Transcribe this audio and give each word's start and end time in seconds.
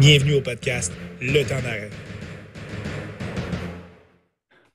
Bienvenue 0.00 0.36
au 0.36 0.40
podcast 0.40 0.94
Le 1.20 1.42
temps 1.42 1.60
d'arrêt. 1.60 1.90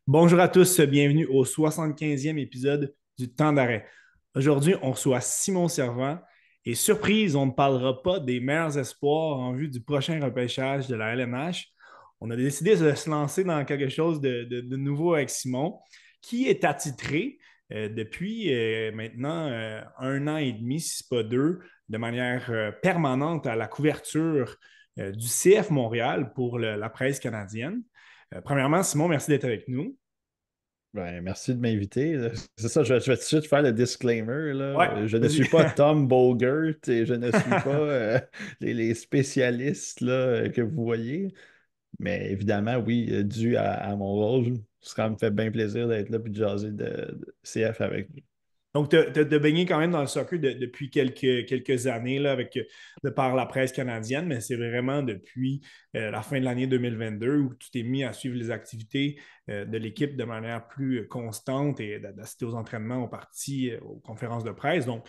Bonjour 0.05 0.39
à 0.39 0.47
tous, 0.47 0.79
bienvenue 0.81 1.25
au 1.25 1.43
75e 1.43 2.37
épisode 2.37 2.93
du 3.17 3.33
temps 3.33 3.51
d'arrêt. 3.51 3.87
Aujourd'hui, 4.35 4.75
on 4.83 4.91
reçoit 4.91 5.21
Simon 5.21 5.67
Servant 5.67 6.19
et 6.63 6.75
surprise, 6.75 7.35
on 7.35 7.47
ne 7.47 7.51
parlera 7.51 8.03
pas 8.03 8.19
des 8.19 8.39
meilleurs 8.39 8.77
espoirs 8.77 9.39
en 9.39 9.53
vue 9.53 9.67
du 9.67 9.81
prochain 9.81 10.23
repêchage 10.23 10.87
de 10.87 10.95
la 10.95 11.13
LNH. 11.15 11.69
On 12.21 12.29
a 12.29 12.35
décidé 12.35 12.75
de 12.75 12.93
se 12.93 13.09
lancer 13.09 13.43
dans 13.43 13.65
quelque 13.65 13.89
chose 13.89 14.21
de, 14.21 14.75
nouveau 14.75 15.15
avec 15.15 15.31
Simon, 15.31 15.79
qui 16.21 16.47
est 16.49 16.63
attitré 16.63 17.39
euh, 17.73 17.89
depuis 17.89 18.53
euh, 18.53 18.91
maintenant 18.91 19.47
euh, 19.47 19.81
un 19.97 20.27
an 20.27 20.37
et 20.37 20.53
demi, 20.53 20.79
si 20.79 20.97
ce 20.97 21.03
pas 21.09 21.23
deux, 21.23 21.61
de 21.89 21.97
manière 21.97 22.75
permanente 22.83 23.47
à 23.47 23.55
la 23.55 23.67
couverture 23.67 24.59
du 24.97 25.27
CF 25.27 25.69
Montréal 25.69 26.33
pour 26.33 26.59
la 26.59 26.89
presse 26.89 27.19
canadienne. 27.19 27.81
Euh, 28.33 28.41
premièrement, 28.41 28.83
Simon, 28.83 29.07
merci 29.07 29.31
d'être 29.31 29.45
avec 29.45 29.67
nous. 29.67 29.97
Ben, 30.93 31.21
merci 31.21 31.53
de 31.53 31.59
m'inviter. 31.59 32.17
C'est 32.57 32.69
ça, 32.69 32.83
je 32.83 32.93
vais, 32.93 33.01
tout 33.01 33.11
de 33.11 33.15
suite 33.17 33.47
faire 33.47 33.61
le 33.61 33.73
disclaimer. 33.73 34.53
je 35.07 35.17
ne 35.17 35.27
suis 35.27 35.47
pas 35.49 35.69
Tom 35.75 36.07
Bogert 36.07 36.75
et 36.87 37.05
je 37.05 37.13
ne 37.13 37.31
suis 37.31 37.49
pas 37.49 37.69
euh, 37.69 38.19
les, 38.61 38.93
spécialistes 38.93 39.99
là, 39.99 40.47
que 40.49 40.61
vous 40.61 40.85
voyez. 40.85 41.33
Mais 41.99 42.31
évidemment, 42.31 42.77
oui, 42.77 43.25
dû 43.25 43.57
à, 43.57 43.93
mon 43.95 44.13
rôle, 44.13 44.53
ça 44.79 45.09
me 45.09 45.17
fait 45.17 45.31
bien 45.31 45.51
plaisir 45.51 45.87
d'être 45.89 46.09
là 46.09 46.19
et 46.25 46.29
de 46.29 46.35
jaser 46.35 46.71
de 46.71 47.19
CF 47.43 47.81
avec 47.81 48.09
vous. 48.11 48.21
Donc, 48.75 48.89
tu 48.89 48.97
as, 48.97 49.39
baigné 49.39 49.65
quand 49.65 49.79
même 49.79 49.91
dans 49.91 50.01
le 50.01 50.07
soccer 50.07 50.37
depuis 50.37 50.89
quelques, 50.89 51.45
quelques 51.47 51.87
années 51.87 52.19
là, 52.19 52.33
avec, 52.33 52.59
de 53.05 53.09
par 53.09 53.33
la 53.33 53.45
presse 53.45 53.71
canadienne, 53.71 54.27
mais 54.27 54.41
c'est 54.41 54.57
vraiment 54.57 55.01
depuis 55.01 55.61
euh, 55.95 56.11
la 56.11 56.21
fin 56.21 56.41
de 56.41 56.43
l'année 56.43 56.67
2022 56.67 57.37
où 57.37 57.55
tu 57.55 57.71
t'es 57.71 57.83
mis 57.83 58.03
à 58.03 58.11
suivre 58.11 58.35
les 58.35 58.51
activités 58.51 59.17
euh, 59.49 59.63
de 59.63 59.77
l'équipe 59.77 60.17
de 60.17 60.23
manière 60.25 60.67
plus 60.67 61.07
constante 61.07 61.79
et 61.79 61.99
d'assister 61.99 62.43
aux 62.43 62.53
entraînements, 62.53 63.01
aux 63.01 63.07
parties, 63.07 63.71
euh, 63.71 63.79
aux 63.79 64.01
conférences 64.01 64.43
de 64.43 64.51
presse. 64.51 64.85
Donc, 64.85 65.07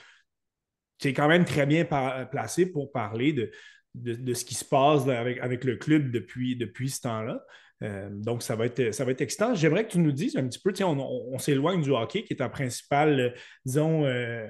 tu 0.98 1.08
es 1.08 1.12
quand 1.12 1.27
même 1.27 1.45
très 1.45 1.67
bien 1.67 1.84
placé 2.30 2.67
pour 2.70 2.92
parler 2.92 3.33
de, 3.33 3.51
de, 3.97 4.34
ce 4.34 4.45
qui 4.45 4.55
se 4.55 4.64
passe 4.64 5.08
avec, 5.08 5.39
avec 5.39 5.64
le 5.64 5.75
club 5.75 6.12
depuis, 6.12 6.55
depuis 6.55 6.89
ce 6.89 7.01
temps-là. 7.01 7.45
Euh, 7.82 8.08
donc, 8.10 8.42
ça 8.42 8.56
va, 8.56 8.66
être, 8.66 8.92
ça 8.92 9.05
va 9.05 9.12
être 9.12 9.20
excitant. 9.20 9.55
J'aimerais 9.55 9.86
que 9.86 9.92
tu 9.92 9.98
nous 9.98 10.12
dises 10.12 10.36
un 10.36 10.46
petit 10.46 10.58
peu, 10.58 10.72
on, 10.84 10.98
on, 10.98 11.38
s'éloigne 11.38 11.83
du 11.83 11.91
hockey, 11.91 12.24
qui 12.24 12.33
est 12.33 12.36
ta 12.36 12.48
principale, 12.48 13.20
euh, 13.20 13.30
disons, 13.64 14.05
euh, 14.05 14.46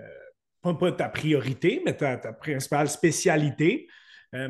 pas, 0.63 0.93
ta 0.93 1.09
priorité, 1.09 1.83
mais 1.85 1.97
ta, 1.97 2.17
principale 2.33 2.89
spécialité. 2.89 3.89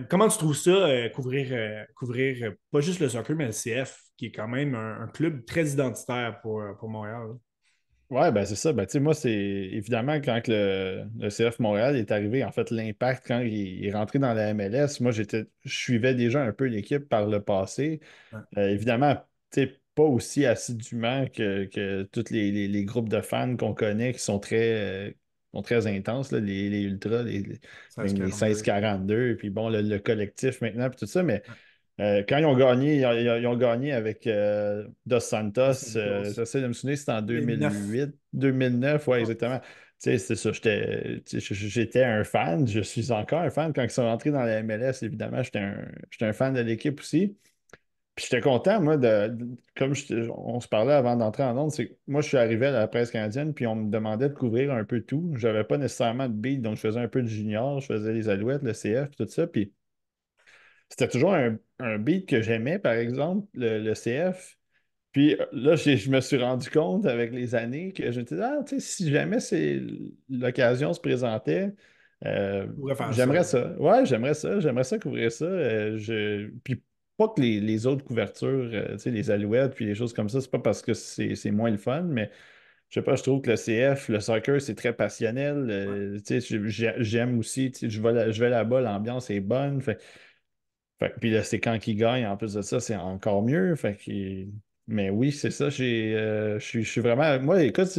comment 0.08 0.28
tu 0.28 0.38
trouves 0.38 0.56
ça, 0.56 1.08
couvrir, 1.10 1.86
couvrir 1.94 2.54
pas 2.70 2.80
juste 2.80 3.00
le 3.00 3.08
soccer, 3.10 3.36
mais 3.36 3.46
le 3.46 3.52
CF, 3.52 4.00
qui 4.16 4.26
est 4.26 4.32
quand 4.32 4.48
même 4.48 4.74
un, 4.74 5.08
club 5.08 5.44
très 5.44 5.66
identitaire 5.66 6.40
pour, 6.40 6.62
pour 6.78 6.88
Montréal? 6.88 7.34
Oui, 8.08 8.30
ben 8.30 8.44
c'est 8.44 8.54
ça. 8.54 8.72
Ben, 8.72 8.86
moi, 9.00 9.14
c'est 9.14 9.32
évidemment 9.32 10.20
quand 10.20 10.40
le, 10.46 11.06
CF 11.28 11.58
Montréal 11.58 11.96
est 11.96 12.12
arrivé, 12.12 12.44
en 12.44 12.52
fait, 12.52 12.70
l'impact, 12.70 13.24
quand 13.26 13.40
il, 13.40 13.84
est 13.84 13.92
rentré 13.92 14.20
dans 14.20 14.32
la 14.32 14.54
MLS, 14.54 15.00
moi, 15.00 15.10
j'étais, 15.10 15.46
je 15.64 15.74
suivais 15.74 16.14
déjà 16.14 16.42
un 16.42 16.52
peu 16.52 16.66
l'équipe 16.66 17.08
par 17.08 17.26
le 17.26 17.42
passé. 17.42 18.00
Euh, 18.56 18.68
évidemment, 18.68 19.16
pas 19.96 20.02
aussi 20.02 20.46
assidûment 20.46 21.26
que, 21.26 22.04
tous 22.12 22.30
les, 22.30 22.84
groupes 22.84 23.08
de 23.08 23.20
fans 23.20 23.56
qu'on 23.56 23.74
connaît 23.74 24.12
qui 24.12 24.20
sont 24.20 24.38
très, 24.38 25.08
euh, 25.08 25.62
très 25.64 25.88
intenses, 25.88 26.30
les, 26.30 26.70
les 26.70 26.82
Ultras, 26.82 27.24
les, 27.24 27.40
les 27.40 27.58
16-42, 27.96 29.36
puis 29.36 29.50
bon, 29.50 29.68
le, 29.68 29.98
collectif 29.98 30.60
maintenant, 30.60 30.88
puis 30.90 30.98
tout 30.98 31.06
ça, 31.06 31.24
mais. 31.24 31.42
Euh, 31.98 32.22
quand 32.28 32.36
ils 32.36 32.44
ont 32.44 32.56
gagné, 32.56 32.96
ils 32.96 33.46
ont, 33.46 33.56
gagné 33.56 33.92
avec 33.92 34.26
euh, 34.26 34.86
Dos 35.06 35.20
Santos, 35.20 35.96
euh, 35.96 36.24
j'essaie 36.24 36.60
de 36.60 36.66
me 36.66 36.74
souvenir, 36.74 36.98
c'était 36.98 37.12
en 37.12 37.22
2008, 37.22 38.14
2009, 38.34 39.08
oui, 39.08 39.18
exactement. 39.20 39.60
c'est 39.98 40.18
ça, 40.18 40.50
j'étais 40.52 42.04
un 42.04 42.22
fan, 42.22 42.68
je 42.68 42.80
suis 42.80 43.12
encore 43.12 43.40
un 43.40 43.50
fan. 43.50 43.72
Quand 43.72 43.82
ils 43.82 43.90
sont 43.90 44.04
rentrés 44.04 44.30
dans 44.30 44.42
la 44.42 44.62
MLS, 44.62 45.02
évidemment, 45.02 45.42
j'étais 45.42 45.60
un, 45.60 45.88
un, 46.20 46.32
fan 46.34 46.52
de 46.52 46.60
l'équipe 46.60 47.00
aussi. 47.00 47.34
Puis 48.14 48.26
j'étais 48.30 48.42
content, 48.42 48.80
moi, 48.80 48.96
de, 48.98 49.36
comme 49.76 49.94
on 50.36 50.60
se 50.60 50.68
parlait 50.68 50.94
avant 50.94 51.16
d'entrer 51.16 51.44
en 51.44 51.56
onde, 51.56 51.70
c'est 51.70 51.98
moi, 52.06 52.20
je 52.20 52.28
suis 52.28 52.36
arrivé 52.36 52.66
à 52.66 52.72
la 52.72 52.88
presse 52.88 53.10
canadienne, 53.10 53.54
puis 53.54 53.66
on 53.66 53.74
me 53.76 53.90
demandait 53.90 54.28
de 54.28 54.34
couvrir 54.34 54.72
un 54.72 54.84
peu 54.84 55.00
tout. 55.00 55.32
Je 55.34 55.46
n'avais 55.48 55.64
pas 55.64 55.78
nécessairement 55.78 56.28
de 56.28 56.34
beat, 56.34 56.60
donc 56.60 56.76
je 56.76 56.80
faisais 56.82 57.00
un 57.00 57.08
peu 57.08 57.22
de 57.22 57.28
junior, 57.28 57.80
je 57.80 57.86
faisais 57.86 58.12
les 58.12 58.28
Alouettes, 58.28 58.62
le 58.62 58.72
CF, 58.74 59.16
tout 59.16 59.26
ça. 59.28 59.46
Puis 59.46 59.72
c'était 60.88 61.08
toujours 61.08 61.34
un, 61.34 61.58
beat 61.98 62.28
que 62.28 62.40
j'aimais, 62.40 62.78
par 62.78 62.94
exemple, 62.94 63.46
le, 63.54 63.92
CF. 63.94 64.58
Puis 65.12 65.34
euh, 65.34 65.46
là, 65.52 65.76
je 65.76 66.10
me 66.10 66.20
suis 66.20 66.36
rendu 66.36 66.68
compte 66.70 67.06
avec 67.06 67.32
les 67.32 67.54
années 67.54 67.92
que 67.92 68.10
je 68.10 68.20
me 68.20 68.24
disais, 68.24 68.42
ah, 68.42 68.62
tu 68.66 68.78
sais, 68.78 68.80
si 68.80 69.10
jamais 69.10 69.38
l'occasion 70.28 70.92
se 70.92 71.00
présentait, 71.00 71.74
euh, 72.24 72.66
j'aimerais 73.12 73.44
ça. 73.44 73.74
Ouais, 73.78 74.04
j'aimerais 74.04 74.34
ça. 74.34 74.60
J'aimerais 74.60 74.84
ça 74.84 74.98
couvrir 74.98 75.32
ça. 75.32 75.44
Euh, 75.44 75.96
je... 75.96 76.50
Puis 76.62 76.82
pas 77.16 77.28
que 77.28 77.40
les, 77.40 77.86
autres 77.86 78.04
couvertures, 78.04 78.70
tu 78.70 78.98
sais, 78.98 79.10
les 79.10 79.30
alouettes, 79.30 79.74
puis 79.74 79.86
les 79.86 79.94
choses 79.94 80.12
comme 80.12 80.28
ça, 80.28 80.42
c'est 80.42 80.50
pas 80.50 80.58
parce 80.58 80.82
que 80.82 80.92
c'est 80.92 81.50
moins 81.50 81.70
le 81.70 81.78
fun, 81.78 82.02
mais 82.02 82.30
je 82.90 83.00
sais 83.00 83.02
pas, 83.02 83.16
je 83.16 83.22
trouve 83.22 83.40
que 83.40 83.50
le 83.50 83.56
CF, 83.56 84.10
le 84.10 84.20
soccer, 84.20 84.60
c'est 84.60 84.74
très 84.74 84.92
passionnel. 84.92 86.20
tu 86.26 86.40
sais, 86.40 86.60
j'aime 86.98 87.38
aussi, 87.38 87.72
tu 87.72 87.78
sais, 87.78 87.90
je 87.90 88.02
vais, 88.02 88.32
je 88.32 88.38
vais 88.38 88.50
là-bas, 88.50 88.82
l'ambiance 88.82 89.30
est 89.30 89.40
bonne. 89.40 89.80
Fait, 89.80 89.98
puis 91.20 91.30
là, 91.30 91.42
c'est 91.42 91.60
quand 91.60 91.86
il 91.86 91.96
gagne, 91.96 92.26
en 92.26 92.36
plus 92.36 92.54
de 92.54 92.62
ça, 92.62 92.80
c'est 92.80 92.96
encore 92.96 93.42
mieux. 93.42 93.74
Fait 93.76 93.98
Mais 94.86 95.10
oui, 95.10 95.32
c'est 95.32 95.50
ça. 95.50 95.68
Euh, 95.80 96.58
je 96.58 96.80
suis 96.80 97.00
vraiment. 97.00 97.38
Moi, 97.40 97.62
écoute, 97.64 97.98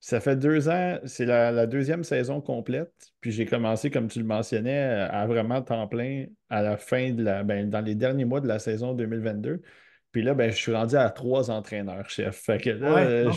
ça 0.00 0.20
fait 0.20 0.36
deux 0.36 0.68
ans, 0.68 0.98
c'est 1.04 1.24
la, 1.24 1.66
deuxième 1.66 2.04
saison 2.04 2.40
complète. 2.40 2.92
Puis 3.20 3.30
j'ai 3.32 3.46
commencé, 3.46 3.90
comme 3.90 4.08
tu 4.08 4.18
le 4.18 4.24
mentionnais, 4.24 4.82
à 4.82 5.26
vraiment 5.26 5.62
temps 5.62 5.86
plein 5.86 6.26
à 6.50 6.62
la 6.62 6.76
fin 6.76 7.12
de 7.12 7.22
la. 7.22 7.44
Ben, 7.44 7.70
dans 7.70 7.80
les 7.80 7.94
derniers 7.94 8.24
mois 8.24 8.40
de 8.40 8.48
la 8.48 8.58
saison 8.58 8.94
2022. 8.94 9.62
Puis 10.10 10.22
là, 10.22 10.34
ben, 10.34 10.50
je 10.50 10.56
suis 10.56 10.74
rendu 10.74 10.96
à 10.96 11.08
trois 11.08 11.50
entraîneurs 11.50 12.10
chefs. 12.10 12.36
Fait 12.36 12.58
que 12.58 12.70
là, 12.70 13.30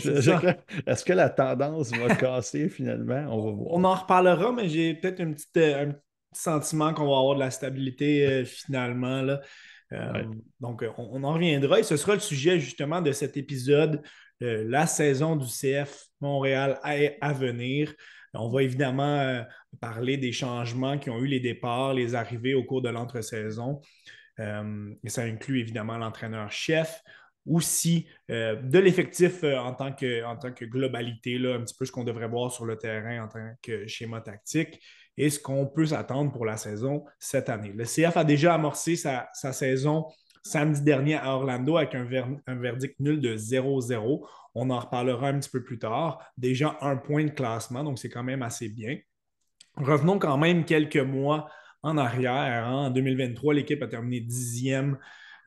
est-ce 0.86 1.04
que 1.04 1.12
la 1.14 1.30
tendance 1.30 1.90
va 1.92 2.14
casser 2.14 2.68
finalement? 2.68 3.24
On 3.30 3.42
va 3.42 3.50
voir. 3.52 3.68
On 3.70 3.84
en 3.84 3.94
reparlera, 3.94 4.52
mais 4.52 4.68
j'ai 4.68 4.92
peut-être 4.94 5.20
une 5.20 5.34
petite, 5.34 5.56
euh, 5.56 5.92
sentiment 6.36 6.92
qu'on 6.92 7.08
va 7.08 7.18
avoir 7.18 7.34
de 7.34 7.40
la 7.40 7.50
stabilité 7.50 8.26
euh, 8.26 8.44
finalement. 8.44 9.22
Là. 9.22 9.40
Euh, 9.92 10.24
donc, 10.60 10.84
on, 10.98 11.22
en 11.22 11.34
reviendra 11.34 11.78
et 11.78 11.82
ce 11.82 11.96
sera 11.96 12.14
le 12.14 12.20
sujet 12.20 12.58
justement 12.58 13.00
de 13.00 13.12
cet 13.12 13.36
épisode, 13.36 14.02
euh, 14.42 14.64
la 14.66 14.86
saison 14.86 15.36
du 15.36 15.46
CF 15.46 16.06
Montréal 16.20 16.78
à, 16.82 17.32
venir. 17.32 17.94
On 18.34 18.48
va 18.48 18.62
évidemment 18.62 19.44
parler 19.80 20.18
des 20.18 20.32
changements 20.32 20.98
qui 20.98 21.08
ont 21.08 21.18
eu 21.20 21.26
les 21.26 21.40
départs, 21.40 21.94
les 21.94 22.14
arrivées 22.14 22.54
au 22.54 22.64
cours 22.64 22.82
de 22.82 22.90
l'entre-saison. 22.90 23.80
et 24.38 25.08
ça 25.08 25.22
inclut 25.22 25.60
évidemment 25.60 25.96
l'entraîneur-chef, 25.96 27.00
aussi 27.46 28.06
de 28.28 28.78
l'effectif 28.78 29.42
en, 29.42 29.72
tant 29.72 29.92
que, 29.92 30.22
en 30.24 30.36
tant 30.36 30.52
que 30.52 30.66
globalité, 30.66 31.38
là, 31.38 31.54
un 31.54 31.62
petit 31.62 31.76
peu 31.78 31.86
ce 31.86 31.92
qu'on 31.92 32.04
devrait 32.04 32.28
voir 32.28 32.52
sur 32.52 32.66
le 32.66 32.76
terrain 32.76 33.24
en 33.24 33.28
tant 33.28 33.54
que 33.62 33.86
schéma 33.86 34.20
tactique 34.20 34.82
et 35.16 35.30
ce 35.30 35.40
qu'on 35.40 35.66
peut 35.66 35.86
s'attendre 35.86 36.32
pour 36.32 36.44
la 36.44 36.56
saison 36.56 37.04
cette 37.18 37.48
année. 37.48 37.72
Le 37.74 37.84
CF 37.84 38.16
a 38.16 38.24
déjà 38.24 38.54
amorcé 38.54 38.96
sa, 38.96 39.30
saison 39.32 40.06
samedi 40.42 40.82
dernier 40.82 41.16
à 41.16 41.34
Orlando 41.34 41.76
avec 41.76 41.94
un, 41.94 42.04
verdict 42.56 43.00
nul 43.00 43.20
de 43.20 43.36
0-0. 43.36 44.26
On 44.54 44.70
en 44.70 44.78
reparlera 44.78 45.28
un 45.28 45.38
petit 45.38 45.50
peu 45.50 45.62
plus 45.62 45.78
tard. 45.78 46.18
Déjà 46.36 46.76
un 46.80 46.96
point 46.96 47.24
de 47.24 47.30
classement, 47.30 47.82
donc 47.82 47.98
c'est 47.98 48.08
quand 48.08 48.22
même 48.22 48.42
assez 48.42 48.68
bien. 48.68 48.98
Revenons 49.76 50.18
quand 50.18 50.38
même 50.38 50.64
quelques 50.64 50.96
mois 50.96 51.48
en 51.82 51.98
arrière. 51.98 52.66
Hein. 52.66 52.86
En 52.86 52.90
2023, 52.90 53.54
l'équipe 53.54 53.82
a 53.82 53.88
terminé 53.88 54.20
dixième. 54.20 54.98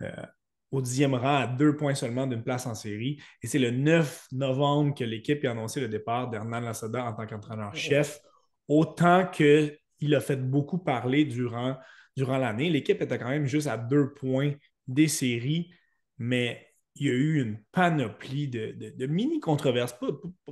Euh, 0.01 0.11
au 0.71 0.81
dixième 0.81 1.15
rang 1.15 1.37
à 1.37 1.47
deux 1.47 1.75
points 1.75 1.95
seulement 1.95 2.27
d'une 2.27 2.43
place 2.43 2.67
en 2.67 2.75
série. 2.75 3.19
Et 3.41 3.47
c'est 3.47 3.57
le 3.57 3.71
9 3.71 4.27
novembre 4.33 4.93
que 4.93 5.03
l'équipe 5.03 5.43
a 5.43 5.49
annoncé 5.49 5.81
le 5.81 5.87
départ 5.87 6.29
d'Hernan 6.29 6.59
Lassada 6.59 7.05
en 7.05 7.13
tant 7.13 7.25
qu'entraîneur-chef 7.25 8.21
autant 8.69 9.27
qu'il 9.27 10.15
a 10.15 10.21
fait 10.21 10.37
beaucoup 10.37 10.77
parler 10.77 11.25
durant, 11.25 11.77
durant 12.15 12.37
l'année. 12.37 12.69
L'équipe 12.69 13.01
était 13.01 13.17
quand 13.17 13.29
même 13.29 13.47
juste 13.47 13.67
à 13.67 13.77
deux 13.77 14.13
points 14.13 14.53
des 14.87 15.09
séries, 15.09 15.71
mais 16.17 16.65
il 16.95 17.07
y 17.07 17.09
a 17.09 17.13
eu 17.13 17.41
une 17.41 17.57
panoplie 17.71 18.47
de, 18.47 19.05
mini-controverses, 19.05 19.95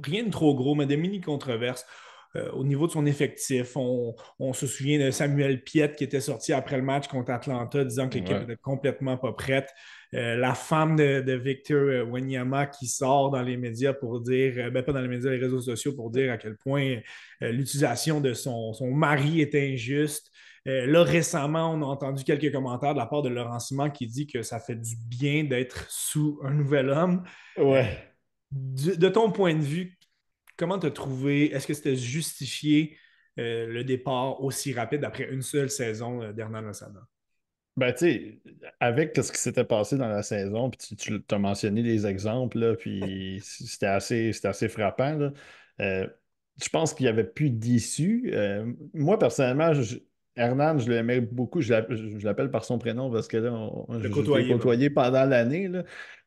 rien 0.04 0.24
de 0.24 0.32
trop 0.32 0.56
gros, 0.56 0.76
mais 0.76 0.86
de 0.86 0.96
mini-controverses. 0.96 1.86
Euh, 2.36 2.52
au 2.52 2.64
niveau 2.64 2.88
de 2.88 2.92
son 2.92 3.06
effectif, 3.06 3.76
on, 3.78 4.16
se 4.54 4.68
souvient 4.68 5.06
de 5.06 5.12
Samuel 5.12 5.64
Piette 5.64 5.96
qui 5.96 6.04
était 6.04 6.22
sorti 6.22 6.54
après 6.54 6.78
le 6.78 6.84
match 6.84 7.08
contre 7.08 7.32
Atlanta 7.32 7.84
disant 7.84 8.10
que 8.10 8.16
l'équipe 8.16 8.38
n'était 8.38 8.58
complètement 8.58 9.18
pas 9.18 9.34
prête. 9.34 9.70
Euh, 10.14 10.38
la 10.38 10.54
femme 10.54 10.96
de, 10.96 11.34
Victor 11.34 11.78
euh, 11.78 12.04
Wanyama 12.04 12.68
qui 12.68 12.88
sort 12.88 13.30
dans 13.30 13.42
les 13.42 13.58
médias 13.58 13.94
pour 13.94 14.22
dire, 14.22 14.54
euh, 14.58 14.70
ben 14.70 14.82
pas 14.84 14.94
dans 14.94 15.02
les 15.02 15.08
médias, 15.08 15.32
les 15.32 15.38
réseaux 15.38 15.60
sociaux 15.60 15.94
pour 15.94 16.10
dire 16.10 16.32
à 16.32 16.38
quel 16.38 16.56
point 16.56 17.00
l'utilisation 17.42 18.22
de 18.22 18.34
son, 18.34 18.74
son, 18.74 18.92
mari 18.92 19.42
est 19.42 19.54
injuste. 19.54 20.32
là, 20.66 21.04
récemment, 21.04 21.72
on 21.72 21.82
a 21.82 21.86
entendu 21.86 22.24
quelques 22.24 22.52
commentaires 22.52 22.94
de 22.94 23.00
la 23.00 23.06
part 23.06 23.22
de 23.22 23.30
Laurent 23.30 23.60
Simon 23.60 23.90
qui 23.90 24.08
dit 24.08 24.28
que 24.28 24.42
ça 24.42 24.60
fait 24.60 24.76
du 24.76 24.96
bien 25.08 25.44
d'être 25.44 25.86
sous 25.90 26.40
un 26.44 26.52
nouvel 26.52 26.90
homme. 26.90 27.24
Ouais. 27.58 28.16
de 28.52 29.10
ton 29.10 29.32
point 29.32 29.54
de 29.54 29.62
vue, 29.62 29.98
comment 30.58 30.80
tu 30.80 30.88
as 30.88 30.92
trouvé, 30.92 31.52
est-ce 31.52 31.68
que 31.68 31.74
c'était 31.74 31.96
justifié 31.96 32.98
le 33.38 33.84
départ 33.84 34.44
aussi 34.44 34.74
rapide 34.74 35.04
après 35.04 35.30
une 35.32 35.44
seule 35.44 35.70
saison 35.70 36.32
d'Hernan 36.32 36.62
Lozada? 36.62 37.08
Ben, 37.78 37.94
tu 37.94 38.00
sais, 38.00 38.40
avec 38.80 39.16
ce 39.16 39.32
qui 39.32 39.38
s'était 39.38 39.64
passé 39.64 39.98
dans 39.98 40.08
la 40.08 40.24
saison, 40.24 40.72
puis 40.72 40.96
tu, 40.96 41.22
as 41.30 41.38
mentionné 41.38 41.84
des 41.84 42.08
exemples, 42.08 42.58
là, 42.58 42.76
puis 42.76 43.40
c'était 43.44 43.86
assez, 43.86 44.32
assez 44.44 44.68
frappant. 44.68 45.32
Euh, 45.80 46.08
je 46.62 46.70
pense 46.70 46.96
qu'il 46.96 47.06
n'y 47.06 47.10
avait 47.10 47.24
plus 47.24 47.52
d'issue. 47.52 48.32
Euh, 48.34 48.74
moi, 48.96 49.20
personnellement, 49.20 49.74
Hernan, 50.36 50.80
je 50.80 50.90
l'aimais 50.90 51.22
beaucoup. 51.22 51.62
Je 51.62 51.72
l'appelle 52.26 52.50
par 52.50 52.66
son 52.66 52.80
prénom 52.80 53.12
parce 53.12 53.28
que 53.28 53.38
là, 53.38 53.54
on, 53.54 53.86
je 54.00 54.08
l'ai 54.08 54.10
côtoyé 54.10 54.90
pendant 54.90 55.26
l'année. 55.26 55.70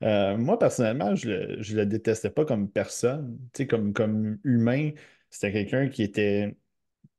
Euh, 0.05 0.37
moi, 0.37 0.57
personnellement, 0.57 1.17
je 1.17 1.31
ne 1.31 1.77
le, 1.81 1.87
détestais 1.87 2.31
pas 2.31 2.45
comme 2.45 2.71
personne, 2.71 3.39
comme, 3.69 3.93
comme 3.93 4.39
humain. 4.45 4.91
C'était 5.31 5.53
quelqu'un 5.53 5.89
qui 5.89 6.05
était 6.05 6.57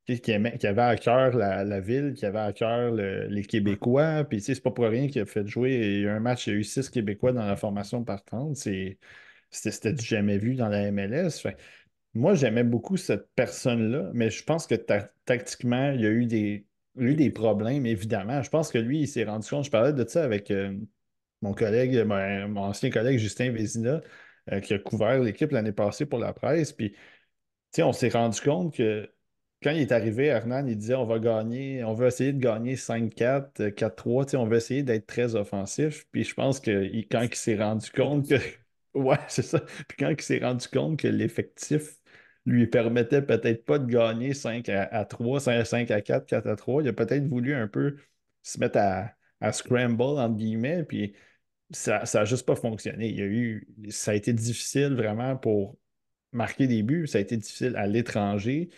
qui, 0.06 0.32
avait 0.32 0.80
à 0.80 0.96
cœur 0.96 1.36
la, 1.36 1.80
ville, 1.80 2.14
qui 2.14 2.26
avait 2.26 2.38
à 2.40 2.52
cœur 2.52 2.92
les 2.92 3.44
Québécois. 3.44 4.24
Puis, 4.24 4.40
c'est 4.40 4.60
pas 4.60 4.70
pour 4.70 4.84
rien 4.86 5.08
qu'il 5.08 5.22
a 5.22 5.26
fait 5.26 5.46
jouer. 5.46 6.00
Eu 6.00 6.08
un 6.08 6.20
match, 6.20 6.46
il 6.46 6.52
y 6.52 6.56
a 6.56 6.58
eu 6.58 6.64
six 6.64 6.88
Québécois 6.90 7.32
dans 7.32 7.46
la 7.46 7.56
formation 7.56 8.04
partante. 8.04 8.56
C'était 8.56 9.92
du 9.92 10.04
jamais 10.04 10.38
vu 10.38 10.54
dans 10.54 10.68
la 10.68 10.90
MLS. 10.90 11.46
moi, 12.14 12.34
j'aimais 12.34 12.64
beaucoup 12.64 12.96
cette 12.96 13.28
personne-là, 13.34 14.10
mais 14.14 14.30
je 14.30 14.44
pense 14.44 14.66
que 14.66 14.74
tactiquement, 15.24 15.92
il 15.92 16.00
y 16.02 16.06
a 16.06 16.10
eu 16.10 16.26
des, 16.26 16.66
des 16.96 17.30
problèmes, 17.30 17.86
évidemment. 17.86 18.42
Je 18.42 18.50
pense 18.50 18.70
que 18.70 18.78
lui, 18.78 19.00
il 19.00 19.08
s'est 19.08 19.24
rendu 19.24 19.48
compte. 19.48 19.64
Je 19.64 19.70
parlais 19.70 19.92
de 19.92 20.06
ça 20.08 20.24
avec 20.24 20.50
euh, 20.50 20.76
mon 21.42 21.54
collègue, 21.54 21.96
mon, 22.06 22.58
ancien 22.58 22.90
collègue 22.90 23.18
Justin 23.18 23.52
Vézina, 23.52 24.00
euh, 24.52 24.60
qui 24.60 24.74
a 24.74 24.78
couvert 24.78 25.20
l'équipe 25.20 25.50
l'année 25.52 25.72
passée 25.72 26.06
pour 26.06 26.18
la 26.18 26.32
presse. 26.32 26.72
Puis, 26.72 26.94
on 27.78 27.92
s'est 27.92 28.10
rendu 28.10 28.40
compte 28.40 28.74
que 28.74 29.08
quand 29.62 29.70
il 29.70 29.80
est 29.80 29.92
arrivé, 29.92 30.26
Hernan, 30.26 30.66
il 30.66 30.76
disait 30.76 30.94
on 30.94 31.06
va 31.06 31.18
gagner, 31.18 31.84
on 31.84 31.94
veut 31.94 32.08
essayer 32.08 32.32
de 32.32 32.40
gagner 32.40 32.76
5-4, 32.76 33.70
4-3, 33.74 34.36
on 34.36 34.46
veut 34.46 34.56
essayer 34.56 34.82
d'être 34.82 35.06
très 35.06 35.34
offensif. 35.36 36.06
Puis 36.12 36.24
je 36.24 36.34
pense 36.34 36.60
que 36.60 36.70
quand 37.10 37.22
il 37.22 37.34
s'est 37.34 37.56
rendu 37.56 37.90
compte 37.90 38.28
que. 38.28 38.36
Ouais, 38.94 39.16
c'est 39.28 39.58
quand 39.98 40.10
il 40.10 40.20
s'est 40.20 40.40
rendu 40.40 40.68
compte 40.68 40.98
que 40.98 41.08
l'effectif 41.08 41.98
lui 42.44 42.66
permettait 42.66 43.22
peut-être 43.22 43.64
pas 43.64 43.78
de 43.78 43.86
gagner 43.90 44.34
5 44.34 44.68
à, 44.68 45.04
3, 45.06 45.40
5 45.40 45.90
à 45.90 46.00
4, 46.02 46.26
4 46.26 46.46
à 46.46 46.56
3, 46.56 46.82
il 46.82 46.88
a 46.88 46.92
peut-être 46.92 47.26
voulu 47.26 47.54
un 47.54 47.68
peu 47.68 47.96
se 48.42 48.58
mettre 48.60 48.78
à, 48.78 49.52
scramble, 49.52 50.02
entre 50.02 50.36
guillemets, 50.36 50.84
puis 50.84 51.14
ça 51.70 52.04
n'a 52.14 52.24
juste 52.26 52.46
pas 52.46 52.56
fonctionné. 52.56 53.08
Il 53.08 53.20
a 53.22 53.24
eu, 53.24 53.66
ça 53.88 54.10
a 54.12 54.14
été 54.14 54.32
difficile 54.34 54.94
vraiment 54.94 55.36
pour 55.36 55.78
marquer 56.32 56.66
des 56.66 56.82
buts, 56.82 57.06
ça 57.06 57.18
a 57.18 57.20
été 57.22 57.36
difficile 57.36 57.76
à 57.76 57.86
l'étranger 57.86 58.70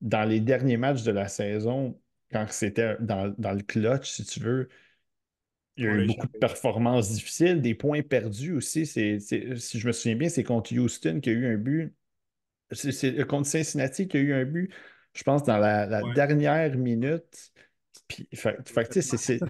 dans 0.00 0.24
les 0.24 0.40
derniers 0.40 0.76
matchs 0.76 1.02
de 1.02 1.12
la 1.12 1.28
saison, 1.28 1.98
quand 2.32 2.46
c'était 2.50 2.96
dans, 3.00 3.34
le 3.38 3.62
clutch, 3.62 4.10
si 4.10 4.24
tu 4.24 4.40
veux, 4.40 4.68
il 5.76 5.84
y 5.84 5.88
a 5.88 5.94
eu 5.94 6.06
beaucoup 6.06 6.26
de 6.28 6.38
performances 6.38 7.12
difficiles, 7.12 7.60
des 7.60 7.74
points 7.74 8.02
perdus 8.02 8.52
aussi. 8.52 8.86
si 8.86 9.18
je 9.20 9.86
me 9.86 9.92
souviens 9.92 10.16
bien, 10.16 10.28
c'est 10.28 10.44
contre 10.44 10.72
Houston 10.76 11.20
qui 11.20 11.30
a 11.30 11.32
eu 11.32 11.46
un 11.46 11.56
but. 11.56 11.94
C'est 12.72 13.26
contre 13.26 13.48
Cincinnati 13.48 14.08
qui 14.08 14.16
a 14.16 14.20
eu 14.20 14.32
un 14.32 14.44
but, 14.44 14.72
je 15.14 15.22
pense, 15.22 15.42
dans 15.44 15.58
la, 15.58 16.02
dernière 16.14 16.76
minute. 16.76 17.52
Puis, 18.08 18.28
c'est 18.32 19.40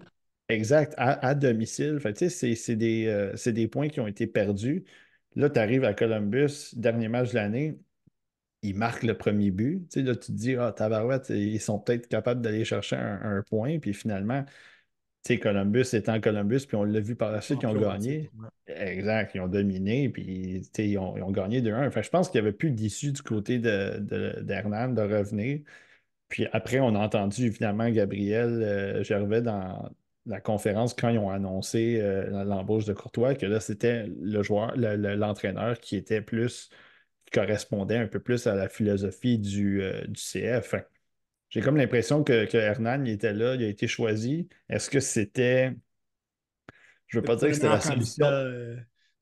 exact, 0.49 0.95
à, 0.97 1.35
domicile. 1.35 1.99
c'est 2.29 2.77
des, 2.77 3.07
euh, 3.07 3.53
des 3.53 3.69
points 3.69 3.89
qui 3.89 4.01
ont 4.01 4.07
été 4.07 4.27
perdus. 4.27 4.85
Là, 5.37 5.51
tu 5.51 5.59
arrives 5.59 5.85
à 5.85 5.95
Columbus, 5.95 6.75
dernier 6.75 7.09
match 7.09 7.31
de 7.31 7.35
l'année, 7.35 7.79
ils 8.65 8.75
marquent 8.75 9.03
le 9.03 9.17
premier 9.17 9.51
but. 9.51 9.87
Tu 9.91 10.01
sais, 10.01 10.03
là, 10.03 10.17
tu 10.17 10.33
te 10.33 10.33
dis, 10.33 10.57
ah, 10.57 10.73
Tabarouette, 10.73 11.29
ils 11.29 11.61
sont 11.61 11.79
peut-être 11.79 12.09
capables 12.09 12.41
d'aller 12.41 12.65
chercher 12.65 12.97
un, 12.97 13.43
point. 13.43 13.79
Puis 13.79 13.93
finalement, 13.93 14.43
tu 15.23 15.35
sais, 15.35 15.39
Columbus 15.39 15.87
étant 15.93 16.21
Columbus, 16.21 16.61
puis 16.67 16.77
on 16.77 16.85
l'a 16.85 17.01
vu 17.01 17.15
par 17.15 17.31
la 17.31 17.43
suite, 17.43 17.61
ils 17.63 17.67
ont 17.67 17.79
gagné. 17.79 18.31
Exact, 18.67 19.33
ils 19.35 19.41
ont 19.43 19.49
dominé, 19.49 20.09
puis 20.09 20.63
ils 20.79 20.99
ont, 20.99 21.17
ils 21.17 21.23
ont 21.23 21.31
gagné 21.31 21.61
2-1. 21.61 21.87
Enfin, 21.87 22.01
je 22.03 22.09
pense 22.09 22.31
qu'il 22.31 22.41
n'y 22.41 22.47
avait 22.49 22.57
plus 22.57 22.71
d'issue 22.71 23.13
du 23.13 23.23
côté 23.23 23.59
d'Hernan 23.59 24.89
de, 24.89 24.95
de, 24.95 25.03
revenir. 25.03 25.61
Puis 26.29 26.47
après, 26.53 26.81
on 26.81 26.95
a 26.95 26.99
entendu 26.99 27.45
évidemment 27.47 27.89
Gabriel 27.91 28.63
euh, 28.63 29.05
Gervais 29.05 29.43
dans 29.43 29.91
la 30.27 30.41
conférence 30.41 30.95
quand 30.95 31.11
ils 31.11 31.19
ont 31.19 31.31
annoncé 31.31 31.99
euh, 32.01 32.45
l'embauche 32.45 32.87
de 32.87 32.95
Courtois, 32.95 33.35
que 33.35 33.45
là, 33.45 33.61
c'était 33.61 34.07
le 34.07 34.43
joueur, 34.43 34.75
l'entraîneur 34.77 35.79
qui 35.81 35.97
était 35.97 36.23
plus 36.23 36.71
correspondait 37.35 37.99
un 37.99 38.07
peu 38.07 38.21
plus 38.21 38.47
à 38.47 38.55
la 38.55 38.69
philosophie 38.69 39.39
du, 39.39 39.83
euh, 39.83 40.05
CF. 40.15 40.77
J'ai 41.51 41.61
comme 41.61 41.77
l'impression 41.77 42.25
que, 42.25 42.47
que, 42.47 42.57
Hernan 42.57 43.05
il 43.05 43.13
était 43.13 43.33
là, 43.33 43.55
il 43.55 43.65
a 43.65 43.69
été 43.69 43.87
choisi. 43.87 44.49
Est-ce 44.69 44.89
que 44.89 45.01
c'était. 45.01 45.75
Je 47.07 47.19
ne 47.19 47.21
veux 47.21 47.27
pas 47.27 47.37
dire 47.37 47.49
que 47.49 47.55
c'était 47.55 47.69
la 47.69 47.81
solution. 47.81 48.27
Euh, 48.27 48.77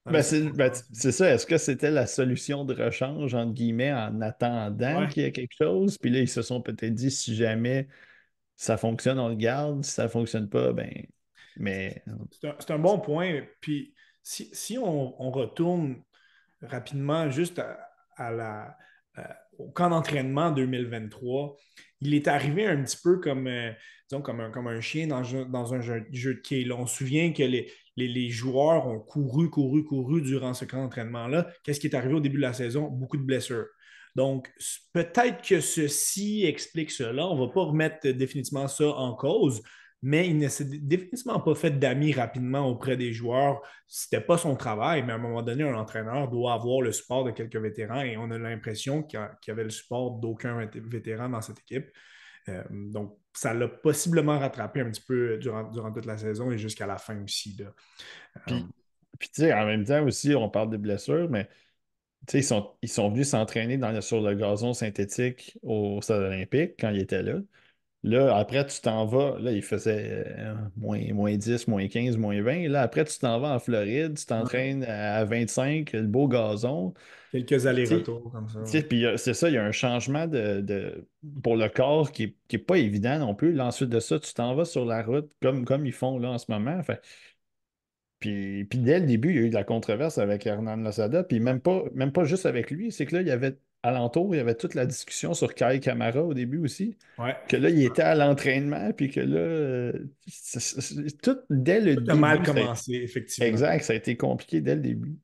ben, 0.04 0.22
ben, 0.54 0.72
c'est 0.92 1.12
ça. 1.12 1.32
Est-ce 1.32 1.46
que 1.46 1.58
c'était 1.58 1.90
la 1.90 2.06
solution 2.06 2.64
de 2.64 2.74
rechange, 2.74 3.34
entre 3.34 3.52
guillemets, 3.52 3.92
en 3.92 4.20
attendant 4.20 5.06
qu'il 5.06 5.22
y 5.22 5.26
ait 5.26 5.32
quelque 5.32 5.54
chose? 5.56 5.98
Puis 5.98 6.10
là, 6.10 6.20
ils 6.20 6.28
se 6.28 6.42
sont 6.42 6.60
peut-être 6.60 6.94
dit 6.94 7.10
si 7.10 7.36
jamais 7.36 7.88
ça 8.56 8.76
fonctionne, 8.76 9.18
on 9.18 9.28
le 9.28 9.36
garde. 9.36 9.84
Si 9.84 9.92
ça 9.92 10.04
ne 10.04 10.08
fonctionne 10.08 10.48
pas, 10.48 10.72
ben. 10.72 10.90
Mais. 11.56 12.02
C'est 12.40 12.70
un, 12.70 12.78
bon 12.78 12.98
point. 12.98 13.42
Puis 13.60 13.94
si, 14.22 14.78
on, 14.78 15.22
on, 15.22 15.30
retourne 15.30 16.02
rapidement 16.62 17.30
juste 17.30 17.58
à, 17.58 17.91
euh, 18.20 19.22
au 19.58 19.70
camp 19.70 19.90
d'entraînement 19.90 20.50
2023, 20.50 21.56
il 22.00 22.14
est 22.14 22.28
arrivé 22.28 22.66
un 22.66 22.82
petit 22.82 22.98
peu 23.02 23.20
comme, 23.20 23.46
euh, 23.46 23.72
un, 24.12 24.80
chien 24.80 25.06
dans, 25.06 25.74
un 25.74 25.80
jeu, 25.80 26.00
de 26.10 26.40
quai. 26.40 26.70
On 26.72 26.86
se 26.86 26.96
souvient 26.96 27.32
que 27.32 27.42
les, 27.42 27.70
les, 27.96 28.30
joueurs 28.30 28.86
ont 28.86 29.00
couru, 29.00 29.50
couru, 29.50 29.84
couru 29.84 30.22
durant 30.22 30.54
ce 30.54 30.64
camp 30.64 30.82
d'entraînement-là. 30.82 31.48
Qu'est-ce 31.62 31.80
qui 31.80 31.86
est 31.86 31.94
arrivé 31.94 32.14
au 32.14 32.20
début 32.20 32.36
de 32.36 32.42
la 32.42 32.52
saison? 32.52 32.88
Beaucoup 32.88 33.16
de 33.16 33.24
blessures. 33.24 33.66
Donc, 34.14 34.52
peut-être 34.92 35.42
que 35.42 35.60
ceci 35.60 36.44
explique 36.44 36.90
cela. 36.90 37.26
On 37.26 37.36
ne 37.36 37.46
va 37.46 37.52
pas 37.52 37.64
remettre 37.64 38.08
définitivement 38.08 38.68
ça 38.68 38.88
en 38.88 39.14
cause, 39.14 39.62
mais 40.02 40.28
il 40.28 40.38
ne 40.38 40.48
s'est 40.48 40.64
définitivement 40.64 41.40
pas 41.40 41.54
fait 41.54 41.70
d'amis 41.70 42.12
rapidement 42.12 42.66
auprès 42.68 42.96
des 42.96 43.12
joueurs. 43.12 43.62
Ce 43.86 44.06
n'était 44.06 44.24
pas 44.24 44.36
son 44.36 44.56
travail, 44.56 45.04
mais 45.04 45.12
à 45.12 45.14
un 45.14 45.18
moment 45.18 45.42
donné, 45.42 45.62
un 45.62 45.76
entraîneur 45.76 46.28
doit 46.28 46.54
avoir 46.54 46.80
le 46.82 46.90
support 46.90 47.24
de 47.24 47.30
quelques 47.30 47.56
vétérans 47.56 48.02
et 48.02 48.16
on 48.16 48.30
a 48.32 48.38
l'impression 48.38 49.04
qu'il 49.04 49.20
y 49.46 49.50
avait 49.50 49.64
le 49.64 49.70
support 49.70 50.18
d'aucun 50.18 50.68
vétéran 50.74 51.28
dans 51.28 51.40
cette 51.40 51.60
équipe. 51.60 51.88
Euh, 52.48 52.64
donc, 52.70 53.16
ça 53.32 53.54
l'a 53.54 53.68
possiblement 53.68 54.40
rattrapé 54.40 54.80
un 54.80 54.90
petit 54.90 55.04
peu 55.06 55.38
durant, 55.38 55.70
toute 55.70 56.06
la 56.06 56.18
saison 56.18 56.50
et 56.50 56.58
jusqu'à 56.58 56.86
la 56.86 56.98
fin 56.98 57.22
aussi. 57.22 57.54
Puis, 57.54 58.56
euh, 58.56 58.60
puis 59.20 59.28
tu 59.28 59.42
sais, 59.42 59.54
en 59.54 59.66
même 59.66 59.84
temps 59.84 60.04
aussi, 60.04 60.34
on 60.34 60.50
parle 60.50 60.70
de 60.70 60.76
blessures, 60.78 61.30
mais 61.30 61.48
ils 62.34 62.42
sont, 62.42 62.72
ils 62.82 62.88
sont 62.88 63.10
venus 63.10 63.28
s'entraîner 63.28 63.78
sur 64.00 64.20
le 64.20 64.34
gazon 64.34 64.74
synthétique 64.74 65.58
au 65.62 66.00
Stade 66.02 66.22
olympique 66.22 66.74
quand 66.78 66.90
ils 66.90 67.02
étaient 67.02 67.22
là. 67.22 67.38
Là, 68.04 68.36
après, 68.36 68.66
tu 68.66 68.80
t'en 68.80 69.06
vas. 69.06 69.38
Là, 69.38 69.52
il 69.52 69.62
faisait 69.62 70.24
euh, 70.36 70.54
moins, 70.76 71.00
moins 71.12 71.36
10, 71.36 71.68
moins 71.68 71.86
15, 71.86 72.16
moins 72.16 72.42
20. 72.42 72.68
Là, 72.68 72.82
après, 72.82 73.04
tu 73.04 73.16
t'en 73.18 73.38
vas 73.38 73.54
en 73.54 73.60
Floride, 73.60 74.18
tu 74.18 74.26
t'entraînes 74.26 74.82
à 74.82 75.24
25, 75.24 75.92
le 75.92 76.02
beau 76.08 76.26
gazon. 76.26 76.94
Quelques 77.30 77.64
allers-retours 77.64 78.32
comme 78.32 78.48
ça. 78.48 78.82
Puis 78.82 79.04
c'est 79.16 79.34
ça, 79.34 79.48
il 79.48 79.54
y 79.54 79.56
a 79.56 79.64
un 79.64 79.70
changement 79.70 80.26
de, 80.26 81.06
pour 81.44 81.56
le 81.56 81.68
corps 81.68 82.10
qui 82.10 82.34
n'est 82.52 82.58
pas 82.58 82.78
évident 82.78 83.20
non 83.20 83.36
plus. 83.36 83.52
Là, 83.52 83.66
ensuite 83.66 83.90
de 83.90 84.00
ça, 84.00 84.18
tu 84.18 84.34
t'en 84.34 84.56
vas 84.56 84.64
sur 84.64 84.84
la 84.84 85.04
route 85.04 85.30
comme, 85.40 85.64
comme 85.64 85.86
ils 85.86 85.92
font 85.92 86.18
là 86.18 86.30
en 86.30 86.38
ce 86.38 86.50
moment. 86.50 86.80
puis, 88.18 88.64
puis 88.64 88.78
dès 88.80 88.98
le 88.98 89.06
début, 89.06 89.30
il 89.30 89.36
y 89.36 89.38
a 89.38 89.42
eu 89.42 89.48
de 89.48 89.54
la 89.54 89.64
controverse 89.64 90.18
avec 90.18 90.44
Hernan 90.44 90.76
Lozada. 90.76 91.22
Puis 91.22 91.38
même 91.38 91.60
pas, 91.60 91.84
même 91.94 92.10
pas 92.10 92.24
juste 92.24 92.46
avec 92.46 92.72
lui, 92.72 92.90
c'est 92.90 93.06
que 93.06 93.14
là, 93.14 93.22
il 93.22 93.28
y 93.28 93.30
avait 93.30 93.56
alentour, 93.82 94.34
il 94.34 94.38
y 94.38 94.40
avait 94.40 94.54
toute 94.54 94.74
la 94.74 94.86
discussion 94.86 95.34
sur 95.34 95.54
Kai 95.54 95.80
Kamara 95.80 96.22
au 96.22 96.34
début 96.34 96.58
aussi. 96.58 96.96
Que 97.48 97.56
là, 97.56 97.68
il 97.68 97.84
était 97.84 98.02
à 98.02 98.14
l'entraînement, 98.14 98.92
puis 98.92 99.10
que 99.10 99.20
là, 99.20 99.38
euh, 99.38 99.92
tout 101.22 101.38
dès 101.50 101.80
le 101.80 101.96
début. 101.96 102.10
a 102.10 102.14
mal 102.14 102.42
commencé, 102.42 102.94
effectivement. 102.94 103.48
Exact, 103.48 103.82
ça 103.82 103.92
a 103.92 103.96
été 103.96 104.16
compliqué 104.16 104.60
dès 104.60 104.76
le 104.76 104.82
début. 104.82 105.16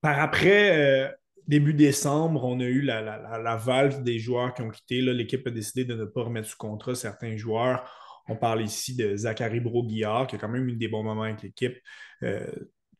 Par 0.00 0.18
après, 0.20 0.78
euh, 0.78 1.08
début 1.46 1.74
décembre, 1.74 2.44
on 2.44 2.60
a 2.60 2.64
eu 2.64 2.82
la, 2.82 3.56
valve 3.56 4.02
des 4.02 4.18
joueurs 4.18 4.54
qui 4.54 4.62
ont 4.62 4.70
quitté. 4.70 5.00
L'équipe 5.00 5.46
a 5.46 5.50
décidé 5.50 5.84
de 5.84 5.94
ne 5.94 6.04
pas 6.04 6.22
remettre 6.22 6.48
sous 6.48 6.56
contrat 6.56 6.94
certains 6.94 7.36
joueurs. 7.36 7.90
On 8.28 8.36
parle 8.36 8.62
ici 8.62 8.94
de 8.94 9.16
Zachary 9.16 9.58
Broguillard, 9.58 10.28
qui 10.28 10.36
a 10.36 10.38
quand 10.38 10.48
même 10.48 10.68
eu 10.68 10.76
des 10.76 10.88
bons 10.88 11.02
moments 11.02 11.22
avec 11.22 11.42
l'équipe. 11.42 11.76
Euh, 12.22 12.46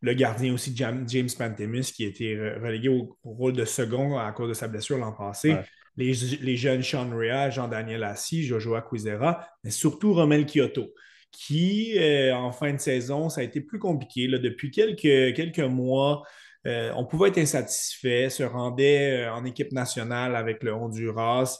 le 0.01 0.15
gardien 0.15 0.55
aussi, 0.55 0.75
James 0.75 1.29
Pantemis, 1.39 1.93
qui 1.95 2.05
a 2.05 2.09
été 2.09 2.37
relégué 2.63 2.89
au, 2.89 3.17
rôle 3.23 3.53
de 3.53 3.65
second 3.65 4.19
à 4.19 4.33
cause 4.33 4.49
de 4.49 4.55
sa 4.55 4.69
blessure 4.69 4.99
l'an 4.99 5.13
passé. 5.13 5.57
les, 5.97 6.57
jeunes 6.57 6.83
Sean 6.83 7.11
Rea, 7.11 7.51
Jean-Daniel 7.51 8.05
Assis, 8.05 8.45
Joshua 8.45 8.83
Quizera, 8.83 9.47
mais 9.63 9.71
surtout 9.71 10.15
Romel 10.15 10.47
Kyoto, 10.47 10.95
qui, 11.31 11.99
euh, 11.99 12.35
en 12.35 12.53
fin 12.53 12.73
de 12.73 12.79
saison, 12.79 13.29
ça 13.29 13.43
a 13.43 13.45
été 13.45 13.61
plus 13.61 13.79
compliqué. 13.79 14.27
Là, 14.27 14.39
depuis 14.39 14.71
quelques, 14.71 15.35
quelques 15.37 15.59
mois, 15.61 16.23
euh, 16.67 16.93
on 16.97 17.05
pouvait 17.05 17.29
être 17.29 17.39
insatisfait, 17.39 18.31
se 18.31 18.43
rendait 18.43 19.27
en 19.29 19.45
équipe 19.45 19.73
nationale 19.73 20.35
avec 20.35 20.63
le 20.63 20.75
Honduras. 20.75 21.59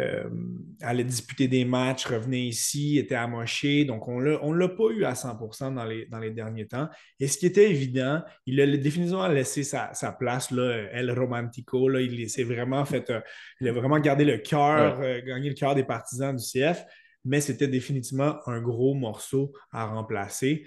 Euh, 0.00 0.28
allait 0.80 1.02
disputer 1.02 1.48
des 1.48 1.64
matchs, 1.64 2.06
revenait 2.06 2.46
ici, 2.46 2.98
était 2.98 3.16
amoché. 3.16 3.84
Donc, 3.84 4.06
on 4.06 4.20
ne 4.20 4.54
l'a 4.54 4.68
pas 4.68 4.90
eu 4.90 5.04
à 5.04 5.16
100 5.16 5.72
dans 5.72 5.84
les, 5.84 6.06
dans 6.06 6.20
les 6.20 6.30
derniers 6.30 6.68
temps. 6.68 6.88
Et 7.18 7.26
ce 7.26 7.36
qui 7.36 7.46
était 7.46 7.68
évident, 7.68 8.22
il 8.46 8.60
a 8.60 8.66
définitivement 8.76 9.26
laissé 9.26 9.64
sa, 9.64 9.90
place, 10.18 10.52
là, 10.52 10.88
El 10.92 11.10
Romantico. 11.10 11.88
Là, 11.88 12.00
il 12.00 12.30
s'est 12.30 12.44
vraiment 12.44 12.84
fait, 12.84 13.10
euh, 13.10 13.20
il 13.60 13.68
a 13.68 13.72
vraiment 13.72 13.98
gardé 13.98 14.24
le 14.24 14.38
cœur, 14.38 15.00
euh, 15.00 15.20
gagné 15.20 15.48
le 15.48 15.56
cœur 15.56 15.74
des 15.74 15.84
partisans 15.84 16.36
du 16.36 16.44
CF, 16.44 16.84
mais 17.24 17.40
c'était 17.40 17.68
définitivement 17.68 18.36
un 18.46 18.60
gros 18.60 18.94
morceau 18.94 19.52
à 19.72 19.86
remplacer. 19.86 20.64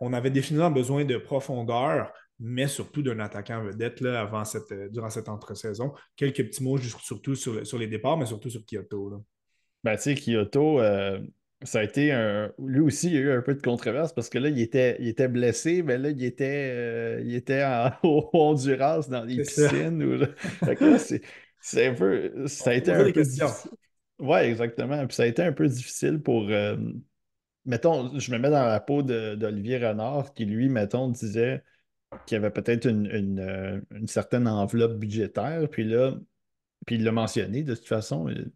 on 0.00 0.12
avait 0.12 0.30
définitivement 0.30 0.70
besoin 0.70 1.04
de 1.04 1.16
profondeur 1.16 2.12
mais 2.42 2.66
surtout 2.66 3.02
d'un 3.02 3.20
attaquant 3.20 3.62
vedette 3.62 4.00
là, 4.00 4.20
avant 4.20 4.44
cette, 4.44 4.70
euh, 4.72 4.88
durant 4.88 5.10
cette 5.10 5.28
entre-saison. 5.28 5.92
Quelques 6.16 6.44
petits 6.44 6.62
mots 6.62 6.76
surtout 6.76 7.36
sur, 7.36 7.64
sur, 7.64 7.78
les 7.78 7.86
départs, 7.86 8.16
mais 8.16 8.26
surtout 8.26 8.50
sur 8.50 8.64
Kyoto. 8.66 9.10
Là. 9.10 9.16
Ben, 9.84 9.94
tu 9.94 10.02
sais, 10.02 10.14
Kyoto, 10.16 10.80
euh, 10.80 11.20
ça 11.62 11.78
a 11.78 11.82
été 11.84 12.10
un. 12.10 12.52
Lui 12.58 12.80
aussi, 12.80 13.06
il 13.06 13.12
y 13.14 13.16
a 13.18 13.20
eu 13.20 13.30
un 13.30 13.42
peu 13.42 13.54
de 13.54 13.62
controverse 13.62 14.12
parce 14.12 14.28
que 14.28 14.38
là, 14.38 14.48
il 14.48 14.60
était, 14.60 14.96
il 14.98 15.06
était 15.06 15.28
blessé, 15.28 15.84
mais 15.84 15.98
là, 15.98 16.10
il 16.10 16.24
était, 16.24 16.72
euh, 16.74 17.22
il 17.24 17.34
était 17.36 17.62
en, 17.62 17.92
au 18.02 18.28
Honduras 18.32 19.06
dans 19.08 19.22
les 19.22 19.36
piscines. 19.36 20.02
Ou, 20.02 20.24
c'est 21.60 21.86
un 21.86 21.94
peu. 21.94 22.48
Ça 22.48 22.70
a 22.70 22.74
été 22.74 22.90
un 22.90 23.04
peu. 23.12 23.22
Oui, 24.18 24.38
exactement. 24.38 25.06
Puis 25.06 25.14
ça 25.14 25.22
a 25.22 25.26
été 25.26 25.42
un 25.42 25.52
peu 25.52 25.68
difficile 25.68 26.20
pour. 26.20 26.48
mettons, 27.64 28.18
je 28.18 28.32
me 28.32 28.38
mets 28.38 28.50
dans 28.50 28.66
la 28.66 28.80
peau 28.80 29.02
d'Olivier 29.04 29.78
Renard 29.78 30.34
qui, 30.34 30.44
lui, 30.44 30.68
mettons, 30.68 31.08
disait 31.08 31.62
qu'il 32.26 32.36
y 32.36 32.38
avait 32.38 32.50
peut-être 32.50 32.86
euh, 32.86 33.80
une, 33.90 34.06
certaine 34.08 34.48
enveloppe 34.48 34.98
budgétaire. 34.98 35.68
Puis 35.70 35.84
là, 35.84 36.14
puis 36.86 36.96
il 36.96 37.04
l'a 37.04 37.12
mentionné 37.12 37.62
de 37.62 37.74
toute 37.74 37.86
façon. 37.86 38.28
Euh, 38.28 38.52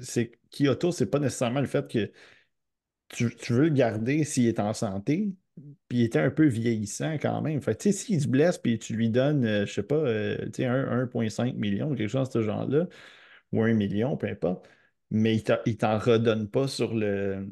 c'est 0.00 0.32
Kyoto, 0.50 0.92
c'est 0.92 1.10
pas 1.10 1.18
nécessairement 1.18 1.60
le 1.60 1.66
fait 1.66 1.90
que 1.90 2.12
tu, 3.08 3.28
veux 3.52 3.64
le 3.64 3.70
garder 3.70 4.24
s'il 4.24 4.46
est 4.46 4.60
en 4.60 4.72
santé, 4.72 5.34
puis 5.88 5.98
il 5.98 6.04
était 6.04 6.18
un 6.18 6.30
peu 6.30 6.46
vieillissant 6.46 7.14
quand 7.14 7.40
même. 7.42 7.60
Tu 7.60 7.72
sais, 7.78 7.92
s'il 7.92 8.20
se 8.20 8.28
blesse, 8.28 8.58
puis 8.58 8.78
tu 8.78 8.94
lui 8.94 9.10
donnes, 9.10 9.44
euh, 9.44 9.66
je 9.66 9.72
sais 9.74 9.82
pas, 9.82 10.04
1,5 10.04 11.54
million, 11.54 11.94
quelque 11.94 12.08
chose 12.08 12.28
de 12.28 12.32
ce 12.34 12.42
genre-là, 12.42 12.88
ou 13.52 13.62
1 13.62 13.74
million, 13.74 14.16
peu 14.16 14.28
importe, 14.28 14.68
mais 15.10 15.36
il 15.66 15.76
t'en 15.78 15.98
redonne 15.98 16.48
pas 16.48 16.68
sur 16.68 16.94
le, 16.94 17.48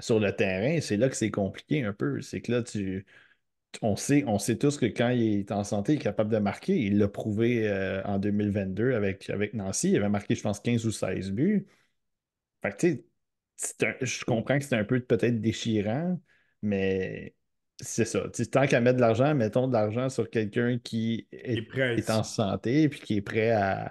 sur 0.00 0.20
le 0.20 0.32
terrain, 0.34 0.80
c'est 0.80 0.96
là 0.96 1.08
que 1.08 1.16
c'est 1.16 1.30
compliqué 1.30 1.84
un 1.84 1.92
peu. 1.92 2.20
C'est 2.20 2.40
que 2.40 2.52
là, 2.52 2.62
tu 2.62 3.06
on 3.82 3.96
sait, 3.96 4.24
on 4.26 4.38
sait 4.38 4.56
tous 4.58 4.78
que 4.78 4.86
quand 4.86 5.10
il 5.10 5.40
est 5.40 5.52
en 5.52 5.64
santé, 5.64 5.94
il 5.94 5.96
est 5.96 6.02
capable 6.02 6.30
de 6.30 6.38
marquer. 6.38 6.78
Il 6.78 6.98
l'a 6.98 7.08
prouvé 7.08 7.68
euh, 7.68 8.02
en 8.04 8.18
2022 8.18 8.94
avec, 8.94 9.30
avec 9.30 9.54
Nancy. 9.54 9.90
Il 9.90 9.96
avait 9.96 10.08
marqué, 10.08 10.34
je 10.34 10.42
pense, 10.42 10.60
15 10.60 10.86
ou 10.86 10.90
16 10.90 11.32
buts. 11.32 11.66
Fait 12.62 12.72
que, 12.72 12.76
tu 12.76 13.04
sais, 13.56 13.96
je 14.00 14.24
comprends 14.24 14.58
que 14.58 14.64
c'est 14.64 14.76
un 14.76 14.84
peu 14.84 15.00
peut-être 15.00 15.40
déchirant, 15.40 16.20
mais 16.62 17.34
c'est 17.80 18.04
ça. 18.04 18.24
tant 18.50 18.66
qu'à 18.66 18.80
mettre 18.80 18.96
de 18.96 19.00
l'argent, 19.00 19.34
mettons 19.34 19.68
de 19.68 19.72
l'argent 19.72 20.08
sur 20.08 20.28
quelqu'un 20.30 20.78
qui 20.78 21.28
est, 21.30 22.10
en 22.10 22.24
santé 22.24 22.84
et 22.84 22.90
qui 22.90 23.18
est 23.18 23.22
prêt 23.22 23.52
à, 23.52 23.90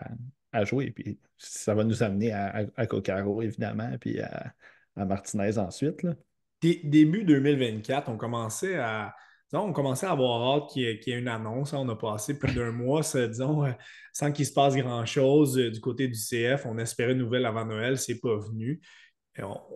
jouer. 0.65 0.91
Puis 0.91 1.19
ça 1.37 1.75
va 1.75 1.83
nous 1.83 2.03
amener 2.03 2.31
à, 2.31 2.65
à, 2.75 2.87
Cocaro, 2.87 3.41
évidemment, 3.41 3.95
puis 3.99 4.19
à, 4.19 4.53
Martinez 4.95 5.57
ensuite. 5.59 6.01
Là. 6.03 6.15
Début 6.61 7.23
2024, 7.23 8.09
on 8.09 8.17
commençait 8.17 8.77
à 8.77 9.15
on 9.53 9.73
commençait 9.73 10.05
à 10.05 10.11
avoir 10.11 10.41
hâte 10.41 10.69
qu'il 10.71 10.83
y, 10.83 10.85
ait 10.85 11.19
une 11.19 11.27
annonce. 11.27 11.73
On 11.73 11.87
a 11.89 11.95
passé 11.95 12.37
plus 12.37 12.53
d'un 12.53 12.71
mois, 12.71 13.01
disons, 13.01 13.65
euh, 13.65 13.71
sans 14.13 14.31
qu'il 14.31 14.45
se 14.45 14.53
passe 14.53 14.75
grand-chose 14.75 15.57
euh, 15.57 15.71
du 15.71 15.79
côté 15.79 16.07
du 16.07 16.17
CF. 16.17 16.65
On 16.65 16.77
espérait 16.77 17.13
une 17.13 17.19
nouvelle 17.19 17.45
avant 17.45 17.65
Noël, 17.65 17.97
c'est 17.97 18.19
pas 18.19 18.35
venu. 18.35 18.81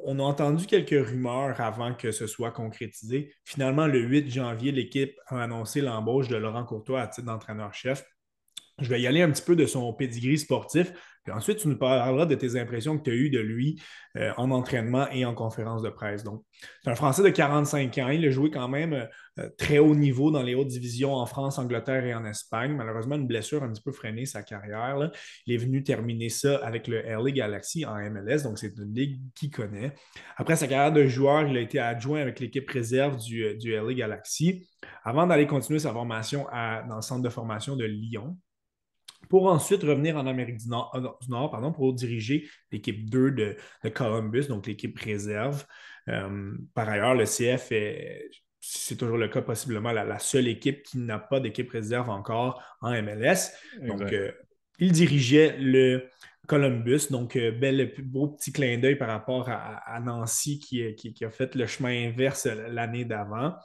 On, 0.05 0.17
a 0.19 0.23
entendu 0.23 0.65
quelques 0.65 1.07
rumeurs 1.07 1.61
avant 1.61 1.93
que 1.93 2.11
ce 2.11 2.25
soit 2.25 2.51
concrétisé. 2.51 3.31
Finalement, 3.45 3.85
le 3.85 3.99
8 3.99 4.31
janvier, 4.31 4.71
l'équipe 4.71 5.15
a 5.27 5.43
annoncé 5.43 5.81
l'embauche 5.81 6.27
de 6.27 6.35
Laurent 6.35 6.65
Courtois 6.65 7.01
à 7.01 7.07
titre 7.07 7.27
d'entraîneur-chef. 7.27 8.03
Je 8.79 8.89
vais 8.89 8.99
y 8.99 9.05
aller 9.05 9.21
un 9.21 9.29
petit 9.29 9.43
peu 9.43 9.55
de 9.55 9.67
son 9.67 9.93
pedigree 9.93 10.39
sportif. 10.39 10.91
Puis 11.23 11.31
ensuite, 11.33 11.59
tu 11.59 11.67
nous 11.67 11.77
parleras 11.77 12.25
de 12.25 12.35
tes 12.35 12.59
impressions 12.59 12.97
que 12.97 13.03
tu 13.03 13.11
as 13.11 13.13
eues 13.13 13.29
de 13.29 13.39
lui 13.39 13.79
euh, 14.17 14.31
en 14.37 14.49
entraînement 14.49 15.07
et 15.11 15.23
en 15.23 15.35
conférence 15.35 15.83
de 15.83 15.89
presse. 15.89 16.23
Donc, 16.23 16.43
c'est 16.83 16.89
un 16.89 16.95
Français 16.95 17.21
de 17.21 17.29
45 17.29 17.95
ans. 17.99 18.09
Il 18.09 18.25
a 18.25 18.31
joué 18.31 18.49
quand 18.49 18.67
même 18.67 19.07
euh, 19.39 19.49
très 19.57 19.77
haut 19.77 19.95
niveau 19.95 20.31
dans 20.31 20.41
les 20.41 20.55
hautes 20.55 20.67
divisions 20.67 21.13
en 21.13 21.25
France, 21.27 21.59
Angleterre 21.59 22.05
et 22.05 22.15
en 22.15 22.25
Espagne. 22.25 22.73
Malheureusement, 22.75 23.15
une 23.15 23.27
blessure 23.27 23.61
a 23.61 23.67
un 23.67 23.71
petit 23.71 23.83
peu 23.83 23.91
freiné 23.91 24.25
sa 24.25 24.41
carrière. 24.41 25.11
Il 25.45 25.53
est 25.53 25.57
venu 25.57 25.83
terminer 25.83 26.29
ça 26.29 26.57
avec 26.63 26.87
le 26.87 27.01
LA 27.01 27.31
Galaxy 27.31 27.85
en 27.85 27.95
MLS, 28.09 28.43
donc 28.43 28.57
c'est 28.57 28.75
une 28.77 28.93
ligue 28.93 29.21
qu'il 29.35 29.51
connaît. 29.51 29.93
Après 30.37 30.55
sa 30.55 30.67
carrière 30.67 30.91
de 30.91 31.05
joueur, 31.05 31.47
il 31.47 31.55
a 31.55 31.61
été 31.61 31.79
adjoint 31.79 32.21
avec 32.21 32.39
l'équipe 32.39 32.69
réserve 32.69 33.17
du, 33.17 33.43
euh, 33.43 33.53
du 33.55 33.73
LA 33.73 33.93
Galaxy 33.93 34.67
avant 35.03 35.27
d'aller 35.27 35.45
continuer 35.45 35.79
sa 35.79 35.93
formation 35.93 36.47
dans 36.89 36.95
le 36.95 37.01
centre 37.01 37.21
de 37.21 37.29
formation 37.29 37.75
de 37.75 37.85
Lyon 37.85 38.37
pour 39.31 39.45
ensuite 39.45 39.83
revenir 39.83 40.17
en 40.17 40.27
Amérique 40.27 40.57
du 40.57 40.67
Nord, 40.67 40.91
euh, 40.93 41.47
pardon, 41.47 41.71
pour 41.71 41.93
diriger 41.93 42.49
l'équipe 42.69 43.09
2 43.09 43.31
de, 43.31 43.55
Columbus, 43.95 44.47
donc 44.49 44.67
l'équipe 44.67 44.99
réserve. 44.99 45.65
Euh, 46.09 46.51
par 46.73 46.89
ailleurs, 46.89 47.15
le 47.15 47.23
CF 47.23 47.71
est, 47.71 48.29
c'est 48.59 48.97
toujours 48.97 49.17
le 49.17 49.29
cas, 49.29 49.41
possiblement 49.41 49.93
la, 49.93 50.19
seule 50.19 50.49
équipe 50.49 50.83
qui 50.83 50.97
n'a 50.97 51.17
pas 51.17 51.39
d'équipe 51.39 51.69
réserve 51.69 52.09
encore 52.09 52.61
en 52.81 52.91
MLS. 53.01 53.53
Donc, 53.87 54.01
euh, 54.11 54.33
il 54.79 54.91
dirigeait 54.91 55.55
le 55.57 56.09
Columbus. 56.45 57.07
Donc, 57.09 57.37
bel, 57.37 57.93
beau 58.03 58.27
petit 58.27 58.51
clin 58.51 58.79
d'œil 58.79 58.97
par 58.97 59.07
rapport 59.07 59.47
à, 59.47 59.97
Nancy 60.01 60.59
qui, 60.59 60.93
qui, 60.95 61.23
a 61.23 61.29
fait 61.29 61.55
le 61.55 61.67
chemin 61.67 62.09
inverse 62.09 62.47
l'année 62.47 63.05
d'avant. 63.05 63.55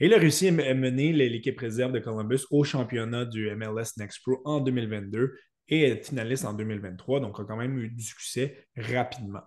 Et 0.00 0.06
il 0.06 0.14
a 0.14 0.18
réussi 0.18 0.48
à 0.48 0.74
mener 0.74 1.12
l'équipe 1.12 1.58
réserve 1.58 1.92
de 1.92 1.98
Columbus 2.00 2.40
au 2.50 2.64
championnat 2.64 3.24
du 3.24 3.54
MLS 3.54 3.96
Next 3.98 4.22
Pro 4.22 4.40
en 4.44 4.60
2022 4.60 5.34
et 5.68 5.96
finaliste 5.96 6.44
en 6.44 6.52
2023. 6.52 7.20
Donc, 7.20 7.38
a 7.38 7.44
quand 7.44 7.56
même 7.56 7.78
eu 7.78 7.88
du 7.88 8.02
succès 8.02 8.66
rapidement. 8.76 9.42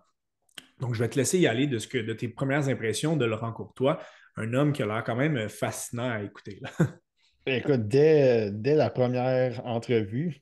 Donc, 0.80 0.94
je 0.94 1.00
vais 1.00 1.10
te 1.10 1.18
laisser 1.18 1.40
y 1.40 1.48
aller 1.48 1.68
de, 1.68 1.80
ce 1.80 1.88
que, 1.88 1.98
de 1.98 2.14
tes 2.14 2.28
premières 2.28 2.70
impressions 2.70 3.18
de 3.18 3.26
Laurent 3.26 3.52
Courtois, 3.52 4.00
un 4.36 4.54
homme 4.54 4.74
qui 4.74 4.84
a 4.84 4.86
l'air 4.86 5.04
quand 5.04 5.16
même 5.16 5.50
fascinant 5.50 6.10
à 6.10 6.22
écouter. 6.22 6.62
Écoute, 7.46 7.88
dès, 7.88 8.52
la 8.64 8.90
première 8.90 9.66
entrevue, 9.66 10.42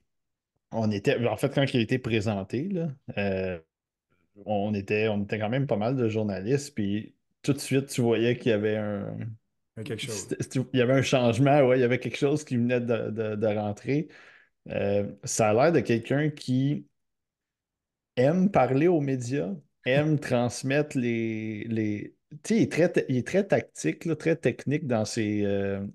on 0.71 0.91
était, 0.91 1.23
en 1.25 1.37
fait, 1.37 1.53
quand 1.53 1.73
il 1.73 1.79
a 1.79 1.83
été 1.83 1.99
présenté, 1.99 2.69
euh, 3.17 3.59
on, 4.45 4.73
était, 4.73 5.07
on 5.07 5.23
était 5.23 5.39
quand 5.39 5.49
même 5.49 5.67
pas 5.67 5.77
mal 5.77 5.95
de 5.95 6.09
journalistes, 6.09 6.73
puis 6.73 7.15
tout 7.43 7.53
de 7.53 7.59
suite, 7.59 7.87
tu 7.87 8.01
voyais 8.01 8.37
qu'il 8.37 8.49
y 8.49 8.53
avait 8.53 8.75
un, 8.75 9.15
il 9.77 10.65
y 10.73 10.81
avait 10.81 10.93
un 10.93 11.01
changement, 11.01 11.61
ouais, 11.67 11.77
il 11.77 11.81
y 11.81 11.83
avait 11.83 11.99
quelque 11.99 12.17
chose 12.17 12.43
qui 12.43 12.57
venait 12.57 12.79
de, 12.79 13.55
rentrer. 13.57 14.07
Euh, 14.69 15.11
ça 15.23 15.49
a 15.49 15.53
l'air 15.53 15.71
de 15.73 15.79
quelqu'un 15.81 16.29
qui 16.29 16.87
aime 18.15 18.49
parler 18.51 18.87
aux 18.87 19.01
médias, 19.01 19.53
aime 19.85 20.19
transmettre 20.19 20.97
les. 20.97 21.65
les... 21.65 22.15
Tu 22.43 22.55
sais, 22.55 22.57
il 22.57 22.63
est 22.63 22.71
très, 22.71 23.05
il 23.09 23.17
est 23.17 23.27
très 23.27 23.45
tactique, 23.47 24.17
très 24.17 24.35
technique 24.35 24.87
dans 24.87 25.05
ses, 25.05 25.43
euh, 25.45 25.85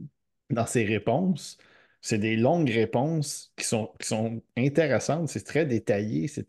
dans 0.50 0.66
ses 0.66 0.84
réponses. 0.84 1.58
C'est 2.02 2.18
des 2.18 2.36
longues 2.36 2.70
réponses 2.70 3.52
qui 3.56 3.64
sont, 3.66 3.92
qui 4.00 4.08
sont 4.08 4.42
intéressantes, 4.56 5.28
c'est 5.28 5.44
très 5.44 5.66
détaillé. 5.66 6.28
C'est, 6.28 6.46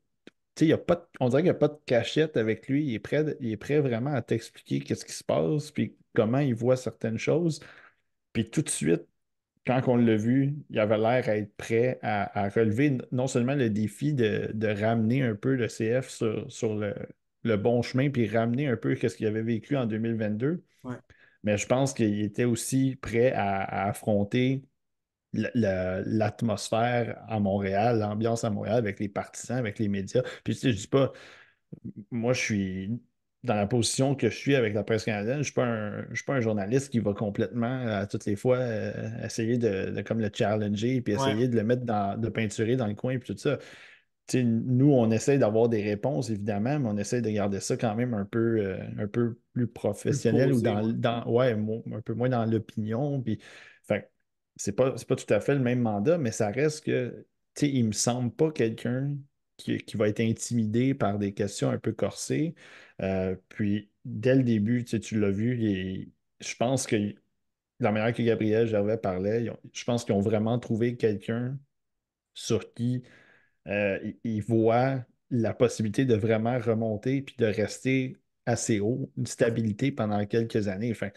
y 0.60 0.74
a 0.74 0.78
pas 0.78 1.10
on 1.20 1.30
dirait 1.30 1.42
qu'il 1.42 1.52
n'y 1.52 1.56
a 1.56 1.60
pas 1.60 1.68
de 1.70 1.80
cachette 1.86 2.38
avec 2.38 2.68
lui. 2.68 2.86
Il 2.86 2.94
est 2.96 3.00
prêt, 3.00 3.38
il 3.40 3.52
est 3.52 3.58
prêt 3.58 3.80
vraiment 3.80 4.14
à 4.14 4.22
t'expliquer 4.22 4.80
qu'est-ce 4.82 5.06
qui 5.06 5.14
se 5.14 5.24
passe, 5.24 5.72
puis 5.72 5.96
comment 6.14 6.40
il 6.40 6.56
voit 6.56 6.78
certaines 6.78 7.18
choses. 7.18 7.60
Puis 8.34 8.50
tout 8.50 8.62
de 8.62 8.70
suite, 8.70 9.08
quand 9.66 9.82
on 9.88 9.96
l'a 9.96 10.16
vu, 10.16 10.56
il 10.70 10.80
avait 10.80 10.98
l'air 10.98 11.30
à 11.30 11.38
être 11.38 11.56
prêt 11.56 12.00
à, 12.02 12.50
relever 12.50 12.98
non 13.12 13.28
seulement 13.28 13.56
le 13.56 13.70
défi 13.70 14.14
de, 14.14 14.82
ramener 14.82 15.24
un 15.24 15.36
peu 15.36 15.56
le 15.56 15.68
CF 15.68 16.10
sur, 16.10 16.76
le, 16.76 17.58
bon 17.58 17.82
chemin, 17.82 18.10
puis 18.10 18.28
ramener 18.28 18.68
un 18.68 18.78
peu 18.78 18.96
ce 18.96 19.16
qu'il 19.16 19.28
avait 19.28 19.44
vécu 19.44 19.78
en 19.78 19.86
2022, 19.86 20.64
mais 21.44 21.58
je 21.58 21.68
pense 21.68 21.94
qu'il 21.94 22.22
était 22.22 22.46
aussi 22.46 22.96
prêt 22.96 23.32
à, 23.34 23.88
affronter 23.88 24.64
l'atmosphère 25.34 27.24
à 27.28 27.40
Montréal, 27.40 28.00
l'ambiance 28.00 28.44
à 28.44 28.50
Montréal 28.50 28.78
avec 28.78 29.00
les 29.00 29.10
partisans, 29.10 29.58
avec 29.58 29.80
les 29.80 29.88
médias. 29.88 30.24
Puis 30.44 30.54
tu 30.54 30.60
sais, 30.60 30.72
je 30.72 30.78
dis 30.78 30.88
pas, 30.88 31.12
moi 32.12 32.34
je 32.34 32.40
suis 32.40 33.02
dans 33.44 33.56
la 33.56 33.66
position 33.66 34.14
que 34.14 34.30
je 34.30 34.36
suis 34.36 34.56
avec 34.56 34.74
la 34.76 34.84
presse 34.84 35.06
canadienne, 35.06 35.36
je 35.36 35.40
ne 35.40 35.44
suis, 35.44 35.54
pas 35.54 35.66
un, 35.66 36.06
suis 36.14 36.24
pas 36.26 36.34
un 36.34 36.42
journaliste 36.42 36.90
qui 36.90 37.00
va 37.00 37.14
complètement, 37.14 37.88
à 37.88 38.06
toutes 38.06 38.26
les 38.26 38.36
fois, 38.36 38.58
euh, 38.58 38.92
essayer 39.26 39.58
de, 39.58 40.00
comme 40.02 40.20
le 40.20 40.30
challenger 40.32 41.02
puis 41.02 41.14
essayer 41.14 41.48
de 41.48 41.56
le 41.56 41.64
mettre 41.64 41.84
dans, 41.84 42.20
de 42.20 42.30
peinturer 42.30 42.76
dans 42.76 42.86
le 42.86 42.94
coin 42.94 43.14
et 43.14 43.20
tout 43.20 43.36
ça. 43.36 43.58
nous, 44.36 44.92
on 44.92 45.10
essaie 45.10 45.40
d'avoir 45.40 45.70
des 45.70 45.82
réponses, 45.82 46.30
évidemment, 46.30 46.80
mais 46.80 46.90
on 46.90 46.98
essaie 46.98 47.22
de 47.22 47.32
garder 47.32 47.60
ça 47.62 47.78
quand 47.78 47.96
même 47.96 48.14
un 48.14 48.26
peu, 48.26 48.60
euh, 48.60 48.78
un 49.00 49.08
peu 49.08 49.40
plus 49.54 49.68
professionnel 49.68 50.54
ou 50.54 50.62
dans, 50.62 50.88
dans, 50.88 51.28
ouais, 51.28 51.54
un 51.54 52.02
peu 52.02 52.14
moins 52.14 52.30
dans 52.30 52.46
l'opinion. 52.46 53.22
Puis, 53.22 53.40
c'est 54.62 54.74
pas, 54.74 54.92
pas 54.92 55.16
tout 55.16 55.34
à 55.34 55.40
fait 55.40 55.56
le 55.56 55.62
même 55.62 55.80
mandat, 55.82 56.18
mais 56.18 56.32
ça 56.32 56.52
reste 56.52 56.86
que, 56.86 57.26
tu 57.56 57.66
sais, 57.66 57.70
il 57.72 57.86
me 57.88 57.92
semble 57.94 58.32
pas 58.32 58.52
quelqu'un 58.52 59.18
qui, 59.58 59.84
va 59.96 60.08
être 60.08 60.20
intimidé 60.22 60.94
par 60.94 61.20
des 61.20 61.34
questions 61.34 61.70
un 61.70 61.80
peu 61.80 61.94
corsées. 61.94 62.56
Euh, 63.02 63.36
puis, 63.50 63.90
dès 64.06 64.36
le 64.36 64.44
début, 64.44 64.84
tu 64.86 65.20
l'as 65.20 65.32
vu, 65.32 66.12
je 66.40 66.56
pense 66.56 66.88
que 66.88 67.16
la 67.80 67.92
manière 67.92 68.14
que 68.14 68.22
Gabriel 68.22 68.68
Gervais 68.68 68.98
parlait, 68.98 69.52
je 69.74 69.84
pense 69.84 70.06
qu'ils 70.06 70.14
ont 70.16 70.22
vraiment 70.22 70.60
trouvé 70.60 70.96
quelqu'un 70.98 71.58
sur 72.34 72.74
qui 72.74 73.04
euh, 73.68 74.00
il, 74.24 74.42
voit 74.44 75.06
la 75.32 75.54
possibilité 75.54 76.06
de 76.06 76.16
vraiment 76.16 76.60
remonter 76.60 77.22
puis 77.22 77.36
de 77.38 77.46
rester 77.46 78.18
assez 78.46 78.80
haut, 78.80 79.12
une 79.18 79.28
stabilité 79.28 79.92
pendant 79.92 80.26
quelques 80.26 80.68
années. 80.68 80.92
Enfin, 80.92 81.10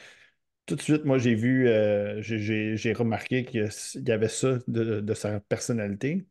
tout 0.67 0.77
de 0.77 0.83
suite, 0.83 1.05
moi, 1.05 1.19
j'ai 1.19 1.35
vu, 1.35 1.69
euh, 1.69 2.21
j'ai 2.23 2.93
remarqué 2.93 3.45
qu'il 3.45 3.69
y 4.07 4.11
avait 4.11 4.29
ça 4.29 4.59
de, 4.69 5.15
sa 5.15 5.41
personnalité. 5.41 6.27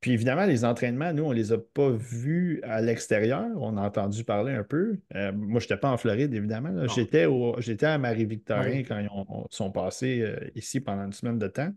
Puis 0.00 0.12
évidemment, 0.12 0.46
les 0.46 0.64
entraînements, 0.64 1.12
nous, 1.12 1.24
on 1.24 1.30
ne 1.30 1.34
les 1.34 1.52
a 1.52 1.58
pas 1.58 1.90
vus 1.90 2.60
à 2.64 2.80
l'extérieur. 2.80 3.46
On 3.56 3.76
a 3.76 3.82
entendu 3.82 4.24
parler 4.24 4.52
un 4.54 4.64
peu. 4.64 4.98
Euh, 5.14 5.32
moi, 5.32 5.60
je 5.60 5.66
n'étais 5.66 5.76
pas 5.76 5.90
en 5.90 5.98
Floride, 5.98 6.32
évidemment. 6.34 6.86
J'étais, 6.88 7.26
j'étais 7.58 7.86
à 7.86 7.98
Marie-Victorin 7.98 8.82
quand 8.84 8.98
ils 8.98 9.08
sont 9.50 9.70
passés 9.70 10.24
ici 10.54 10.80
pendant 10.80 11.04
une 11.04 11.12
semaine 11.12 11.38
de 11.38 11.48
temps. 11.48 11.72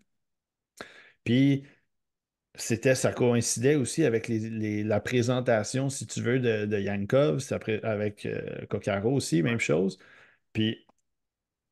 Puis 1.24 1.66
c'était, 2.56 2.96
ça 2.96 3.12
coïncidait 3.12 3.76
aussi 3.76 4.04
avec 4.06 4.28
la 4.30 5.00
présentation, 5.00 5.90
si 5.90 6.06
tu 6.08 6.22
veux, 6.22 6.40
de, 6.40 6.66
de 6.66 6.80
Yankov, 6.80 7.42
avec 7.84 8.26
euh, 8.26 8.66
aussi, 9.06 9.42
même 9.42 9.60
chose. 9.60 9.98
Puis, 10.54 10.83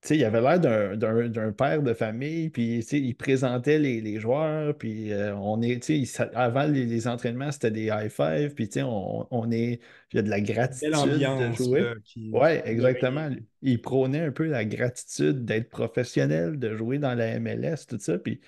tu 0.01 0.07
sais, 0.07 0.17
il 0.17 0.25
avait 0.25 0.41
l'air 0.41 0.59
d'un 0.97 1.51
père 1.51 1.83
de 1.83 1.93
famille, 1.93 2.49
puis 2.49 2.79
il 2.79 3.15
présentait 3.15 3.77
les, 3.77 4.19
joueurs, 4.19 4.75
puis 4.75 5.13
euh, 5.13 5.35
on 5.35 5.61
est, 5.61 5.79
avant 6.33 6.65
les, 6.65 7.07
entraînements, 7.07 7.51
c'était 7.51 7.69
des 7.69 7.85
high 7.85 8.09
five, 8.09 8.55
puis 8.55 8.67
sais, 8.71 8.81
on, 8.83 9.51
est, 9.51 9.79
il 10.11 10.15
y 10.15 10.19
a 10.19 10.23
de 10.23 10.29
la 10.29 10.41
gratitude 10.41 10.91
de 10.91 11.51
jouer. 11.53 11.93
Oui, 12.15 12.49
exactement. 12.65 13.29
Il 13.61 13.79
prônait 13.79 14.21
un 14.21 14.31
peu 14.31 14.45
la 14.45 14.65
gratitude 14.65 15.45
d'être 15.45 15.69
professionnel, 15.69 16.57
de 16.57 16.75
jouer 16.75 16.97
dans 16.97 17.13
la 17.13 17.39
MLS, 17.39 17.85
tout 17.87 17.99
ça, 17.99 18.17
puis 18.17 18.41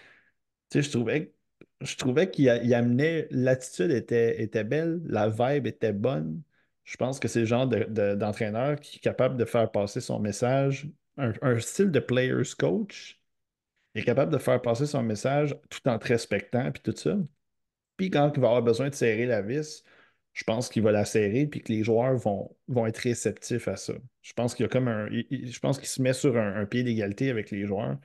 je 0.73 0.89
trouvais 0.89 1.33
je 1.81 1.97
trouvais 1.97 2.31
qu'il 2.31 2.49
amenait, 2.73 3.27
l'attitude 3.29 3.91
était, 3.91 4.41
était 4.41 4.63
belle, 4.63 5.01
la 5.05 5.29
vibe 5.29 5.67
était 5.67 5.93
bonne. 5.93 6.41
Je 6.83 6.97
pense 6.97 7.19
que 7.19 7.27
c'est 7.27 7.41
le 7.41 7.45
genre 7.45 7.67
d'entraîneur 7.67 8.79
qui 8.79 8.97
est 8.97 8.99
capable 9.01 9.37
de 9.37 9.45
faire 9.45 9.69
passer 9.71 10.01
son 10.01 10.19
message, 10.19 10.87
un, 11.17 11.59
style 11.59 11.91
de 11.91 11.99
player's 11.99 12.55
coach. 12.55 13.19
Est 13.95 14.03
capable 14.03 14.31
de 14.33 14.39
faire 14.39 14.61
passer 14.61 14.87
son 14.87 15.03
message 15.03 15.55
tout 15.69 15.87
en 15.87 15.99
te 15.99 16.07
respectant, 16.07 16.71
puis 16.71 16.81
tout 16.81 16.97
ça. 16.97 17.15
Puis 17.97 18.09
quand 18.09 18.31
il 18.35 18.41
va 18.41 18.47
avoir 18.47 18.63
besoin 18.63 18.89
de 18.89 18.95
serrer 18.95 19.27
la 19.27 19.43
vis, 19.43 19.83
je 20.33 20.43
pense 20.43 20.69
qu'il 20.69 20.81
va 20.81 20.91
la 20.91 21.05
serrer, 21.05 21.45
puis 21.45 21.61
que 21.61 21.71
les 21.71 21.83
joueurs 21.83 22.15
vont, 22.17 22.55
vont 22.67 22.87
être 22.87 22.97
réceptifs 22.97 23.67
à 23.67 23.75
ça. 23.75 23.93
Je 24.23 24.33
pense 24.33 24.55
qu'il 24.55 24.63
y 24.63 24.65
a 24.65 24.69
comme 24.69 24.87
un. 24.87 25.07
je 25.11 25.59
pense 25.59 25.77
qu'il 25.77 25.87
se 25.87 26.01
met 26.01 26.13
sur 26.13 26.37
un 26.37 26.65
pied 26.65 26.83
d'égalité 26.83 27.29
avec 27.29 27.51
les 27.51 27.65
joueurs. 27.67 27.99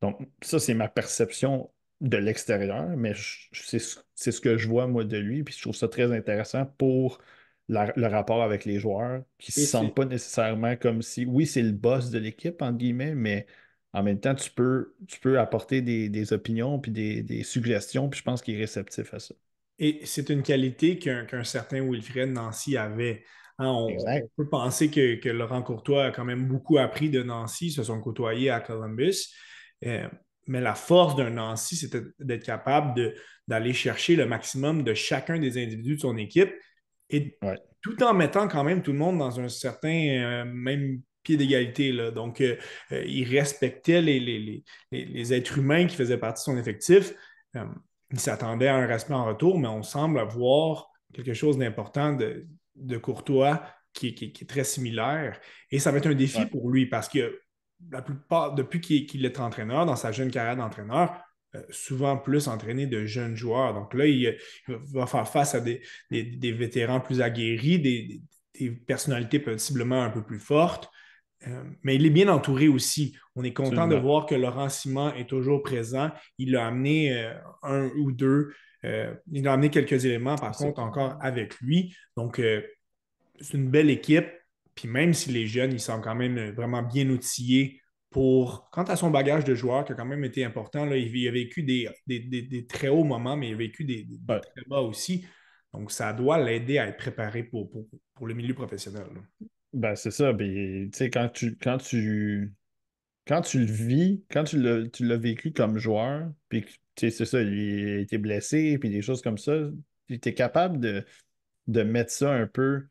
Donc, 0.00 0.20
ça, 0.42 0.58
c'est 0.58 0.74
ma 0.74 0.88
perception 0.88 1.70
de 2.00 2.16
l'extérieur, 2.16 2.88
mais 2.96 3.14
c'est 3.54 3.78
ce 3.78 4.40
que 4.40 4.56
je 4.56 4.68
vois, 4.68 4.86
moi, 4.86 5.04
de 5.04 5.18
lui. 5.18 5.42
Puis 5.44 5.54
je 5.56 5.62
trouve 5.62 5.74
ça 5.74 5.88
très 5.88 6.12
intéressant 6.12 6.66
pour 6.78 7.18
le 7.68 8.06
rapport 8.06 8.42
avec 8.42 8.64
les 8.64 8.78
joueurs 8.78 9.22
qui 9.38 9.52
ne 9.58 9.64
se 9.64 9.70
sentent 9.70 9.94
pas 9.94 10.06
nécessairement 10.06 10.76
comme 10.76 11.02
si, 11.02 11.26
oui, 11.26 11.46
c'est 11.46 11.62
le 11.62 11.72
boss 11.72 12.10
de 12.10 12.18
l'équipe, 12.18 12.62
entre 12.62 12.78
guillemets, 12.78 13.14
mais 13.14 13.46
en 13.92 14.02
même 14.02 14.20
temps, 14.20 14.34
tu 14.34 14.50
peux, 14.50 14.94
tu 15.06 15.20
peux 15.20 15.38
apporter 15.38 15.82
des, 15.82 16.32
opinions 16.32 16.78
puis 16.78 16.90
des, 16.90 17.42
suggestions, 17.42 18.08
puis 18.08 18.18
je 18.18 18.24
pense 18.24 18.42
qu'il 18.42 18.54
est 18.54 18.60
réceptif 18.60 19.12
à 19.12 19.18
ça. 19.18 19.34
Et 19.78 20.00
c'est 20.04 20.30
une 20.30 20.42
qualité 20.42 20.98
qu'un 20.98 21.44
certain 21.44 21.82
Wilfred 21.82 22.30
Nancy 22.30 22.76
avait. 22.76 23.24
Hein, 23.58 23.70
on, 23.70 23.88
peut 24.36 24.48
penser 24.48 24.88
que, 24.90 25.28
Laurent 25.28 25.62
Courtois 25.62 26.06
a 26.06 26.10
quand 26.10 26.24
même 26.24 26.46
beaucoup 26.46 26.78
appris 26.78 27.10
de 27.10 27.22
Nancy, 27.22 27.66
ils 27.66 27.72
se 27.72 27.82
sont 27.82 28.00
côtoyés 28.00 28.50
à 28.50 28.60
Columbus. 28.60 29.34
Euh, 29.84 30.08
mais 30.46 30.60
la 30.60 30.74
force 30.74 31.16
d'un 31.16 31.30
Nancy, 31.30 31.76
c'était 31.76 32.02
d'être 32.18 32.44
capable 32.44 33.14
d'aller 33.46 33.72
chercher 33.72 34.16
le 34.16 34.26
maximum 34.26 34.82
de 34.82 34.94
chacun 34.94 35.38
des 35.38 35.62
individus 35.62 35.96
de 35.96 36.00
son 36.00 36.16
équipe 36.16 36.52
et 37.10 37.38
tout 37.82 38.02
en 38.02 38.14
mettant 38.14 38.48
quand 38.48 38.64
même 38.64 38.82
tout 38.82 38.92
le 38.92 38.98
monde 38.98 39.18
dans 39.18 39.40
un 39.40 39.48
certain 39.48 39.88
euh, 39.88 40.44
même 40.44 41.00
pied 41.22 41.36
d'égalité. 41.36 41.92
Donc, 42.12 42.40
euh, 42.40 42.56
euh, 42.92 43.04
il 43.06 43.24
respectait 43.28 44.00
les, 44.00 44.64
les, 44.90 45.32
êtres 45.32 45.58
humains 45.58 45.86
qui 45.86 45.96
faisaient 45.96 46.18
partie 46.18 46.40
de 46.42 46.54
son 46.54 46.58
effectif. 46.58 47.14
il 47.54 48.20
s'attendait 48.20 48.68
à 48.68 48.76
un 48.76 48.86
respect 48.86 49.14
en 49.14 49.26
retour, 49.26 49.58
mais 49.58 49.68
on 49.68 49.82
semble 49.82 50.18
avoir 50.18 50.90
quelque 51.12 51.34
chose 51.34 51.58
d'important 51.58 52.14
de, 52.14 52.46
Courtois 52.98 53.62
qui, 53.92 54.08
est 54.08 54.48
très 54.48 54.64
similaire. 54.64 55.40
Et 55.70 55.78
ça 55.78 55.90
va 55.90 55.98
être 55.98 56.06
un 56.06 56.14
défi 56.14 56.46
pour 56.46 56.70
lui 56.70 56.86
parce 56.86 57.08
que 57.08 57.40
la 57.90 58.02
plupart, 58.02 58.54
depuis 58.54 58.80
qu'il 58.80 59.24
est 59.24 59.40
entraîneur, 59.40 59.86
dans 59.86 59.96
sa 59.96 60.12
jeune 60.12 60.30
carrière 60.30 60.56
d'entraîneur, 60.56 61.12
euh, 61.12 61.27
souvent 61.70 62.16
plus 62.16 62.48
entraîné 62.48 62.86
de 62.86 63.04
jeunes 63.04 63.36
joueurs. 63.36 63.74
Donc 63.74 63.94
là, 63.94 64.06
il, 64.06 64.36
va 64.66 65.06
faire 65.06 65.28
face 65.28 65.54
à 65.54 65.60
des, 65.60 65.82
vétérans 66.10 67.00
plus 67.00 67.20
aguerris, 67.20 67.78
des, 67.78 68.22
personnalités 68.86 69.38
possiblement 69.38 70.02
un 70.02 70.10
peu 70.10 70.22
plus 70.22 70.40
fortes. 70.40 70.90
Euh, 71.46 71.62
mais 71.84 71.94
il 71.94 72.04
est 72.04 72.10
bien 72.10 72.28
entouré 72.28 72.66
aussi. 72.66 73.16
On 73.36 73.44
est 73.44 73.52
content 73.52 73.86
de 73.86 73.94
voir 73.94 74.26
que 74.26 74.34
Laurent 74.34 74.68
Simon 74.68 75.14
est 75.14 75.28
toujours 75.28 75.62
présent. 75.62 76.10
Il 76.38 76.56
a 76.56 76.66
amené 76.66 77.12
euh, 77.12 77.32
un 77.62 77.88
ou 77.96 78.10
deux. 78.10 78.52
il 78.82 79.46
a 79.46 79.52
amené 79.52 79.70
quelques 79.70 80.04
éléments, 80.04 80.36
par 80.36 80.52
contre, 80.52 80.80
encore 80.80 81.16
avec 81.20 81.60
lui. 81.60 81.94
Donc, 82.16 82.40
c'est 83.40 83.56
une 83.56 83.70
belle 83.70 83.90
équipe. 83.90 84.28
Puis 84.78 84.86
même 84.86 85.12
si 85.12 85.32
les 85.32 85.48
jeunes, 85.48 85.72
ils 85.72 85.80
sont 85.80 86.00
quand 86.00 86.14
même 86.14 86.38
euh, 86.38 86.52
vraiment 86.52 86.82
bien 86.82 87.08
outillés 87.10 87.80
pour, 88.10 88.70
quant 88.70 88.84
à 88.84 88.96
son 88.96 89.10
bagage 89.10 89.44
de 89.44 89.54
joueur 89.54 89.84
qui 89.84 89.92
a 89.92 89.94
quand 89.94 90.06
même 90.06 90.24
été 90.24 90.44
important, 90.44 90.84
là, 90.86 90.96
il, 90.96 91.28
a 91.28 91.30
vécu 91.30 91.62
des, 91.62 92.66
très 92.68 92.88
hauts 92.88 93.04
moments, 93.04 93.36
mais 93.36 93.48
il 93.48 93.54
a 93.54 93.58
vécu 93.58 93.84
des, 93.84 94.06
très 94.26 94.64
bas 94.66 94.80
aussi. 94.80 95.26
Donc, 95.74 95.90
ça 95.92 96.12
doit 96.12 96.42
l'aider 96.42 96.78
à 96.78 96.88
être 96.88 96.96
préparé 96.96 97.42
pour, 97.42 97.70
pour, 98.14 98.26
le 98.26 98.34
milieu 98.34 98.54
professionnel. 98.54 99.06
Ben, 99.72 99.94
c'est 99.94 100.10
ça. 100.10 100.32
tu 100.32 100.90
sais, 100.94 101.10
quand 101.10 101.28
tu, 101.28 101.58
quand, 101.58 101.76
tu, 101.76 102.54
quand 103.26 103.42
tu 103.42 103.58
le 103.60 103.66
vis, 103.66 104.24
quand 104.30 104.44
tu 104.44 104.58
l'as 104.58 105.16
vécu 105.16 105.52
comme 105.52 105.76
joueur, 105.76 106.32
puis 106.48 106.64
c'est 106.96 107.10
ça, 107.10 107.42
il 107.42 107.88
a 107.88 108.00
été 108.00 108.16
blessé, 108.16 108.78
puis 108.78 108.88
des 108.88 109.02
choses 109.02 109.20
comme 109.20 109.38
ça, 109.38 109.52
tu 110.08 110.14
es 110.14 110.34
capable 110.34 110.80
de, 110.80 111.04
de 111.66 111.82
mettre 111.82 112.10
ça 112.10 112.32
un 112.32 112.46
peu 112.46 112.86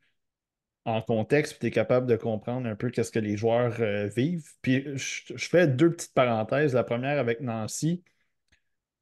en 0.88 1.02
contexte, 1.02 1.54
puis 1.54 1.60
tu 1.60 1.68
es 1.68 1.72
capable 1.72 2.08
de 2.08 2.16
comprendre 2.16 2.66
un 2.66 2.76
peu 2.76 2.90
qu'est-ce 2.90 3.12
que 3.12 3.20
les 3.20 3.36
joueurs 3.36 3.76
euh, 3.82 4.08
vivent. 4.08 4.50
Puis 4.62 4.86
je, 4.96 5.34
fais 5.36 5.68
deux 5.68 5.92
petites 5.92 6.14
parenthèses. 6.14 6.74
La 6.74 6.86
première 6.86 7.20
avec 7.20 7.42
Nancy. 7.42 8.04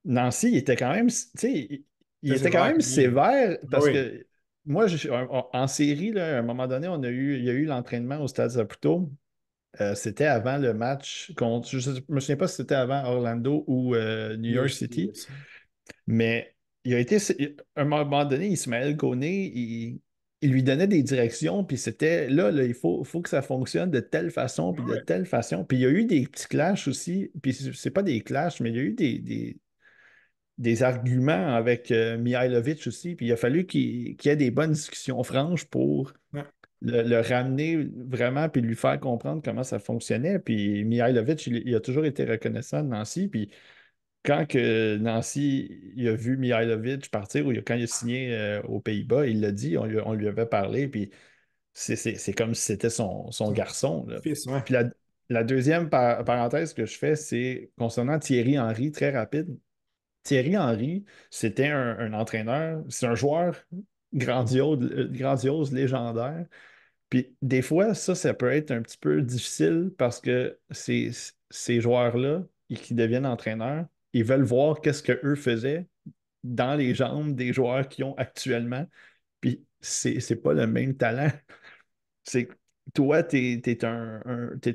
Nancy, 0.04 0.50
il 0.52 0.58
était 0.58 0.76
quand 0.76 0.92
même, 0.92 1.10
tu 1.10 1.16
sais, 1.36 1.86
il, 2.24 2.34
était 2.34 2.50
quand 2.50 2.66
même 2.66 2.82
sévère 2.82 3.60
parce 3.70 3.88
que 3.88 4.26
moi, 4.66 4.88
en, 5.54 5.68
série, 5.68 6.18
à 6.20 6.40
un 6.40 6.42
moment 6.42 6.68
donné, 6.68 6.88
on 6.88 7.04
a 7.04 7.10
eu, 7.10 7.38
il 7.38 7.44
y 7.44 7.50
a 7.52 7.54
eu 7.54 7.66
l'entraînement 7.66 8.20
au 8.20 8.28
Stade 8.28 8.50
Zaputo. 8.50 9.12
Euh, 9.80 9.94
c'était 9.94 10.26
avant 10.26 10.58
le 10.58 10.74
match 10.74 11.34
contre, 11.38 11.68
je 11.70 11.92
ne 11.92 12.00
me 12.10 12.20
souviens 12.20 12.38
pas 12.38 12.48
si 12.48 12.56
c'était 12.56 12.76
avant 12.76 13.04
Orlando 13.06 13.64
ou 13.68 13.94
euh, 13.94 14.38
New 14.38 14.52
York 14.52 14.70
City, 14.70 15.12
mais 16.08 16.56
il 16.84 16.96
a 16.96 17.00
été, 17.00 17.18
à 17.76 17.82
un 17.82 17.86
moment 17.86 18.26
donné, 18.26 18.48
Ismaël 18.48 18.96
Koné, 18.96 19.52
il, 19.54 20.00
il 20.46 20.52
lui 20.52 20.62
donnait 20.62 20.86
des 20.86 21.02
directions, 21.02 21.64
puis 21.64 21.76
c'était 21.76 22.30
là, 22.30 22.52
là, 22.52 22.64
il 22.64 22.76
faut, 22.76 23.04
faut 23.04 23.22
que 23.22 23.30
ça 23.30 23.42
fonctionne 23.42 23.90
de 23.90 24.00
telle 24.00 24.30
façon, 24.30 24.74
puis 24.74 24.86
de 24.86 24.98
telle 24.98 25.26
façon. 25.26 25.66
Puis 25.66 25.78
il 25.78 25.82
y 25.82 25.86
a 25.88 25.90
eu 25.90 26.06
des 26.06 26.28
petits 26.28 26.48
clashs 26.48 26.88
aussi, 26.88 27.32
puis 27.42 27.52
c'est 27.54 27.90
pas 27.90 28.04
des 28.04 28.22
clashs, 28.22 28.62
mais 28.62 28.70
il 28.70 28.76
y 28.76 28.80
a 28.80 28.84
eu 28.84 28.94
des, 28.94 29.58
des, 30.60 30.84
arguments 30.84 31.56
avec 31.56 31.92
euh, 31.92 32.20
Mihailovic 32.20 32.86
aussi, 32.86 33.16
puis 33.16 33.26
il 33.26 33.32
a 33.32 33.38
fallu 33.38 33.66
qu'il 33.66 34.16
y 34.24 34.30
ait 34.30 34.36
des 34.36 34.52
bonnes 34.52 34.74
discussions 34.74 35.24
franches 35.24 35.66
pour 35.66 36.14
le, 36.82 37.22
ramener 37.22 37.90
vraiment, 37.96 38.48
puis 38.48 38.62
lui 38.62 38.76
faire 38.76 39.00
comprendre 39.00 39.42
comment 39.44 39.64
ça 39.64 39.80
fonctionnait. 39.80 40.38
Puis 40.38 40.84
Mihailovic, 40.86 41.48
il, 41.48 41.64
il 41.66 41.74
a 41.74 41.80
toujours 41.80 42.06
été 42.06 42.24
reconnaissant 42.24 42.84
de 42.84 42.90
Nancy, 42.90 43.28
puis 43.28 43.50
quand 44.26 44.46
que 44.48 44.98
Nancy 44.98 45.94
il 45.96 46.08
a 46.08 46.16
vu 46.16 46.38
Mihailovic 46.38 47.10
partir, 47.12 47.46
ou 47.48 47.54
quand 47.66 47.76
il 47.76 47.84
a 47.84 47.88
signé 47.88 48.34
euh, 48.36 48.62
aux 48.64 48.82
Pays-Bas, 48.82 49.28
il 49.28 49.42
l'a 49.42 49.52
dit, 49.52 49.78
on 49.78 49.86
lui, 50.14 50.28
avait 50.28 50.46
parlé, 50.46 50.88
puis 50.88 51.12
c'est 51.74 52.34
comme 52.38 52.56
si 52.56 52.64
c'était 52.64 52.90
son, 52.90 53.30
garçon. 53.52 54.08
Puis 54.24 54.36
la, 55.30 55.44
deuxième 55.44 55.90
parenthèse 55.90 56.74
que 56.74 56.86
je 56.86 56.98
fais, 56.98 57.16
c'est 57.16 57.72
concernant 57.78 58.20
Thierry 58.20 58.60
Henry, 58.60 58.92
très 58.92 59.12
rapide. 59.12 59.58
Thierry 60.24 60.58
Henry, 60.58 61.06
c'était 61.30 61.68
un, 61.68 62.14
entraîneur, 62.14 62.84
c'est 62.90 63.08
un 63.08 63.16
joueur 63.16 63.56
grandiose, 64.14 64.80
grandiose, 65.12 65.74
légendaire. 65.74 66.46
Puis 67.10 67.36
des 67.42 67.62
fois, 67.62 67.94
ça, 67.94 68.16
ça 68.16 68.34
peut 68.34 68.52
être 68.52 68.72
un 68.72 68.82
petit 68.82 68.98
peu 68.98 69.22
difficile 69.22 69.92
parce 69.98 70.20
que 70.22 70.60
ces, 70.72 71.12
ces 71.50 71.82
joueurs-là, 71.82 72.44
qui 72.74 72.94
deviennent 72.96 73.26
entraîneurs, 73.28 73.86
ils 74.16 74.24
veulent 74.24 74.44
voir 74.44 74.80
qu'est-ce 74.80 75.04
qu'eux 75.04 75.36
faisaient 75.36 75.88
dans 76.44 76.76
les 76.76 76.96
jambes 76.96 77.36
des 77.36 77.52
joueurs 77.52 77.90
qui 77.90 78.02
ont 78.04 78.16
actuellement. 78.18 78.86
Puis 79.42 79.66
c'est 79.82 80.42
pas 80.42 80.54
le 80.54 80.68
même 80.68 80.96
talent. 80.96 81.32
C'est 82.24 82.48
toi, 82.94 83.24
tu 83.24 83.38
es, 83.38 83.86
un, 83.86 84.22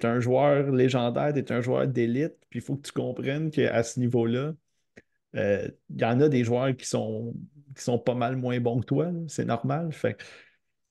un 0.03 0.21
joueur 0.21 0.71
légendaire, 0.73 1.33
tu 1.33 1.41
es 1.41 1.53
un 1.53 1.61
joueur 1.63 1.89
d'élite, 1.89 2.35
puis 2.51 2.59
il 2.61 2.63
faut 2.63 2.77
que 2.77 2.83
tu 2.87 2.93
comprennes 2.93 3.51
qu'à 3.51 3.83
ce 3.83 3.99
niveau-là, 3.99 4.53
euh, 5.37 5.69
il 5.91 6.01
y 6.01 6.05
en 6.05 6.21
a 6.21 6.29
des 6.29 6.45
joueurs 6.45 6.77
qui 6.77 6.87
sont, 6.87 7.35
qui 7.77 7.83
sont 7.83 7.99
pas 7.99 8.15
mal 8.15 8.37
moins 8.37 8.61
bons 8.61 8.81
que 8.81 8.87
toi, 8.87 9.11
c'est 9.29 9.47
normal. 9.47 9.93
Fait, 9.93 10.17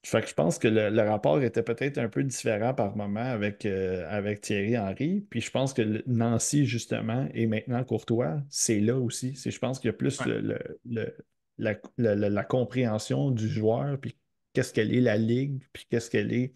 fait, 0.04 0.22
que 0.22 0.30
je 0.30 0.34
pense 0.34 0.60
que 0.60 0.68
le, 0.68 1.02
rapport 1.02 1.42
était 1.42 1.64
peut-être 1.64 1.98
un 1.98 2.10
peu 2.10 2.24
différent 2.24 2.74
par 2.74 2.96
moment 2.96 3.20
avec, 3.20 3.66
euh, 3.66 4.06
avec 4.10 4.42
Thierry 4.42 4.78
Henry. 4.78 5.26
Puis 5.30 5.42
je 5.42 5.52
pense 5.52 5.74
que 5.74 6.04
Nancy, 6.08 6.66
justement, 6.66 7.28
et 7.34 7.48
maintenant 7.48 7.84
Courtois, 7.84 8.42
c'est 8.50 8.80
là 8.80 8.98
aussi. 8.98 9.36
Je 9.36 9.60
pense 9.60 9.80
qu'il 9.80 9.90
y 9.90 9.94
a 9.94 9.98
plus 9.98 10.20
le, 10.26 11.16
la, 11.58 12.44
compréhension 12.44 13.32
du 13.32 13.48
joueur, 13.48 14.00
puis 14.00 14.18
qu'est-ce 14.54 14.74
qu'elle 14.74 14.94
est 14.94 15.02
la 15.02 15.18
ligue, 15.18 15.64
puis 15.74 15.86
qu'est-ce 15.90 16.10
qu'elle 16.10 16.34
est, 16.34 16.56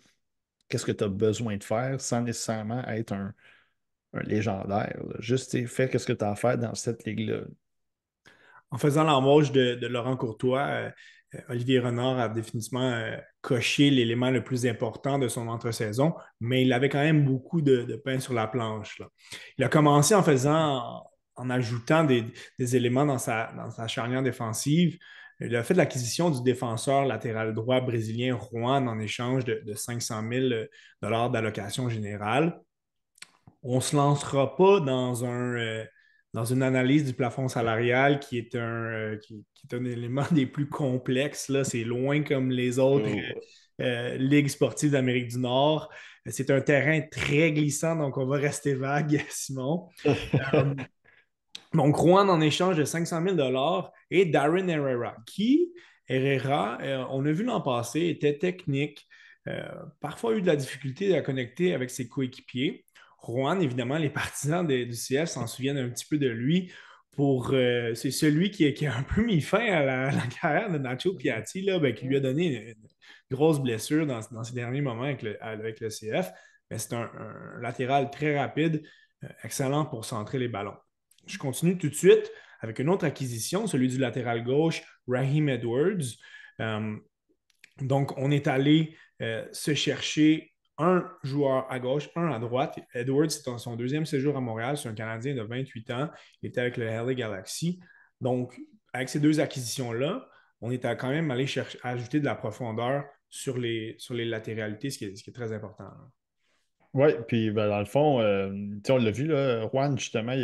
qu'est-ce 0.69 0.85
que 0.85 0.91
tu 0.91 1.03
as 1.03 1.09
besoin 1.09 1.57
de 1.57 1.63
faire 1.63 1.99
sans 2.01 2.21
nécessairement 2.21 2.83
être 2.87 3.13
un, 3.13 3.33
légendaire. 4.21 5.01
Juste 5.19 5.65
fais 5.65 5.97
ce 5.97 6.05
que 6.05 6.13
tu 6.13 6.23
as 6.23 6.31
à 6.31 6.35
faire 6.35 6.57
dans 6.57 6.75
cette 6.75 7.03
ligue-là 7.03 7.41
en 8.73 8.77
faisant 8.79 9.03
l'embauche 9.03 9.51
de, 9.51 9.85
Laurent 9.85 10.17
Courtois, 10.17 10.65
euh, 10.65 10.89
euh, 11.35 11.39
Olivier 11.49 11.77
Renard 11.79 12.19
a 12.19 12.27
définitivement 12.27 12.91
euh, 12.91 13.15
coché 13.43 13.89
l'élément 13.89 14.31
le 14.31 14.41
plus 14.41 14.65
important 14.65 15.19
de 15.19 15.27
son 15.27 15.49
entre-saison, 15.49 16.15
mais 16.39 16.63
il 16.63 16.71
avait 16.71 16.87
quand 16.87 17.01
même 17.01 17.25
beaucoup 17.25 17.61
de, 17.61 18.01
pain 18.03 18.19
sur 18.19 18.33
la 18.33 18.47
planche. 18.47 19.01
Il 19.57 19.65
a 19.65 19.69
commencé 19.69 20.15
en 20.15 20.23
faisant, 20.23 21.03
en, 21.35 21.49
ajoutant 21.49 22.05
des, 22.05 22.23
éléments 22.75 23.05
dans 23.05 23.17
sa, 23.17 23.51
charnière 23.87 24.23
défensive. 24.23 24.97
Il 25.41 25.55
a 25.57 25.63
fait 25.63 25.73
l'acquisition 25.73 26.29
du 26.29 26.41
défenseur 26.41 27.05
latéral 27.05 27.53
droit 27.53 27.81
brésilien 27.81 28.39
Juan 28.39 28.87
en 28.87 28.97
échange 28.99 29.43
de, 29.43 29.61
de 29.65 29.73
500 29.73 30.23
000 30.31 30.49
d'allocation 31.01 31.89
générale. 31.89 32.57
On 33.61 33.75
ne 33.75 33.81
se 33.81 33.95
lancera 33.95 34.55
pas 34.55 34.79
dans 34.79 35.25
un, 35.25 35.83
dans 36.33 36.45
une 36.45 36.63
analyse 36.63 37.05
du 37.05 37.13
plafond 37.13 37.47
salarial 37.47 38.19
qui 38.19 38.37
est 38.37 38.55
un, 38.55 38.59
euh, 38.59 39.17
qui, 39.17 39.45
est 39.63 39.75
un 39.75 39.85
élément 39.85 40.25
des 40.31 40.45
plus 40.45 40.67
complexes. 40.67 41.51
C'est 41.63 41.83
loin 41.83 42.23
comme 42.23 42.51
les 42.51 42.79
autres 42.79 43.09
oh. 43.09 43.81
euh, 43.81 43.85
euh, 43.85 44.17
ligues 44.17 44.49
sportives 44.49 44.91
d'Amérique 44.91 45.29
du 45.29 45.39
Nord. 45.39 45.89
C'est 46.25 46.49
un 46.51 46.61
terrain 46.61 47.01
très 47.01 47.51
glissant, 47.51 47.97
donc 47.97 48.17
on 48.17 48.25
va 48.25 48.37
rester 48.37 48.75
vague, 48.75 49.23
Simon. 49.29 49.89
donc, 51.73 51.97
Juan 51.97 52.29
en 52.29 52.41
échange 52.41 52.77
de 52.77 52.85
500 52.85 53.35
000 53.35 53.83
et 54.09 54.25
Darren 54.25 54.69
Herrera, 54.69 55.17
qui, 55.25 55.73
Herrera, 56.07 56.77
on 57.09 57.25
a 57.25 57.31
vu 57.31 57.43
l'an 57.43 57.59
passé, 57.59 58.07
était 58.07 58.37
technique, 58.37 59.05
parfois 59.99 60.33
eu 60.35 60.41
de 60.41 60.47
la 60.47 60.55
difficulté 60.55 61.13
à 61.17 61.21
connecter 61.21 61.73
avec 61.73 61.89
ses 61.89 62.07
coéquipiers. 62.07 62.85
Juan, 63.27 63.61
évidemment, 63.61 63.97
les 63.97 64.09
partisans 64.09 64.65
du 64.65 64.91
CF 64.91 65.25
s'en 65.25 65.47
souviennent 65.47 65.77
un 65.77 65.89
petit 65.89 66.05
peu 66.05 66.17
de 66.17 66.29
lui. 66.29 66.71
Pour, 67.11 67.51
euh, 67.53 67.93
c'est 67.93 68.11
celui 68.11 68.49
qui, 68.49 68.65
a 68.87 68.95
un 68.95 69.03
peu 69.03 69.23
mis 69.23 69.39
fin 69.39 69.63
à 69.65 69.83
la, 69.83 70.11
carrière 70.41 70.71
de 70.71 70.79
Nacho 70.79 71.13
Piatti, 71.13 71.61
là, 71.61 71.77
ben, 71.79 71.93
qui 71.93 72.05
lui 72.05 72.17
a 72.17 72.19
donné 72.19 72.71
une, 72.71 72.75
grosse 73.31 73.59
blessure 73.59 74.05
dans, 74.05 74.43
ses 74.43 74.53
derniers 74.53 74.81
moments 74.81 75.03
avec 75.03 75.21
le, 75.21 75.89
CF. 75.89 76.31
Mais 76.69 76.77
c'est 76.77 76.93
un, 76.93 77.09
latéral 77.61 78.09
très 78.09 78.37
rapide, 78.37 78.83
euh, 79.23 79.27
excellent 79.43 79.85
pour 79.85 80.05
centrer 80.05 80.39
les 80.39 80.47
ballons. 80.47 80.75
Je 81.27 81.37
continue 81.37 81.77
tout 81.77 81.89
de 81.89 81.95
suite 81.95 82.31
avec 82.61 82.79
une 82.79 82.89
autre 82.89 83.05
acquisition, 83.05 83.67
celui 83.67 83.87
du 83.87 83.97
latéral 83.97 84.43
gauche, 84.43 84.81
Raheem 85.07 85.49
Edwards. 85.49 86.17
Euh, 86.59 86.95
donc, 87.81 88.17
on 88.17 88.31
est 88.31 88.47
allé 88.47 88.97
se 89.53 89.73
chercher 89.73 90.52
un 90.77 91.09
joueur 91.23 91.71
à 91.71 91.79
gauche, 91.79 92.09
un 92.15 92.31
à 92.31 92.39
droite. 92.39 92.79
Edwards, 92.93 93.29
c'est 93.29 93.57
son 93.57 93.75
deuxième 93.75 94.05
séjour 94.05 94.35
à 94.37 94.41
Montréal. 94.41 94.77
C'est 94.77 94.89
un 94.89 94.93
Canadien 94.93 95.35
de 95.35 95.41
28 95.41 95.91
ans. 95.91 96.09
Il 96.41 96.49
était 96.49 96.61
avec 96.61 96.77
le 96.77 96.85
LA 96.85 97.13
Galaxy. 97.13 97.79
Donc, 98.21 98.59
avec 98.93 99.09
ces 99.09 99.19
deux 99.19 99.39
acquisitions-là, 99.39 100.27
on 100.61 100.71
est 100.71 100.79
quand 100.97 101.09
même 101.09 101.29
allé 101.29 101.45
chercher, 101.45 101.77
ajouter 101.83 102.19
de 102.19 102.25
la 102.25 102.35
profondeur 102.35 103.03
sur 103.29 103.57
les, 103.57 103.95
sur 103.97 104.13
les 104.13 104.25
latéralités, 104.25 104.89
ce 104.89 104.97
qui 104.97 105.05
est, 105.05 105.33
très 105.33 105.51
important. 105.51 105.89
Oui, 106.93 107.09
puis 107.27 107.49
ben, 107.49 107.67
dans 107.67 107.79
le 107.79 107.85
fond, 107.85 108.21
euh, 108.21 108.51
on 108.87 108.97
l'a 108.97 109.11
vu, 109.11 109.25
là, 109.25 109.67
Juan, 109.69 109.97
justement, 109.97 110.35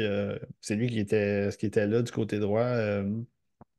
c'est 0.59 0.75
lui 0.75 0.89
qui 0.89 0.99
était, 0.99 1.49
qui 1.57 1.67
était 1.67 1.85
là 1.85 2.01
du 2.01 2.11
côté 2.11 2.39
droit 2.39 2.61
euh, 2.61 3.07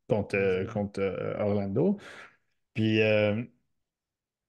contre, 0.09 0.65
contre 0.73 1.01
euh, 1.01 1.35
Orlando. 1.41 1.99
Puis 2.73 3.01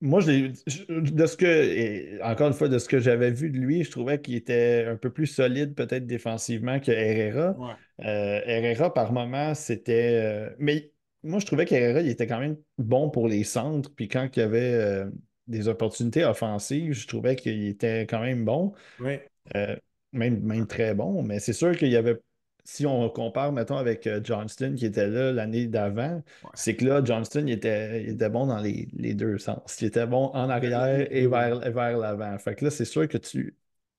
moi, 0.01 0.19
je 0.19 0.51
de 0.89 1.25
ce 1.27 1.37
que, 1.37 2.21
encore 2.23 2.47
une 2.47 2.53
fois, 2.53 2.67
de 2.67 2.79
ce 2.79 2.89
que 2.89 2.99
j'avais 2.99 3.29
vu 3.29 3.51
de 3.51 3.57
lui, 3.57 3.83
je 3.83 3.91
trouvais 3.91 4.19
qu'il 4.19 4.35
était 4.35 4.85
un 4.87 4.95
peu 4.95 5.11
plus 5.11 5.27
solide 5.27 5.75
peut-être 5.75 6.07
défensivement 6.07 6.79
que 6.79 6.91
Herrera. 6.91 7.55
Euh, 7.99 8.41
Herrera, 8.45 8.93
par 8.93 9.13
moment, 9.13 9.53
c'était. 9.53 10.19
Euh, 10.23 10.49
mais 10.57 10.91
moi, 11.21 11.39
je 11.39 11.45
trouvais 11.45 11.65
qu'Herrera, 11.65 12.01
il 12.01 12.09
était 12.09 12.25
quand 12.25 12.39
même 12.39 12.57
bon 12.79 13.11
pour 13.11 13.27
les 13.27 13.43
centres. 13.43 13.93
Puis 13.95 14.07
quand 14.07 14.27
il 14.35 14.39
y 14.39 14.43
avait 14.43 14.73
euh, 14.73 15.05
des 15.45 15.67
opportunités 15.67 16.25
offensives, 16.25 16.93
je 16.93 17.07
trouvais 17.07 17.35
qu'il 17.35 17.67
était 17.67 18.01
quand 18.07 18.21
même 18.21 18.43
bon. 18.43 18.73
même, 20.13 20.41
même 20.41 20.67
très 20.67 20.95
bon. 20.95 21.21
Mais 21.21 21.39
c'est 21.39 21.53
sûr 21.53 21.77
qu'il 21.77 21.89
y 21.89 21.95
avait 21.95 22.17
si 22.63 22.85
on 22.85 23.09
compare, 23.09 23.51
mettons, 23.51 23.77
avec 23.77 24.07
euh, 24.07 24.21
Johnston 24.23 24.75
qui 24.75 24.85
était 24.85 25.07
là 25.07 25.31
l'année 25.31 25.67
d'avant, 25.67 26.23
c'est 26.53 26.75
que 26.75 26.85
là, 26.85 27.01
Johnston, 27.03 27.45
il 27.47 27.53
était, 27.53 28.05
était 28.05 28.29
bon 28.29 28.47
dans 28.47 28.59
les, 28.59 28.87
deux 29.13 29.37
sens. 29.37 29.79
Il 29.81 29.87
était 29.87 30.07
bon 30.07 30.27
en 30.33 30.49
arrière 30.49 31.07
et 31.11 31.27
vers, 31.27 31.59
vers 31.59 31.97
l'avant. 31.97 32.37
Fait 32.37 32.55
que 32.55 32.65
là, 32.65 32.71
c'est 32.71 32.85
sûr 32.85 33.07
que 33.07 33.17
tu, 33.17 33.55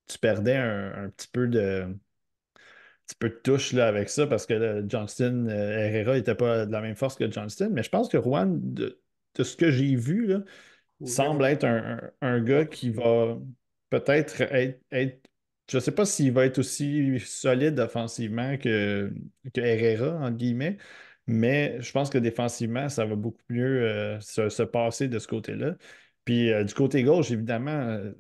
tu 0.08 0.18
perdais 0.18 0.56
un, 0.56 1.10
petit 1.10 1.28
peu 1.28 1.48
de 1.48 1.86
petit 3.06 3.16
peu 3.18 3.28
de 3.30 3.34
touche 3.34 3.72
là, 3.72 3.88
avec 3.88 4.08
ça 4.08 4.26
parce 4.26 4.46
que 4.46 4.84
Johnston, 4.88 5.46
euh, 5.48 5.78
Herrera 5.78 6.14
n'était 6.14 6.34
pas 6.34 6.66
de 6.66 6.72
la 6.72 6.80
même 6.80 6.96
force 6.96 7.16
que 7.16 7.30
Johnston. 7.30 7.70
Mais 7.72 7.82
je 7.82 7.90
pense 7.90 8.08
que 8.08 8.20
Juan, 8.20 8.58
de, 8.62 8.98
ce 9.38 9.56
que 9.56 9.70
j'ai 9.70 9.96
vu, 9.96 10.26
là, 10.26 10.40
semble 11.04 11.44
être 11.44 11.64
un, 11.64 12.40
gars 12.40 12.64
qui 12.64 12.90
va 12.90 13.38
peut-être 13.90 14.40
être 14.90 15.31
je 15.70 15.76
ne 15.76 15.80
sais 15.80 15.92
pas 15.92 16.04
s'il 16.04 16.32
va 16.32 16.46
être 16.46 16.58
aussi 16.58 17.18
solide 17.20 17.78
offensivement 17.80 18.56
que, 18.58 19.12
que 19.54 19.60
Herrera, 19.60 20.18
entre 20.18 20.36
guillemets, 20.36 20.76
mais 21.26 21.80
je 21.80 21.92
pense 21.92 22.10
que 22.10 22.18
défensivement, 22.18 22.88
ça 22.88 23.04
va 23.04 23.14
beaucoup 23.16 23.42
mieux 23.48 23.82
euh, 23.82 24.20
se, 24.20 24.62
passer 24.62 25.08
de 25.08 25.18
ce 25.18 25.28
côté-là. 25.28 25.76
Puis 26.24 26.52
euh, 26.52 26.64
du 26.64 26.74
côté 26.74 27.02
gauche, 27.02 27.30
évidemment, 27.30 27.70
euh, 27.70 28.12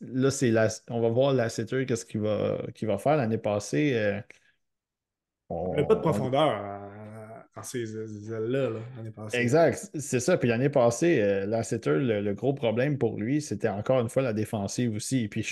là, 0.00 0.30
c'est 0.30 0.50
la, 0.50 0.68
on 0.88 1.00
va 1.00 1.08
voir 1.08 1.32
la 1.32 1.48
qu'est-ce 1.48 2.04
qu'il 2.06 2.20
va, 2.20 2.58
va 2.82 2.98
faire. 2.98 3.16
L'année 3.16 3.38
passée, 3.38 4.20
on 5.48 5.74
n'a 5.74 5.84
pas 5.84 5.94
de 5.94 6.00
profondeur 6.00 6.83
Exact, 9.38 9.90
c'est 9.94 10.18
ça. 10.18 10.36
Puis 10.36 10.48
l'année 10.48 10.70
passée, 10.70 11.20
euh, 11.20 11.46
le, 11.46 12.32
gros 12.34 12.52
problème 12.52 12.98
pour 12.98 13.18
lui, 13.18 13.40
c'était 13.40 13.68
encore 13.68 14.00
une 14.00 14.08
fois 14.08 14.22
la 14.22 14.32
défensive 14.32 14.94
aussi. 14.96 15.24
Et 15.24 15.28
puis, 15.28 15.46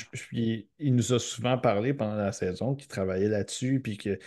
il 0.78 0.94
nous 0.94 1.12
a 1.12 1.20
souvent 1.20 1.58
parlé 1.58 1.94
pendant 1.94 2.16
la 2.16 2.32
saison 2.32 2.74
qu'il 2.74 2.88
travaillait 2.88 3.28
là-dessus, 3.28 3.80
puis 3.80 3.98
qu'il 3.98 4.18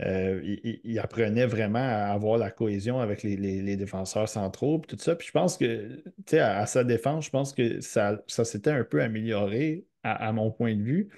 euh, 0.00 1.00
apprenait 1.02 1.46
vraiment 1.46 1.78
à 1.78 2.12
avoir 2.12 2.36
la 2.36 2.50
cohésion 2.50 3.00
avec 3.00 3.22
les, 3.22 3.76
défenseurs 3.76 4.28
centraux, 4.28 4.80
puis 4.80 4.94
tout 4.94 5.02
ça. 5.02 5.16
Puis 5.16 5.28
je 5.28 5.32
pense 5.32 5.56
que, 5.56 6.02
tu 6.04 6.12
sais, 6.26 6.40
à, 6.40 6.66
sa 6.66 6.84
défense, 6.84 7.26
je 7.26 7.30
pense 7.30 7.54
que 7.54 7.80
ça, 7.80 8.22
ça 8.26 8.44
s'était 8.44 8.70
un 8.70 8.84
peu 8.84 9.00
amélioré 9.02 9.86
à, 10.02 10.30
mon 10.32 10.50
point 10.50 10.74
de 10.76 10.82
vue. 10.82 11.08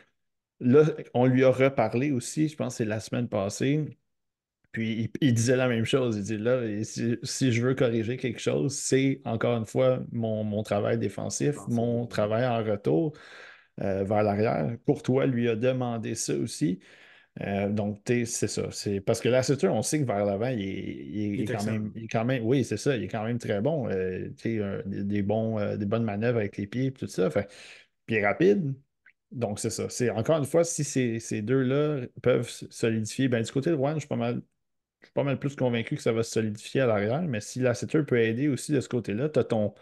Là, 0.61 0.85
on 1.15 1.27
lui 1.27 1.45
a 1.45 1.51
reparlé 1.51 2.13
aussi, 2.13 2.49
je 2.49 2.57
pense 2.57 2.75
que 2.75 2.79
c'est 2.79 2.85
la 2.85 3.01
semaine 3.01 3.29
passée. 3.29 3.99
Puis 4.77 5.11
il, 5.23 5.33
disait 5.33 5.57
la 5.57 5.69
même 5.69 5.87
chose. 5.87 6.19
Il 6.19 6.23
dit 6.23 6.37
là, 6.37 6.61
si, 6.85 7.51
je 7.51 7.63
veux 7.63 7.75
corriger 7.75 8.19
quelque 8.19 8.39
chose, 8.39 8.75
c'est 8.75 9.23
encore 9.25 9.57
une 9.57 9.65
fois 9.65 10.03
mon, 10.13 10.63
travail 10.63 10.99
défensif, 10.99 11.57
mon 11.69 12.07
travail 12.07 12.47
en 12.47 12.63
retour 12.63 13.15
euh, 13.81 14.05
vers 14.05 14.23
l'arrière. 14.23 14.77
Courtois 14.85 15.25
lui 15.25 15.49
a 15.49 15.57
demandé 15.57 16.15
ça 16.15 16.35
aussi. 16.35 16.79
Euh, 17.41 17.71
donc, 17.71 18.03
c'est 18.07 18.27
ça. 18.27 18.71
C'est 18.71 19.01
parce 19.01 19.23
que 19.23 19.31
là, 19.31 19.43
c'est 19.43 19.65
on 19.65 19.81
sait 19.81 20.01
que 20.01 20.05
vers 20.05 20.27
l'avant, 20.27 20.49
il, 20.49 21.41
est, 21.41 21.45
quand 21.47 21.65
même, 21.65 21.95
quand 22.13 22.27
même. 22.27 22.45
Oui, 22.45 22.63
c'est 22.63 22.77
ça. 22.77 22.95
Il 22.99 23.05
est 23.05 23.09
quand 23.09 23.25
même 23.25 23.39
très 23.39 23.63
bon. 23.63 23.89
Euh, 23.89 24.29
des, 24.85 25.23
bons, 25.23 25.77
des 25.79 25.87
bonnes 25.87 26.05
manœuvres 26.05 26.37
avec 26.37 26.59
les 26.59 26.67
pieds 26.67 26.87
et 26.89 26.93
tout 26.93 27.07
ça. 27.07 27.31
Fait, 27.31 27.49
puis 28.05 28.23
rapide. 28.23 28.75
Donc, 29.33 29.59
c'est 29.59 29.71
ça. 29.71 29.89
C'est 29.89 30.11
encore 30.11 30.37
une 30.37 30.45
fois, 30.45 30.65
si 30.65 30.85
ces, 30.85 31.41
deux-là 31.41 32.07
peuvent 32.23 32.51
solidifier, 32.69 33.29
ben, 33.29 33.43
du 33.43 33.51
côté 33.51 33.71
de 33.71 33.75
Rouen, 33.75 33.95
je 33.95 34.01
suis 34.01 34.09
pas 34.09 34.17
mal 34.17 34.43
suis 35.07 35.13
pas 35.13 35.25
mal 35.25 35.39
plus 35.39 35.57
convaincu 35.57 35.97
que 35.97 36.03
ça 36.03 36.13
va 36.13 36.23
se 36.23 36.33
solidifier 36.33 36.83
à 36.83 36.87
l'arrière, 36.87 37.23
mais 37.23 37.41
si 37.41 37.61
Lassiter 37.61 38.03
peut 38.03 38.19
aider 38.21 38.49
aussi 38.49 38.73
de 38.73 38.81
ce 38.81 38.89
côté-là, 38.89 39.29
tu 39.29 39.39
as 39.39 39.45
ton, 39.45 39.75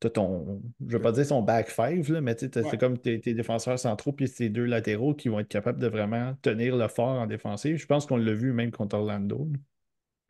ton, 0.00 0.62
je 0.86 0.96
veux 0.96 1.02
pas 1.02 1.12
dire 1.12 1.26
son 1.26 1.42
back 1.42 1.68
five, 1.70 2.12
là, 2.12 2.20
mais 2.20 2.36
c'est 2.38 2.78
comme 2.78 2.98
tes, 2.98 3.18
défenseurs 3.18 3.78
centraux 3.78 4.12
puis 4.12 4.30
tes 4.30 4.48
deux 4.48 4.64
latéraux 4.64 5.14
qui 5.14 5.28
vont 5.28 5.40
être 5.40 5.48
capables 5.48 5.78
de 5.78 5.86
vraiment 5.88 6.34
tenir 6.42 6.76
le 6.76 6.88
fort 6.88 7.20
en 7.20 7.26
défensive. 7.26 7.76
Je 7.76 7.86
pense 7.86 8.06
qu'on 8.06 8.16
l'a 8.16 8.32
vu 8.34 8.52
même 8.52 8.70
contre 8.70 8.96
Orlando. 8.96 9.48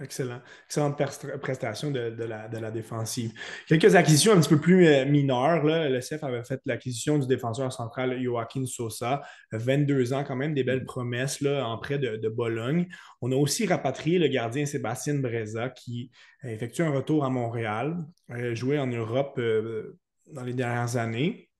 Excellent. 0.03 0.41
Excellente 0.67 1.01
prestation 1.41 1.91
de, 1.93 2.25
la, 2.25 2.71
défensive. 2.71 3.33
Quelques 3.69 3.95
acquisitions 3.95 4.33
un 4.33 4.41
petit 4.41 4.49
peu 4.49 4.59
plus 4.59 4.87
euh, 4.87 5.05
mineures. 5.05 5.65
Le 5.65 6.01
CF 6.01 6.25
avait 6.25 6.43
fait 6.43 6.61
l'acquisition 6.67 7.19
du 7.19 7.27
défenseur 7.27 7.73
central 7.73 8.21
Joaquin 8.21 8.67
Sosa, 8.67 9.23
22 9.53 10.13
ans, 10.13 10.25
quand 10.25 10.35
même, 10.35 10.55
des 10.55 10.65
belles 10.65 10.85
promesses 10.85 11.41
là, 11.41 11.67
en 11.67 11.79
près 11.79 11.99
de, 11.99 12.29
Bologne. 12.29 12.89
On 13.21 13.31
a 13.31 13.37
aussi 13.37 13.67
rapatrié 13.67 14.19
le 14.19 14.29
gardien 14.29 14.65
Sébastien 14.65 15.15
Breza 15.15 15.69
qui 15.69 16.11
a 16.43 16.51
effectué 16.51 16.83
un 16.83 16.91
retour 16.91 17.25
à 17.25 17.31
Montréal, 17.31 17.99
a 18.29 18.55
joué 18.55 18.79
en 18.79 18.87
Europe 18.87 19.35
euh, 19.39 19.99
dans 20.33 20.43
les 20.43 20.55
dernières 20.55 20.97
années. 20.97 21.51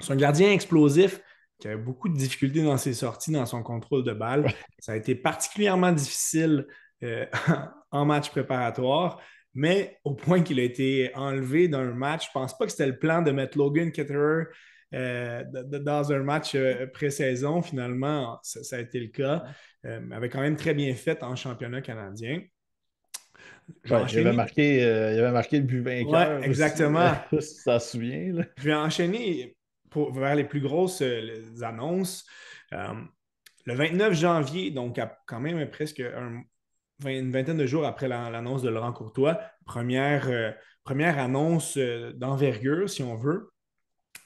C'est 0.00 0.12
un 0.12 0.16
gardien 0.16 0.52
explosif 0.52 1.20
qui 1.58 1.68
a 1.68 1.76
beaucoup 1.76 2.08
de 2.08 2.16
difficultés 2.16 2.62
dans 2.62 2.76
ses 2.76 2.94
sorties, 2.94 3.32
dans 3.32 3.46
son 3.46 3.62
contrôle 3.62 4.04
de 4.04 4.12
balle. 4.12 4.52
Ça 4.78 4.92
a 4.92 4.96
été 4.96 5.14
particulièrement 5.14 5.92
difficile 5.92 6.66
euh, 7.04 7.26
en 7.90 8.04
match 8.04 8.30
préparatoire, 8.30 9.20
mais 9.54 9.98
au 10.04 10.14
point 10.14 10.42
qu'il 10.42 10.60
a 10.60 10.62
été 10.62 11.10
enlevé 11.14 11.68
d'un 11.68 11.92
match, 11.92 12.26
je 12.26 12.38
ne 12.38 12.42
pense 12.42 12.56
pas 12.56 12.66
que 12.66 12.70
c'était 12.70 12.86
le 12.86 12.98
plan 12.98 13.22
de 13.22 13.30
mettre 13.30 13.58
Logan 13.58 13.90
Ketterer 13.90 14.44
euh, 14.94 15.44
dans 15.44 16.12
un 16.12 16.22
match 16.22 16.54
euh, 16.54 16.86
pré-saison. 16.86 17.60
Finalement, 17.62 18.38
ça, 18.42 18.76
a 18.76 18.80
été 18.80 19.00
le 19.00 19.08
cas. 19.08 19.44
Il 19.84 20.12
avait 20.12 20.28
quand 20.28 20.40
même 20.40 20.56
très 20.56 20.74
bien 20.74 20.94
fait 20.94 21.22
en 21.22 21.34
championnat 21.34 21.80
canadien. 21.80 22.42
il, 23.84 23.92
avait 23.92 24.32
marqué, 24.32 24.76
il 24.78 25.18
avait 25.20 25.32
marqué 25.32 25.58
le 25.58 25.64
but 25.64 25.80
vainqueur. 25.80 26.42
exactement. 26.44 27.12
ça 27.40 27.80
se 27.80 27.92
souvient. 27.92 28.44
Je 28.58 28.62
vais 28.62 28.74
enchaîner 28.74 29.56
pour, 29.90 30.12
vers 30.12 30.34
les 30.34 30.44
plus 30.44 30.60
grosses 30.60 31.02
annonces. 31.62 32.26
le 32.70 33.74
29 33.74 34.14
janvier, 34.14 34.70
donc 34.70 35.00
quand 35.26 35.40
même 35.40 35.68
presque 35.70 36.00
un, 36.00 36.42
une 37.06 37.30
vingtaine 37.30 37.56
de 37.56 37.66
jours 37.66 37.86
après 37.86 38.08
l'annonce 38.08 38.62
de 38.62 38.68
Laurent 38.68 38.92
Courtois, 38.92 39.40
première, 39.64 40.28
euh, 40.28 40.50
première 40.84 41.18
annonce 41.18 41.76
euh, 41.76 42.12
d'envergure, 42.12 42.88
si 42.90 43.02
on 43.02 43.14
veut. 43.14 43.50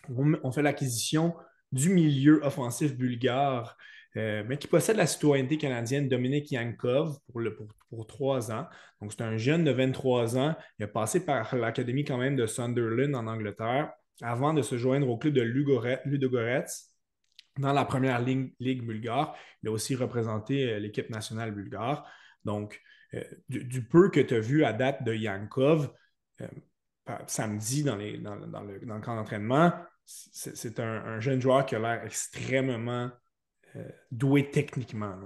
On, 0.09 0.51
fait 0.51 0.63
l'acquisition 0.63 1.35
du 1.71 1.91
milieu 1.91 2.41
offensif 2.43 2.97
bulgare, 2.97 3.77
euh, 4.17 4.43
mais 4.49 4.59
qui 4.59 4.67
possède 4.67 4.97
la 4.97 5.07
citoyenneté 5.07 5.59
canadienne, 5.59 6.09
Dominique 6.09 6.51
Yankov, 6.51 7.19
pour, 7.31 7.41
le, 7.41 7.55
pour, 7.55 8.07
trois 8.07 8.51
ans. 8.51 8.67
Donc, 9.01 9.13
c'est 9.13 9.23
un 9.23 9.37
jeune 9.37 9.65
de 9.65 9.71
23 9.71 10.37
ans. 10.39 10.57
Il 10.79 10.85
a 10.85 10.89
passé 10.89 11.25
par 11.25 11.55
l'académie 11.55 12.05
quand 12.05 12.19
même 12.19 12.35
de 12.35 12.47
Sunderland 12.47 13.15
en 13.15 13.27
Angleterre 13.29 13.93
avant 14.23 14.55
de 14.55 14.63
se 14.63 14.77
joindre 14.77 15.09
au 15.09 15.17
club 15.19 15.35
de 15.35 15.43
Ludogorets 15.43 16.67
dans 17.59 17.73
la 17.73 17.85
première 17.85 18.21
ligue 18.21 18.83
bulgare. 18.85 19.37
Il 19.63 19.69
a 19.69 19.73
aussi 19.73 19.95
représenté 19.95 20.81
l'équipe 20.81 21.11
nationale 21.11 21.53
bulgare. 21.53 22.07
Donc, 22.45 22.81
euh, 23.15 23.23
du, 23.49 23.83
peu 23.83 24.11
que 24.11 24.21
tu 24.21 24.35
as 24.35 24.41
vu 24.41 24.65
à 24.65 24.73
date 24.73 25.05
de 25.05 25.15
Yankov, 25.15 25.93
euh, 26.41 26.47
samedi 27.27 27.83
dans, 27.83 27.97
les, 27.97 28.19
dans, 28.19 28.35
le, 28.35 29.01
camp 29.01 29.17
d'entraînement, 29.17 29.73
c'est 30.05 30.81
un, 30.81 31.21
jeune 31.21 31.41
joueur 31.41 31.67
qui 31.67 31.75
a 31.75 31.79
l'air 31.79 32.05
extrêmement 32.05 33.11
euh, 33.77 33.89
doué 34.11 34.51
techniquement. 34.51 35.19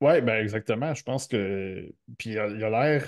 Oui, 0.00 0.20
ben 0.20 0.42
exactement. 0.42 0.92
Je 0.92 1.02
pense 1.02 1.26
que. 1.26 1.88
Puis 2.18 2.30
il 2.30 2.38
a 2.38 2.48
l'air. 2.48 3.06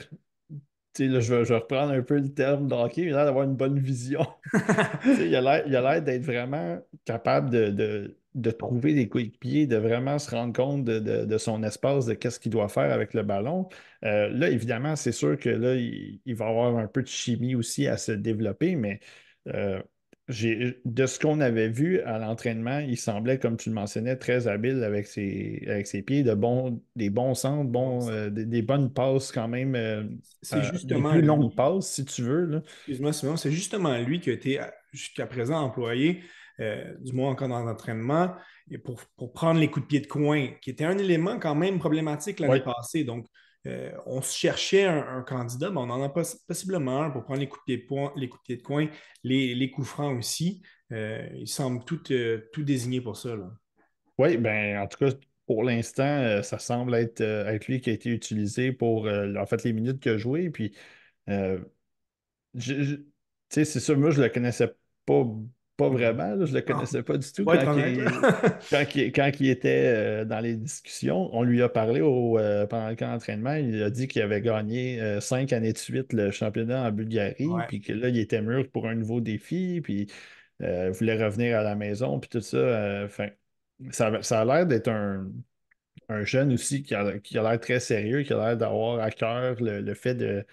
Là, 0.98 1.20
je, 1.20 1.34
vais, 1.34 1.44
je 1.44 1.52
vais 1.52 1.58
reprendre 1.58 1.92
un 1.92 2.00
peu 2.00 2.18
le 2.18 2.32
terme 2.32 2.68
d'hockey, 2.68 3.02
il 3.02 3.12
a 3.12 3.16
l'air 3.16 3.24
d'avoir 3.26 3.44
une 3.44 3.54
bonne 3.54 3.78
vision. 3.78 4.26
il 5.04 5.34
a 5.36 5.62
l'air 5.62 6.02
d'être 6.02 6.22
vraiment 6.22 6.80
capable 7.04 7.50
de 7.50 7.68
de 7.68 8.18
trouver 8.50 8.94
des 8.94 9.08
coéquipiers, 9.08 9.66
de 9.66 9.76
vraiment 9.76 10.18
se 10.18 10.30
rendre 10.30 10.52
compte 10.52 10.84
de, 10.84 11.38
son 11.38 11.62
espace, 11.62 12.06
de 12.06 12.14
qu'est-ce 12.14 12.38
qu'il 12.40 12.52
doit 12.52 12.68
faire 12.68 12.92
avec 12.92 13.14
le 13.14 13.22
ballon. 13.22 13.68
Euh, 14.04 14.28
là, 14.28 14.50
évidemment, 14.50 14.96
c'est 14.96 15.12
sûr 15.12 15.38
que 15.38 15.48
là, 15.48 15.74
il, 15.74 16.34
va 16.34 16.48
avoir 16.48 16.76
un 16.76 16.86
peu 16.86 17.02
de 17.02 17.08
chimie 17.08 17.54
aussi 17.54 17.86
à 17.86 17.96
se 17.96 18.12
développer, 18.12 18.76
mais 18.76 19.00
euh, 19.48 19.80
de 20.28 21.06
ce 21.06 21.20
qu'on 21.20 21.40
avait 21.40 21.68
vu 21.68 22.00
à 22.00 22.18
l'entraînement, 22.18 22.80
il 22.80 22.96
semblait, 22.96 23.38
comme 23.38 23.56
tu 23.56 23.68
le 23.68 23.74
mentionnais, 23.76 24.16
très 24.16 24.48
habile 24.48 24.82
avec 24.82 25.06
ses, 25.06 25.64
avec 25.68 25.86
ses 25.86 26.02
pieds, 26.02 26.24
de 26.24 26.34
bons, 26.34 26.82
des 26.96 27.10
bons 27.10 27.34
centres, 27.34 27.70
euh, 28.10 28.28
des, 28.28 28.62
bonnes 28.62 28.92
passes 28.92 29.30
quand 29.30 29.48
même. 29.48 30.18
c'est 30.42 30.62
justement. 30.64 31.12
Des 31.12 31.18
plus 31.18 31.26
longues 31.26 31.54
passes, 31.54 31.92
si 31.92 32.04
tu 32.04 32.22
veux. 32.22 32.62
Excuse-moi, 32.80 33.12
Simon, 33.12 33.36
c'est 33.36 33.52
justement 33.52 33.96
lui 33.98 34.20
qui 34.20 34.30
a 34.30 34.32
été 34.32 34.60
jusqu'à 34.92 35.26
présent 35.26 35.60
employé 35.60 36.22
euh, 36.60 36.94
du 37.00 37.12
moins 37.12 37.30
encore 37.30 37.48
dans 37.48 37.62
l'entraînement, 37.62 38.34
pour, 38.84 39.02
pour, 39.16 39.32
prendre 39.32 39.60
les 39.60 39.68
coups 39.68 39.84
de 39.84 39.88
pied 39.88 40.00
de 40.00 40.06
coin, 40.06 40.48
qui 40.62 40.70
était 40.70 40.84
un 40.84 40.96
élément 40.96 41.38
quand 41.38 41.54
même 41.54 41.78
problématique 41.78 42.40
l'année 42.40 42.62
passée. 42.62 43.04
Donc, 43.04 43.26
euh, 43.66 43.92
on 44.06 44.22
cherchait 44.22 44.84
un, 44.84 45.22
candidat, 45.22 45.70
mais 45.70 45.78
on 45.78 45.90
en 45.90 46.02
a 46.02 46.08
possiblement 46.08 47.02
un 47.02 47.10
pour 47.10 47.24
prendre 47.24 47.40
les 47.40 47.48
coups 47.48 47.62
de 47.68 47.76
pied 47.76 47.86
de, 47.86 48.20
les 48.20 48.28
coups 48.28 48.42
de, 48.42 48.46
pied 48.46 48.56
de 48.56 48.62
coin, 48.62 48.88
les, 49.22 49.54
les, 49.54 49.70
coups 49.70 49.86
francs 49.86 50.16
aussi. 50.18 50.62
Euh, 50.92 51.28
il 51.34 51.48
semble 51.48 51.84
tout, 51.84 52.00
tout 52.52 52.62
désigné 52.62 53.00
pour 53.02 53.16
ça. 53.16 53.36
Oui, 54.18 54.38
ben 54.38 54.78
en 54.78 54.86
tout 54.86 54.98
cas, 54.98 55.10
pour 55.46 55.62
l'instant, 55.62 56.42
ça 56.42 56.58
semble 56.58 56.94
être, 56.94 57.20
être, 57.20 57.66
lui 57.66 57.80
qui 57.82 57.90
a 57.90 57.92
été 57.92 58.08
utilisé 58.10 58.72
pour 58.72 59.06
en 59.08 59.46
fait 59.46 59.62
les 59.64 59.74
minutes 59.74 60.00
qu'il 60.00 60.12
a 60.12 60.16
joué. 60.16 60.48
Puis, 60.48 60.74
c'est 63.48 63.64
ça, 63.64 63.94
moi, 63.94 64.10
je 64.10 64.20
ne 64.20 64.24
le 64.24 64.30
connaissais 64.30 64.74
pas 65.04 65.24
pas 65.76 65.88
vraiment, 65.90 66.46
je 66.46 66.52
ne 66.52 66.56
le 66.56 66.62
connaissais 66.62 67.02
pas 67.02 67.18
du 67.18 67.30
tout. 67.30 67.44
Quand, 68.70 69.30
il, 69.40 69.48
était 69.48 69.84
euh, 69.86 70.24
dans 70.24 70.40
les 70.40 70.54
discussions, 70.54 71.28
on 71.34 71.42
lui 71.42 71.62
a 71.62 71.68
parlé 71.68 72.00
au, 72.00 72.38
euh, 72.38 72.66
pendant 72.66 72.88
le 72.88 72.96
camp 72.96 73.12
d'entraînement. 73.12 73.54
Il 73.54 73.82
a 73.82 73.90
dit 73.90 74.08
qu'il 74.08 74.22
avait 74.22 74.40
gagné 74.40 75.00
euh, 75.00 75.20
cinq 75.20 75.52
années 75.52 75.74
de 75.74 75.78
suite 75.78 76.14
le 76.14 76.30
championnat 76.30 76.88
en 76.88 76.92
Bulgarie, 76.92 77.48
puis 77.68 77.80
que 77.80 77.92
là, 77.92 78.08
il 78.08 78.18
était 78.18 78.40
mûr 78.40 78.70
pour 78.70 78.88
un 78.88 78.94
nouveau 78.94 79.20
défi, 79.20 79.80
puis 79.82 80.06
il 80.60 80.90
voulait 80.90 81.22
revenir 81.22 81.58
à 81.58 81.62
la 81.62 81.74
maison, 81.74 82.18
puis 82.18 82.30
tout 82.30 82.40
ça. 82.40 83.08
ça, 83.90 84.40
a 84.40 84.44
l'air 84.44 84.66
d'être 84.66 84.88
un, 84.88 85.30
jeune 86.22 86.54
aussi 86.54 86.82
qui 86.82 86.94
a, 86.94 87.02
l'air 87.02 87.60
très 87.60 87.80
sérieux, 87.80 88.22
qui 88.22 88.32
a 88.32 88.38
l'air 88.38 88.56
d'avoir 88.56 89.00
à 89.00 89.10
cœur 89.10 89.56
le 89.60 89.94
fait 89.94 90.14
de 90.14 90.46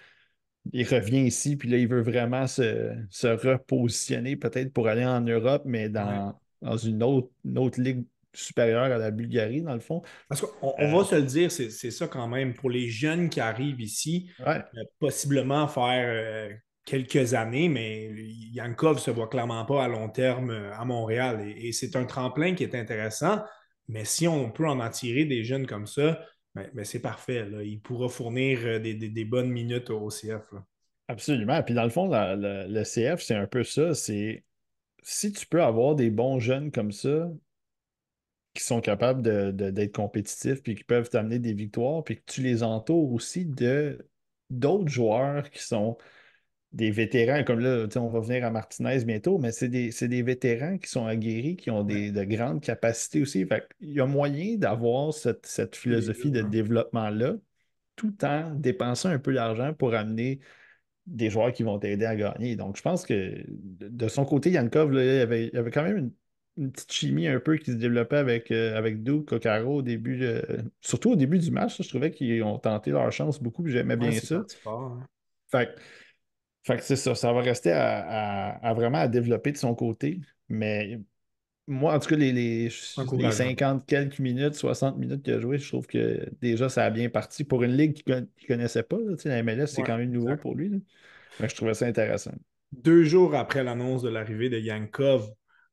il 0.72 0.86
revient 0.86 1.26
ici, 1.26 1.56
puis 1.56 1.68
là, 1.68 1.76
il 1.76 1.88
veut 1.88 2.02
vraiment 2.02 2.46
se, 2.46 2.94
repositionner 3.22 4.36
peut-être 4.36 4.72
pour 4.72 4.88
aller 4.88 5.04
en 5.04 5.20
Europe, 5.20 5.62
mais 5.66 5.88
dans, 5.88 6.38
dans 6.62 6.76
une, 6.76 7.02
autre, 7.02 7.28
autre 7.56 7.80
ligue 7.80 8.04
supérieure 8.32 8.84
à 8.84 8.98
la 8.98 9.10
Bulgarie, 9.10 9.62
dans 9.62 9.74
le 9.74 9.80
fond. 9.80 10.02
Parce 10.28 10.40
qu'on 10.40 10.74
on 10.78 10.92
va 10.92 10.98
euh, 10.98 11.04
se 11.04 11.14
le 11.14 11.22
dire, 11.22 11.50
c'est 11.50 11.70
ça 11.70 12.08
quand 12.08 12.28
même. 12.28 12.54
Pour 12.54 12.70
les 12.70 12.88
jeunes 12.88 13.28
qui 13.28 13.40
arrivent 13.40 13.80
ici, 13.80 14.30
euh, 14.46 14.60
possiblement 14.98 15.68
faire 15.68 16.06
euh, 16.08 16.54
quelques 16.84 17.34
années, 17.34 17.68
mais 17.68 18.10
Yankov 18.52 18.96
ne 18.96 19.00
se 19.00 19.10
voit 19.10 19.28
clairement 19.28 19.64
pas 19.64 19.84
à 19.84 19.88
long 19.88 20.08
terme 20.08 20.50
à 20.50 20.84
Montréal. 20.84 21.46
Et, 21.56 21.72
c'est 21.72 21.96
un 21.96 22.04
tremplin 22.04 22.54
qui 22.54 22.64
est 22.64 22.74
intéressant, 22.74 23.42
mais 23.88 24.04
si 24.04 24.26
on 24.26 24.50
peut 24.50 24.66
en 24.66 24.80
attirer 24.80 25.24
des 25.24 25.44
jeunes 25.44 25.66
comme 25.66 25.86
ça, 25.86 26.20
mais, 26.54 26.84
c'est 26.84 27.00
parfait. 27.00 27.48
Il 27.64 27.80
pourra 27.80 28.08
fournir 28.08 28.60
euh, 28.64 28.78
des, 28.78 29.24
bonnes 29.24 29.50
minutes 29.50 29.90
au 29.90 30.08
CF. 30.08 30.54
Absolument. 31.08 31.62
Puis 31.62 31.74
dans 31.74 31.84
le 31.84 31.90
fond, 31.90 32.08
le 32.10 32.82
CF, 32.82 33.22
c'est 33.22 33.34
un 33.34 33.46
peu 33.46 33.64
ça. 33.64 33.94
C'est 33.94 34.44
si 35.02 35.32
tu 35.32 35.46
peux 35.46 35.62
avoir 35.62 35.94
des 35.94 36.10
bons 36.10 36.38
jeunes 36.38 36.70
comme 36.70 36.92
ça, 36.92 37.28
qui 38.54 38.62
sont 38.62 38.80
capables 38.80 39.22
d'être 39.54 39.94
compétitifs, 39.94 40.62
puis 40.62 40.76
qui 40.76 40.84
peuvent 40.84 41.10
t'amener 41.10 41.40
des 41.40 41.54
victoires, 41.54 42.04
puis 42.04 42.16
que 42.16 42.22
tu 42.26 42.40
les 42.40 42.62
entoures 42.62 43.12
aussi 43.12 43.44
de 43.44 44.08
d'autres 44.50 44.88
joueurs 44.88 45.50
qui 45.50 45.62
sont 45.62 45.98
des 46.74 46.90
vétérans, 46.90 47.44
comme 47.44 47.60
là, 47.60 47.86
on 47.96 48.08
va 48.08 48.18
venir 48.18 48.44
à 48.44 48.50
Martinez 48.50 49.04
bientôt, 49.04 49.38
mais 49.38 49.52
c'est 49.52 49.68
des, 49.68 50.22
vétérans 50.22 50.76
qui 50.76 50.90
sont 50.90 51.06
aguerris, 51.06 51.56
qui 51.56 51.70
ont 51.70 51.84
des, 51.84 52.10
de 52.10 52.24
grandes 52.24 52.60
capacités 52.60 53.22
aussi. 53.22 53.46
il 53.80 53.92
y 53.92 54.00
a 54.00 54.06
moyen 54.06 54.56
d'avoir 54.56 55.14
cette, 55.14 55.76
philosophie 55.76 56.32
de 56.32 56.42
développement-là, 56.42 57.34
tout 57.94 58.12
en 58.24 58.52
dépensant 58.54 59.10
un 59.10 59.20
peu 59.20 59.32
d'argent 59.32 59.72
pour 59.72 59.94
amener 59.94 60.40
des 61.06 61.30
joueurs 61.30 61.52
qui 61.52 61.62
vont 61.62 61.78
t'aider 61.78 62.06
à 62.06 62.16
gagner. 62.16 62.56
Donc, 62.56 62.76
je 62.76 62.82
pense 62.82 63.06
que 63.06 63.44
de 63.48 64.08
son 64.08 64.24
côté, 64.24 64.50
Yankov, 64.50 64.92
il, 64.94 65.04
y 65.04 65.56
avait, 65.56 65.70
quand 65.70 65.84
même 65.84 66.10
une, 66.56 66.72
petite 66.72 66.92
chimie 66.92 67.28
un 67.28 67.38
peu 67.38 67.56
qui 67.56 67.70
se 67.70 67.76
développait 67.76 68.16
avec, 68.16 68.50
euh, 68.50 68.76
avec 68.76 69.04
Duke, 69.04 69.26
Kokaro 69.26 69.76
au 69.76 69.82
début, 69.82 70.24
surtout 70.80 71.12
au 71.12 71.16
début 71.16 71.38
du 71.38 71.52
match. 71.52 71.80
je 71.80 71.88
trouvais 71.88 72.10
qu'ils 72.10 72.42
ont 72.42 72.58
tenté 72.58 72.90
leur 72.90 73.12
chance 73.12 73.40
beaucoup, 73.40 73.64
j'aimais 73.64 73.96
bien 73.96 74.10
ça. 74.10 74.44
Hein. 74.66 75.06
Fait 75.52 75.76
fait 76.64 76.76
que 76.78 76.82
c'est 76.82 76.96
ça, 76.96 77.14
ça 77.14 77.32
va 77.32 77.40
rester 77.40 77.72
à, 77.72 78.72
vraiment 78.74 78.98
à 78.98 79.08
développer 79.08 79.52
de 79.52 79.56
son 79.56 79.74
côté. 79.74 80.20
Mais 80.48 80.98
moi, 81.66 81.94
en 81.94 81.98
tout 81.98 82.08
cas, 82.08 82.16
les, 82.16 82.32
les, 82.32 82.70
50 82.70 83.86
quelques 83.86 84.18
minutes, 84.18 84.54
60 84.54 84.98
minutes 84.98 85.22
qu'il 85.22 85.34
a 85.34 85.40
joué, 85.40 85.58
je 85.58 85.68
trouve 85.68 85.86
que 85.86 86.28
déjà, 86.40 86.68
ça 86.68 86.84
a 86.84 86.90
bien 86.90 87.08
parti. 87.08 87.44
Pour 87.44 87.62
une 87.62 87.76
ligue 87.76 87.94
qu'il 87.94 88.14
ne 88.14 88.46
connaissait 88.46 88.82
pas, 88.82 88.96
la 89.24 89.42
MLS, 89.42 89.66
c'est 89.66 89.82
quand 89.82 89.98
même 89.98 90.10
nouveau 90.10 90.36
pour 90.36 90.54
lui. 90.54 90.82
Mais 91.40 91.48
je 91.48 91.54
trouvais 91.54 91.74
ça 91.74 91.86
intéressant. 91.86 92.32
Deux 92.72 93.04
jours 93.04 93.34
après 93.34 93.62
l'annonce 93.62 94.02
de 94.02 94.08
l'arrivée 94.08 94.48
de 94.48 94.58
Yankov, 94.58 95.30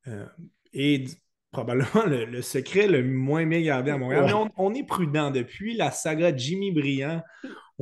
euh, 0.08 0.25
et 0.73 1.06
probablement 1.51 2.06
le, 2.06 2.41
secret 2.41 2.88
le 2.88 3.04
moins 3.04 3.45
bien 3.45 3.62
gardé 3.62 3.91
à 3.91 3.97
Montréal. 3.97 4.25
Mais 4.25 4.51
on, 4.58 4.73
est 4.73 4.84
prudent. 4.84 5.32
Depuis 5.32 5.75
la 5.75 5.91
saga 5.91 6.36
Jimmy 6.36 6.71
Briand, 6.71 7.21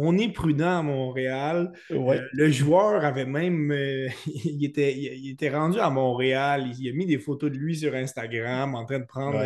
on 0.02 0.18
est 0.18 0.32
prudent 0.32 0.80
à 0.80 0.82
Montréal. 0.82 1.72
Euh, 1.92 2.22
le 2.32 2.52
joueur 2.52 3.04
avait 3.04 3.26
même. 3.26 3.72
Euh, 3.72 4.08
il, 4.26 4.64
était, 4.64 4.96
il, 4.98 5.32
était 5.32 5.50
rendu 5.50 5.80
à 5.80 5.90
Montréal. 5.90 6.72
Il, 6.80 6.90
a 6.90 6.94
mis 6.94 7.06
des 7.06 7.20
photos 7.20 7.52
de 7.52 7.58
lui 7.58 7.76
sur 7.76 7.94
Instagram 7.94 8.76
en 8.76 8.86
train 8.86 9.00
de 9.00 9.06
prendre. 9.06 9.44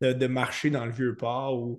De, 0.00 0.26
marcher 0.26 0.70
dans 0.70 0.84
le 0.84 0.92
vieux 0.92 1.16
port. 1.16 1.78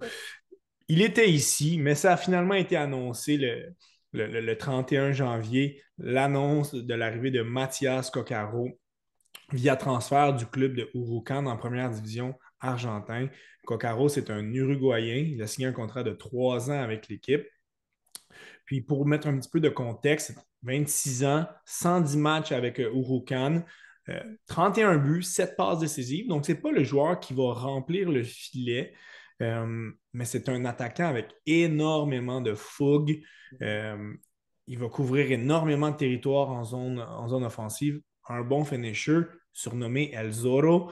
Il 0.88 1.02
était 1.02 1.30
ici, 1.30 1.78
mais 1.80 1.96
ça 1.96 2.14
a 2.14 2.18
finalement 2.18 2.54
été 2.54 2.76
annoncé 2.76 3.38
le, 3.38 3.76
le 4.14 4.56
31 4.56 5.12
janvier, 5.12 5.82
l'annonce 5.98 6.74
de 6.74 6.94
l'arrivée 6.94 7.32
de 7.32 7.42
Mathias 7.42 8.10
Coccaro 8.10 8.70
via 9.52 9.76
transfert 9.76 10.34
du 10.34 10.46
club 10.46 10.76
de 10.76 10.90
Urucan 10.94 11.46
en 11.46 11.58
première 11.58 11.90
division 11.90 12.34
argentin. 12.60 13.28
Coccaro, 13.66 14.10
c'est 14.10 14.30
un 14.30 14.44
Uruguayen. 14.44 15.18
Il 15.18 15.42
a 15.42 15.48
signé 15.48 15.68
un 15.68 15.72
contrat 15.72 16.04
de 16.04 16.12
trois 16.12 16.72
ans 16.72 16.82
avec 16.82 17.08
l'équipe. 17.10 17.46
Puis 18.66 18.82
pour 18.82 19.06
mettre 19.06 19.28
un 19.28 19.38
petit 19.38 19.50
peu 19.50 19.60
de 19.60 19.70
contexte, 19.70 20.36
26 20.64 21.26
ans, 21.26 21.48
110 21.66 22.18
matchs 22.18 22.52
avec 22.52 22.80
euh, 22.80 22.92
Urucan, 22.94 23.64
31 24.48 24.94
euh, 24.94 24.98
buts, 24.98 25.24
7 25.24 25.56
passes 25.56 25.80
décisives. 25.80 26.28
Donc, 26.28 26.46
ce 26.46 26.52
n'est 26.52 26.60
pas 26.60 26.72
le 26.72 26.84
joueur 26.84 27.20
qui 27.20 27.34
va 27.34 27.54
remplir 27.54 28.12
le 28.12 28.24
filet, 28.24 28.94
euh, 29.42 29.92
mais 30.14 30.26
c'est 30.26 30.50
un 30.50 30.66
attaquant 30.66 31.08
avec 31.08 31.30
énormément 31.46 32.42
de 32.42 32.54
fougue. 32.54 33.22
il 34.68 34.80
va 34.80 34.90
couvrir 34.90 35.32
énormément 35.32 35.92
de 35.92 35.98
territoire 35.98 36.50
en 36.50 36.64
zone, 36.64 37.00
en 37.00 37.28
zone 37.28 37.44
offensive 37.44 38.02
un 38.28 38.42
bon 38.42 38.66
finisher 38.66 39.22
surnommé 39.54 40.12
El 40.14 40.32
Zorro. 40.32 40.92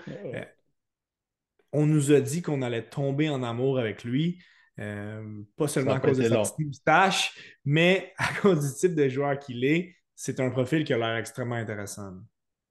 On 1.71 1.87
nous 1.87 2.11
a 2.11 2.21
dit 2.21 2.43
qu'on 2.43 2.61
allait 2.61 2.87
tomber 2.87 3.29
en 3.29 3.41
amour 3.41 3.79
avec 3.79 4.03
lui. 4.03 4.39
Euh, 4.79 5.41
pas 5.55 5.67
seulement 5.67 5.93
à 5.93 5.99
cause 5.99 6.17
de 6.17 6.27
sa 6.27 6.43
moustache, 6.59 7.37
mais 7.63 8.13
à 8.17 8.33
cause 8.41 8.67
du 8.67 8.79
type 8.79 8.95
de 8.95 9.07
joueur 9.07 9.37
qu'il 9.39 9.63
est. 9.63 9.95
C'est 10.15 10.39
un 10.39 10.49
profil 10.49 10.83
qui 10.83 10.93
a 10.93 10.97
l'air 10.97 11.17
extrêmement 11.17 11.55
intéressant. 11.55 12.13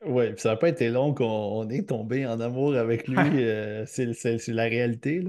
Oui, 0.05 0.25
ça 0.37 0.51
n'a 0.51 0.57
pas 0.57 0.69
été 0.69 0.89
long 0.89 1.15
qu'on 1.15 1.69
est 1.69 1.89
tombé 1.89 2.27
en 2.27 2.41
amour 2.41 2.75
avec 2.77 3.07
lui. 3.09 3.17
Euh, 3.43 3.85
c'est 3.87 4.49
la 4.49 4.65
réalité. 4.65 5.25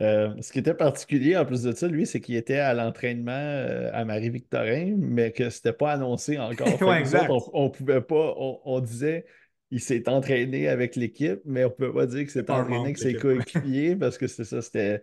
Euh, 0.00 0.34
ce 0.40 0.52
qui 0.52 0.58
était 0.60 0.74
particulier 0.74 1.36
en 1.36 1.44
plus 1.44 1.62
de 1.62 1.72
ça, 1.72 1.88
lui, 1.88 2.06
c'est 2.06 2.20
qu'il 2.20 2.36
était 2.36 2.58
à 2.58 2.72
l'entraînement 2.72 3.32
euh, 3.32 3.90
à 3.92 4.04
Marie-Victorin, 4.04 4.94
mais 4.98 5.32
que 5.32 5.50
c'était 5.50 5.72
pas 5.72 5.92
annoncé 5.92 6.38
encore. 6.38 6.68
on, 7.52 7.70
pouvait 7.70 8.00
pas, 8.00 8.34
on, 8.36 8.80
disait 8.80 9.24
il 9.70 9.80
s'est 9.80 10.08
entraîné 10.08 10.68
avec 10.68 10.96
l'équipe, 10.96 11.40
mais 11.44 11.64
on 11.64 11.68
ne 11.68 11.72
peut 11.72 11.92
pas 11.92 12.06
dire 12.06 12.24
que 12.24 12.30
c'est 12.30 12.48
entraîné 12.48 12.78
avec 12.78 12.98
ses 12.98 13.14
coéquipiers 13.14 13.96
parce 13.96 14.18
que 14.18 14.26
c'est 14.26 14.44
ça, 14.44 14.62
c'était 14.62 15.02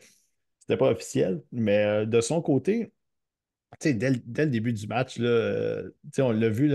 pas 0.67 0.91
officiel. 0.91 1.43
Mais 1.51 2.05
de 2.05 2.21
son 2.21 2.41
côté, 2.41 2.91
dès, 3.81 3.93
dès, 3.93 4.45
le 4.45 4.51
début 4.51 4.73
du 4.73 4.87
match, 4.87 5.17
là, 5.19 5.27
euh, 5.27 5.91
on 6.19 6.31
l'a 6.31 6.49
vu 6.49 6.71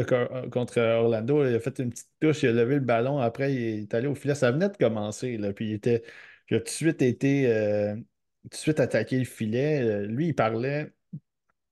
contre 0.51 0.81
Orlando, 0.81 1.47
il 1.47 1.55
a 1.55 1.61
fait 1.61 1.79
une 1.79 1.91
petite 1.91 2.11
touche, 2.21 2.43
il 2.43 2.51
a 2.51 2.53
levé 2.53 2.77
le 2.77 2.81
ballon, 2.81 3.19
après 3.19 3.55
il 3.55 3.83
est 3.83 3.95
allé 3.95 4.07
au 4.07 4.15
filet. 4.15 4.35
Ça 4.35 4.51
venait 4.53 4.69
de 4.69 4.77
commencer, 4.77 5.37
là, 5.37 5.53
puis 5.53 5.71
il, 5.71 5.75
était, 5.75 6.03
a 6.51 6.59
tout 6.59 6.65
de 6.65 6.69
suite 6.69 7.03
été 7.03 7.53
euh, 7.53 7.95
tout 7.95 8.49
de 8.51 8.55
suite 8.55 8.81
attaqué 8.81 9.19
le 9.19 9.25
filet. 9.25 9.83
Euh, 9.83 10.07
lui, 10.07 10.29
il 10.29 10.35
parlait, 10.35 10.93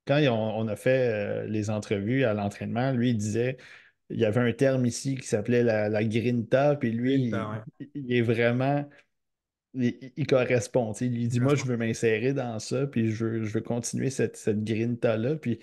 quand 0.07 0.19
on, 0.19 0.67
a 0.67 0.75
fait 0.75 1.47
les 1.47 1.69
entrevues 1.69 2.23
à 2.23 2.33
l'entraînement, 2.33 2.91
lui, 2.91 3.11
il 3.11 3.17
disait 3.17 3.57
il 4.09 4.19
y 4.19 4.25
avait 4.25 4.41
un 4.41 4.53
terme 4.53 4.85
ici 4.85 5.15
qui 5.15 5.27
s'appelait 5.27 5.63
la, 5.63 5.89
la, 5.89 6.03
grinta, 6.03 6.75
puis 6.75 6.91
lui, 6.91 7.31
il, 7.93 8.13
est 8.13 8.21
vraiment 8.21 8.89
il, 9.73 10.27
correspond. 10.27 10.93
Il 10.93 11.27
dit 11.27 11.39
Moi, 11.39 11.55
je 11.55 11.65
veux 11.65 11.77
m'insérer 11.77 12.33
dans 12.33 12.59
ça, 12.59 12.87
puis 12.87 13.11
je 13.11 13.25
veux, 13.25 13.61
continuer 13.61 14.09
cette, 14.09 14.37
cette 14.37 14.63
grinta-là. 14.63 15.35
Puis 15.35 15.59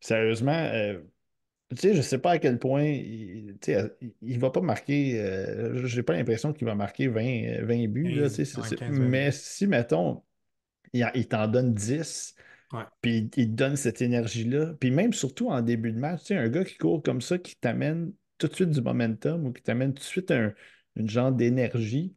sérieusement, 0.00 0.52
euh, 0.52 0.98
tu 1.70 1.76
sais, 1.76 1.94
je 1.94 2.00
sais 2.00 2.18
pas 2.18 2.32
à 2.32 2.38
quel 2.38 2.58
point 2.58 2.84
il, 2.84 3.56
il 4.22 4.38
va 4.38 4.50
pas 4.50 4.60
marquer. 4.60 5.20
Euh, 5.20 5.86
j'ai 5.86 6.02
pas 6.02 6.14
l'impression 6.14 6.52
qu'il 6.52 6.66
va 6.66 6.74
marquer 6.74 7.08
20, 7.08 7.64
20 7.64 7.88
buts. 7.88 8.12
là, 8.12 8.28
mais 8.90 9.30
si, 9.32 9.66
mettons, 9.66 10.22
il, 10.92 11.28
t'en 11.28 11.46
donne 11.48 11.74
10. 11.74 12.34
Puis 13.00 13.30
il 13.36 13.50
te 13.50 13.54
donne 13.54 13.76
cette 13.76 14.02
énergie-là. 14.02 14.74
Puis 14.78 14.90
même 14.90 15.12
surtout 15.12 15.48
en 15.48 15.62
début 15.62 15.92
de 15.92 15.98
match, 15.98 16.20
tu 16.20 16.26
sais, 16.26 16.36
un 16.36 16.48
gars 16.48 16.64
qui 16.64 16.76
court 16.76 17.02
comme 17.02 17.20
ça, 17.20 17.38
qui 17.38 17.56
t'amène 17.56 18.12
tout 18.38 18.46
de 18.46 18.54
suite 18.54 18.70
du 18.70 18.80
momentum 18.80 19.46
ou 19.46 19.52
qui 19.52 19.62
t'amène 19.62 19.92
tout 19.92 20.00
de 20.00 20.04
suite 20.04 20.30
un, 20.30 20.52
une 20.96 21.08
genre 21.08 21.32
d'énergie, 21.32 22.14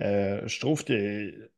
euh, 0.00 0.40
je 0.46 0.60
trouve 0.60 0.84
que 0.84 1.50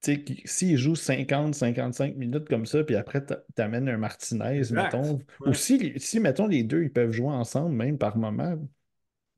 s'il 0.00 0.76
joue 0.76 0.94
50-55 0.94 2.14
minutes 2.14 2.48
comme 2.48 2.66
ça, 2.66 2.84
puis 2.84 2.96
après, 2.96 3.24
tu 3.24 3.62
amènes 3.62 3.88
un 3.88 3.96
Martinez, 3.96 4.62
mettons, 4.70 5.18
ou 5.44 5.54
si, 5.54 5.92
si, 5.96 6.20
mettons, 6.20 6.46
les 6.46 6.62
deux, 6.62 6.84
ils 6.84 6.92
peuvent 6.92 7.10
jouer 7.10 7.32
ensemble, 7.32 7.74
même 7.74 7.98
par 7.98 8.16
moment, 8.16 8.56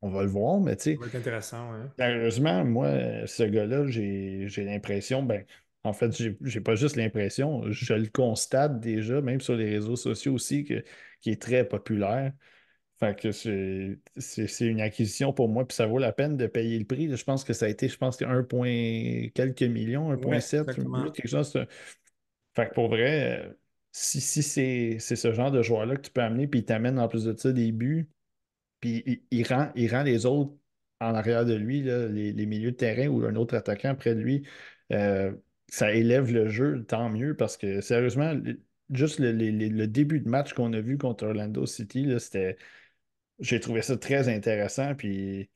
on 0.03 0.11
va 0.11 0.23
le 0.23 0.29
voir, 0.29 0.61
mais 0.61 0.77
tu 0.77 0.83
sais. 0.83 0.95
Ça 0.95 1.01
va 1.01 1.07
être 1.07 1.15
intéressant, 1.17 1.73
Sérieusement, 1.99 2.65
moi, 2.65 2.91
ce 3.27 3.43
gars-là, 3.43 3.87
j'ai 3.89 4.65
l'impression, 4.65 5.23
ben, 5.23 5.45
en 5.83 5.95
fait, 5.95 6.15
j'ai 6.43 6.61
pas 6.61 6.75
juste 6.75 6.97
l'impression, 6.97 7.71
je 7.71 7.95
le 7.95 8.09
constate 8.09 8.81
déjà, 8.81 9.23
même 9.23 9.41
sur 9.41 9.55
les 9.55 9.71
réseaux 9.71 9.97
sociaux 9.97 10.35
aussi, 10.35 10.65
qui 10.65 11.31
est 11.31 11.41
très 11.41 11.67
populaire. 11.67 12.33
Fait 13.01 13.19
que 13.19 13.33
c'est 13.33 14.67
une 14.67 14.83
acquisition 14.83 15.33
pour 15.33 15.49
moi, 15.49 15.67
puis 15.67 15.75
ça 15.75 15.87
vaut 15.87 15.99
la 15.99 16.13
peine 16.13 16.37
de 16.37 16.47
payer 16.47 16.79
le 16.79 16.85
prix. 16.85 17.15
Je 17.17 17.25
pense 17.25 17.45
que 17.45 17.55
ça 17.55 17.65
a 17.65 17.69
été, 17.71 17.89
je 17.89 17.97
pense 17.97 18.19
que 18.19 18.27
1, 18.27 19.31
quelques 19.31 19.63
millions, 19.63 20.13
1,7, 20.13 21.13
quelque 21.13 21.27
chose. 21.27 21.59
Fait 22.55 22.69
que 22.69 22.75
pour 22.75 22.89
vrai, 22.89 23.41
euh, 23.41 23.53
si, 23.91 24.21
si 24.21 24.43
c'est 24.43 24.99
ce 25.17 25.33
genre 25.33 25.51
de 25.51 25.63
joueur-là 25.63 25.97
que 25.97 26.03
tu 26.03 26.11
peux 26.11 26.21
amener, 26.21 26.47
puis 26.47 26.61
il 26.61 26.65
t'amène 26.67 26.99
en 26.99 27.09
plus 27.09 27.25
de 27.25 27.35
ça 27.35 27.53
des 27.53 27.73
buts, 27.73 28.11
puis 28.81 29.25
il, 29.31 29.47
rend, 29.47 29.71
il 29.77 29.91
rend 29.91 30.03
les 30.03 30.27
autres 30.27 30.53
en 31.01 31.15
arrière 31.15 31.47
de 31.47 31.55
lui, 31.55 31.81
les, 31.81 32.47
milieux 32.47 32.73
de 32.73 32.77
terrain 32.77 33.07
ou 33.09 33.25
un 33.25 33.35
autre 33.37 33.57
attaquant 33.57 33.95
près 33.95 34.15
de 34.15 34.21
lui, 34.21 34.47
euh, 34.93 35.33
ça 35.69 35.95
élève 35.95 36.31
le 36.33 36.49
jeu, 36.49 36.85
tant 36.87 37.09
mieux, 37.09 37.35
parce 37.35 37.57
que 37.57 37.81
sérieusement, 37.81 38.35
juste 38.91 39.21
le, 39.21 39.33
le 39.33 39.87
début 39.87 40.21
de 40.21 40.29
match 40.29 40.53
qu'on 40.53 40.75
a 40.75 40.81
vu 40.81 40.99
contre 40.99 41.27
Orlando 41.27 41.65
City, 41.65 42.07
c'était 42.19 42.59
j'ai 43.41 43.61
trouvé 43.61 43.83
ça 43.83 43.97
très 43.97 44.29
intéressant. 44.29 44.95
Puis 44.95 45.51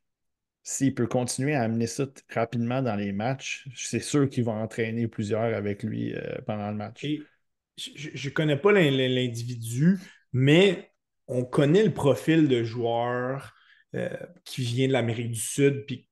s'il 0.63 0.95
peut 0.95 1.07
continuer 1.07 1.55
à 1.55 1.63
amener 1.63 1.87
ça 1.87 2.07
rapidement 2.33 2.83
dans 2.83 2.97
les 2.97 3.13
matchs, 3.13 3.69
c'est 3.77 4.01
sûr 4.01 4.29
qu'il 4.29 4.45
va 4.45 4.53
entraîner 4.53 5.07
plusieurs 5.09 5.55
avec 5.55 5.83
lui 5.83 6.15
euh, 6.15 6.39
pendant 6.47 6.71
le 6.71 6.77
match. 6.77 7.07
je 7.77 8.29
ne 8.29 8.33
connais 8.33 8.57
pas 8.57 8.73
l'individu, 8.73 9.99
mais 10.33 10.91
on 11.29 11.45
connaît 11.45 11.85
le 11.85 11.93
profil 11.93 12.49
de 12.49 12.65
joueur 12.65 13.55
euh, 13.95 14.09
qui 14.45 14.63
vient 14.63 14.89
de 14.89 14.93
l'Amérique 14.93 15.33
du 15.33 15.41
Sud, 15.41 15.85
puis 15.87 16.09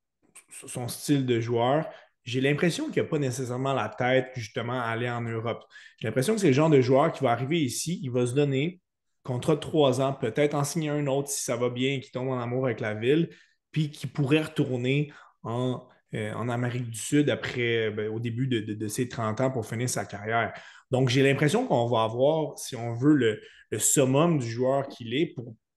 son 0.67 0.87
style 0.87 1.25
de 1.25 1.41
joueur. 1.41 1.89
J'ai 2.25 2.43
l'impression 2.43 2.91
qu'il 2.91 3.03
n'a 3.03 3.09
pas 3.09 3.19
nécessairement 3.19 3.73
la 3.73 3.89
tête 3.89 4.31
justement 4.37 4.79
à 4.79 4.85
aller 4.85 5.09
en 5.09 5.23
Europe. 5.23 5.65
J'ai 5.99 6.09
l'impression 6.09 6.35
que 6.35 6.41
c'est 6.41 6.49
le 6.49 6.53
genre 6.53 6.71
de 6.71 6.83
joueur 6.83 7.11
qui 7.11 7.25
va 7.25 7.33
arriver 7.33 7.61
ici, 7.61 7.99
il 8.03 8.11
va 8.11 8.27
se 8.27 8.35
donner, 8.35 8.82
contrat 9.23 9.55
de 9.55 9.61
trois 9.61 10.01
ans, 10.01 10.13
peut-être 10.13 10.55
en 10.55 10.65
signer 10.65 10.91
un 10.91 11.07
autre 11.07 11.29
si 11.29 11.43
ça 11.43 11.57
va 11.57 11.69
bien, 11.69 12.01
qui 12.01 12.11
tombe 12.11 12.29
en 12.29 12.41
amour 12.41 12.67
avec 12.67 12.81
la 12.81 12.95
ville, 12.95 13.31
puis 13.71 13.91
qui 13.91 14.07
pourrait 14.07 14.43
retourner 14.43 15.13
en, 15.43 15.87
euh, 16.15 16.35
Amérique 16.35 16.91
du 16.91 16.99
Sud 16.99 17.31
après, 17.31 17.91
ben, 17.91 18.09
au 18.09 18.21
début 18.21 18.47
de, 18.47 18.89
ses 18.89 19.09
30 19.09 19.41
ans 19.41 19.51
pour 19.51 19.67
finir 19.67 19.89
sa 19.89 20.05
carrière. 20.05 20.53
Donc, 20.91 21.09
j'ai 21.09 21.23
l'impression 21.23 21.67
qu'on 21.67 21.89
va 21.89 22.03
avoir, 22.03 22.59
si 22.59 22.77
on 22.77 22.93
veut, 22.93 23.15
le, 23.15 23.41
summum 23.79 24.39
du 24.39 24.51
joueur 24.51 24.89
qu'il 24.89 25.15
est 25.15 25.35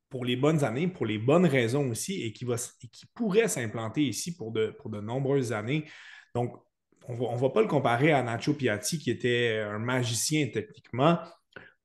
pour, 0.10 0.26
les 0.26 0.36
bonnes 0.36 0.64
années, 0.64 0.88
pour 0.88 1.06
les 1.06 1.18
bonnes 1.18 1.46
raisons 1.46 1.90
aussi, 1.90 2.24
et 2.24 2.34
qui, 2.34 2.46
pourrait 3.14 3.48
s'implanter 3.48 4.04
ici 4.04 4.36
pour 4.36 4.52
de, 4.52 4.76
pour 4.78 4.90
de 4.90 5.00
nombreuses 5.00 5.54
années. 5.54 5.86
Donc, 6.34 6.54
on 7.08 7.34
ne 7.34 7.40
va 7.40 7.50
pas 7.50 7.62
le 7.62 7.68
comparer 7.68 8.12
à 8.12 8.22
Nacho 8.22 8.54
Piatti, 8.54 8.98
qui 8.98 9.12
était 9.12 9.60
un 9.60 9.80
magicien 9.80 10.48
techniquement, 10.52 11.20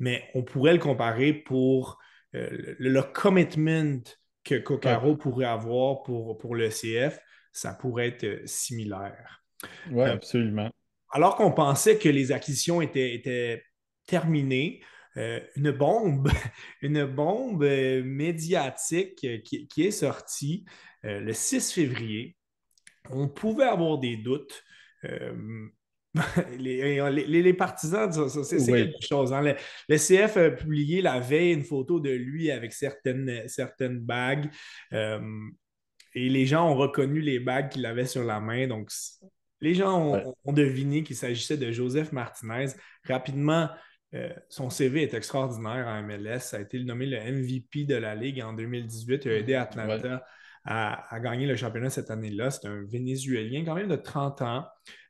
mais 0.00 0.24
on 0.34 0.42
pourrait 0.42 0.72
le 0.72 0.80
comparer 0.80 1.32
pour 1.32 1.98
euh, 2.34 2.74
le, 2.78 3.02
commitment 3.02 4.02
que 4.42 4.56
Coccaro 4.56 5.16
pourrait 5.16 5.46
avoir 5.46 6.02
pour, 6.02 6.38
pour 6.38 6.56
le 6.56 6.68
CF. 6.68 7.20
Ça 7.52 7.74
pourrait 7.74 8.08
être 8.08 8.24
euh, 8.24 8.42
similaire. 8.46 9.44
Oui, 9.90 10.02
euh, 10.02 10.14
absolument. 10.14 10.70
Alors 11.12 11.36
qu'on 11.36 11.52
pensait 11.52 11.98
que 11.98 12.08
les 12.08 12.32
acquisitions 12.32 12.80
étaient, 12.80 13.14
étaient 13.14 13.62
terminées, 14.06 14.82
une 15.16 15.72
bombe, 15.72 16.30
une 16.82 17.04
bombe 17.04 17.64
médiatique 17.64 19.16
qui, 19.44 19.66
qui, 19.66 19.86
est 19.86 19.90
sortie 19.90 20.64
le 21.02 21.32
6 21.32 21.72
février 21.72 22.36
on 23.10 23.28
pouvait 23.28 23.64
avoir 23.64 23.98
des 23.98 24.16
doutes. 24.16 24.62
les, 26.58 27.54
partisans, 27.54 28.28
c'est 28.28 28.66
quelque 28.66 29.06
chose. 29.06 29.32
Hein. 29.32 29.54
Le, 29.88 29.96
CF 29.96 30.36
a 30.36 30.50
publié 30.50 31.02
la 31.02 31.20
veille 31.20 31.52
une 31.52 31.64
photo 31.64 32.00
de 32.00 32.10
lui 32.10 32.50
avec 32.50 32.72
certaines, 32.72 33.46
certaines 33.46 34.00
bagues. 34.00 34.50
et 34.92 36.28
les 36.28 36.46
gens 36.46 36.68
ont 36.68 36.76
reconnu 36.76 37.20
les 37.20 37.38
bagues 37.38 37.70
qu'il 37.70 37.86
avait 37.86 38.06
sur 38.06 38.24
la 38.24 38.40
main. 38.40 38.66
Donc, 38.66 38.90
les 39.60 39.74
gens 39.74 40.22
ont, 40.44 40.52
deviné 40.52 41.02
qu'il 41.02 41.16
s'agissait 41.16 41.56
de 41.56 41.70
Joseph 41.70 42.12
Martinez. 42.12 42.66
Rapidement, 43.04 43.68
euh, 44.14 44.32
son 44.48 44.70
CV 44.70 45.02
est 45.02 45.14
extraordinaire 45.14 45.86
en 45.86 46.02
MLS. 46.02 46.40
Ça 46.40 46.56
a 46.56 46.60
été 46.60 46.82
nommé 46.82 47.06
le 47.06 47.18
MVP 47.20 47.84
de 47.84 47.94
la 47.94 48.14
Ligue 48.14 48.42
en 48.42 48.52
2018. 48.52 49.24
Il 49.24 49.30
a 49.30 49.36
aidé 49.36 49.54
Atlanta 49.54 50.24
à, 50.64 51.18
gagner 51.20 51.46
le 51.46 51.56
championnat 51.56 51.90
cette 51.90 52.10
année-là. 52.10 52.50
C'est 52.50 52.66
un 52.66 52.84
Vénézuélien 52.84 53.64
quand 53.64 53.74
même 53.74 53.88
de 53.88 53.96
30 53.96 54.42
ans 54.42 54.66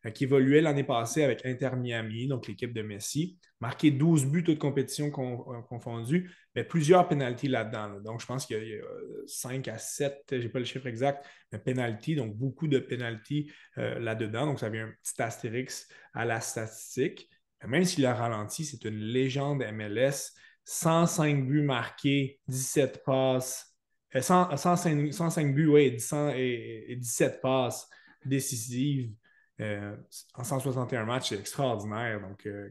euh, 0.06 0.10
qui 0.10 0.24
évoluait 0.24 0.60
l'année 0.60 0.84
passée 0.84 1.22
avec 1.24 1.44
Inter 1.44 1.70
Miami, 1.76 2.28
donc 2.28 2.46
l'équipe 2.46 2.72
de 2.72 2.82
Messi. 2.82 3.38
Marqué 3.60 3.90
12 3.90 4.26
buts, 4.26 4.44
toutes 4.44 4.58
compétitions 4.58 5.08
euh, 5.08 5.62
confondues, 5.68 6.30
mais 6.54 6.64
plusieurs 6.64 7.08
pénalties 7.08 7.48
là-dedans. 7.48 8.00
Donc, 8.00 8.20
je 8.20 8.26
pense 8.26 8.46
qu'il 8.46 8.56
y 8.56 8.74
a 8.74 8.82
5 9.26 9.68
à 9.68 9.78
7, 9.78 10.24
je 10.30 10.36
n'ai 10.36 10.48
pas 10.48 10.58
le 10.58 10.64
chiffre 10.64 10.86
exact, 10.86 11.26
mais 11.52 11.58
pénalties, 11.58 12.14
donc 12.14 12.36
beaucoup 12.36 12.68
de 12.68 12.78
pénalties 12.78 13.50
là-dedans. 13.76 14.46
Donc, 14.46 14.60
ça 14.60 14.68
vient 14.68 14.86
un 14.86 14.92
petit 15.02 15.20
astérix 15.20 15.88
à 16.14 16.24
la 16.24 16.40
statistique 16.40 17.28
même 17.66 17.84
s'il 17.84 18.06
a 18.06 18.14
ralenti, 18.14 18.64
c'est 18.64 18.84
une 18.84 18.98
légende 18.98 19.64
MLS. 19.72 20.32
105 20.64 21.46
buts 21.46 21.62
marqués, 21.62 22.40
17 22.48 23.02
passes, 23.04 23.69
105, 24.18 25.12
105, 25.12 25.54
buts, 25.54 25.68
oui, 25.68 25.96
et, 26.34 26.96
17 26.96 27.40
passes 27.40 27.88
décisives 28.24 29.12
euh, 29.60 29.94
en 30.34 30.44
161 30.44 31.04
matchs, 31.04 31.30
c'est 31.30 31.38
extraordinaire. 31.38 32.20
Donc, 32.20 32.46
euh, 32.46 32.70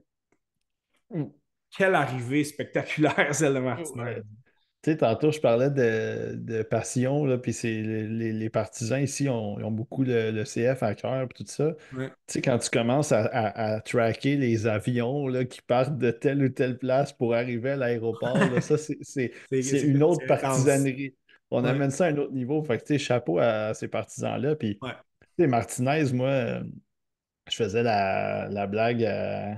mm. 1.12 1.26
quelle 1.78 1.96
arrivée 1.96 2.44
spectaculaire, 2.44 3.30
celle 3.34 3.54
de 3.54 3.60
Martinez. 3.60 4.22
Tu 4.82 4.92
sais, 4.92 4.98
tantôt, 4.98 5.30
je 5.30 5.42
parlais 5.42 5.70
de, 5.70 6.64
passion, 6.64 7.26
là, 7.26 7.38
puis 7.38 7.52
c'est 7.52 7.82
les, 7.82 8.50
partisans 8.50 9.02
ici 9.02 9.28
ont, 9.28 9.72
beaucoup 9.72 10.06
le, 10.06 10.44
CF 10.46 10.82
à 10.84 10.96
cœur, 10.96 11.28
tout 11.36 11.44
ça. 11.46 11.76
Tu 11.92 12.10
sais, 12.28 12.42
quand 12.42 12.58
tu 12.60 12.70
commences 12.70 13.12
à, 13.12 13.82
tracker 13.82 14.38
les 14.38 14.68
avions 14.68 15.28
là, 15.28 15.44
qui 15.44 15.62
partent 15.62 15.98
de 15.98 16.12
telle 16.12 16.42
ou 16.42 16.48
telle 16.48 16.78
place 16.78 17.12
pour 17.12 17.36
arriver 17.36 17.72
à 17.72 17.76
l'aéroport, 17.76 18.38
ça, 18.62 18.78
c'est 19.02 19.32
une 19.84 20.02
autre 20.02 20.26
partisanerie. 20.28 21.14
On 21.52 21.64
amène 21.64 21.92
ça 21.92 22.06
à 22.06 22.10
un 22.10 22.18
autre 22.18 22.34
niveau. 22.34 22.62
Fait 22.64 22.78
que, 22.78 22.84
tu 22.84 22.94
sais, 22.94 23.00
chapeau 23.00 23.40
à, 23.40 23.74
ces 23.74 23.88
partisans-là. 23.88 24.56
Puis, 24.56 24.80
tu 24.80 24.88
sais, 25.40 25.48
Martinez, 25.48 26.14
moi, 26.14 26.62
je 27.50 27.56
faisais 27.56 27.84
la, 27.84 28.68
blague, 28.68 29.08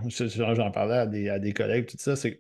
j'en 0.08 0.72
parlais 0.72 0.98
à 0.98 1.06
des, 1.06 1.30
à 1.30 1.40
des 1.40 1.54
collègues, 1.54 1.88
tout 1.88 1.98
ça, 2.00 2.16
c'est 2.16 2.40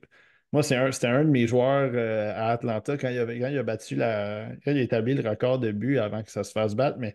moi, 0.53 0.63
c'était 0.63 1.07
un, 1.07 1.23
de 1.23 1.29
mes 1.29 1.47
joueurs 1.47 1.91
euh, 1.93 2.33
à 2.35 2.49
Atlanta 2.49 2.97
quand 2.97 3.07
il, 3.07 3.17
avait, 3.17 3.39
quand 3.39 3.47
il 3.47 3.57
a 3.57 3.63
battu 3.63 3.95
la. 3.95 4.49
Quand 4.65 4.71
il 4.71 4.79
a 4.79 4.81
établi 4.81 5.13
le 5.13 5.27
record 5.27 5.59
de 5.59 5.71
but 5.71 5.97
avant 5.97 6.23
que 6.23 6.31
ça 6.31 6.43
se 6.43 6.51
fasse 6.51 6.75
battre, 6.75 6.97
mais 6.99 7.13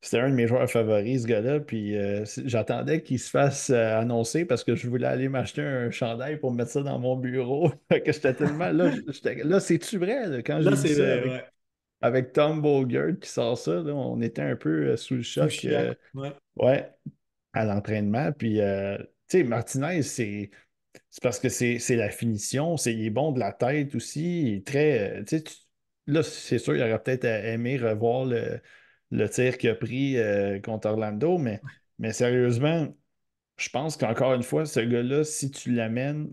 c'était 0.00 0.20
un 0.20 0.30
de 0.30 0.34
mes 0.34 0.46
joueurs 0.46 0.70
favoris, 0.70 1.22
ce 1.22 1.26
gars-là. 1.26 1.60
Puis 1.60 1.96
euh, 1.96 2.24
j'attendais 2.46 3.02
qu'il 3.02 3.18
se 3.18 3.28
fasse 3.28 3.68
euh, 3.68 3.98
annoncer 3.98 4.46
parce 4.46 4.64
que 4.64 4.74
je 4.74 4.88
voulais 4.88 5.06
aller 5.06 5.28
m'acheter 5.28 5.60
un 5.60 5.90
chandail 5.90 6.38
pour 6.38 6.52
mettre 6.52 6.70
ça 6.70 6.82
dans 6.82 6.98
mon 6.98 7.16
bureau. 7.16 7.70
que 7.90 8.12
j'étais 8.12 8.34
tellement. 8.34 8.70
Là, 8.70 8.90
là 9.44 9.60
c'est-tu 9.60 9.98
vrai? 9.98 10.42
quand 10.42 10.66
avec, 10.66 11.44
avec, 12.02 12.32
Tom 12.32 12.60
Bogert 12.60 13.18
qui 13.20 13.28
sort 13.30 13.56
ça, 13.56 13.72
on 13.72 14.20
était 14.20 14.42
un 14.42 14.56
peu 14.56 14.96
sous 14.96 15.14
le 15.14 15.22
choc. 15.22 15.66
ouais. 16.14 16.32
ouais. 16.56 16.90
à 17.52 17.64
l'entraînement. 17.64 18.32
Puis, 18.32 18.58
tu 18.58 19.06
sais, 19.28 19.44
Martinez, 19.44 20.02
c'est 20.02 20.50
c'est 21.10 21.22
parce 21.22 21.38
que 21.38 21.48
c'est 21.48 21.96
la 21.96 22.10
finition, 22.10 22.76
c'est, 22.76 22.94
il 22.94 23.04
est 23.06 23.10
bon 23.10 23.32
de 23.32 23.40
la 23.40 23.52
tête 23.52 23.94
aussi, 23.94 24.42
il 24.42 24.54
est 24.56 24.66
très. 24.66 25.20
Euh, 25.20 25.40
là, 26.06 26.22
c'est 26.22 26.58
sûr, 26.58 26.74
il 26.74 26.82
aurait 26.82 27.02
peut-être 27.02 27.24
aimé 27.24 27.76
revoir 27.76 28.24
le, 28.24 29.28
tir 29.28 29.58
qu'il 29.58 29.70
a 29.70 29.74
pris 29.74 30.16
euh, 30.16 30.58
contre 30.60 30.88
Orlando, 30.88 31.38
mais, 31.38 31.60
mais 31.98 32.12
sérieusement, 32.12 32.88
je 33.58 33.68
pense 33.68 33.96
qu'encore 33.96 34.34
une 34.34 34.42
fois, 34.42 34.66
ce 34.66 34.80
gars-là, 34.80 35.24
si 35.24 35.50
tu 35.50 35.72
l'amènes 35.72 36.30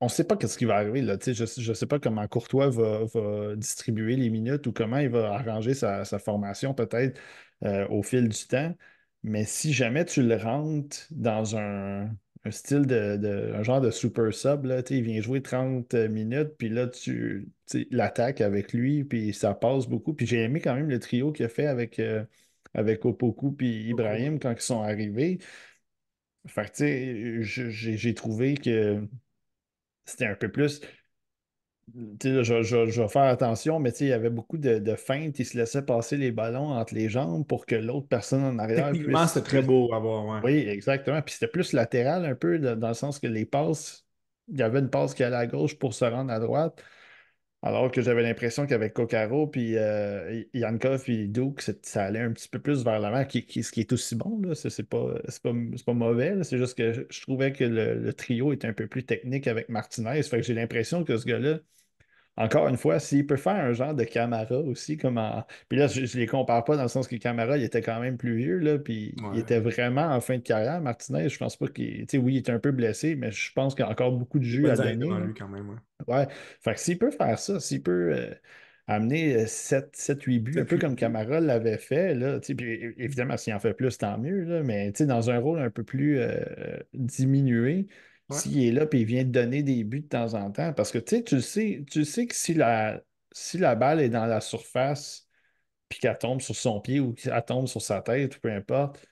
on 0.00 0.06
ne 0.06 0.10
sait 0.10 0.24
pas 0.24 0.36
ce 0.46 0.58
qui 0.58 0.64
va 0.66 0.76
arriver. 0.76 1.02
Là. 1.02 1.16
Je 1.24 1.70
ne 1.70 1.74
sais 1.74 1.86
pas 1.86 1.98
comment 1.98 2.26
Courtois 2.28 2.68
va, 2.70 3.56
distribuer 3.56 4.16
les 4.16 4.30
minutes 4.30 4.66
ou 4.66 4.72
comment 4.72 4.98
il 4.98 5.08
va 5.08 5.34
arranger 5.34 5.74
sa, 5.74 6.04
formation 6.18 6.74
peut-être 6.74 7.20
euh, 7.64 7.86
au 7.88 8.02
fil 8.02 8.28
du 8.28 8.46
temps. 8.46 8.74
Mais 9.22 9.44
si 9.44 9.72
jamais 9.72 10.04
tu 10.04 10.22
le 10.22 10.36
rentres 10.36 11.06
dans 11.10 11.56
un, 11.56 12.10
un 12.46 12.50
style 12.50 12.86
de, 12.86 13.52
un 13.54 13.62
genre 13.62 13.80
de 13.80 13.90
super 13.90 14.32
sub. 14.32 14.66
Là, 14.66 14.82
il 14.90 15.02
vient 15.02 15.20
jouer 15.20 15.42
30 15.42 15.94
minutes, 15.94 16.56
puis 16.58 16.68
là, 16.68 16.86
tu 16.88 17.48
l'attaques 17.90 18.40
avec 18.40 18.72
lui, 18.72 19.04
puis 19.04 19.34
ça 19.34 19.54
passe 19.54 19.86
beaucoup. 19.88 20.14
Puis 20.14 20.26
j'ai 20.26 20.42
aimé 20.42 20.60
quand 20.60 20.74
même 20.74 20.88
le 20.88 20.98
trio 21.00 21.32
qu'il 21.32 21.46
a 21.46 21.48
fait 21.48 21.66
avec, 21.66 21.98
euh, 21.98 22.24
avec 22.74 23.04
Opoku 23.04 23.52
puis 23.52 23.88
Ibrahim 23.88 24.38
quand 24.38 24.52
ils 24.52 24.60
sont 24.60 24.82
arrivés. 24.82 25.38
Fait 26.46 26.70
que, 26.72 27.42
j'ai 27.42 28.14
trouvé 28.14 28.54
que 28.56 29.08
c'était 30.06 30.26
un 30.26 30.34
peu 30.34 30.50
plus. 30.50 30.80
Je, 31.94 32.42
je, 32.42 33.00
vais 33.00 33.08
faire 33.08 33.22
attention, 33.22 33.78
mais 33.78 33.90
il 34.00 34.08
y 34.08 34.12
avait 34.12 34.30
beaucoup 34.30 34.58
de, 34.58 34.78
de 34.78 34.94
feintes. 34.96 35.38
Il 35.38 35.44
se 35.44 35.56
laissait 35.56 35.82
passer 35.82 36.16
les 36.16 36.32
ballons 36.32 36.70
entre 36.70 36.94
les 36.94 37.08
jambes 37.08 37.46
pour 37.46 37.64
que 37.64 37.76
l'autre 37.76 38.08
personne 38.08 38.42
en 38.42 38.58
arrière. 38.58 38.90
Techniquement, 38.90 39.26
c'était 39.28 39.46
très 39.46 39.62
beau 39.62 39.92
à 39.92 40.00
voir. 40.00 40.42
Oui, 40.42 40.66
exactement. 40.68 41.22
Puis 41.22 41.34
c'était 41.34 41.46
plus 41.46 41.72
latéral 41.72 42.24
un 42.24 42.34
peu, 42.34 42.58
dans 42.58 42.88
le 42.88 42.94
sens 42.94 43.20
que 43.20 43.28
les 43.28 43.46
passes, 43.46 44.04
il 44.48 44.58
y 44.58 44.62
avait 44.62 44.80
une 44.80 44.90
passe 44.90 45.14
qui 45.14 45.22
allait 45.22 45.36
à 45.36 45.46
gauche 45.46 45.78
pour 45.78 45.94
se 45.94 46.04
rendre 46.04 46.32
à 46.32 46.40
droite. 46.40 46.82
Alors 47.62 47.90
que 47.90 48.00
j'avais 48.00 48.22
l'impression 48.22 48.66
qu'avec 48.66 48.94
Kokaro, 48.94 49.48
puis 49.48 49.76
euh, 49.76 50.44
Yankov 50.54 51.04
et 51.08 51.26
Duke, 51.26 51.62
ça 51.82 52.04
allait 52.04 52.20
un 52.20 52.32
petit 52.32 52.48
peu 52.48 52.60
plus 52.60 52.84
vers 52.84 53.00
l'avant, 53.00 53.24
qui, 53.24 53.62
ce 53.62 53.72
qui 53.72 53.80
est 53.80 53.92
aussi 53.92 54.14
bon. 54.14 54.54
Ce 54.54 54.68
n'est 54.68 54.86
pas, 54.86 55.14
pas, 55.42 55.52
pas, 55.84 55.92
mauvais. 55.94 56.44
C'est 56.44 56.58
juste 56.58 56.76
que 56.78 57.06
je 57.10 57.20
trouvais 57.22 57.52
que 57.52 57.64
le, 57.64 57.94
le, 57.98 58.12
trio 58.12 58.52
était 58.52 58.68
un 58.68 58.72
peu 58.72 58.86
plus 58.86 59.04
technique 59.04 59.48
avec 59.48 59.68
Martinez. 59.68 60.22
Fait 60.22 60.36
que 60.36 60.42
j'ai 60.44 60.54
l'impression 60.54 61.02
que 61.02 61.16
ce 61.16 61.24
gars-là, 61.26 61.58
encore 62.36 62.68
une 62.68 62.76
fois, 62.76 62.98
s'il 62.98 63.26
peut 63.26 63.36
faire 63.36 63.56
un 63.56 63.72
genre 63.72 63.94
de 63.94 64.04
Camara 64.04 64.58
aussi, 64.58 64.96
comme 64.96 65.20
Puis 65.68 65.78
là, 65.78 65.86
je 65.86 66.02
ne 66.02 66.20
les 66.20 66.26
compare 66.26 66.64
pas 66.64 66.76
dans 66.76 66.82
le 66.82 66.88
sens 66.88 67.08
que 67.08 67.16
Camara, 67.16 67.56
il 67.56 67.64
était 67.64 67.82
quand 67.82 67.98
même 68.00 68.16
plus 68.16 68.36
vieux, 68.36 68.58
là, 68.58 68.78
puis 68.78 69.14
il 69.32 69.40
était 69.40 69.60
vraiment 69.60 70.06
en 70.06 70.20
fin 70.20 70.36
de 70.36 70.42
carrière. 70.42 70.80
Martinez, 70.80 71.28
je 71.28 71.38
pense 71.38 71.56
pas 71.56 71.68
qu'il... 71.68 72.00
Tu 72.00 72.06
sais, 72.10 72.18
oui, 72.18 72.34
il 72.34 72.36
est 72.38 72.50
un 72.50 72.58
peu 72.58 72.72
blessé, 72.72 73.16
mais 73.16 73.30
je 73.30 73.52
pense 73.52 73.74
qu'il 73.74 73.84
a 73.84 73.90
encore 73.90 74.12
beaucoup 74.12 74.38
de 74.38 74.44
jus 74.44 74.68
à 74.68 74.76
donner. 74.76 75.06
Lui, 75.06 75.34
quand 75.34 75.48
même, 75.48 75.70
ouais. 75.70 76.14
ouais. 76.14 76.28
Fait 76.60 76.74
que 76.74 76.80
s'il 76.80 76.98
peut 76.98 77.10
faire 77.10 77.38
ça, 77.38 77.58
s'il 77.58 77.82
peut... 77.82 78.12
Euh, 78.14 78.34
amener 78.88 79.46
7-8 79.46 80.36
euh, 80.36 80.40
buts, 80.40 80.60
un 80.60 80.64
peu 80.64 80.78
comme 80.78 80.94
Camara 80.94 81.40
l'avait 81.40 81.78
fait. 81.78 82.14
Là, 82.14 82.38
puis 82.40 82.94
évidemment, 82.98 83.36
s'il 83.36 83.52
en 83.52 83.58
fait 83.58 83.74
plus, 83.74 83.98
tant 83.98 84.18
mieux. 84.18 84.44
Là, 84.44 84.62
mais 84.62 84.92
dans 84.92 85.30
un 85.30 85.38
rôle 85.38 85.58
un 85.58 85.70
peu 85.70 85.82
plus 85.82 86.18
euh, 86.18 86.78
diminué, 86.94 87.88
s'il 88.30 88.64
est 88.64 88.72
là 88.72 88.86
et 88.90 88.96
il 88.98 89.04
vient 89.04 89.24
te 89.24 89.28
donner 89.30 89.62
des 89.62 89.84
buts 89.84 90.00
de 90.00 90.08
temps 90.08 90.34
en 90.34 90.50
temps. 90.50 90.72
Parce 90.72 90.90
que 90.92 90.98
tu 90.98 91.40
sais, 91.40 91.84
tu 91.90 92.04
sais 92.04 92.26
que 92.26 92.34
si 92.34 92.54
la, 92.54 93.02
si 93.32 93.58
la 93.58 93.74
balle 93.74 94.00
est 94.00 94.08
dans 94.08 94.26
la 94.26 94.40
surface 94.40 95.28
puis 95.88 95.98
qu'elle 96.00 96.18
tombe 96.18 96.40
sur 96.40 96.56
son 96.56 96.80
pied 96.80 97.00
ou 97.00 97.14
qu'elle 97.14 97.44
tombe 97.44 97.68
sur 97.68 97.82
sa 97.82 98.02
tête, 98.02 98.38
peu 98.40 98.50
importe, 98.52 99.06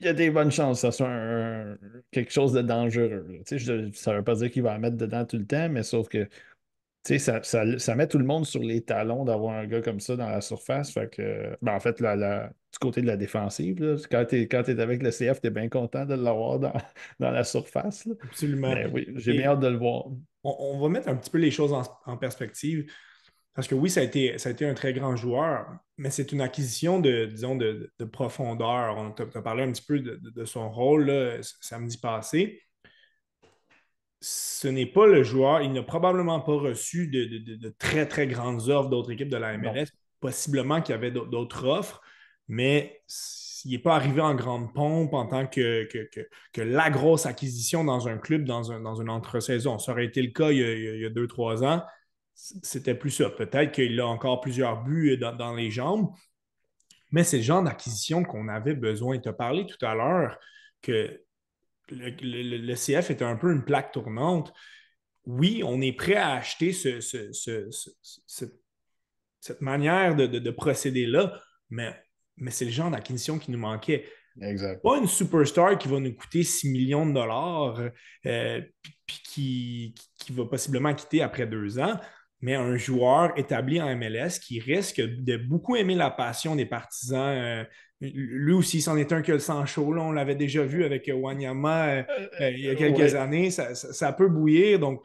il 0.00 0.06
y 0.06 0.08
a 0.08 0.14
des 0.14 0.30
bonnes 0.30 0.50
chances 0.50 0.82
que 0.82 0.90
ce 0.90 0.96
soit 0.98 1.76
quelque 2.10 2.32
chose 2.32 2.52
de 2.52 2.62
dangereux. 2.62 3.42
ça 3.44 3.56
ne 4.12 4.16
veut 4.16 4.24
pas 4.24 4.34
dire 4.34 4.50
qu'il 4.50 4.62
va 4.62 4.72
la 4.72 4.78
mettre 4.78 4.96
dedans 4.96 5.26
tout 5.26 5.36
le 5.36 5.46
temps, 5.46 5.68
mais 5.68 5.82
sauf 5.82 6.08
que 6.08 6.28
ça, 7.04 7.42
ça, 7.42 7.94
met 7.94 8.06
tout 8.06 8.18
le 8.18 8.24
monde 8.24 8.44
sur 8.44 8.62
les 8.62 8.82
talons 8.82 9.24
d'avoir 9.24 9.56
un 9.56 9.66
gars 9.66 9.80
comme 9.80 10.00
ça 10.00 10.16
dans 10.16 10.28
la 10.28 10.40
surface. 10.40 10.92
Fait 10.92 11.10
que, 11.10 11.56
ben, 11.62 11.74
en 11.74 11.80
fait, 11.80 12.00
la, 12.00 12.48
du 12.48 12.78
côté 12.78 13.00
de 13.00 13.06
la 13.06 13.16
défensive, 13.16 13.76
quand 14.10 14.24
tu 14.26 14.42
es, 14.42 14.80
avec 14.80 15.02
le 15.02 15.10
CF, 15.10 15.40
tu 15.40 15.46
es 15.48 15.50
bien 15.50 15.68
content 15.68 16.04
de 16.04 16.14
l'avoir 16.14 16.58
dans, 16.58 16.72
dans, 17.20 17.30
la 17.30 17.44
surface. 17.44 18.08
Absolument. 18.22 18.74
oui, 18.92 19.08
j'ai 19.16 19.32
bien 19.32 19.50
hâte 19.50 19.60
de 19.60 19.68
le 19.68 19.76
voir. 19.76 20.04
On, 20.44 20.78
va 20.80 20.88
mettre 20.88 21.08
un 21.08 21.16
petit 21.16 21.30
peu 21.30 21.38
les 21.38 21.50
choses 21.50 21.72
en, 21.72 22.16
perspective. 22.16 22.90
Parce 23.54 23.66
que 23.66 23.74
oui, 23.74 23.90
ça 23.90 24.00
a, 24.00 24.04
été, 24.04 24.38
ça 24.38 24.48
a 24.48 24.52
été 24.52 24.64
un 24.64 24.74
très 24.74 24.92
grand 24.92 25.16
joueur, 25.16 25.66
mais 25.98 26.10
c'est 26.10 26.32
une 26.32 26.40
acquisition 26.40 27.00
de, 27.00 27.26
disons, 27.26 27.56
de, 27.56 27.90
profondeur. 28.12 28.96
On 28.96 29.10
t'a 29.10 29.42
parlé 29.42 29.64
un 29.64 29.72
petit 29.72 29.84
peu 29.86 30.00
de, 30.00 30.44
son 30.44 30.70
rôle 30.70 31.40
samedi 31.60 31.98
passé 31.98 32.60
ce 34.20 34.68
n'est 34.68 34.86
pas 34.86 35.06
le 35.06 35.22
joueur, 35.22 35.62
il 35.62 35.72
n'a 35.72 35.82
probablement 35.82 36.40
pas 36.40 36.52
reçu 36.52 37.08
de, 37.08 37.68
très, 37.78 38.06
très 38.06 38.26
grandes 38.26 38.68
offres 38.68 38.90
d'autres 38.90 39.10
équipes 39.12 39.30
de 39.30 39.36
la 39.36 39.56
MLS. 39.56 39.86
Possiblement 40.20 40.82
qu'il 40.82 40.94
y 40.94 40.98
avait 40.98 41.10
d'autres 41.10 41.64
offres, 41.64 42.02
mais 42.48 43.02
il 43.64 43.72
n'est 43.72 43.78
pas 43.78 43.96
arrivé 43.96 44.20
en 44.20 44.34
grande 44.34 44.74
pompe 44.74 45.14
en 45.14 45.26
tant 45.26 45.46
que, 45.46 45.88
que, 46.52 46.60
la 46.60 46.90
grosse 46.90 47.24
acquisition 47.24 47.84
dans 47.84 48.08
un 48.08 48.18
club, 48.18 48.44
dans, 48.44 48.72
un, 48.72 48.80
dans 48.80 49.00
une 49.00 49.08
entre-saison. 49.08 49.78
Ça 49.78 49.92
aurait 49.92 50.04
été 50.04 50.20
le 50.20 50.30
cas 50.30 50.50
il 50.50 51.00
y 51.00 51.04
a, 51.06 51.10
deux, 51.10 51.26
trois 51.26 51.64
ans. 51.64 51.82
C'était 52.34 52.94
plus 52.94 53.10
ça. 53.10 53.30
Peut-être 53.30 53.72
qu'il 53.72 53.98
a 54.00 54.06
encore 54.06 54.40
plusieurs 54.40 54.82
buts 54.82 55.16
dans, 55.16 55.54
les 55.54 55.70
jambes, 55.70 56.10
Mais 57.10 57.24
c'est 57.24 57.38
le 57.38 57.42
genre 57.42 57.62
d'acquisition 57.62 58.22
qu'on 58.22 58.48
avait 58.48 58.74
besoin. 58.74 59.18
Tu 59.18 59.28
as 59.28 59.32
parlé 59.32 59.66
tout 59.66 59.84
à 59.84 59.94
l'heure 59.94 60.38
que 60.82 61.22
le, 61.90 62.74
CF 62.74 63.10
était 63.10 63.24
un 63.24 63.36
peu 63.36 63.52
une 63.52 63.64
plaque 63.64 63.92
tournante. 63.92 64.52
Oui, 65.24 65.62
on 65.64 65.80
est 65.80 65.92
prêt 65.92 66.16
à 66.16 66.32
acheter 66.32 66.72
cette 66.72 67.30
manière 69.60 70.16
de, 70.16 70.50
procéder-là, 70.50 71.40
mais, 71.68 71.94
mais 72.36 72.50
c'est 72.50 72.64
le 72.64 72.70
genre 72.70 72.90
d'acquisition 72.90 73.38
qui 73.38 73.50
nous 73.50 73.58
manquait. 73.58 74.06
Exact. 74.40 74.82
Pas 74.82 74.98
une 74.98 75.06
superstar 75.06 75.76
qui 75.76 75.88
va 75.88 76.00
nous 76.00 76.14
coûter 76.14 76.42
6 76.42 76.70
millions 76.70 77.04
de 77.04 77.12
dollars, 77.12 77.80
euh, 78.26 78.62
puis 79.06 79.20
qui, 79.24 79.94
qui, 80.18 80.32
va 80.32 80.46
possiblement 80.46 80.94
quitter 80.94 81.20
après 81.20 81.46
deux 81.46 81.78
ans, 81.78 81.98
mais 82.40 82.54
un 82.54 82.76
joueur 82.76 83.36
établi 83.36 83.80
en 83.82 83.94
MLS 83.96 84.38
qui 84.40 84.60
risque 84.60 85.00
de 85.00 85.36
beaucoup 85.36 85.76
aimer 85.76 85.94
la 85.94 86.10
passion 86.10 86.56
des 86.56 86.64
partisans. 86.64 87.36
Euh, 87.36 87.64
lui 88.00 88.52
aussi, 88.52 88.80
c'en 88.80 88.96
est 88.96 89.12
un 89.12 89.20
que 89.22 89.32
le 89.32 89.38
sang 89.38 89.66
chaud. 89.66 89.94
on 89.96 90.12
l'avait 90.12 90.34
déjà 90.34 90.64
vu 90.64 90.84
avec 90.84 91.10
Wanyama 91.12 91.88
euh, 91.88 92.50
il 92.50 92.60
y 92.60 92.70
a 92.70 92.74
quelques 92.74 93.14
années. 93.14 93.50
Ça, 93.50 94.12
peut 94.12 94.28
bouillir. 94.28 94.78
Donc, 94.78 95.02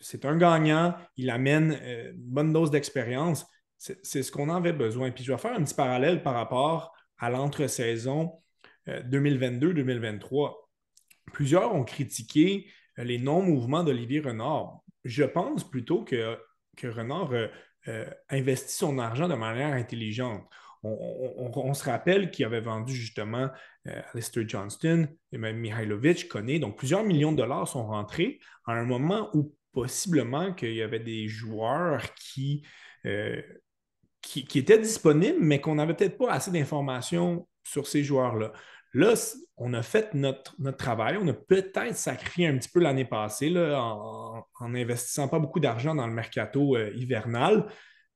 c'est 0.00 0.24
un 0.24 0.36
gagnant. 0.36 0.94
Il 1.16 1.30
amène 1.30 1.72
une 1.72 2.12
bonne 2.14 2.52
dose 2.52 2.70
d'expérience. 2.70 3.46
C'est 3.76 4.22
ce 4.22 4.32
qu'on 4.32 4.48
avait 4.48 4.72
besoin. 4.72 5.10
Puis 5.10 5.24
je 5.24 5.32
vais 5.32 5.38
faire 5.38 5.54
un 5.54 5.62
petit 5.62 5.74
parallèle 5.74 6.22
par 6.22 6.34
rapport 6.34 6.94
à 7.18 7.30
l'entre-saison 7.30 8.32
2022-2023. 8.86 10.48
Euh, 10.48 10.52
Plusieurs 11.32 11.74
ont 11.74 11.84
critiqué 11.84 12.66
euh, 12.98 13.04
les 13.04 13.18
non-mouvements 13.18 13.84
d'Olivier 13.84 14.20
Renard. 14.20 14.80
Je 15.04 15.24
pense 15.24 15.68
plutôt 15.68 16.04
que, 16.04 16.38
que 16.76 16.86
Renard 16.86 17.30
euh, 17.88 18.06
investit 18.28 18.74
son 18.74 18.98
argent 18.98 19.28
de 19.28 19.34
manière 19.34 19.72
intelligente. 19.74 20.44
On, 20.84 21.74
se 21.74 21.84
rappelle 21.84 22.30
qu'il 22.30 22.44
avait 22.44 22.60
vendu 22.60 22.92
justement 22.92 23.48
Alistair 24.12 24.44
Johnston 24.48 25.06
et 25.30 25.38
même 25.38 25.58
Mihailovic, 25.58 26.28
connaît. 26.28 26.58
Donc, 26.58 26.76
plusieurs 26.76 27.04
millions 27.04 27.30
de 27.30 27.36
dollars 27.36 27.68
sont 27.68 27.86
rentrés 27.86 28.40
à 28.66 28.72
un 28.72 28.84
moment 28.84 29.30
où 29.32 29.54
possiblement 29.72 30.52
qu'il 30.52 30.74
y 30.74 30.82
avait 30.82 30.98
des 30.98 31.28
joueurs 31.28 32.02
qui, 32.14 32.64
qui, 34.22 34.58
étaient 34.58 34.78
disponibles, 34.78 35.38
mais 35.40 35.60
qu'on 35.60 35.76
n'avait 35.76 35.94
peut-être 35.94 36.18
pas 36.18 36.32
assez 36.32 36.50
d'informations 36.50 37.46
sur 37.62 37.86
ces 37.86 38.02
joueurs-là. 38.02 38.52
Là, 38.94 39.14
on 39.56 39.72
a 39.74 39.82
fait 39.82 40.12
notre, 40.14 40.54
notre 40.58 40.76
travail. 40.76 41.16
On 41.20 41.26
a 41.28 41.32
peut-être 41.32 41.96
sacrifié 41.96 42.46
un 42.46 42.58
petit 42.58 42.68
peu 42.68 42.80
l'année 42.80 43.04
passée 43.04 43.48
là, 43.48 43.80
en, 43.80 44.68
n'investissant 44.68 45.28
pas 45.28 45.38
beaucoup 45.38 45.60
d'argent 45.60 45.94
dans 45.94 46.06
le 46.06 46.12
mercato 46.12 46.76
euh, 46.76 46.92
hivernal, 46.94 47.66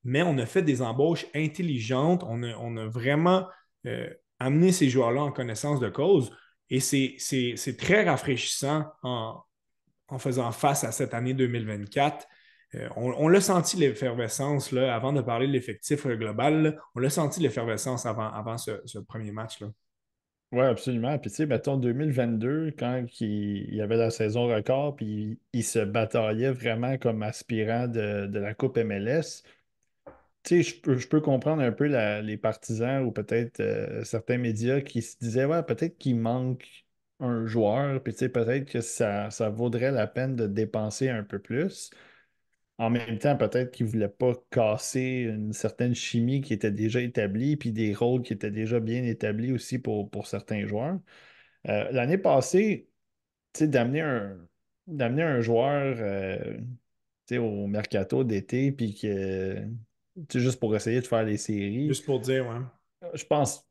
mais 0.06 0.22
on 0.22 0.38
a 0.38 0.46
fait 0.46 0.62
des 0.62 0.82
embauches 0.82 1.26
intelligentes. 1.34 2.22
On 2.28 2.42
a, 2.42 2.86
vraiment 2.86 3.46
euh, 3.86 4.08
amené 4.38 4.70
ces 4.70 4.88
joueurs-là 4.88 5.20
en 5.20 5.32
connaissance 5.32 5.80
de 5.80 5.88
cause. 5.88 6.30
Et 6.70 6.78
c'est 6.80 7.76
très 7.76 8.04
rafraîchissant 8.04 8.86
en, 9.02 9.42
faisant 10.18 10.52
face 10.52 10.84
à 10.84 10.92
cette 10.92 11.12
année 11.12 11.34
2024. 11.34 12.26
Euh, 12.76 12.88
on, 12.96 13.28
l'a 13.28 13.40
senti 13.40 13.76
l'effervescence, 13.76 14.72
avant 14.72 15.12
de 15.12 15.20
parler 15.20 15.48
de 15.48 15.52
l'effectif 15.52 16.06
global, 16.06 16.80
on 16.94 17.00
l'a 17.00 17.10
senti 17.10 17.40
l'effervescence 17.40 18.06
avant, 18.06 18.30
avant 18.30 18.58
ce, 18.58 18.80
ce 18.84 19.00
premier 19.00 19.32
match. 19.32 19.60
Là. 19.60 19.68
Oui, 20.52 20.62
absolument. 20.62 21.18
Puis, 21.18 21.30
tu 21.30 21.36
sais, 21.36 21.46
mettons 21.46 21.76
2022, 21.76 22.72
quand 22.78 23.04
il, 23.20 23.74
y 23.74 23.80
avait 23.80 23.96
la 23.96 24.10
saison 24.10 24.46
record, 24.46 24.94
puis 24.94 25.40
il, 25.52 25.64
se 25.64 25.80
bataillait 25.80 26.52
vraiment 26.52 26.96
comme 26.98 27.22
aspirant 27.24 27.88
de, 27.88 28.30
la 28.32 28.54
Coupe 28.54 28.78
MLS, 28.78 29.42
sais, 30.48 30.62
je 30.62 30.80
peux, 30.80 30.96
je 30.96 31.08
peux 31.08 31.20
comprendre 31.20 31.62
un 31.62 31.72
peu 31.72 31.86
les 32.22 32.36
partisans 32.36 33.04
ou 33.04 33.12
peut-être 33.12 33.60
euh, 33.60 34.04
certains 34.04 34.38
médias 34.38 34.80
qui 34.80 35.02
se 35.02 35.16
disaient, 35.18 35.44
ouais, 35.44 35.62
peut-être 35.62 35.98
qu'il 35.98 36.18
manque 36.18 36.66
un 37.20 37.46
joueur, 37.46 38.02
puis 38.02 38.12
peut-être 38.12 38.66
que 38.70 38.80
ça, 38.80 39.30
ça 39.30 39.48
vaudrait 39.50 39.90
la 39.92 40.06
peine 40.06 40.36
de 40.36 40.46
dépenser 40.46 41.08
un 41.08 41.22
peu 41.24 41.38
plus. 41.38 41.90
En 42.78 42.90
même 42.90 43.18
temps, 43.18 43.36
peut-être 43.36 43.72
qu'ils 43.72 43.86
ne 43.86 43.90
voulaient 43.92 44.08
pas 44.08 44.34
casser 44.50 45.00
une 45.30 45.52
certaine 45.52 45.94
chimie 45.94 46.42
qui 46.42 46.52
était 46.52 46.70
déjà 46.70 47.00
établie, 47.00 47.56
puis 47.56 47.72
des 47.72 47.94
rôles 47.94 48.22
qui 48.22 48.34
étaient 48.34 48.50
déjà 48.50 48.80
bien 48.80 49.02
établis 49.04 49.52
aussi 49.52 49.78
pour, 49.78 50.10
pour 50.10 50.26
certains 50.26 50.66
joueurs. 50.66 50.98
Euh, 51.68 51.90
l'année 51.92 52.18
passée, 52.18 52.90
d'amener 53.60 54.02
un, 54.02 54.48
d'amener 54.86 55.22
un 55.22 55.40
joueur 55.40 55.96
euh, 55.98 56.58
au 57.32 57.66
mercato 57.66 58.24
d'été, 58.24 58.72
puis 58.72 58.94
que 58.94 59.66
juste 60.34 60.60
pour 60.60 60.74
essayer 60.74 61.00
de 61.00 61.06
faire 61.06 61.24
les 61.24 61.36
séries. 61.36 61.88
Juste 61.88 62.04
pour 62.04 62.20
dire, 62.20 62.46
ouais. 62.46 63.10
Je 63.14 63.24
pense, 63.24 63.66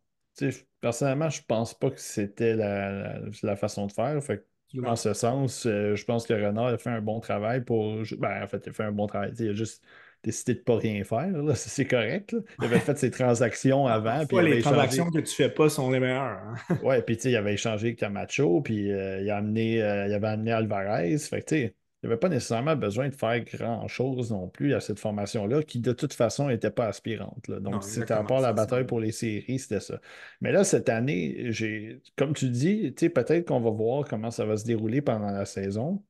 personnellement, 0.81 1.29
je 1.29 1.41
pense 1.47 1.73
pas 1.73 1.89
que 1.89 1.99
c'était 1.99 2.55
la, 2.55 3.19
la, 3.43 3.55
façon 3.55 3.87
de 3.87 3.91
faire. 3.91 4.23
Fait 4.23 4.45
en 4.85 4.95
ce 4.95 5.13
sens, 5.13 5.65
euh, 5.65 5.95
je 5.95 6.05
pense 6.05 6.25
que 6.27 6.33
Renard 6.33 6.67
a 6.67 6.77
fait 6.77 6.89
un 6.89 7.01
bon 7.01 7.19
travail 7.19 7.63
pour. 7.63 8.01
Ben, 8.17 8.43
en 8.43 8.47
fait, 8.47 8.61
il 8.65 8.69
a 8.69 8.73
fait 8.73 8.83
un 8.83 8.91
bon 8.91 9.07
travail. 9.07 9.31
Il 9.39 9.49
a 9.49 9.53
juste 9.53 9.83
décidé 10.25 10.55
de 10.55 10.59
ne 10.59 10.63
pas 10.63 10.77
rien 10.77 11.03
faire. 11.03 11.31
C'est 11.55 11.85
correct. 11.85 12.35
Il 12.59 12.65
avait 12.65 12.79
fait 12.79 12.97
ses 12.97 13.11
transactions 13.11 13.87
avant. 13.87 14.25
Puis 14.25 14.41
les 14.41 14.61
transactions 14.61 15.05
que 15.05 15.19
tu 15.19 15.41
ne 15.41 15.47
fais 15.47 15.49
pas 15.49 15.69
sont 15.69 15.89
les 15.91 15.99
meilleures. 15.99 16.39
Hein. 16.39 16.55
ouais, 16.83 17.01
puis 17.01 17.15
il 17.15 17.35
avait 17.35 17.53
échangé 17.53 17.87
avec 17.87 17.99
Camacho, 17.99 18.61
puis 18.61 18.91
euh, 18.91 19.21
il, 19.21 19.29
a 19.29 19.37
amené, 19.37 19.81
euh, 19.81 20.07
il 20.07 20.13
avait 20.13 20.27
amené 20.27 20.51
Alvarez. 20.51 21.17
Fait 21.19 21.41
que, 21.41 21.71
il 22.05 22.09
n'avait 22.09 22.19
pas 22.19 22.29
nécessairement 22.29 22.75
besoin 22.75 23.09
de 23.09 23.15
faire 23.15 23.43
grand-chose 23.43 24.31
non 24.31 24.47
plus 24.47 24.75
à 24.75 24.79
cette 24.79 24.99
formation-là, 24.99 25.63
qui 25.63 25.79
de 25.79 25.91
toute 25.91 26.13
façon 26.13 26.49
n'était 26.49 26.69
pas 26.69 26.85
aspirante. 26.85 27.49
Donc, 27.49 27.83
c'était 27.83 28.13
à 28.13 28.23
part 28.23 28.41
la 28.41 28.53
bataille 28.53 28.85
pour 28.85 28.99
les 28.99 29.11
séries, 29.11 29.57
c'était 29.57 29.79
ça. 29.79 29.99
Mais 30.39 30.51
là, 30.51 30.63
cette 30.63 30.87
année, 30.87 31.51
j'ai, 31.51 32.01
comme 32.15 32.33
tu 32.35 32.49
dis, 32.49 32.91
peut-être 32.91 33.47
qu'on 33.47 33.59
va 33.59 33.71
voir 33.71 34.05
comment 34.07 34.29
ça 34.29 34.45
va 34.45 34.55
se 34.55 34.65
dérouler 34.65 35.01
pendant 35.01 35.31
la 35.31 35.45
saison. 35.45 36.03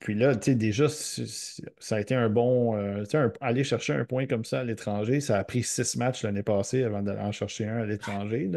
Puis 0.00 0.14
là, 0.14 0.34
tu 0.34 0.50
sais, 0.50 0.54
déjà, 0.56 0.88
ça 0.88 1.96
a 1.96 2.00
été 2.00 2.16
un 2.16 2.28
bon. 2.28 2.76
Euh, 2.76 3.04
aller 3.40 3.62
chercher 3.62 3.94
un 3.94 4.04
point 4.04 4.26
comme 4.26 4.44
ça 4.44 4.60
à 4.60 4.64
l'étranger, 4.64 5.20
ça 5.20 5.38
a 5.38 5.44
pris 5.44 5.62
six 5.62 5.96
matchs 5.96 6.24
l'année 6.24 6.42
passée 6.42 6.82
avant 6.82 7.00
d'aller 7.00 7.20
en 7.20 7.32
chercher 7.32 7.66
un 7.66 7.78
à 7.78 7.86
l'étranger. 7.86 8.50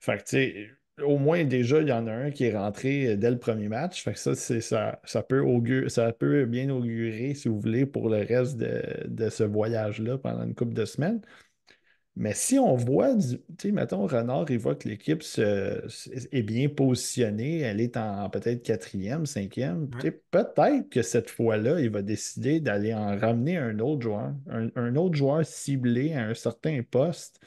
Fait 0.00 0.18
que, 0.18 0.22
tu 0.24 0.26
sais, 0.26 0.70
au 1.04 1.18
moins 1.18 1.44
déjà, 1.44 1.80
il 1.80 1.88
y 1.88 1.92
en 1.92 2.06
a 2.06 2.12
un 2.12 2.30
qui 2.30 2.44
est 2.44 2.56
rentré 2.56 3.16
dès 3.16 3.30
le 3.30 3.38
premier 3.38 3.68
match. 3.68 4.02
Fait 4.04 4.12
que 4.12 4.18
ça, 4.18 4.34
ça, 4.34 5.00
ça, 5.04 5.22
peut 5.22 5.88
ça 5.88 6.12
peut 6.12 6.46
bien 6.46 6.70
augurer, 6.70 7.34
si 7.34 7.48
vous 7.48 7.60
voulez, 7.60 7.86
pour 7.86 8.08
le 8.08 8.18
reste 8.18 8.56
de, 8.56 9.06
de 9.06 9.28
ce 9.30 9.44
voyage-là 9.44 10.18
pendant 10.18 10.44
une 10.44 10.54
couple 10.54 10.74
de 10.74 10.84
semaines. 10.84 11.20
Mais 12.16 12.34
si 12.34 12.58
on 12.58 12.74
voit, 12.74 13.16
tu 13.16 13.38
sais, 13.58 13.72
mettons, 13.72 14.06
Renard, 14.06 14.50
il 14.50 14.58
voit 14.58 14.74
que 14.74 14.88
l'équipe 14.88 15.22
est 15.38 16.42
bien 16.42 16.68
positionnée, 16.68 17.60
elle 17.60 17.80
est 17.80 17.96
en 17.96 18.28
peut-être 18.28 18.62
quatrième, 18.62 19.26
cinquième, 19.26 19.88
peut-être 20.30 20.88
que 20.90 21.02
cette 21.02 21.30
fois-là, 21.30 21.80
il 21.80 21.90
va 21.90 22.02
décider 22.02 22.60
d'aller 22.60 22.92
en 22.94 23.16
ramener 23.16 23.56
un 23.56 23.78
autre 23.78 24.02
joueur, 24.02 24.34
un, 24.48 24.96
autre 24.96 25.14
joueur 25.14 25.46
ciblé 25.46 26.12
à 26.14 26.24
un 26.26 26.34
certain 26.34 26.82
poste. 26.82 27.40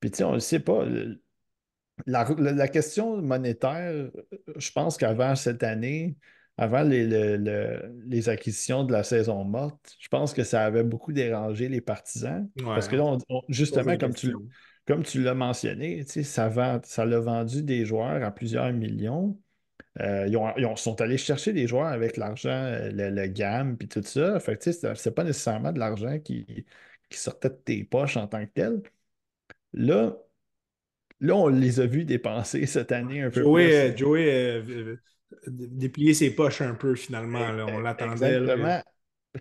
Puis, 0.00 0.10
tu 0.10 0.18
sais, 0.18 0.24
on 0.24 0.30
ne 0.30 0.34
le 0.34 0.40
sait 0.40 0.60
pas. 0.60 0.84
La, 2.04 2.68
question 2.68 3.22
monétaire, 3.22 4.10
je 4.56 4.70
pense 4.72 4.98
qu'avant 4.98 5.34
cette 5.34 5.62
année, 5.62 6.16
avant 6.58 6.82
les, 6.82 7.06
les, 7.36 8.28
acquisitions 8.28 8.84
de 8.84 8.92
la 8.92 9.02
saison 9.02 9.44
morte, 9.44 9.96
je 9.98 10.08
pense 10.08 10.34
que 10.34 10.44
ça 10.44 10.64
avait 10.64 10.84
beaucoup 10.84 11.12
dérangé 11.12 11.68
les 11.68 11.80
partisans. 11.80 12.48
parce 12.64 12.88
que 12.88 12.96
là, 12.96 13.16
justement, 13.48 13.96
comme 13.96 14.14
tu, 14.14 14.34
comme 14.86 15.02
tu 15.02 15.22
l'as 15.22 15.34
mentionné, 15.34 16.04
ça, 16.04 16.48
vend, 16.48 16.80
ça 16.84 17.04
l'a 17.04 17.18
vendu 17.18 17.62
des 17.62 17.84
joueurs 17.84 18.22
à 18.22 18.30
plusieurs 18.30 18.72
millions. 18.72 19.38
Euh, 20.00 20.28
ils, 20.28 20.76
sont 20.76 21.00
allés 21.00 21.16
chercher 21.16 21.54
des 21.54 21.66
joueurs 21.66 21.86
avec 21.86 22.18
l'argent, 22.18 22.50
euh, 22.50 22.90
le, 22.92 23.26
gamme, 23.26 23.78
puis 23.78 23.88
tout 23.88 24.02
ça. 24.02 24.38
Fait 24.40 24.56
que, 24.56 24.70
c'est 24.70 25.14
pas 25.14 25.24
nécessairement 25.24 25.72
de 25.72 25.78
l'argent 25.78 26.18
qui, 26.18 26.66
qui 27.08 27.18
sortait 27.18 27.48
de 27.50 27.54
tes 27.54 27.84
poches 27.84 28.16
en 28.16 28.26
tant 28.26 28.44
que 28.44 28.50
tel. 28.52 28.82
Là, 29.72 30.16
là, 31.20 31.34
on 31.36 31.48
les 31.48 31.80
a 31.80 31.86
vus 31.86 32.04
dépenser 32.04 32.66
cette 32.66 32.92
année 32.92 33.22
un 33.22 33.30
peu 33.30 33.42
plus. 33.42 33.96
Joey, 33.96 34.62
déplier 35.46 36.14
ses 36.14 36.30
poches 36.30 36.60
un 36.60 36.74
peu 36.74 36.94
finalement. 36.94 37.46
On 37.68 37.80
l'attendait. 37.80 38.38
Exactement. 38.38 38.82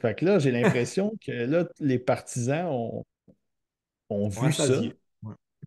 Fait 0.01 0.15
que 0.15 0.25
là, 0.25 0.39
j'ai 0.39 0.51
l'impression 0.51 1.13
que 1.25 1.31
là, 1.31 1.67
les 1.79 1.99
partisans 1.99 2.67
ont, 2.67 3.05
ont 4.09 4.27
vu 4.27 4.51
ça. 4.51 4.81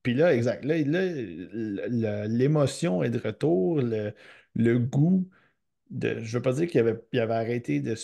Puis 0.03 0.15
là, 0.15 0.35
exact. 0.35 0.65
Là, 0.65 2.27
l'émotion 2.27 3.03
est 3.03 3.11
de 3.11 3.19
retour, 3.19 3.81
le, 3.81 4.13
le 4.55 4.79
goût 4.79 5.29
je 5.91 6.07
ne 6.07 6.27
veux 6.27 6.43
pas 6.43 6.53
dire 6.53 6.69
qu'il 6.69 6.81
avait, 6.81 6.99
avait 7.15 7.35
arrêté 7.35 7.81
de, 7.81 7.95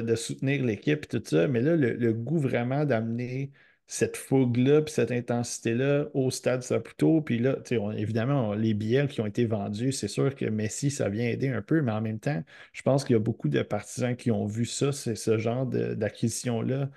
de, 0.00 0.14
soutenir 0.14 0.64
l'équipe 0.64 1.04
et 1.04 1.08
tout 1.08 1.22
ça, 1.24 1.48
mais 1.48 1.60
là, 1.60 1.76
le, 1.76 2.12
goût 2.12 2.38
vraiment 2.38 2.84
d'amener 2.84 3.52
cette 3.92 4.16
fougue-là, 4.16 4.80
puis 4.80 4.92
cette 4.94 5.10
intensité-là 5.10 6.06
au 6.14 6.30
stade 6.30 6.62
Saputo. 6.62 7.20
Puis 7.20 7.38
là, 7.38 7.58
évidemment, 7.94 8.54
les 8.54 8.72
billets 8.72 9.06
qui 9.06 9.20
ont 9.20 9.26
été 9.26 9.44
vendus, 9.44 9.92
c'est 9.92 10.08
sûr 10.08 10.34
que 10.34 10.46
Messi, 10.46 10.90
ça 10.90 11.10
vient 11.10 11.28
aider 11.28 11.48
un 11.48 11.60
peu, 11.60 11.82
mais 11.82 11.92
en 11.92 12.00
même 12.00 12.18
temps, 12.18 12.42
je 12.72 12.80
pense 12.82 13.04
qu'il 13.04 13.12
y 13.14 13.16
a 13.16 13.20
beaucoup 13.20 13.50
de 13.50 13.60
partisans 13.62 14.16
qui 14.16 14.30
ont 14.30 14.46
vu 14.46 14.64
ça, 14.64 14.92
c'est 14.92 15.14
ce 15.14 15.36
genre 15.36 15.66
d'acquisition-là 15.66 16.88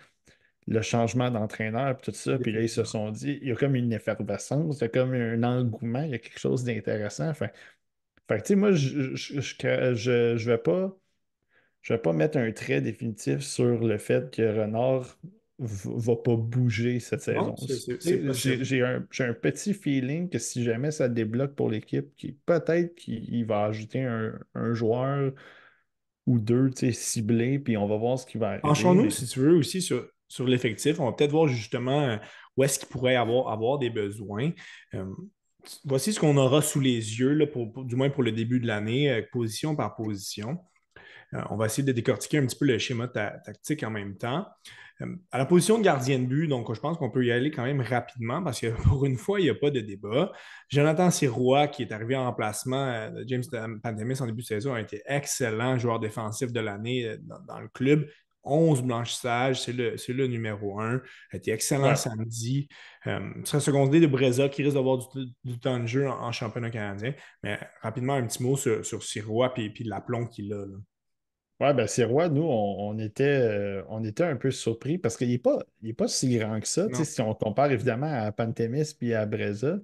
le 0.67 0.81
changement 0.81 1.29
d'entraîneur, 1.31 1.97
puis 1.97 2.11
tout 2.11 2.17
ça. 2.17 2.37
Puis 2.39 2.51
là, 2.51 2.61
ils 2.61 2.69
se 2.69 2.83
sont 2.85 3.11
dit, 3.11 3.39
il 3.41 3.49
y 3.49 3.51
a 3.51 3.55
comme 3.55 3.75
une 3.75 3.93
effervescence, 3.93 4.77
il 4.79 4.81
y 4.81 4.85
a 4.85 4.89
comme 4.89 5.13
un 5.13 5.43
engouement, 5.43 6.01
il 6.03 6.11
y 6.11 6.15
a 6.15 6.19
quelque 6.19 6.39
chose 6.39 6.63
d'intéressant. 6.63 7.33
Fait, 7.33 7.53
fait 8.27 8.41
tu 8.41 8.47
sais, 8.49 8.55
moi, 8.55 8.71
je 8.71 9.15
je, 9.15 9.41
je, 9.41 10.49
vais. 10.51 10.61
Je 11.81 11.93
vais 11.93 11.99
pas 11.99 12.13
mettre 12.13 12.37
un 12.37 12.51
trait 12.51 12.81
définitif 12.81 13.41
sur 13.41 13.85
le 13.85 13.97
fait 13.97 14.31
que 14.31 14.41
Renard 14.41 15.17
va 15.59 16.15
pas 16.17 16.35
bouger 16.35 16.99
cette 16.99 17.21
saison. 17.21 17.55
J'ai 17.61 18.81
un, 18.81 19.05
un, 19.19 19.33
petit 19.33 19.73
feeling 19.73 20.29
que 20.29 20.37
si 20.37 20.63
jamais 20.63 20.91
ça 20.91 21.07
débloque 21.07 21.55
pour 21.55 21.69
l'équipe, 21.69 22.07
peut-être 22.45 22.95
qu'il 22.95 23.45
va 23.45 23.65
ajouter 23.65 24.01
un, 24.03 24.37
un, 24.53 24.73
joueur 24.73 25.31
ou 26.25 26.39
deux 26.39 26.71
ciblés, 26.91 27.59
puis 27.59 27.77
on 27.77 27.87
va 27.87 27.95
voir 27.97 28.19
ce 28.19 28.25
qui 28.25 28.37
va 28.37 28.47
arriver. 28.47 28.61
Penchons-nous, 28.63 29.09
si 29.09 29.27
tu 29.27 29.39
veux, 29.39 29.55
aussi 29.55 29.81
sur, 29.81 30.05
sur 30.27 30.45
l'effectif. 30.45 30.99
On 30.99 31.05
va 31.05 31.13
peut-être 31.13 31.31
voir 31.31 31.47
justement 31.47 32.01
euh, 32.01 32.17
où 32.57 32.63
est-ce 32.63 32.79
qu'il 32.79 32.89
pourrait 32.89 33.15
avoir, 33.15 33.49
avoir 33.49 33.77
des 33.77 33.89
besoins. 33.89 34.51
Euh, 34.93 35.05
voici 35.85 36.11
ce 36.11 36.19
qu'on 36.19 36.35
aura 36.35 36.61
sous 36.61 36.81
les 36.81 37.19
yeux, 37.19 37.33
là, 37.33 37.47
pour, 37.47 37.85
du 37.85 37.95
moins 37.95 38.09
pour 38.09 38.23
le 38.23 38.31
début 38.31 38.59
de 38.59 38.67
l'année, 38.67 39.09
euh, 39.09 39.21
position 39.31 39.75
par 39.75 39.95
position. 39.95 40.59
On 41.49 41.55
va 41.55 41.65
essayer 41.65 41.83
de 41.83 41.91
décortiquer 41.91 42.37
un 42.37 42.45
petit 42.45 42.57
peu 42.57 42.65
le 42.65 42.77
schéma 42.77 43.07
tactique 43.07 43.83
en 43.83 43.91
même 43.91 44.17
temps. 44.17 44.45
À 45.31 45.37
la 45.37 45.45
position 45.45 45.77
de 45.77 45.83
gardien 45.83 46.19
de 46.19 46.25
but, 46.25 46.47
donc 46.47 46.73
je 46.73 46.79
pense 46.79 46.97
qu'on 46.97 47.11
peut 47.11 47.25
y 47.25 47.31
aller 47.31 47.51
quand 47.51 47.65
même 47.65 47.81
rapidement 47.81 48.41
parce 48.41 48.61
que 48.61 48.67
pour 48.83 49.05
une 49.05 49.17
fois, 49.17 49.41
il 49.41 49.43
n'y 49.43 49.49
a 49.49 49.55
pas 49.55 49.69
de 49.69 49.81
débat. 49.81 50.31
Jonathan 50.69 51.11
Sirois, 51.11 51.67
qui 51.67 51.83
est 51.83 51.91
arrivé 51.91 52.15
en 52.15 52.23
remplacement 52.23 53.11
de 53.11 53.25
James 53.27 53.43
Pandemis 53.83 54.21
en 54.21 54.25
début 54.25 54.41
de 54.41 54.47
saison, 54.47 54.73
a 54.73 54.79
été 54.79 55.01
excellent 55.05 55.77
joueur 55.77 55.99
défensif 55.99 56.53
de 56.53 56.59
l'année 56.61 57.17
dans, 57.47 57.59
le 57.59 57.67
club. 57.67 58.07
11 58.45 58.83
blanchissages, 58.83 59.63
c'est 59.63 59.73
le, 59.73 59.95
le, 60.07 60.27
numéro 60.27 60.79
1. 60.79 60.93
Il 60.93 60.99
a 61.33 61.37
été 61.37 61.51
excellent 61.51 61.95
samedi. 61.95 62.69
Euh, 63.07 63.19
serait 63.43 63.59
secondé 63.59 63.99
de 63.99 64.07
Breza 64.07 64.47
qui 64.49 64.63
risque 64.63 64.75
d'avoir 64.75 64.99
du, 65.43 65.59
temps 65.59 65.79
de 65.79 65.87
jeu 65.87 66.07
en, 66.07 66.31
championnat 66.31 66.69
canadien. 66.69 67.13
Mais 67.43 67.59
rapidement, 67.81 68.13
un 68.13 68.25
petit 68.25 68.43
mot 68.43 68.55
sur, 68.55 68.85
sur 68.85 69.03
Sirois 69.03 69.51
et 69.57 69.73
l'aplomb 69.83 70.27
qu'il 70.27 70.53
a. 70.53 70.65
Là. 70.65 70.77
Oui, 71.61 71.73
ben 71.73 71.87
Sirois, 71.87 72.27
nous, 72.27 72.43
on, 72.43 72.97
était, 72.99 73.23
euh, 73.23 73.83
on 73.87 74.03
était 74.03 74.25
un 74.25 74.35
peu 74.35 74.51
surpris 74.51 74.97
parce 74.97 75.15
qu'il 75.15 75.29
n'est 75.29 75.37
pas, 75.37 75.59
pas 75.97 76.07
si 76.09 76.37
grand 76.37 76.59
que 76.59 76.67
ça. 76.67 76.87
Si 77.05 77.21
on 77.21 77.33
compare 77.33 77.71
évidemment 77.71 78.11
à 78.11 78.31
Pantémis 78.33 78.93
puis 78.97 79.13
à 79.13 79.25
Breza. 79.25 79.79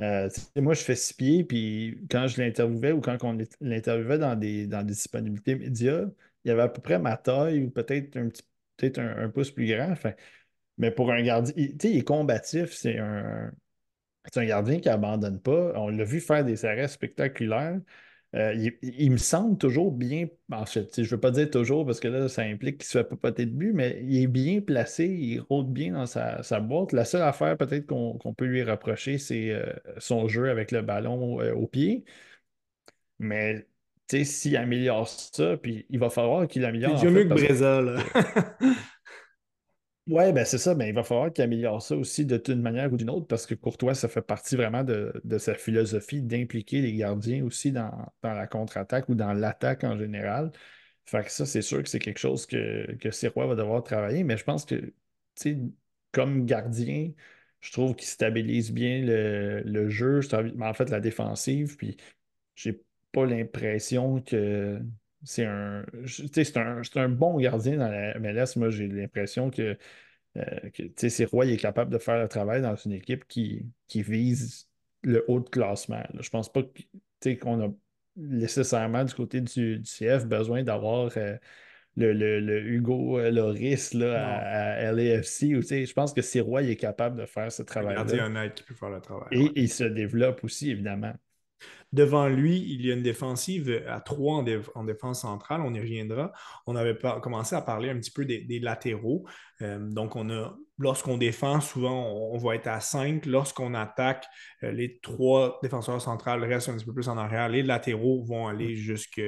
Euh, 0.00 0.28
moi, 0.56 0.74
je 0.74 0.82
fais 0.82 0.94
six 0.94 1.14
pieds, 1.14 1.44
puis 1.44 2.06
quand 2.08 2.28
je 2.28 2.40
l'interviewais 2.40 2.92
ou 2.92 3.00
quand 3.00 3.18
on 3.24 3.36
l'interviewait 3.60 4.18
dans 4.18 4.36
des, 4.36 4.68
dans 4.68 4.82
des 4.84 4.92
disponibilités 4.94 5.56
médias, 5.56 6.04
il 6.44 6.48
y 6.48 6.50
avait 6.52 6.62
à 6.62 6.68
peu 6.68 6.80
près 6.80 7.00
ma 7.00 7.16
taille 7.16 7.64
ou 7.64 7.70
peut-être 7.70 8.16
un 8.16 8.28
petit 8.28 8.42
peut-être 8.76 9.00
un, 9.00 9.28
pouce 9.28 9.50
plus 9.50 9.66
grand. 9.66 9.90
Enfin, 9.90 10.12
mais 10.78 10.90
pour 10.92 11.10
un 11.12 11.22
gardien, 11.22 11.52
il, 11.56 11.76
il 11.82 11.98
est 11.98 12.04
combatif, 12.04 12.72
c'est 12.72 12.98
un, 12.98 13.52
un 14.36 14.44
gardien 14.46 14.80
qui 14.80 14.88
n'abandonne 14.88 15.40
pas. 15.40 15.72
On 15.76 15.88
l'a 15.88 16.04
vu 16.04 16.20
faire 16.20 16.44
des 16.44 16.64
arrêts 16.64 16.88
spectaculaires. 16.88 17.80
Euh, 18.34 18.70
il, 18.82 19.10
me 19.10 19.16
semble 19.16 19.56
toujours 19.56 19.90
bien. 19.90 20.26
En 20.52 20.66
fait, 20.66 20.96
je 20.96 21.00
ne 21.02 21.06
veux 21.06 21.20
pas 21.20 21.30
dire 21.30 21.50
toujours 21.50 21.86
parce 21.86 21.98
que 21.98 22.08
là, 22.08 22.28
ça 22.28 22.42
implique 22.42 22.78
qu'il 22.78 22.86
ne 22.86 22.90
se 22.90 22.98
fait 22.98 23.04
pas 23.04 23.16
poter 23.16 23.46
de 23.46 23.52
but, 23.52 23.72
mais 23.72 24.00
il 24.02 24.22
est 24.22 24.26
bien 24.26 24.60
placé, 24.60 25.06
il 25.06 25.40
rôde 25.40 25.72
bien 25.72 25.92
dans 25.92 26.06
sa, 26.06 26.60
boîte. 26.60 26.92
La 26.92 27.06
seule 27.06 27.22
affaire 27.22 27.56
peut-être 27.56 27.86
qu'on 27.86 28.34
peut 28.34 28.44
lui 28.44 28.62
reprocher, 28.62 29.16
c'est 29.16 29.50
euh, 29.50 29.72
son 29.96 30.28
jeu 30.28 30.50
avec 30.50 30.72
le 30.72 30.82
ballon 30.82 31.40
euh, 31.40 31.54
au 31.54 31.66
pied. 31.66 32.04
Mais 33.18 33.66
s'il 34.10 34.56
améliore 34.56 35.08
ça, 35.08 35.56
puis 35.56 35.86
il 35.88 35.98
va 35.98 36.10
falloir 36.10 36.46
qu'il 36.46 36.64
améliore. 36.64 36.98
C'est 36.98 37.10
mieux 37.10 37.24
que 37.24 37.34
là. 37.34 38.02
Oui, 40.08 40.32
ben 40.32 40.44
c'est 40.46 40.56
ça. 40.56 40.74
Ben, 40.74 40.86
il 40.86 40.94
va 40.94 41.04
falloir 41.04 41.30
qu'il 41.30 41.44
améliore 41.44 41.82
ça 41.82 41.94
aussi 41.94 42.24
d'une 42.24 42.62
manière 42.62 42.90
ou 42.90 42.96
d'une 42.96 43.10
autre 43.10 43.26
parce 43.26 43.44
que 43.44 43.54
Courtois, 43.54 43.94
ça 43.94 44.08
fait 44.08 44.22
partie 44.22 44.56
vraiment 44.56 44.82
de, 44.82 45.12
sa 45.38 45.54
philosophie 45.54 46.22
d'impliquer 46.22 46.80
les 46.80 46.94
gardiens 46.94 47.44
aussi 47.44 47.72
dans, 47.72 47.90
la 48.22 48.46
contre-attaque 48.46 49.10
ou 49.10 49.14
dans 49.14 49.34
l'attaque 49.34 49.84
en 49.84 49.98
général. 49.98 50.50
Fait 51.04 51.24
que 51.24 51.30
ça, 51.30 51.44
c'est 51.44 51.60
sûr 51.62 51.82
que 51.82 51.90
c'est 51.90 51.98
quelque 51.98 52.18
chose 52.18 52.46
que, 52.46 52.94
que 52.96 53.10
Sirois 53.10 53.46
va 53.46 53.54
devoir 53.54 53.82
travailler, 53.82 54.24
mais 54.24 54.38
je 54.38 54.44
pense 54.44 54.64
que, 54.64 54.94
comme 56.12 56.46
gardien, 56.46 57.12
je 57.60 57.72
trouve 57.72 57.94
qu'il 57.94 58.08
stabilise 58.08 58.72
bien 58.72 59.02
le, 59.04 59.88
jeu, 59.90 60.20
en 60.60 60.74
fait, 60.74 60.90
la 60.90 61.00
défensive, 61.00 61.76
puis 61.76 61.96
j'ai 62.54 62.82
pas 63.12 63.26
l'impression 63.26 64.20
que 64.22 64.80
c'est 65.24 65.44
un, 65.44 65.84
un, 65.84 66.82
un, 66.94 67.08
bon 67.08 67.38
gardien 67.38 67.76
dans 67.76 67.88
la 67.88 68.18
MLS. 68.18 68.56
Moi, 68.56 68.70
j'ai 68.70 68.86
l'impression 68.86 69.50
que, 69.50 69.76
euh, 70.36 70.70
que 70.70 71.24
Roy 71.30 71.46
est 71.46 71.56
capable 71.56 71.92
de 71.92 71.98
faire 71.98 72.20
le 72.20 72.28
travail 72.28 72.62
dans 72.62 72.76
une 72.76 72.92
équipe 72.92 73.26
qui, 73.26 73.66
qui 73.88 74.02
vise 74.02 74.68
le 75.02 75.24
haut 75.28 75.40
de 75.40 75.48
classement. 75.48 76.02
Je 76.20 76.30
pense 76.30 76.52
pas 76.52 76.62
qu'on 77.40 77.64
a 77.64 77.72
nécessairement 78.16 79.04
du 79.04 79.14
côté 79.14 79.40
du, 79.40 79.82
CF 79.82 80.26
besoin 80.26 80.62
d'avoir 80.62 81.10
euh, 81.16 81.36
le, 81.96 82.12
le, 82.12 82.62
Hugo 82.62 83.20
Loris 83.30 83.94
là, 83.94 84.38
à, 84.78 84.92
LAFC. 84.92 85.60
je 85.60 85.92
pense 85.92 86.12
que 86.12 86.22
Sirois 86.22 86.62
est 86.62 86.76
capable 86.76 87.20
de 87.20 87.26
faire 87.26 87.50
ce 87.50 87.62
travail-là. 87.62 88.02
Un 88.02 88.48
qui 88.50 88.62
peut 88.62 88.74
faire 88.74 88.90
le 88.90 89.00
travail. 89.00 89.28
Et 89.32 89.50
il 89.56 89.68
se 89.68 89.84
développe 89.84 90.44
aussi, 90.44 90.70
évidemment. 90.70 91.12
Devant 91.92 92.28
lui, 92.28 92.58
il 92.58 92.84
y 92.84 92.90
a 92.90 92.94
une 92.94 93.02
défensive 93.02 93.82
à 93.88 94.00
trois 94.00 94.44
en, 94.74 94.84
défense 94.84 95.22
centrale. 95.22 95.62
On 95.62 95.72
y 95.72 95.80
reviendra. 95.80 96.32
On 96.66 96.76
avait 96.76 96.96
commencé 97.22 97.56
à 97.56 97.62
parler 97.62 97.88
un 97.88 97.98
petit 97.98 98.10
peu 98.10 98.26
des, 98.26 98.60
latéraux. 98.60 99.24
Euh, 99.62 99.78
donc, 99.78 100.14
lorsqu'on 100.78 101.16
défend, 101.16 101.62
souvent, 101.62 102.12
on, 102.12 102.36
va 102.36 102.56
être 102.56 102.66
à 102.66 102.80
cinq. 102.80 103.24
Lorsqu'on 103.24 103.72
attaque, 103.72 104.26
euh, 104.62 104.70
les 104.70 104.98
trois 105.00 105.58
défenseurs 105.62 106.00
centrales 106.02 106.44
restent 106.44 106.68
un 106.68 106.76
petit 106.76 106.84
peu 106.84 106.92
plus 106.92 107.08
en 107.08 107.16
arrière. 107.16 107.48
Les 107.48 107.62
latéraux 107.62 108.22
vont 108.22 108.48
aller 108.48 108.76
jusque, 108.76 109.22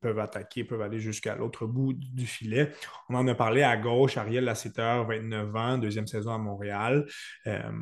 peuvent 0.00 0.20
attaquer, 0.20 0.62
peuvent 0.62 0.82
aller 0.82 1.00
jusqu'à 1.00 1.34
l'autre 1.34 1.66
bout 1.66 1.94
du 1.94 2.26
filet. 2.26 2.70
On 3.08 3.16
en 3.16 3.26
a 3.26 3.34
parlé 3.34 3.64
à 3.64 3.76
gauche, 3.76 4.16
Ariel 4.18 4.44
Lasseter, 4.44 5.02
29 5.08 5.56
ans, 5.56 5.78
deuxième 5.78 6.06
saison 6.06 6.32
à 6.32 6.38
Montréal. 6.38 7.06
Euh, 7.48 7.72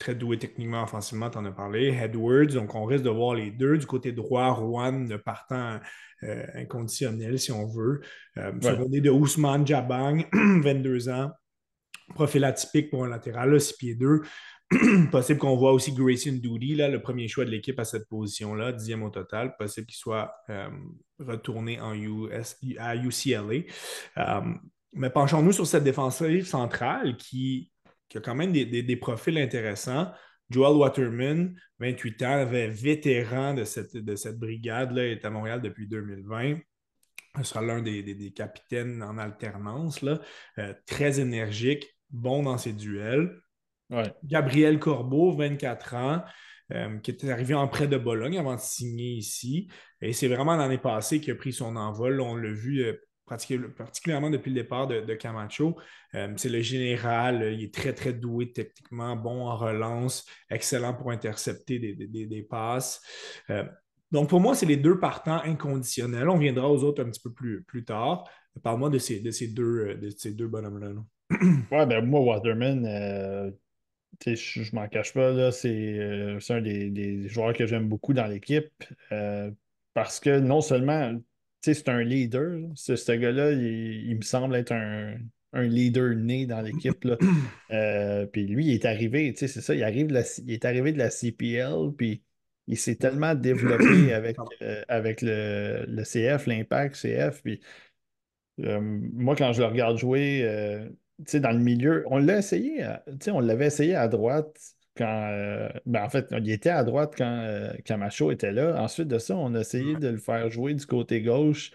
très 0.00 0.14
doué 0.14 0.38
techniquement, 0.38 0.82
offensivement, 0.82 1.30
tu 1.30 1.38
en 1.38 1.44
as 1.44 1.52
parlé. 1.52 1.88
Edwards, 1.88 2.46
donc 2.46 2.74
on 2.74 2.84
risque 2.86 3.04
de 3.04 3.10
voir 3.10 3.34
les 3.34 3.52
deux. 3.52 3.78
Du 3.78 3.86
côté 3.86 4.10
droit, 4.10 4.48
Rouen 4.48 5.06
partant 5.24 5.78
euh, 6.24 6.46
inconditionnel, 6.54 7.38
si 7.38 7.52
on 7.52 7.66
veut. 7.66 8.00
Euh, 8.38 8.50
ouais. 8.52 9.00
de 9.00 9.10
Ousmane 9.10 9.66
Jabang, 9.66 10.24
22 10.32 11.08
ans. 11.10 11.30
Profil 12.14 12.44
atypique 12.44 12.90
pour 12.90 13.04
un 13.04 13.08
latéral, 13.08 13.60
6 13.60 13.76
pieds 13.76 13.94
2. 13.94 14.22
Possible 15.10 15.38
qu'on 15.38 15.56
voit 15.56 15.72
aussi 15.72 15.92
Grayson 15.92 16.38
Doody, 16.42 16.76
là, 16.76 16.88
le 16.88 17.02
premier 17.02 17.28
choix 17.28 17.44
de 17.44 17.50
l'équipe 17.50 17.78
à 17.78 17.84
cette 17.84 18.08
position-là, 18.08 18.72
dixième 18.72 19.02
au 19.02 19.10
total. 19.10 19.54
Possible 19.58 19.86
qu'il 19.86 19.96
soit 19.98 20.32
euh, 20.48 20.68
retourné 21.18 21.78
en 21.78 21.92
US, 21.92 22.56
à 22.78 22.96
UCLA. 22.96 23.64
Euh, 24.16 24.40
mais 24.94 25.10
penchons-nous 25.10 25.52
sur 25.52 25.66
cette 25.66 25.84
défensive 25.84 26.46
centrale 26.46 27.16
qui 27.16 27.70
qui 28.10 28.18
a 28.18 28.20
quand 28.20 28.34
même 28.34 28.52
des, 28.52 28.96
profils 28.96 29.38
intéressants. 29.38 30.10
Joel 30.50 30.76
Waterman, 30.76 31.56
28 31.78 32.22
ans, 32.22 32.32
avait 32.32 32.68
vétéran 32.68 33.54
de 33.54 33.64
cette, 33.64 33.96
de 33.96 34.16
cette 34.16 34.38
brigade-là, 34.38 35.06
est 35.06 35.24
à 35.24 35.30
Montréal 35.30 35.62
depuis 35.62 35.86
2020. 35.86 36.58
Ce 37.38 37.44
sera 37.44 37.62
l'un 37.62 37.80
des, 37.80 38.32
capitaines 38.34 39.00
en 39.02 39.16
alternance, 39.16 40.02
là. 40.02 40.20
Euh, 40.58 40.74
très 40.86 41.20
énergique, 41.20 41.86
bon 42.10 42.42
dans 42.42 42.58
ses 42.58 42.72
duels. 42.72 43.40
Gabriel 44.24 44.78
Corbeau, 44.78 45.32
24 45.36 45.94
ans, 45.94 46.24
euh, 46.72 46.98
qui 46.98 47.12
était 47.12 47.30
arrivé 47.30 47.54
en 47.54 47.66
prêt 47.68 47.88
de 47.88 47.96
Bologne 47.96 48.38
avant 48.38 48.56
de 48.56 48.60
signer 48.60 49.12
ici. 49.12 49.68
Et 50.00 50.12
c'est 50.12 50.28
vraiment 50.28 50.56
l'année 50.56 50.78
passée 50.78 51.20
qu'il 51.20 51.32
a 51.32 51.36
pris 51.36 51.52
son 51.52 51.76
envol. 51.76 52.20
On 52.20 52.36
l'a 52.36 52.52
vu 52.52 52.82
euh, 52.82 52.94
particulièrement 53.30 54.30
depuis 54.30 54.50
le 54.50 54.62
départ 54.62 54.86
de, 54.88 55.14
Camacho. 55.14 55.76
Euh, 56.14 56.32
c'est 56.36 56.48
le 56.48 56.60
général, 56.60 57.54
il 57.54 57.64
est 57.64 57.74
très, 57.74 57.92
très 57.92 58.12
doué 58.12 58.52
techniquement, 58.52 59.16
bon 59.16 59.46
en 59.46 59.56
relance, 59.56 60.26
excellent 60.50 60.94
pour 60.94 61.10
intercepter 61.10 61.78
des, 61.78 62.42
passes. 62.42 63.00
Euh, 63.50 63.64
donc, 64.10 64.28
pour 64.28 64.40
moi, 64.40 64.54
c'est 64.54 64.66
les 64.66 64.76
deux 64.76 64.98
partants 64.98 65.40
inconditionnels. 65.44 66.28
On 66.28 66.38
viendra 66.38 66.68
aux 66.68 66.82
autres 66.82 67.02
un 67.02 67.10
petit 67.10 67.20
peu 67.20 67.32
plus, 67.32 67.62
plus 67.62 67.84
tard. 67.84 68.28
Parle-moi 68.62 68.90
de 68.90 68.98
ces, 68.98 69.20
de 69.20 69.30
ces 69.30 69.48
deux, 69.48 69.94
de 69.94 70.10
ces 70.10 70.32
deux 70.32 70.48
bonhommes-là. 70.48 70.90
Ouais, 71.70 71.86
ben 71.86 72.04
moi, 72.04 72.20
Waterman, 72.20 72.84
euh, 72.84 73.50
je, 74.26 74.34
je 74.34 74.74
m'en 74.74 74.88
cache 74.88 75.14
pas, 75.14 75.52
c'est 75.52 76.00
un 76.48 76.60
des, 76.60 76.90
des, 76.90 77.28
joueurs 77.28 77.52
que 77.52 77.66
j'aime 77.66 77.88
beaucoup 77.88 78.12
dans 78.12 78.26
l'équipe. 78.26 78.72
parce 79.94 80.18
que 80.18 80.40
non 80.40 80.60
seulement 80.60 81.14
c'est 81.60 81.88
un 81.88 82.02
leader. 82.02 82.58
Ce, 82.74 83.12
gars-là, 83.12 83.52
il, 83.52 84.16
me 84.16 84.22
semble 84.22 84.56
être 84.56 84.72
un, 84.72 85.16
leader 85.52 86.14
né 86.14 86.46
dans 86.46 86.60
l'équipe. 86.60 87.06
Euh, 87.72 88.26
puis 88.26 88.48
lui, 88.48 88.66
il 88.66 88.74
est 88.74 88.84
arrivé, 88.84 89.32
c'est 89.36 89.46
ça, 89.46 89.72
il, 89.76 89.84
arrive 89.84 90.08
il 90.44 90.52
est 90.52 90.64
arrivé 90.64 90.90
de 90.90 90.98
la 90.98 91.08
CPL, 91.08 91.92
puis 91.96 92.20
il 92.66 92.76
s'est 92.76 92.96
tellement 92.96 93.36
développé 93.36 94.12
avec, 94.12 94.36
euh, 94.60 94.82
avec 94.88 95.22
le, 95.22 96.02
CF, 96.02 96.46
l'impact 96.46 96.96
CF. 96.96 97.42
Puis 97.44 97.60
euh, 98.58 98.80
moi, 98.80 99.36
quand 99.36 99.52
je 99.52 99.60
le 99.60 99.66
regarde 99.66 99.98
jouer, 99.98 100.42
dans 101.34 101.52
le 101.52 101.60
milieu, 101.60 102.02
on 102.06 102.18
l'a 102.18 102.38
essayé, 102.38 102.84
on 103.28 103.38
l'avait 103.38 103.68
essayé 103.68 103.94
à 103.94 104.08
droite 104.08 104.58
quand. 104.96 105.30
Euh, 105.30 105.68
ben, 105.86 106.04
en 106.04 106.08
fait, 106.10 106.28
il 106.38 106.50
était 106.50 106.70
à 106.70 106.84
droite 106.84 107.14
quand 107.16 107.24
euh, 107.44 107.72
Camacho 107.84 108.30
était 108.30 108.52
là. 108.52 108.80
Ensuite 108.82 109.08
de 109.08 109.18
ça, 109.18 109.36
on 109.36 109.54
a 109.54 109.60
essayé 109.60 109.96
de 109.96 110.08
le 110.08 110.18
faire 110.18 110.50
jouer 110.50 110.74
du 110.74 110.86
côté 110.86 111.22
gauche. 111.22 111.72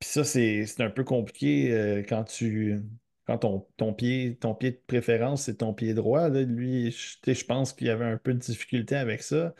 Puis 0.00 0.08
ça, 0.10 0.24
c'est 0.24 0.64
un 0.80 0.90
peu 0.90 1.04
compliqué 1.04 1.72
euh, 1.72 2.02
quand 2.02 2.24
tu. 2.24 2.82
Quand 3.26 3.38
ton, 3.38 3.66
ton, 3.76 3.92
pied, 3.92 4.38
ton 4.38 4.54
pied 4.54 4.70
de 4.72 4.80
préférence, 4.86 5.42
c'est 5.44 5.56
ton 5.58 5.74
pied 5.74 5.92
droit. 5.92 6.30
Lui, 6.30 6.90
je, 6.92 7.32
je 7.34 7.44
pense 7.44 7.74
qu'il 7.74 7.86
y 7.88 7.90
avait 7.90 8.06
un 8.06 8.16
peu 8.16 8.32
de 8.32 8.38
difficulté 8.38 8.96
avec 8.96 9.22
ça. 9.22 9.54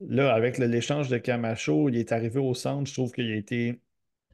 Là, 0.00 0.34
avec 0.34 0.58
l'échange 0.58 1.08
de 1.08 1.18
Camacho, 1.18 1.88
il 1.88 1.96
est 1.96 2.12
arrivé 2.12 2.40
au 2.40 2.54
centre. 2.54 2.88
Je 2.88 2.94
trouve 2.94 3.12
qu'il 3.12 3.30
a 3.30 3.36
été. 3.36 3.80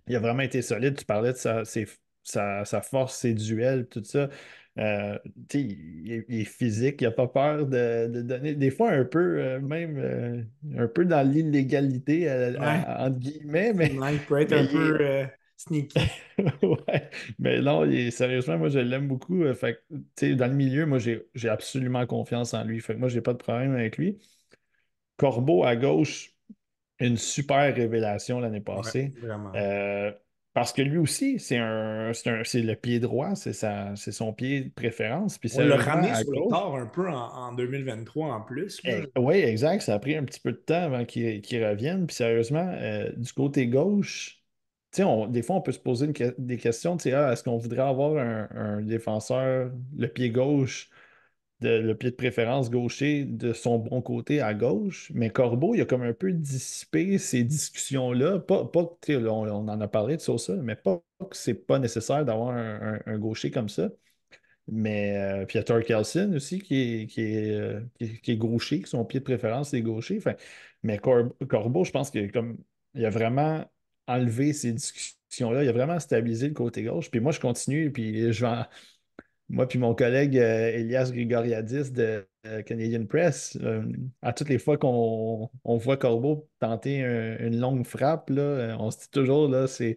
Il 0.09 0.17
a 0.17 0.21
vraiment 0.21 0.43
été 0.43 0.63
solide. 0.63 0.97
Tu 0.99 1.05
parlais 1.05 1.33
de 1.33 1.39
sa, 1.39 1.65
sa, 2.65 2.83
force, 2.83 3.17
ses 3.19 3.35
duels, 3.35 3.89
tout 3.89 4.05
ça. 4.05 4.29
Euh, 4.79 5.19
il, 5.55 6.25
il, 6.29 6.41
est 6.41 6.45
physique, 6.45 7.01
il 7.01 7.05
n'a 7.05 7.11
pas 7.11 7.27
peur 7.27 7.67
de, 7.67 8.23
donner, 8.23 8.55
des 8.55 8.71
fois 8.71 8.91
un 8.93 9.05
peu, 9.05 9.39
euh, 9.39 9.61
même 9.61 9.99
euh, 9.99 10.43
un 10.77 10.87
peu 10.87 11.05
dans 11.05 11.29
l'illégalité, 11.29 12.31
entre 12.31 13.19
guillemets. 13.19 13.73
Mais, 13.73 13.93
il 14.13 14.21
peut 14.21 14.41
être 14.41 14.53
un 14.53 14.67
peu 14.67 15.27
sneaky. 15.57 15.99
ouais, 16.63 17.11
mais 17.41 17.61
non, 17.61 17.85
sérieusement, 18.11 18.59
moi 18.59 18.69
je 18.69 18.79
l'aime 18.79 19.09
beaucoup. 19.09 19.43
fait, 19.55 19.83
dans 19.91 20.47
le 20.47 20.55
milieu, 20.55 20.87
moi 20.87 20.99
j'ai 20.99 21.49
absolument 21.49 22.07
confiance 22.07 22.55
en 22.55 22.63
lui. 22.63 22.81
Fait 22.81 22.95
que 22.95 22.99
moi, 22.99 23.09
j'ai 23.09 23.21
pas 23.21 23.33
de 23.33 23.39
problème 23.39 23.75
avec 23.75 23.99
lui. 23.99 24.19
Corbeau 25.17 25.65
à 25.65 25.75
gauche, 25.75 26.35
une 27.01 27.17
super 27.17 27.75
révélation 27.75 28.39
l'année 28.39 28.61
passée. 28.61 29.13
vraiment. 29.21 29.53
Parce 30.59 30.73
que 30.73 30.83
lui 30.83 30.99
aussi, 30.99 31.39
c'est 31.39 31.57
un, 31.57 32.11
c'est 32.13 32.63
le 32.63 32.75
pied 32.75 32.99
droit, 32.99 33.37
c'est 33.37 33.53
son 33.53 34.33
pied 34.33 34.63
de 34.63 34.71
préférence. 34.71 35.39
Puis 35.39 35.53
On 35.55 35.61
l'a 35.61 35.77
ramené 35.77 36.13
sur 36.17 36.33
le 36.33 36.51
tard 36.51 36.75
un 36.75 36.87
peu 36.87 37.09
en, 37.09 37.53
2023 37.53 38.35
en 38.35 38.41
plus. 38.41 38.81
Eh, 38.85 39.05
oui, 39.17 39.37
exact. 39.37 39.83
Ça 39.83 39.95
a 39.95 39.99
pris 40.01 40.17
un 40.17 40.25
petit 40.25 40.41
peu 40.41 40.51
de 40.51 40.57
temps 40.57 40.83
avant 40.83 41.05
qu'il 41.05 41.65
revienne. 41.65 42.09
Puis 42.09 42.17
sérieusement, 42.17 42.69
euh, 42.75 43.13
du 43.17 43.33
côté 43.33 43.69
gauche, 43.69 44.43
on, 44.99 45.29
des 45.29 45.43
fois, 45.43 45.57
on 45.57 45.61
peut 45.61 45.71
se 45.71 45.79
poser 45.79 46.13
des 46.39 46.57
questions. 46.57 46.97
Ah, 47.07 47.33
Est-ce 47.33 47.45
qu'on 47.45 47.59
voudrait 47.59 47.83
avoir 47.83 48.17
un, 48.19 48.81
défenseur, 48.83 49.71
le 49.97 50.09
pied 50.09 50.31
gauche, 50.31 50.91
le 51.61 51.93
pied 51.95 52.11
de 52.11 52.17
préférence 52.17 52.71
gaucher 52.71 53.25
de 53.25 53.53
son 53.53 53.79
bon 53.79 54.01
côté 54.03 54.41
à 54.41 54.55
gauche. 54.55 55.11
Mais 55.15 55.31
Corbeau, 55.31 55.75
il 55.75 55.81
a 55.81 55.85
comme 55.85 56.03
un 56.03 56.13
peu 56.13 56.33
dissipé 56.33 57.19
ces 57.19 57.45
discussions-là. 57.45 58.39
Pas, 58.41 58.65
pas 58.67 58.97
on, 59.09 59.69
en 59.69 59.81
a 59.81 59.89
parlé 59.89 60.17
de 60.17 60.23
ça, 60.23 60.35
mais 60.63 60.77
pas 60.77 61.03
que 61.31 61.37
c'est 61.37 61.55
pas 61.55 61.79
nécessaire 61.79 62.25
d'avoir 62.25 62.51
un, 62.57 63.19
gaucher 63.19 63.51
comme 63.51 63.69
ça. 63.69 63.91
Mais 64.71 65.17
euh, 65.17 65.47
puis 65.47 65.59
il 65.59 65.89
y 65.89 65.93
a 65.93 65.99
aussi 65.99 66.59
qui 66.61 67.03
est, 67.03 67.07
qui, 67.07 67.23
euh, 67.53 67.81
qui, 68.23 68.37
gaucher, 68.37 68.83
son 68.85 69.05
pied 69.05 69.21
de 69.21 69.25
préférence 69.25 69.73
est 69.75 69.83
gaucher. 69.83 70.21
mais 70.83 70.99
Corbeau, 70.99 71.85
je 71.85 71.91
pense 71.91 72.11
qu'il 72.11 72.31
a 73.05 73.11
vraiment 73.11 73.65
enlevé 74.07 74.53
ces 74.53 74.73
discussions-là. 74.73 75.65
Il 75.65 75.69
a 75.69 75.73
vraiment 75.73 75.99
stabilisé 75.99 76.49
le 76.49 76.55
côté 76.55 76.83
gauche. 76.83 77.11
Puis 77.11 77.21
moi, 77.21 77.33
je 77.33 77.41
continue, 77.41 77.93
puis 77.93 78.33
je 78.33 78.45
vais 78.47 78.63
moi 79.49 79.67
puis 79.67 79.79
mon 79.79 79.95
collègue 79.95 80.37
euh, 80.37 80.69
Elias 80.75 81.11
Grigoriadis 81.13 81.91
de 81.91 82.27
euh, 82.47 82.63
Canadian 82.63 83.07
Press, 83.07 83.59
euh, 83.63 83.83
à 84.23 84.33
toutes 84.33 84.49
les 84.49 84.59
fois 84.59 84.77
qu'on 84.77 85.51
voit 85.65 85.97
Corbeau 85.97 86.49
tenter 86.61 86.99
une 86.99 87.59
longue 87.59 87.85
frappe, 87.85 88.31
là, 88.31 88.77
on 88.79 88.91
se 88.91 88.99
dit 88.99 89.11
toujours 89.11 89.49
là, 89.49 89.67
c'est 89.67 89.97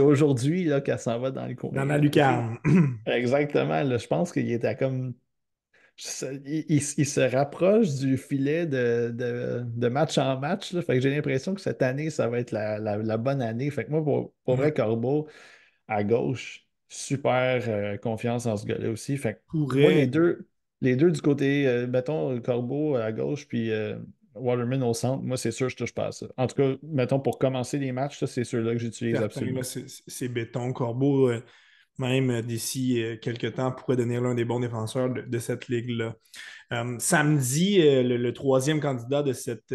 aujourd'hui 0.00 0.70
qu'elle 0.84 0.98
s'en 0.98 1.18
va 1.18 1.30
dans 1.30 1.46
le 1.46 1.54
coin. 1.54 1.70
Dans 1.72 1.84
la 1.84 1.98
lucarne. 1.98 2.58
Exactement. 3.06 3.82
je 3.98 4.06
pense 4.06 4.32
qu'il 4.32 4.50
était 4.50 4.76
comme. 4.76 5.14
Il, 6.46 6.80
se 6.82 7.20
rapproche 7.20 7.94
du 7.96 8.16
filet 8.16 8.66
de, 8.66 9.88
match 9.88 10.18
en 10.18 10.40
match. 10.40 10.74
Fait 10.74 10.94
que 10.94 11.00
j'ai 11.00 11.14
l'impression 11.14 11.54
que 11.54 11.60
cette 11.60 11.82
année, 11.82 12.10
ça 12.10 12.28
va 12.28 12.38
être 12.38 12.50
la, 12.50 13.16
bonne 13.18 13.42
année. 13.42 13.70
Fait 13.70 13.84
que 13.84 13.90
moi, 13.90 14.02
pour, 14.02 14.32
pour 14.44 14.56
vrai, 14.56 14.72
Corbeau, 14.72 15.28
à 15.86 16.02
gauche, 16.02 16.66
super 16.92 17.64
euh, 17.68 17.96
confiance 17.96 18.46
en 18.46 18.56
ce 18.56 18.66
gars-là 18.66 18.90
aussi. 18.90 19.16
Fait 19.16 19.40
moi, 19.54 19.92
les 19.92 20.06
deux, 20.06 20.46
les 20.82 20.94
deux 20.94 21.10
du 21.10 21.22
côté, 21.22 21.66
euh, 21.66 21.86
mettons, 21.86 22.38
Corbeau 22.40 22.96
à 22.96 23.10
gauche, 23.12 23.48
puis 23.48 23.70
euh, 23.70 23.96
Waterman 24.34 24.82
au 24.82 24.92
centre, 24.92 25.22
moi, 25.22 25.38
c'est 25.38 25.50
sûr 25.50 25.66
que 25.66 25.72
je 25.72 25.76
touche 25.76 25.94
pas 25.94 26.08
à 26.08 26.12
ça. 26.12 26.26
En 26.36 26.46
tout 26.46 26.56
cas, 26.56 26.74
mettons, 26.82 27.18
pour 27.18 27.38
commencer 27.38 27.78
les 27.78 27.92
matchs, 27.92 28.22
c'est 28.24 28.44
ceux-là 28.44 28.72
que 28.72 28.78
j'utilise 28.78 29.16
absolument. 29.16 29.62
C'est 29.62 30.28
béton. 30.28 30.72
Corbeau, 30.72 31.32
même 31.98 32.30
euh, 32.30 32.42
d'ici 32.42 33.02
euh, 33.02 33.16
quelques 33.16 33.54
temps, 33.54 33.72
pourrait 33.72 33.96
devenir 33.96 34.20
l'un 34.20 34.34
des 34.34 34.44
bons 34.44 34.60
défenseurs 34.60 35.10
de, 35.10 35.38
cette 35.38 35.68
ligue-là. 35.68 36.14
Euh, 36.72 36.96
samedi, 36.98 37.78
le, 37.82 38.32
troisième 38.32 38.80
candidat 38.80 39.22
de 39.22 39.32
cette 39.32 39.74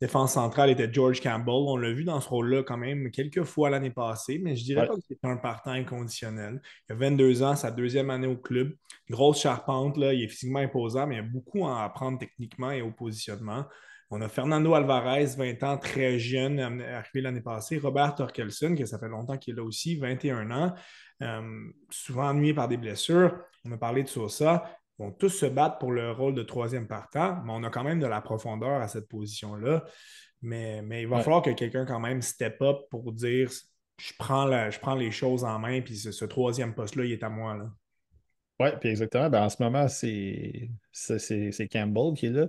défense 0.00 0.34
centrale 0.34 0.70
était 0.70 0.92
George 0.92 1.20
Campbell. 1.20 1.54
On 1.54 1.76
l'a 1.76 1.92
vu 1.92 2.04
dans 2.04 2.20
ce 2.20 2.28
rôle-là 2.28 2.62
quand 2.62 2.76
même 2.76 3.10
quelques 3.10 3.42
fois 3.42 3.68
l'année 3.68 3.90
passée, 3.90 4.38
mais 4.42 4.54
je 4.54 4.64
dirais 4.64 4.86
pas 4.86 4.94
que 4.94 5.00
c'était 5.08 5.26
un 5.26 5.36
partant 5.36 5.72
inconditionnel. 5.72 6.60
Il 6.88 6.92
a 6.92 6.96
22 6.96 7.42
ans, 7.42 7.56
sa 7.56 7.72
deuxième 7.72 8.10
année 8.10 8.28
au 8.28 8.36
club. 8.36 8.72
Grosse 9.10 9.40
charpente, 9.40 9.96
là, 9.96 10.12
il 10.12 10.22
est 10.22 10.28
physiquement 10.28 10.60
imposant, 10.60 11.06
mais 11.06 11.16
il 11.16 11.18
y 11.18 11.20
a 11.20 11.28
beaucoup 11.28 11.66
à 11.66 11.82
apprendre 11.82 12.18
techniquement 12.18 12.70
et 12.70 12.82
au 12.82 12.92
positionnement. 12.92 13.64
On 14.10 14.20
a 14.20 14.28
Fernando 14.28 14.74
Alvarez, 14.74 15.34
20 15.36 15.62
ans, 15.64 15.78
très 15.78 16.18
jeune, 16.18 16.60
arrivé 16.60 17.20
l'année 17.20 17.40
passée. 17.40 17.78
Robert 17.78 18.14
Torkelson, 18.14 18.76
que 18.76 18.86
ça 18.86 18.98
fait 18.98 19.08
longtemps 19.08 19.36
qu'il 19.36 19.54
est 19.54 19.56
là 19.56 19.64
aussi, 19.64 19.96
21 19.96 20.50
ans. 20.52 20.74
Euh, 21.22 21.70
souvent 21.90 22.28
ennuyé 22.28 22.54
par 22.54 22.68
des 22.68 22.76
blessures. 22.76 23.36
On 23.64 23.72
a 23.72 23.76
parlé 23.76 24.04
de 24.04 24.08
Sosa. 24.08 24.64
Ils 24.98 25.02
vont 25.02 25.12
tous 25.12 25.30
se 25.30 25.46
battre 25.46 25.78
pour 25.78 25.90
le 25.90 26.12
rôle 26.12 26.34
de 26.34 26.42
troisième 26.42 26.86
partant, 26.86 27.42
mais 27.44 27.52
on 27.52 27.64
a 27.64 27.70
quand 27.70 27.84
même 27.84 27.98
de 27.98 28.06
la 28.06 28.20
profondeur 28.20 28.80
à 28.80 28.86
cette 28.86 29.08
position-là. 29.08 29.84
Mais, 30.42 30.82
mais, 30.82 31.02
il 31.02 31.08
va 31.08 31.20
falloir 31.20 31.42
que 31.42 31.50
quelqu'un 31.50 31.84
quand 31.84 31.98
même 31.98 32.22
step 32.22 32.60
up 32.62 32.82
pour 32.90 33.12
dire 33.12 33.50
je 33.98 34.12
prends, 34.18 34.70
je 34.70 34.78
prends 34.78 34.94
les 34.94 35.10
choses 35.10 35.42
en 35.44 35.58
main, 35.58 35.80
puis 35.80 35.96
ce, 35.96 36.24
troisième 36.26 36.74
poste-là, 36.74 37.04
il 37.06 37.12
est 37.12 37.24
à 37.24 37.30
moi. 37.30 37.56
Oui, 38.60 38.68
puis 38.78 38.90
exactement. 38.90 39.30
Ben, 39.30 39.44
en 39.44 39.48
ce 39.48 39.62
moment, 39.62 39.88
c'est 39.88 40.70
Campbell 41.72 42.14
qui 42.14 42.26
est 42.26 42.30
là. 42.30 42.46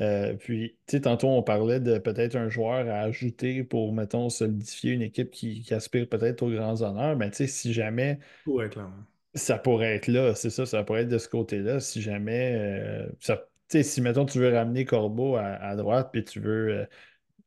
Euh, 0.00 0.34
puis, 0.34 0.76
tu 0.86 0.96
sais, 0.96 1.00
tantôt, 1.02 1.28
on 1.28 1.42
parlait 1.42 1.78
de 1.80 1.98
peut-être 1.98 2.36
un 2.36 2.48
joueur 2.48 2.88
à 2.88 3.00
ajouter 3.00 3.64
pour, 3.64 3.92
mettons, 3.92 4.30
solidifier 4.30 4.92
une 4.92 5.02
équipe 5.02 5.30
qui, 5.30 5.66
aspire 5.74 6.08
peut-être 6.08 6.42
aux 6.42 6.50
grands 6.50 6.82
honneurs. 6.82 7.16
Mais, 7.16 7.30
tu 7.30 7.38
sais, 7.38 7.46
si 7.46 7.72
jamais. 7.72 8.18
Ça 9.34 9.58
pourrait 9.58 9.94
être 9.94 10.08
là, 10.08 10.34
c'est 10.34 10.50
ça, 10.50 10.66
ça 10.66 10.82
pourrait 10.82 11.02
être 11.02 11.08
de 11.08 11.18
ce 11.18 11.28
côté-là. 11.28 11.80
Si 11.80 12.00
jamais. 12.00 12.56
Euh, 12.56 13.08
tu 13.20 13.34
sais, 13.68 13.82
si, 13.82 14.00
mettons, 14.00 14.24
tu 14.24 14.38
veux 14.38 14.52
ramener 14.52 14.84
Corbeau 14.84 15.36
à, 15.36 15.76
droite, 15.76 16.08
puis 16.12 16.24
tu 16.24 16.40
veux 16.40 16.68
euh, 16.70 16.86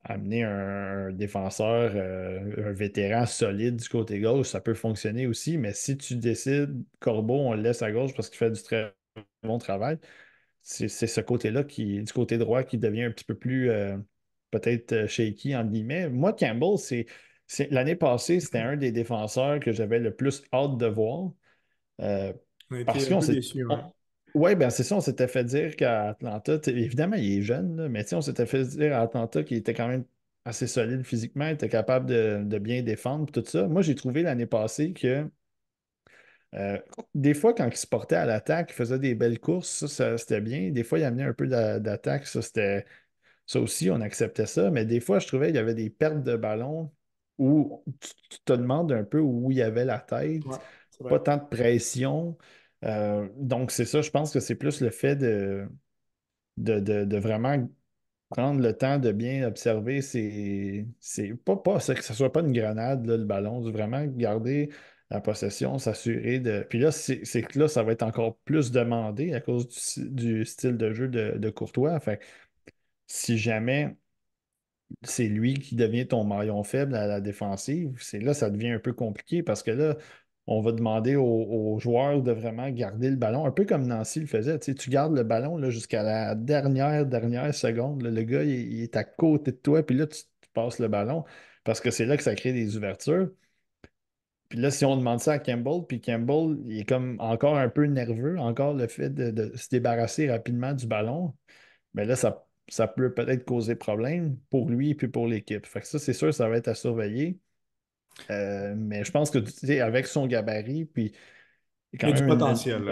amener 0.03 0.43
un, 0.43 1.11
défenseur, 1.11 1.95
un 1.95 2.71
vétéran 2.71 3.25
solide 3.25 3.77
du 3.77 3.89
côté 3.89 4.19
gauche, 4.19 4.47
ça 4.49 4.61
peut 4.61 4.73
fonctionner 4.75 5.27
aussi. 5.27 5.57
Mais 5.57 5.73
si 5.73 5.97
tu 5.97 6.15
décides, 6.15 6.83
Corbeau, 6.99 7.39
on 7.39 7.53
le 7.55 7.61
laisse 7.61 7.81
à 7.81 7.91
gauche 7.91 8.13
parce 8.15 8.29
qu'il 8.29 8.37
fait 8.37 8.51
du 8.51 8.61
très 8.61 8.93
bon 9.43 9.57
travail 9.57 9.97
c'est 10.63 10.87
ce 10.87 11.21
côté-là 11.21 11.63
qui, 11.63 12.01
du 12.01 12.13
côté 12.13 12.37
droit 12.37 12.63
qui 12.63 12.77
devient 12.77 13.03
un 13.03 13.11
petit 13.11 13.25
peu 13.25 13.35
plus 13.35 13.69
euh, 13.69 13.97
peut-être 14.49 14.93
euh, 14.93 15.07
shaky, 15.07 15.55
en 15.55 15.65
guillemets. 15.65 16.09
Moi, 16.09 16.33
Campbell, 16.33 16.77
c'est. 16.77 17.05
L'année 17.69 17.95
passée, 17.95 18.39
c'était 18.39 18.59
un 18.59 18.77
des 18.77 18.91
défenseurs 18.91 19.59
que 19.59 19.73
j'avais 19.73 19.99
le 19.99 20.15
plus 20.15 20.43
hâte 20.53 20.77
de 20.77 20.87
voir. 20.87 21.31
Euh, 22.01 22.33
parce 22.85 23.07
qu'on 23.07 23.21
s'est. 23.21 23.41
Oui, 24.33 24.55
ben 24.55 24.71
c'est 24.71 24.83
ça, 24.83 24.95
on 24.95 25.01
s'était 25.01 25.27
fait 25.27 25.43
dire 25.43 25.75
qu'à 25.75 26.09
Atlanta, 26.09 26.57
évidemment, 26.65 27.17
il 27.17 27.37
est 27.37 27.41
jeune, 27.43 27.87
mais 27.89 28.11
on 28.15 28.21
s'était 28.21 28.47
fait 28.47 28.63
dire 28.63 28.95
à 28.95 29.01
Atlanta 29.01 29.43
qu'il 29.43 29.57
était 29.57 29.75
quand 29.75 29.87
même 29.87 30.05
assez 30.45 30.65
solide 30.65 31.03
physiquement, 31.03 31.47
il 31.47 31.53
était 31.53 31.69
capable 31.69 32.07
de, 32.07 32.41
de 32.43 32.57
bien 32.57 32.81
défendre, 32.81 33.31
tout 33.31 33.43
ça. 33.45 33.67
Moi, 33.67 33.83
j'ai 33.83 33.93
trouvé 33.93 34.23
l'année 34.23 34.47
passée 34.47 34.93
que 34.93 35.29
euh, 36.55 36.77
des 37.15 37.33
fois, 37.33 37.53
quand 37.53 37.67
il 37.67 37.75
se 37.75 37.87
portait 37.87 38.15
à 38.15 38.25
l'attaque, 38.25 38.71
il 38.71 38.73
faisait 38.73 38.99
des 38.99 39.15
belles 39.15 39.39
courses, 39.39 39.87
ça, 39.87 40.17
c'était 40.17 40.41
bien. 40.41 40.69
Des 40.71 40.83
fois, 40.83 40.99
il 40.99 41.03
amenait 41.03 41.23
un 41.23 41.33
peu 41.33 41.47
d'attaque, 41.47 42.27
ça, 42.27 42.41
c'était. 42.41 42.85
Ça 43.45 43.59
aussi, 43.59 43.89
on 43.91 43.99
acceptait 43.99 44.45
ça. 44.45 44.71
Mais 44.71 44.85
des 44.85 45.01
fois, 45.01 45.19
je 45.19 45.27
trouvais 45.27 45.47
qu'il 45.47 45.57
y 45.57 45.59
avait 45.59 45.73
des 45.73 45.89
pertes 45.89 46.23
de 46.23 46.37
ballon 46.37 46.93
où 47.37 47.83
tu, 47.99 48.39
te 48.45 48.53
demandes 48.53 48.91
un 48.93 49.03
peu 49.03 49.19
où 49.19 49.51
il 49.51 49.57
y 49.57 49.61
avait 49.61 49.83
la 49.83 49.99
tête, 49.99 50.43
pas 51.09 51.19
tant 51.19 51.37
de 51.37 51.43
pression. 51.49 52.37
Euh, 52.85 53.27
donc, 53.35 53.71
c'est 53.71 53.85
ça, 53.85 54.01
je 54.01 54.11
pense 54.11 54.31
que 54.31 54.39
c'est 54.39 54.55
plus 54.55 54.79
le 54.79 54.91
fait 54.91 55.17
de, 55.17 55.67
de, 56.57 57.17
vraiment 57.17 57.67
prendre 58.29 58.61
le 58.61 58.73
temps 58.73 58.97
de 58.97 59.11
bien 59.11 59.45
observer. 59.45 60.01
C'est 60.01 60.85
pas, 61.43 61.57
pas 61.57 61.79
que 61.79 62.03
ce 62.03 62.13
soit 62.13 62.31
pas 62.31 62.41
une 62.41 62.53
grenade, 62.53 63.05
le 63.05 63.25
ballon, 63.25 63.61
de 63.61 63.71
vraiment 63.71 64.05
garder 64.05 64.69
la 65.13 65.21
possession, 65.21 65.77
s'assurer 65.77 66.39
de. 66.39 66.65
Puis 66.69 66.79
là, 66.79 66.91
c'est 66.91 67.21
que 67.43 67.59
là, 67.59 67.67
ça 67.67 67.83
va 67.83 67.91
être 67.93 68.03
encore 68.03 68.37
plus 68.39 68.71
demandé 68.71 69.33
à 69.33 69.41
cause 69.41 69.67
du, 69.97 70.45
style 70.45 70.77
de 70.77 70.91
jeu 70.93 71.07
de, 71.07 71.49
Courtois. 71.49 71.99
Fait 71.99 72.19
si 73.07 73.37
jamais 73.37 73.95
c'est 75.03 75.27
lui 75.27 75.55
qui 75.55 75.75
devient 75.75 76.07
ton 76.07 76.23
maillon 76.23 76.63
faible 76.63 76.95
à 76.95 77.07
la 77.07 77.21
défensive, 77.21 77.95
c'est 77.99 78.19
là 78.19 78.33
ça 78.33 78.49
devient 78.49 78.71
un 78.71 78.79
peu 78.79 78.93
compliqué 78.93 79.43
parce 79.43 79.63
que 79.63 79.71
là, 79.71 79.97
on 80.47 80.61
va 80.61 80.71
demander 80.73 81.15
aux, 81.15 81.79
joueurs 81.79 82.21
de 82.21 82.31
vraiment 82.31 82.69
garder 82.69 83.09
le 83.09 83.15
ballon, 83.15 83.45
un 83.45 83.51
peu 83.51 83.65
comme 83.65 83.87
Nancy 83.87 84.19
le 84.19 84.27
faisait. 84.27 84.59
Tu 84.59 84.89
gardes 84.89 85.15
le 85.15 85.23
ballon 85.23 85.69
jusqu'à 85.69 86.03
la 86.03 86.35
dernière, 86.35 87.05
dernière 87.05 87.53
seconde. 87.55 88.03
le 88.03 88.23
gars, 88.23 88.43
il, 88.43 88.81
est 88.81 88.97
à 88.97 89.03
côté 89.03 89.51
de 89.51 89.57
toi, 89.57 89.83
puis 89.85 89.95
là, 89.95 90.07
tu, 90.07 90.23
passes 90.53 90.79
le 90.79 90.87
ballon 90.87 91.23
parce 91.63 91.81
que 91.81 91.91
c'est 91.91 92.05
là 92.05 92.17
que 92.17 92.23
ça 92.23 92.35
crée 92.35 92.53
des 92.53 92.77
ouvertures. 92.77 93.31
Puis 94.53 94.61
là, 94.61 94.69
si 94.69 94.85
on 94.85 94.95
demande 94.95 95.19
ça 95.19 95.33
à 95.33 95.39
Campbell, 95.39 95.81
puis 95.87 95.99
Campbell, 95.99 96.59
il 96.67 96.81
est 96.81 96.85
comme 96.85 97.15
encore 97.19 97.57
un 97.57 97.69
peu 97.69 97.85
nerveux, 97.85 98.37
encore 98.37 98.75
le 98.75 98.87
fait 98.87 99.09
de, 99.09 99.51
se 99.57 99.67
débarrasser 99.69 100.29
rapidement 100.29 100.73
du 100.73 100.85
ballon, 100.85 101.33
mais 101.95 102.05
là, 102.05 102.15
ça, 102.15 102.45
ça 102.67 102.87
peut 102.87 103.11
peut-être 103.15 103.45
causer 103.45 103.75
problème 103.75 104.37
pour 104.51 104.69
lui 104.69 104.91
et 104.91 104.95
puis 104.95 105.07
pour 105.07 105.27
l'équipe. 105.27 105.65
Fait 105.65 105.81
que 105.81 105.87
ça, 105.87 105.97
c'est 105.97 106.13
sûr, 106.13 106.31
ça 106.35 106.49
va 106.49 106.57
être 106.57 106.67
à 106.67 106.75
surveiller. 106.75 107.39
Euh, 108.29 108.75
mais 108.77 109.03
je 109.03 109.11
pense 109.11 109.31
que 109.31 109.39
avec 109.81 110.05
son 110.05 110.27
gabarit, 110.27 110.85
puis 110.85 111.13
il 111.93 112.09
y 112.09 112.11
a 112.11 112.11
du 112.11 112.25
potentiel. 112.25 112.83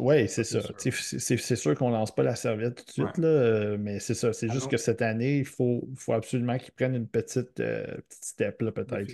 Oui, 0.00 0.28
c'est 0.28 0.44
ça. 0.44 0.60
C'est 0.78 1.56
sûr 1.56 1.74
qu'on 1.76 1.88
ne 1.88 1.94
lance 1.94 2.14
pas 2.14 2.24
la 2.24 2.34
serviette 2.34 2.76
tout 2.76 2.84
de 2.84 2.90
suite, 2.90 3.18
là, 3.18 3.28
euh, 3.28 3.76
mais 3.78 4.00
c'est 4.00 4.14
ça. 4.14 4.32
C'est 4.32 4.50
juste 4.50 4.68
que 4.68 4.76
cette 4.76 5.02
année, 5.02 5.38
il 5.38 5.46
faut, 5.46 5.88
faut 5.96 6.12
absolument 6.12 6.58
qu'ils 6.58 6.72
prennent 6.72 6.96
une 6.96 7.06
petite, 7.06 7.60
euh, 7.60 7.84
petite 8.08 8.24
step, 8.24 8.58
peut-être. 8.58 9.12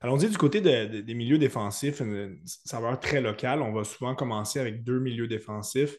Allons-y 0.00 0.28
du 0.28 0.36
côté 0.36 0.60
des 0.60 1.14
milieux 1.14 1.38
défensifs, 1.38 2.00
une 2.00 2.38
saveur 2.44 2.98
très 2.98 3.20
locale. 3.20 3.62
On 3.62 3.72
va 3.72 3.84
souvent 3.84 4.14
commencer 4.14 4.58
avec 4.58 4.82
deux 4.82 4.98
milieux 4.98 5.28
défensifs, 5.28 5.96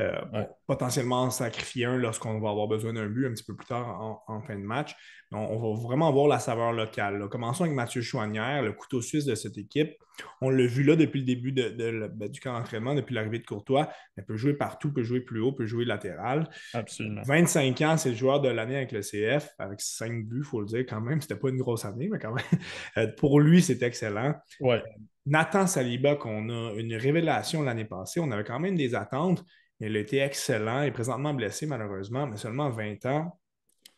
euh, 0.00 0.44
potentiellement 0.66 1.30
sacrifier 1.30 1.84
un 1.84 1.96
lorsqu'on 1.96 2.40
va 2.40 2.50
avoir 2.50 2.68
besoin 2.68 2.92
d'un 2.92 3.06
but 3.06 3.26
un 3.26 3.30
petit 3.32 3.44
peu 3.44 3.54
plus 3.54 3.66
tard 3.66 4.22
en 4.26 4.40
fin 4.40 4.56
de 4.56 4.64
match. 4.64 4.96
On, 5.32 5.58
va 5.58 5.80
vraiment 5.80 6.08
avoir 6.08 6.26
la 6.26 6.40
saveur 6.40 6.72
locale. 6.72 7.28
Commençons 7.28 7.62
avec 7.62 7.76
Mathieu 7.76 8.02
Chouanière, 8.02 8.62
le 8.62 8.72
couteau 8.72 9.00
suisse 9.00 9.24
de 9.24 9.36
cette 9.36 9.56
équipe. 9.58 9.94
On 10.40 10.50
l'a 10.50 10.66
vu 10.66 10.82
là 10.82 10.96
depuis 10.96 11.20
le 11.20 11.24
début 11.24 11.52
ben, 11.52 12.28
du 12.28 12.40
camp 12.40 12.52
d'entraînement, 12.58 12.96
depuis 12.96 13.14
l'arrivée 13.14 13.38
de 13.38 13.46
Courtois. 13.46 13.90
Il 14.18 14.24
peut 14.24 14.36
jouer 14.36 14.54
partout, 14.54 14.92
peut 14.92 15.04
jouer 15.04 15.20
plus 15.20 15.40
haut, 15.40 15.52
peut 15.52 15.66
jouer 15.66 15.84
latéral. 15.84 16.50
Absolument. 16.74 17.22
25 17.22 17.80
ans, 17.82 17.96
c'est 17.96 18.10
le 18.10 18.16
joueur 18.16 18.40
de 18.40 18.48
l'année 18.48 18.76
avec 18.76 18.90
le 18.90 19.02
CF, 19.02 19.54
avec 19.60 19.80
5 19.80 20.24
buts, 20.24 20.38
il 20.38 20.44
faut 20.44 20.60
le 20.60 20.66
dire 20.66 20.80
quand 20.80 21.00
même. 21.00 21.20
C'était 21.20 21.36
pas 21.36 21.48
une 21.48 21.58
grosse 21.58 21.84
année, 21.84 22.08
mais 22.10 22.18
quand 22.18 22.34
même. 22.34 22.44
Euh, 22.96 23.06
pour 23.16 23.40
lui, 23.40 23.62
c'est 23.62 23.82
excellent. 23.82 24.34
Ouais. 24.58 24.76
Euh, 24.76 25.00
Nathan 25.26 25.66
Saliba, 25.66 26.16
qu'on 26.16 26.48
a 26.48 26.72
une 26.74 26.94
révélation 26.94 27.62
l'année 27.62 27.84
passée, 27.84 28.20
on 28.20 28.30
avait 28.30 28.42
quand 28.42 28.58
même 28.58 28.74
des 28.74 28.94
attentes. 28.94 29.44
Il 29.80 29.96
a 29.96 30.00
été 30.00 30.18
excellent. 30.18 30.82
Il 30.82 30.88
est 30.88 30.92
présentement 30.92 31.34
blessé, 31.34 31.66
malheureusement, 31.66 32.26
mais 32.26 32.36
seulement 32.36 32.70
20 32.70 33.06
ans. 33.06 33.40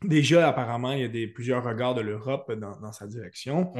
Déjà, 0.04 0.48
apparemment, 0.48 0.92
il 0.92 1.00
y 1.00 1.04
a 1.04 1.08
des, 1.08 1.26
plusieurs 1.26 1.62
regards 1.64 1.94
de 1.94 2.00
l'Europe 2.00 2.52
dans, 2.52 2.92
sa 2.92 3.06
direction. 3.06 3.72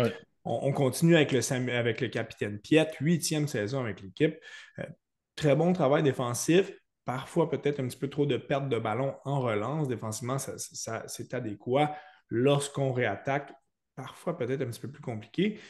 On, 0.45 0.73
continue 0.73 1.17
avec 1.17 1.33
le, 1.33 1.71
avec 1.73 2.01
le 2.01 2.09
capitaine 2.09 2.59
Piet, 2.59 2.89
huitième 3.01 3.49
saison 3.49 3.81
avec 3.81 4.01
l'équipe. 4.03 4.37
Euh, 4.79 4.85
très 5.37 5.55
bon 5.57 5.73
travail 5.73 6.03
défensif. 6.03 6.73
Parfois, 7.05 7.51
peut-être 7.51 7.81
un 7.81 7.89
petit 7.89 7.99
peu 7.99 8.09
trop 8.09 8.27
de 8.27 8.37
perte 8.37 8.69
de 8.69 8.79
ballon 8.79 9.15
en 9.25 9.41
relance. 9.41 9.89
Défensivement, 9.89 10.37
c'est 10.39 11.35
adéquat. 11.35 11.97
Lorsqu'on 12.29 12.93
réattaque, 12.93 13.53
parfois 13.97 14.37
peut-être 14.37 14.63
un 14.63 14.67
petit 14.67 14.81
peu 14.81 14.91
plus 14.91 15.03
compliqué. 15.03 15.61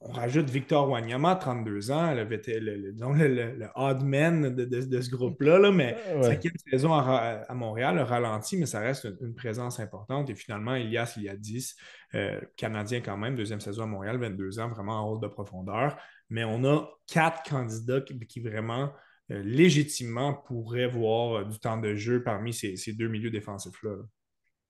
On 0.00 0.12
rajoute 0.12 0.50
Victor 0.50 0.88
Wanyama, 0.88 1.36
32 1.36 1.90
ans, 1.90 2.14
le, 2.14 2.24
le, 2.24 3.68
odd 3.74 4.04
man 4.04 4.54
de, 4.54 5.00
ce 5.00 5.10
groupe-là, 5.10 5.70
mais 5.70 5.96
cinquième 6.22 6.52
saison 6.70 6.92
à, 6.92 7.46
Montréal, 7.54 7.98
a 7.98 8.04
ralenti, 8.04 8.56
mais 8.56 8.66
ça 8.66 8.80
reste 8.80 9.08
une, 9.20 9.34
présence 9.34 9.80
importante. 9.80 10.28
Et 10.30 10.34
finalement, 10.34 10.74
Elias, 10.74 11.14
il 11.16 11.24
y 11.24 11.28
a 11.28 11.36
10, 11.36 11.76
euh, 12.14 12.40
Canadien 12.56 13.00
quand 13.00 13.16
même, 13.16 13.34
deuxième 13.34 13.60
saison 13.60 13.84
à 13.84 13.86
Montréal, 13.86 14.18
22 14.18 14.58
ans, 14.60 14.68
vraiment 14.68 15.04
en 15.04 15.10
hausse 15.10 15.20
de 15.20 15.28
profondeur. 15.28 15.96
Mais 16.28 16.44
on 16.44 16.64
a 16.64 16.86
quatre 17.06 17.48
candidats 17.48 18.00
qui, 18.00 18.40
vraiment, 18.40 18.92
euh, 19.30 19.42
légitimement, 19.42 20.34
pourraient 20.34 20.88
voir 20.88 21.38
euh, 21.40 21.44
du 21.44 21.58
temps 21.58 21.78
de 21.78 21.94
jeu 21.94 22.22
parmi 22.22 22.52
ces, 22.52 22.76
ces 22.76 22.92
deux 22.92 23.08
milieux 23.08 23.30
défensifs-là. 23.30 23.96
là 23.96 24.02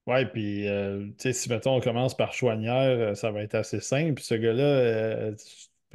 Ouais, 0.06 0.26
puis, 0.26 0.68
euh, 0.68 1.06
tu 1.06 1.14
sais, 1.18 1.32
si 1.32 1.48
mettons, 1.48 1.76
on 1.76 1.80
commence 1.80 2.14
par 2.14 2.34
Chouanière, 2.34 2.74
euh, 2.74 3.14
ça 3.14 3.30
va 3.30 3.42
être 3.42 3.54
assez 3.54 3.80
simple. 3.80 4.20
Ce 4.20 4.34
gars-là, 4.34 4.62
euh, 4.62 5.34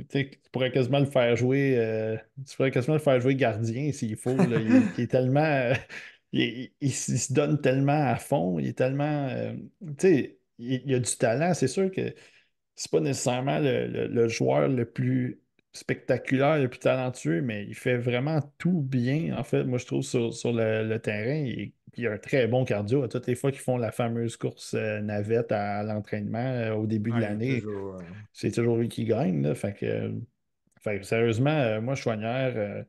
tu 0.09 0.31
pourrais 0.51 0.71
quasiment 0.71 0.99
le 0.99 1.05
faire 1.05 1.35
jouer, 1.35 2.17
tu 2.47 2.55
pourrais 2.55 2.71
quasiment 2.71 2.95
le 2.95 3.01
faire 3.01 3.19
jouer 3.21 3.35
gardien 3.35 3.91
s'il 3.91 4.15
faut. 4.17 4.35
Il, 4.97 5.03
est 5.03 5.07
tellement. 5.07 5.73
il, 6.31 6.91
se 6.91 7.31
donne 7.33 7.61
tellement 7.61 8.07
à 8.07 8.15
fond, 8.15 8.57
il 8.59 8.67
est 8.67 8.77
tellement. 8.77 9.29
tu 9.97 10.07
sais, 10.07 10.39
il, 10.57 10.93
a 10.93 10.99
du 10.99 11.17
talent. 11.17 11.53
C'est 11.53 11.67
sûr 11.67 11.91
que 11.91 12.13
c'est 12.75 12.91
pas 12.91 13.01
nécessairement 13.01 13.59
le, 13.59 14.27
joueur 14.27 14.69
le 14.69 14.85
plus 14.85 15.41
spectaculaire, 15.73 16.59
le 16.59 16.69
plus 16.69 16.79
talentueux, 16.79 17.41
mais 17.41 17.65
il 17.65 17.75
fait 17.75 17.97
vraiment 17.97 18.41
tout 18.57 18.81
bien, 18.81 19.37
en 19.37 19.43
fait, 19.43 19.63
moi, 19.65 19.77
je 19.77 19.85
trouve, 19.85 20.03
sur, 20.03 20.53
le, 20.53 20.97
terrain. 20.97 21.45
Il, 21.45 21.73
il 21.97 22.07
a 22.07 22.13
un 22.13 22.17
très 22.17 22.47
bon 22.47 22.65
cardio. 22.65 23.03
À 23.03 23.07
toutes 23.07 23.27
les 23.27 23.35
fois 23.35 23.51
qu'ils 23.51 23.61
font 23.61 23.77
la 23.77 23.91
fameuse 23.91 24.37
course 24.37 24.73
euh, 24.73 25.01
navette 25.01 25.51
à, 25.51 25.83
l'entraînement 25.83 26.39
euh, 26.39 26.73
au 26.73 26.87
début 26.87 27.11
de 27.11 27.19
l'année, 27.19 27.63
c'est 28.33 28.51
toujours 28.51 28.77
lui 28.77 28.89
qui 28.89 29.05
gagne. 29.05 29.53
Fait, 29.55 29.73
que, 29.73 31.03
sérieusement, 31.03 31.49
euh, 31.49 31.81
moi, 31.81 31.95
Chouanière. 31.95 32.85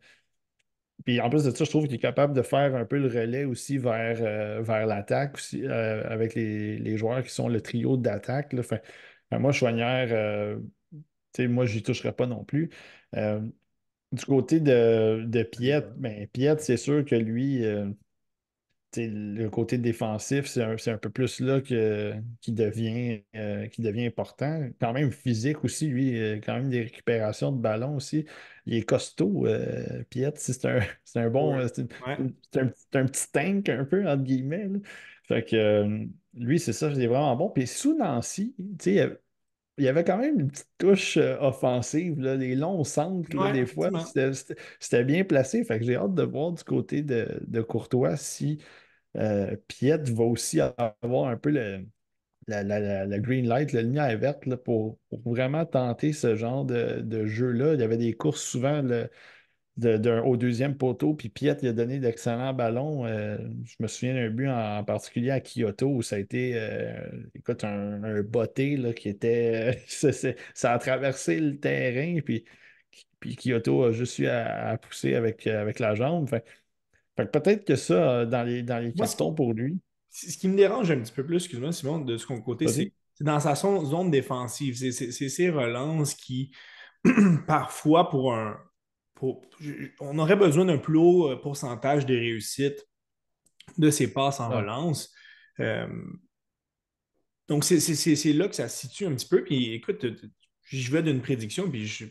puis 1.05 1.21
en 1.21 1.31
plus 1.31 1.45
de 1.45 1.51
ça, 1.51 1.65
je 1.65 1.71
trouve 1.71 1.87
qu'il 1.87 1.97
est 1.97 1.99
capable 1.99 2.35
de 2.35 2.43
faire 2.43 2.75
un 2.75 2.85
peu 2.85 2.99
le 2.99 3.09
relais 3.09 3.45
aussi 3.45 3.79
vers, 3.79 4.63
vers 4.63 4.87
l'attaque, 4.87 5.35
aussi, 5.35 5.67
avec 5.67 6.35
les, 6.35 6.97
joueurs 6.97 7.23
qui 7.23 7.31
sont 7.31 7.49
le 7.49 7.61
trio 7.61 7.97
d'attaque. 7.97 8.55
moi, 9.33 9.53
Chouanière, 9.53 10.59
moi, 11.39 11.67
je 11.67 11.77
n'y 11.77 11.83
toucherai 11.83 12.13
pas 12.13 12.27
non 12.27 12.45
plus. 12.45 12.71
du 14.13 14.25
côté 14.27 14.61
de, 14.61 15.25
de 15.27 15.43
Piet, 15.43 15.85
ben, 15.97 16.27
Piet, 16.29 16.59
c'est 16.59 16.77
sûr 16.77 17.05
que 17.05 17.15
lui, 17.15 17.65
le 18.97 19.49
côté 19.49 19.79
défensif, 19.79 20.47
c'est 20.47 20.63
un, 20.63 20.99
peu 20.99 21.11
plus 21.11 21.41
là 21.41 21.61
que, 21.61 22.15
qui, 22.41 22.53
devient, 22.53 23.23
euh, 23.37 23.67
qui 23.69 23.83
devient 23.83 24.07
important. 24.07 24.69
Quand 24.81 24.93
même 24.93 25.13
physique 25.13 25.65
aussi, 25.65 25.89
lui, 25.89 26.19
euh, 26.19 26.41
quand 26.45 26.55
même 26.55 26.71
des 26.71 26.83
récupérations 26.83 27.53
de 27.53 27.61
ballon 27.61 27.97
aussi. 27.97 28.27
Il 28.67 28.75
est 28.75 28.83
costaud, 28.83 29.47
euh, 29.47 30.03
Piet. 30.11 30.33
C'est 30.37 30.65
un, 30.65 30.81
un, 31.15 31.31
bon. 31.31 31.67
C'est 31.69 31.89
un, 32.57 33.07
petit 33.07 33.33
tank 33.33 33.69
un 33.69 33.85
peu, 33.85 34.09
entre 34.09 34.25
guillemets. 34.25 34.69
Fait 35.29 35.45
que 35.45 36.07
lui, 36.35 36.59
c'est 36.59 36.73
ça, 36.73 36.93
c'est 36.95 37.07
vraiment 37.07 37.37
bon. 37.37 37.51
Puis 37.51 37.67
sous 37.67 37.97
Nancy, 37.97 38.55
il 39.81 39.85
y 39.85 39.89
avait 39.89 40.05
quand 40.05 40.19
même 40.19 40.41
une 40.41 40.51
petite 40.51 40.69
touche 40.77 41.17
offensive, 41.17 42.21
là, 42.21 42.37
des 42.37 42.55
longs 42.55 42.85
centres, 42.85 43.53
des 43.53 43.65
fois. 43.65 43.91
C'était 44.79 45.05
bien 45.05 45.25
placé. 45.25 45.65
Fait 45.65 45.79
que 45.79 45.87
j'ai 45.87 45.97
hâte 45.97 46.15
de 46.15 46.23
voir 46.23 46.53
du 46.53 46.63
côté 46.63 47.03
de, 47.03 47.41
de 47.47 47.63
Courtois 47.63 48.17
si 48.17 48.59
euh, 49.17 49.57
Piet 49.69 50.03
va 50.13 50.25
aussi 50.25 50.61
avoir 50.61 51.29
un 51.29 51.37
peu 51.39 51.51
le, 51.51 51.87
la, 52.47 53.19
green 53.19 53.49
light, 53.49 53.73
la 53.73 53.81
lumière 53.81 54.19
verte 54.19 54.45
là, 54.45 54.59
pour, 54.59 54.99
vraiment 55.25 55.65
tenter 55.65 56.13
ce 56.13 56.37
genre 56.37 56.67
de, 56.67 57.27
jeu-là. 57.27 57.75
Il 57.75 57.81
y 57.81 57.83
avait 57.83 57.97
des 57.97 58.13
courses 58.13 58.43
souvent 58.43 58.83
au 60.25 60.37
deuxième 60.37 60.77
poteau, 60.77 61.15
puis 61.15 61.29
Piet 61.29 61.57
il 61.63 61.69
a 61.69 61.73
donné 61.73 61.99
d'excellents 61.99 62.55
ballons. 62.55 63.07
Euh, 63.07 63.39
je 63.65 63.77
me 63.81 63.89
souviens 63.89 64.15
d'un 64.15 64.31
but 64.31 64.49
en, 64.49 64.85
particulier 64.85 65.31
à 65.31 65.41
Kyoto 65.41 65.89
où 65.89 66.03
ça 66.03 66.17
a 66.17 66.19
été 66.19 66.53
euh, 66.55 66.93
écoute, 67.35 67.65
un, 67.65 68.03
un 68.03 68.23
botté 68.23 68.77
là, 68.77 68.93
qui 68.93 69.09
était. 69.09 69.83
ça 70.55 70.73
a 70.73 70.79
traversé 70.79 71.39
le 71.39 71.59
terrain, 71.59 72.21
puis, 72.25 72.45
puis 73.21 73.37
Kyoto 73.37 73.85
a 73.85 73.93
juste 73.93 74.19
eu 74.19 74.27
à, 74.27 74.77
pousser 74.79 75.15
avec, 75.15 75.47
avec 75.47 75.79
la 75.79 75.95
jambe 75.95 76.29
peut-être 77.27 77.65
que 77.65 77.77
ça, 77.77 77.95
euh, 77.95 78.27
dans 78.27 78.43
les, 78.43 78.63
dans 78.63 78.79
les 78.79 78.93
cartons 78.93 79.35
pour 79.35 79.53
lui. 79.53 79.79
Ce 80.11 80.37
qui 80.37 80.49
me 80.49 80.57
dérange 80.57 80.91
un 80.91 81.01
petit 81.01 81.13
peu 81.13 81.25
plus, 81.25 81.37
excuse-moi, 81.37 81.73
Simon, 81.73 82.01
de 82.01 82.17
ce 82.17 82.27
qu'on 82.27 82.41
côté, 82.41 82.67
c'est 82.67 82.93
dans 83.21 83.39
sa 83.39 83.55
zone 83.55 84.11
défensive. 84.11 84.77
C'est 84.77 85.29
ces 85.29 85.51
relances 85.51 86.15
qui, 86.15 86.51
parfois, 87.47 88.09
pour 88.09 88.35
un. 88.35 88.59
On 90.01 90.19
aurait 90.19 90.37
besoin 90.37 90.65
d'un 90.65 90.79
plus 90.79 90.99
haut 90.99 91.31
euh, 91.31 91.37
pourcentage 91.37 92.07
de 92.07 92.15
réussite 92.15 92.87
de 93.79 93.91
ses 93.91 94.13
passes 94.13 94.41
en 94.41 94.49
relance. 94.49 95.13
Euh, 95.61 95.87
donc, 97.49 97.65
c'est 97.65 98.33
là 98.33 98.49
que 98.49 98.55
ça 98.55 98.69
se 98.69 98.87
situe 98.87 99.07
un 99.07 99.15
petit 99.15 99.29
peu. 99.29 99.45
Puis, 99.45 99.75
écoute, 99.75 100.07
je 100.63 100.93
vais 100.93 101.03
d'une 101.03 101.21
prédiction, 101.21 101.69
puis 101.69 101.87
je, 101.87 102.07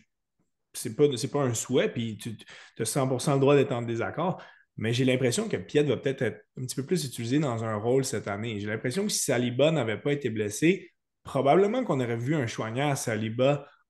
c'est 0.73 0.95
pas, 0.95 1.05
pas 1.31 1.41
un 1.41 1.53
souhait, 1.53 1.91
puis 1.91 2.17
tu 2.17 2.35
as 2.79 2.83
100% 2.83 3.33
le 3.33 3.39
droit 3.39 3.55
d'être 3.55 3.71
en 3.71 3.81
désaccord. 3.81 4.41
Mais 4.77 4.93
j'ai 4.93 5.03
l'impression 5.03 5.49
que 5.49 5.57
Piet 5.57 5.83
va 5.83 5.97
peut-être 5.97 6.21
être 6.21 6.45
un 6.57 6.63
petit 6.63 6.75
peu 6.75 6.85
plus 6.85 7.05
utilisé 7.05 7.39
dans 7.39 7.65
un 7.65 7.75
rôle 7.75 8.05
cette 8.05 8.27
année. 8.29 8.59
J'ai 8.59 8.67
l'impression 8.67 9.03
que 9.03 9.11
si 9.11 9.19
Saliba 9.19 9.71
n'avait 9.71 9.99
pas 9.99 10.13
été 10.13 10.29
blessé, 10.29 10.91
probablement 11.23 11.83
qu'on 11.83 11.99
aurait 11.99 12.17
vu 12.17 12.35
un 12.35 12.47
Chouanière 12.47 12.87
à 12.87 12.95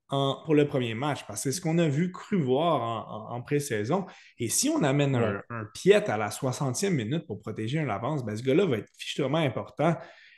Pour 0.09 0.55
le 0.55 0.67
premier 0.67 0.95
match, 0.95 1.23
parce 1.27 1.43
que 1.43 1.51
c'est 1.51 1.55
ce 1.57 1.61
qu'on 1.61 1.77
a 1.77 1.87
vu 1.87 2.11
cru 2.11 2.41
voir 2.41 3.31
en, 3.31 3.41
pré-saison. 3.43 4.07
Et 4.39 4.49
si 4.49 4.67
on 4.69 4.81
amène 4.83 5.15
un, 5.15 5.65
Piet 5.75 6.09
à 6.09 6.17
la 6.17 6.29
60e 6.29 6.89
minute 6.89 7.27
pour 7.27 7.39
protéger 7.39 7.79
un 7.79 7.89
avance, 7.89 8.25
ben, 8.25 8.35
ce 8.35 8.41
gars-là 8.41 8.65
va 8.65 8.77
être 8.77 8.89
fichement 8.97 9.37
important. 9.37 9.95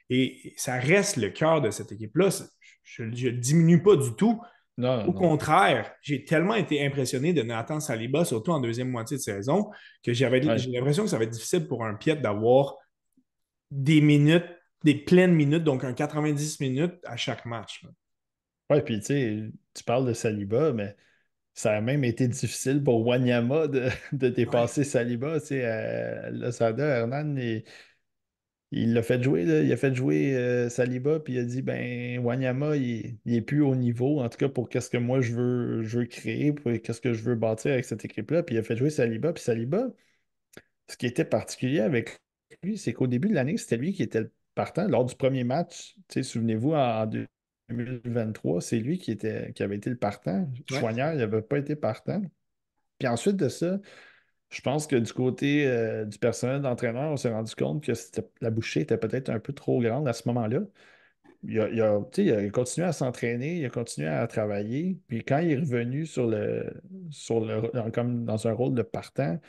Et 0.10 0.54
ça 0.58 0.74
reste 0.78 1.16
le 1.16 1.30
cœur 1.30 1.62
de 1.62 1.72
cette 1.72 1.92
équipe-là. 1.94 2.28
Je 2.84 3.04
ne 3.04 3.30
diminue 3.32 3.82
pas 3.82 3.96
du 3.96 4.14
tout, 4.16 4.42
Non, 4.78 5.04
Au 5.04 5.08
non. 5.08 5.14
contraire, 5.14 5.94
j'ai 6.02 6.26
tellement 6.26 6.56
été 6.56 6.86
impressionné 6.86 7.32
de 7.32 7.42
Nathan 7.42 7.80
Saliba, 7.80 8.26
surtout 8.26 8.52
en 8.52 8.60
deuxième 8.60 8.90
moitié 8.90 9.16
de 9.16 9.22
saison, 9.22 9.70
que 10.04 10.12
j'avais 10.12 10.46
Ouais. 10.46 10.58
j'ai 10.58 10.72
l'impression 10.72 11.04
que 11.04 11.10
ça 11.10 11.18
va 11.18 11.24
être 11.24 11.30
difficile 11.30 11.66
pour 11.68 11.86
un 11.86 11.94
Piet 11.96 12.18
d'avoir 12.18 12.76
des 13.70 14.02
minutes, 14.02 14.46
des 14.84 14.96
pleines 14.96 15.34
minutes, 15.34 15.64
donc 15.64 15.86
un 15.86 15.94
90 15.94 16.60
minutes 16.60 16.96
à 17.06 17.16
chaque 17.16 17.46
match. 17.46 17.84
là. 17.84 17.90
Ouais, 18.70 18.82
puis 18.82 19.00
tu 19.00 19.06
sais, 19.08 19.44
tu 19.74 19.84
parles 19.84 20.08
de 20.08 20.14
Saliba, 20.14 20.74
mais 20.74 20.96
ça 21.54 21.74
a 21.78 21.82
même 21.82 22.04
été 22.06 22.28
difficile 22.28 22.84
pour 22.84 23.06
Wanyama 23.08 23.68
de, 23.68 23.90
de 24.14 24.30
dépasser 24.30 24.84
Saliba. 24.84 25.40
Tu 25.42 25.48
sais, 25.48 26.32
Losada, 26.32 26.86
Hernan, 26.86 27.38
il 27.38 27.64
il 28.72 28.94
l'a 28.94 29.04
fait 29.04 29.22
jouer, 29.22 29.46
là. 29.46 29.62
il 29.62 29.72
a 29.72 29.78
fait 29.78 29.94
jouer 29.94 30.36
euh, 30.36 30.70
Saliba, 30.70 31.20
puis 31.20 31.34
il 31.34 31.40
a 31.40 31.44
dit 31.44 31.62
ben 31.62 32.20
Wanyama, 32.20 32.78
il, 32.78 33.18
il 33.26 33.36
est 33.36 33.42
plus 33.42 33.62
au 33.62 33.76
niveau, 33.76 34.22
en 34.22 34.30
tout 34.30 34.38
cas 34.38 34.48
pour 34.50 34.70
qu'est-ce 34.70 34.90
que 34.90 34.98
moi 34.98 35.20
je 35.22 35.34
veux, 35.34 35.84
je 35.84 36.00
veux 36.00 36.06
créer, 36.06 36.54
pour 36.54 36.72
qu'est-ce 36.82 37.02
que 37.02 37.14
je 37.14 37.22
veux 37.24 37.36
bâtir 37.36 37.74
avec 37.74 37.86
cette 37.86 38.06
équipe-là. 38.06 38.44
Puis 38.44 38.56
il 38.56 38.60
a 38.60 38.64
fait 38.64 38.78
jouer 38.78 38.90
Saliba, 38.90 39.34
puis 39.34 39.44
Saliba, 39.44 39.88
ce 40.90 40.98
qui 40.98 41.06
était 41.08 41.26
particulier 41.26 41.80
avec 41.82 42.20
lui, 42.64 42.78
c'est 42.78 42.94
qu'au 42.94 43.08
début 43.08 43.30
de 43.30 43.36
l'année, 43.36 43.58
c'était 43.58 43.78
lui 43.78 43.94
qui 43.94 44.04
était 44.04 44.22
le 44.22 44.34
partant 44.56 44.88
lors 44.88 45.06
du 45.06 45.16
premier 45.16 45.44
match. 45.44 45.96
Souvenez-vous, 46.10 46.74
en, 46.74 47.04
en 47.04 47.08
2023, 47.72 48.62
c'est 48.62 48.80
lui 48.80 48.98
qui, 48.98 49.12
était, 49.12 49.52
qui 49.54 49.64
avait 49.64 49.76
été 49.78 49.90
le 49.90 49.98
partant. 49.98 50.48
Ouais. 50.70 50.78
Chouanière, 50.80 51.14
il 51.14 51.20
n'avait 51.20 51.42
pas 51.42 51.58
été 51.58 51.76
partant. 51.76 52.22
Puis 53.00 53.08
ensuite 53.08 53.36
de 53.36 53.50
ça, 53.50 53.80
je 54.50 54.62
pense 54.62 54.86
que 54.88 54.96
du 54.96 55.14
côté 55.14 55.66
euh, 55.68 56.06
du 56.06 56.20
personnel 56.20 56.62
d'entraîneur, 56.62 57.12
on 57.12 57.18
s'est 57.18 57.32
rendu 57.32 57.56
compte 57.56 57.84
que 57.84 57.94
la 58.42 58.50
bouchée 58.52 58.82
était 58.82 58.98
peut-être 58.98 59.30
un 59.30 59.40
peu 59.40 59.54
trop 59.54 59.82
grande 59.82 60.08
à 60.08 60.14
ce 60.14 60.28
moment-là. 60.28 60.60
Il 61.44 61.60
a, 61.60 61.70
il 61.70 61.82
a- 61.82 62.00
tu 62.12 62.24
sais, 62.24 62.26
il 62.26 62.34
a 62.34 62.50
continué 62.50 62.86
à 62.88 62.92
s'entraîner, 62.94 63.58
il 63.58 63.66
a 63.66 63.70
continué 63.70 64.08
à 64.08 64.28
travailler. 64.28 65.00
Puis 65.08 65.24
quand 65.24 65.40
il 65.40 65.52
est 65.52 65.58
revenu 65.58 66.06
sur 66.06 66.28
le, 66.28 66.72
sur 67.10 67.40
le, 67.44 67.72
dans- 67.74 67.90
comme 67.92 68.26
dans 68.26 68.48
un 68.48 68.54
rôle 68.54 68.76
de 68.76 68.84
partant, 68.84 69.40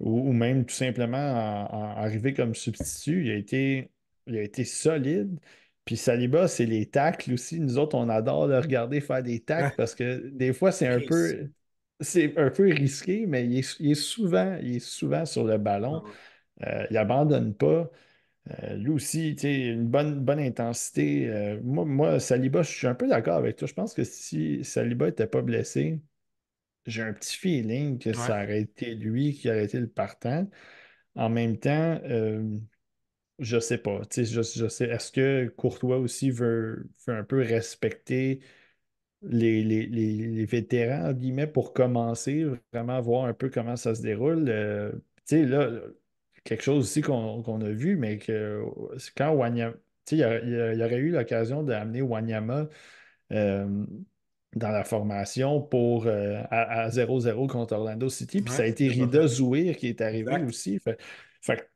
ou, 0.00 0.28
ou 0.28 0.32
même 0.32 0.64
tout 0.66 0.74
simplement 0.74 1.16
en, 1.18 1.74
en- 1.76 1.96
arrivé 1.96 2.34
comme 2.34 2.54
substitut, 2.54 3.24
il 3.24 3.30
a 3.30 3.34
été, 3.34 3.90
il 4.26 4.36
a 4.36 4.42
été 4.42 4.64
solide. 4.64 5.40
Puis 5.84 5.96
Saliba, 5.96 6.48
c'est 6.48 6.66
les 6.66 6.86
tacles 6.86 7.32
aussi. 7.34 7.60
Nous 7.60 7.78
autres, 7.78 7.96
on 7.96 8.08
adore 8.08 8.46
le 8.46 8.58
regarder 8.58 9.00
faire 9.00 9.22
des 9.22 9.40
tacles 9.40 9.74
parce 9.76 9.94
que 9.94 10.28
des 10.30 10.52
fois, 10.52 10.72
c'est 10.72 10.88
un 10.88 11.00
peu, 11.00 11.50
c'est 12.00 12.36
un 12.38 12.50
peu 12.50 12.64
risqué, 12.72 13.26
mais 13.26 13.44
il 13.46 13.58
est, 13.58 13.76
il 13.80 13.90
est 13.92 13.94
souvent, 13.94 14.58
il 14.62 14.76
est 14.76 14.78
souvent 14.80 15.26
sur 15.26 15.44
le 15.44 15.58
ballon. 15.58 16.02
Euh, 16.64 16.86
il 16.90 16.96
abandonne 16.96 17.54
pas. 17.54 17.90
Euh, 18.50 18.76
lui 18.76 18.90
aussi, 18.90 19.34
tu 19.36 19.42
sais, 19.42 19.66
une 19.68 19.86
bonne, 19.88 20.20
bonne 20.24 20.40
intensité. 20.40 21.28
Euh, 21.28 21.60
moi, 21.62 21.84
moi, 21.84 22.20
Saliba, 22.20 22.62
je 22.62 22.70
suis 22.70 22.86
un 22.86 22.94
peu 22.94 23.08
d'accord 23.08 23.36
avec 23.36 23.56
toi. 23.56 23.68
Je 23.68 23.74
pense 23.74 23.94
que 23.94 24.04
si 24.04 24.64
Saliba 24.64 25.06
n'était 25.06 25.26
pas 25.26 25.42
blessé, 25.42 26.00
j'ai 26.86 27.02
un 27.02 27.12
petit 27.14 27.36
feeling 27.36 27.98
que 27.98 28.12
ça 28.12 28.42
aurait 28.42 28.60
été 28.62 28.94
lui 28.94 29.34
qui 29.34 29.48
aurait 29.48 29.64
été 29.64 29.80
le 29.80 29.88
partant. 29.88 30.48
En 31.14 31.30
même 31.30 31.58
temps, 31.58 32.00
je 33.38 33.58
sais 33.60 33.78
pas. 33.78 34.00
Tu 34.06 34.24
sais, 34.26 34.32
je, 34.32 34.42
je 34.42 34.68
sais, 34.68 34.86
est-ce 34.88 35.12
que 35.12 35.48
Courtois 35.56 35.98
aussi 35.98 36.30
veut, 36.30 36.88
veut 37.06 37.16
un 37.16 37.24
peu 37.24 37.40
respecter 37.42 38.40
les, 39.22 39.64
les, 39.64 39.86
les- 39.86 40.28
les 40.28 40.46
vétérans, 40.46 41.12
guillemets, 41.12 41.46
pour 41.46 41.72
commencer, 41.74 42.46
vraiment 42.72 43.00
voir 43.00 43.26
un 43.26 43.34
peu 43.34 43.50
comment 43.50 43.76
ça 43.76 43.94
se 43.94 44.02
déroule? 44.02 44.48
Euh, 44.48 44.92
tu 45.26 45.36
sais, 45.38 45.46
là, 45.46 45.70
quelque 46.44 46.62
chose 46.62 46.84
aussi 46.84 47.02
qu'on 47.02 47.60
a 47.62 47.70
vu, 47.70 47.96
mais 47.96 48.18
que 48.18 48.62
quand 49.16 49.32
Wanyama, 49.32 49.74
tu 50.06 50.16
sais, 50.18 50.40
il 50.44 50.78
y, 50.78 50.82
aurait 50.84 50.96
eu 50.98 51.10
l'occasion 51.10 51.62
d'amener 51.62 52.02
Wanyama 52.02 52.68
euh, 53.32 53.86
dans 54.56 54.70
la 54.70 54.84
formation 54.84 55.60
pour 55.62 56.06
euh, 56.06 56.42
à, 56.50 56.82
à 56.84 56.90
0-0 56.90 57.46
contre 57.48 57.74
Orlando 57.74 58.08
City. 58.08 58.42
Puis 58.42 58.52
Ouais, 58.52 58.56
ça 58.56 58.62
a 58.62 58.66
été 58.66 58.88
Rida. 58.88 59.26
Zouir 59.26 59.76
qui 59.76 59.88
est 59.88 60.00
arrivé 60.00 60.32
Exact. 60.32 60.48
aussi. 60.48 60.78
Fait, 60.78 60.98
fait, 61.40 61.70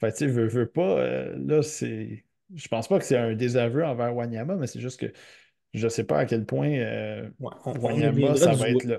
fait, 0.00 0.12
tu 0.12 0.18
sais, 0.18 0.26
veux, 0.26 0.46
veux 0.46 0.68
pas, 0.68 0.98
euh, 0.98 1.34
là, 1.38 1.62
c'est. 1.62 2.24
Je 2.54 2.68
pense 2.68 2.86
pas 2.86 2.98
que 2.98 3.04
c'est 3.04 3.16
un 3.16 3.34
désaveu 3.34 3.84
envers 3.84 4.14
Wanyama, 4.14 4.54
mais 4.54 4.66
c'est 4.66 4.80
juste 4.80 5.00
que 5.00 5.12
je 5.74 5.88
sais 5.88 6.04
pas 6.04 6.20
à 6.20 6.24
quel 6.26 6.46
point 6.46 6.70
euh, 6.70 7.28
Ouais, 7.40 7.50
on, 7.64 7.72
Wanyama, 7.78 8.36
ça 8.36 8.52
va 8.52 8.70
être 8.70 8.84
là. 8.84 8.98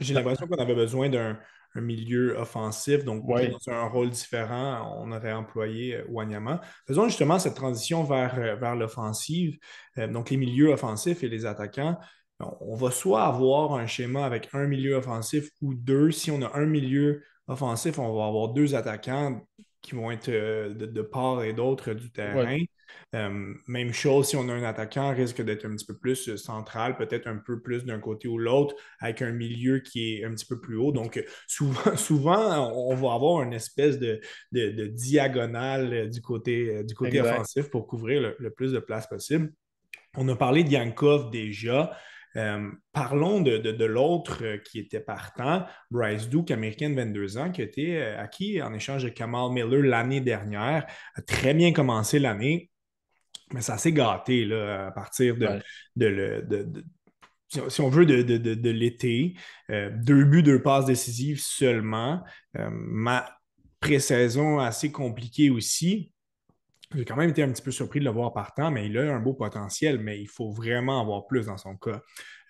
J'ai 0.00 0.14
l'impression 0.14 0.46
qu'on 0.46 0.58
avait 0.58 0.74
besoin 0.74 1.08
d'un 1.08 1.38
un 1.76 1.80
milieu 1.80 2.36
offensif, 2.38 3.04
donc 3.04 3.22
Oui, 3.26 3.50
dans 3.50 3.72
un 3.72 3.86
rôle 3.86 4.10
différent, 4.10 4.96
on 4.98 5.12
aurait 5.12 5.32
employé 5.32 5.96
euh, 5.96 6.04
Wanyama. 6.08 6.60
Faisons 6.86 7.08
justement 7.08 7.38
cette 7.38 7.54
transition 7.54 8.02
vers, 8.02 8.56
vers 8.58 8.74
l'offensive, 8.74 9.58
Euh, 9.98 10.06
donc 10.08 10.30
les 10.30 10.36
milieux 10.36 10.72
offensifs 10.72 11.22
et 11.22 11.28
les 11.28 11.46
attaquants. 11.46 11.98
On 12.38 12.74
va 12.74 12.90
soit 12.90 13.24
avoir 13.24 13.74
un 13.74 13.86
schéma 13.86 14.24
avec 14.26 14.50
un 14.52 14.66
milieu 14.66 14.96
offensif 14.96 15.50
ou 15.62 15.74
deux. 15.74 16.10
Si 16.10 16.30
on 16.30 16.42
a 16.42 16.54
un 16.54 16.66
milieu 16.66 17.22
offensif, 17.46 17.98
on 17.98 18.14
va 18.14 18.26
avoir 18.26 18.50
deux 18.50 18.74
attaquants 18.74 19.40
qui 19.86 19.94
vont 19.94 20.10
être 20.10 20.28
euh, 20.28 20.68
de, 20.74 20.86
de 20.86 21.02
part 21.02 21.42
et 21.44 21.52
d'autre 21.52 21.92
du 21.94 22.10
terrain. 22.10 22.58
Euh, 23.14 23.54
même 23.66 23.92
chose, 23.92 24.28
si 24.28 24.36
on 24.36 24.48
a 24.48 24.52
un 24.52 24.62
attaquant, 24.64 25.14
risque 25.14 25.42
d'être 25.42 25.64
un 25.64 25.74
petit 25.76 25.86
peu 25.86 25.96
plus 25.96 26.28
euh, 26.28 26.36
central, 26.36 26.96
peut-être 26.96 27.26
un 27.28 27.36
peu 27.38 27.60
plus 27.60 27.84
d'un 27.84 28.00
côté 28.00 28.28
ou 28.28 28.38
l'autre, 28.38 28.74
avec 29.00 29.22
un 29.22 29.32
milieu 29.32 29.78
qui 29.80 30.14
est 30.20 30.24
un 30.24 30.32
petit 30.32 30.46
peu 30.46 30.60
plus 30.60 30.76
haut. 30.76 30.92
Donc, 30.92 31.22
souvent, 31.48 31.96
souvent 31.96 32.72
on 32.74 32.94
va 32.94 33.14
avoir 33.14 33.42
une 33.42 33.52
espèce 33.54 33.98
de, 33.98 34.20
de- 34.52 34.70
de 34.70 34.86
diagonale 34.86 35.92
euh, 35.94 36.06
du 36.08 36.20
côté, 36.20 36.84
du 36.84 36.94
côté 36.94 37.18
Exact. 37.18 37.32
offensif 37.32 37.70
pour 37.70 37.86
couvrir 37.86 38.20
le, 38.22 38.36
le 38.38 38.50
plus 38.50 38.72
de 38.72 38.78
place 38.80 39.06
possible. 39.06 39.52
On 40.16 40.28
a 40.28 40.36
parlé 40.36 40.64
de 40.64 40.70
Yankov 40.70 41.30
déjà. 41.30 41.96
Euh, 42.36 42.70
parlons 42.92 43.40
de, 43.40 43.56
de- 43.58 43.72
de 43.72 43.84
l'autre 43.84 44.38
euh, 44.44 44.58
qui 44.58 44.78
était 44.78 45.00
partant, 45.00 45.66
Bryce 45.90 46.28
Duke, 46.28 46.50
américain 46.50 46.90
de 46.90 46.94
22 46.94 47.38
ans, 47.38 47.50
qui 47.50 47.62
a 47.62 47.64
été 47.64 47.96
euh, 48.02 48.20
acquis 48.20 48.60
en 48.60 48.74
échange 48.74 49.04
de 49.04 49.08
Kamal 49.08 49.50
Miller 49.52 49.82
l'année 49.82 50.20
dernière. 50.20 50.86
A 51.14 51.22
très 51.22 51.54
bien 51.54 51.72
commencé 51.72 52.18
l'année, 52.18 52.70
mais 53.54 53.62
ça 53.62 53.78
s'est 53.78 53.92
gâté 53.92 54.44
là, 54.44 54.88
à 54.88 54.90
partir 54.90 55.36
de, 55.36 55.46
Ouais. 55.46 55.62
de 55.96 56.06
le- 56.06 56.42
de- 56.42 56.62
de- 56.64 56.84
si 57.48 57.60
on- 57.60 57.70
si 57.70 57.80
on 57.80 57.88
veut, 57.88 58.04
de, 58.06 58.22
de- 58.22 58.38
de- 58.38 58.54
de 58.54 58.70
l'été. 58.70 59.34
Euh, 59.70 59.90
deux 59.94 60.24
buts, 60.24 60.42
deux 60.42 60.60
passes 60.60 60.84
décisives 60.86 61.40
seulement. 61.40 62.22
Euh, 62.58 62.68
ma 62.70 63.28
pré-saison 63.80 64.58
assez 64.58 64.90
compliquée 64.90 65.48
aussi. 65.50 66.10
J'ai 66.94 67.04
quand 67.04 67.16
même 67.16 67.30
été 67.30 67.42
un 67.42 67.50
petit 67.50 67.62
peu 67.62 67.72
surpris 67.72 67.98
de 67.98 68.04
le 68.04 68.10
voir 68.10 68.32
partant, 68.32 68.70
mais 68.70 68.86
il 68.86 68.96
a 68.96 69.14
un 69.14 69.18
beau 69.18 69.34
potentiel, 69.34 69.98
mais 69.98 70.20
il 70.20 70.28
faut 70.28 70.50
vraiment 70.50 71.00
avoir 71.00 71.26
plus 71.26 71.46
dans 71.46 71.56
son 71.56 71.76
cas. 71.76 72.00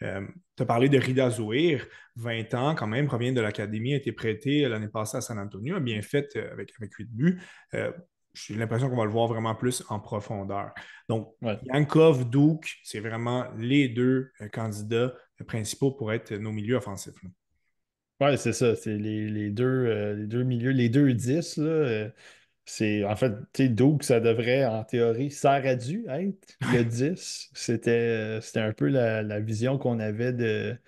Euh, 0.02 0.26
tu 0.56 0.62
as 0.62 0.66
parlé 0.66 0.88
de 0.88 0.98
Rida 0.98 1.30
Zouir, 1.30 1.86
20 2.16 2.52
ans 2.54 2.74
quand 2.74 2.86
même, 2.86 3.06
provient 3.06 3.32
de 3.32 3.40
l'académie, 3.40 3.94
a 3.94 3.96
été 3.96 4.12
prêté 4.12 4.68
l'année 4.68 4.88
passée 4.88 5.16
à 5.16 5.20
San 5.22 5.38
Antonio, 5.38 5.76
a 5.76 5.80
bien 5.80 6.02
fait 6.02 6.36
euh, 6.36 6.52
avec, 6.52 6.72
avec 6.78 6.92
8 6.92 7.08
buts. 7.10 7.40
Euh, 7.74 7.90
j'ai 8.34 8.54
l'impression 8.54 8.90
qu'on 8.90 8.96
va 8.96 9.06
le 9.06 9.10
voir 9.10 9.28
vraiment 9.28 9.54
plus 9.54 9.82
en 9.88 9.98
profondeur. 9.98 10.72
Donc, 11.08 11.34
Ouais. 11.40 11.58
Yankov, 11.72 12.28
Duke, 12.28 12.70
c'est 12.84 13.00
vraiment 13.00 13.46
les 13.56 13.88
deux 13.88 14.30
candidats 14.52 15.14
principaux 15.46 15.92
pour 15.92 16.12
être 16.12 16.34
nos 16.34 16.52
milieux 16.52 16.76
offensifs. 16.76 17.14
Ouais, 18.20 18.36
c'est 18.36 18.52
ça. 18.52 18.76
C'est 18.76 18.96
les, 18.96 19.28
les 19.30 19.50
deux, 19.50 19.64
euh, 19.64 20.14
les 20.14 20.26
deux 20.26 20.42
milieux, 20.42 20.72
les 20.72 20.90
deux 20.90 21.14
10, 21.14 21.56
là. 21.58 22.10
C'est 22.66 23.04
en 23.04 23.16
fait, 23.16 23.32
tu 23.54 23.68
sais, 23.68 23.74
ça 24.02 24.20
devrait, 24.20 24.66
en 24.66 24.84
théorie, 24.84 25.30
ça 25.30 25.58
aurait 25.60 25.76
dû 25.78 26.06
être 26.08 26.56
le 26.62 26.84
10. 26.84 27.50
C'était, 27.54 27.90
euh, 27.92 28.40
c'était 28.42 28.60
un 28.60 28.72
peu 28.74 28.88
la, 28.88 29.22
la 29.22 29.40
vision 29.40 29.78
qu'on 29.78 30.00
avait 30.00 30.32
de, 30.34 30.78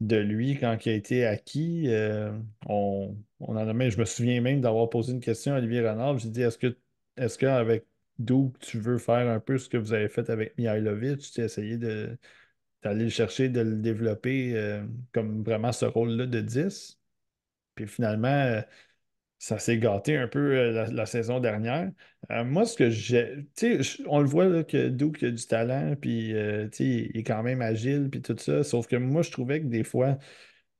de 0.00 0.16
lui 0.16 0.58
quand 0.58 0.86
il 0.86 0.90
a 0.90 0.94
été 0.94 1.26
acquis. 1.26 1.84
Euh, 1.88 2.32
on, 2.66 3.16
on 3.40 3.56
en 3.56 3.68
a 3.68 3.72
même, 3.72 3.90
je 3.90 3.98
me 3.98 4.04
souviens 4.04 4.40
même 4.40 4.60
d'avoir 4.60 4.90
posé 4.90 5.12
une 5.12 5.20
question 5.20 5.54
à 5.54 5.58
Olivier 5.58 5.88
Renard. 5.88 6.18
J'ai 6.18 6.30
dit 6.30 6.42
est-ce 6.42 6.58
que 6.58 6.78
est-ce 7.16 7.38
qu'avec 7.38 7.86
Doug, 8.18 8.56
tu 8.60 8.78
veux 8.78 8.98
faire 8.98 9.28
un 9.28 9.40
peu 9.40 9.58
ce 9.58 9.68
que 9.68 9.76
vous 9.76 9.92
avez 9.92 10.08
fait 10.08 10.30
avec 10.30 10.56
Mihailovic? 10.58 11.20
Tu 11.32 11.40
as 11.40 11.44
essayé 11.46 11.78
de, 11.78 12.16
d'aller 12.82 13.04
le 13.04 13.10
chercher, 13.10 13.48
de 13.48 13.60
le 13.60 13.76
développer 13.76 14.54
euh, 14.56 14.84
comme 15.12 15.42
vraiment 15.44 15.72
ce 15.72 15.84
rôle-là 15.86 16.26
de 16.26 16.40
10. 16.40 17.00
Puis 17.74 17.86
finalement, 17.88 18.62
ça 19.38 19.58
s'est 19.58 19.78
gâté 19.78 20.16
un 20.16 20.26
peu 20.28 20.38
euh, 20.56 20.86
la, 20.90 21.06
saison 21.06 21.38
dernière. 21.40 21.90
Euh, 22.30 22.44
moi, 22.44 22.64
ce 22.66 22.76
que 22.76 22.90
j'ai. 22.90 23.46
On 24.06 24.20
le 24.20 24.26
voit 24.26 24.46
là, 24.46 24.64
que 24.64 24.88
Duke 24.88 25.22
a 25.22 25.30
du 25.30 25.46
talent, 25.46 25.94
puis 26.00 26.34
euh, 26.34 26.68
il 26.80 27.16
est 27.16 27.22
quand 27.24 27.42
même 27.42 27.62
agile, 27.62 28.08
puis 28.10 28.20
tout 28.20 28.36
ça. 28.38 28.64
Sauf 28.64 28.86
que 28.88 28.96
moi, 28.96 29.22
je 29.22 29.30
trouvais 29.30 29.60
que 29.60 29.66
des 29.66 29.84
fois, 29.84 30.18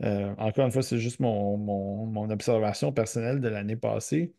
euh, 0.05 0.35
encore 0.39 0.67
une 0.67 0.73
fois, 0.73 0.83
c'est 0.83 0.99
juste 0.99 1.21
mon, 1.21 1.57
mon- 1.59 2.07
mon 2.07 2.31
observation 2.31 2.93
personnelle 2.93 3.41
de 3.41 3.49
l'année 3.49 3.77
passée. 3.77 4.35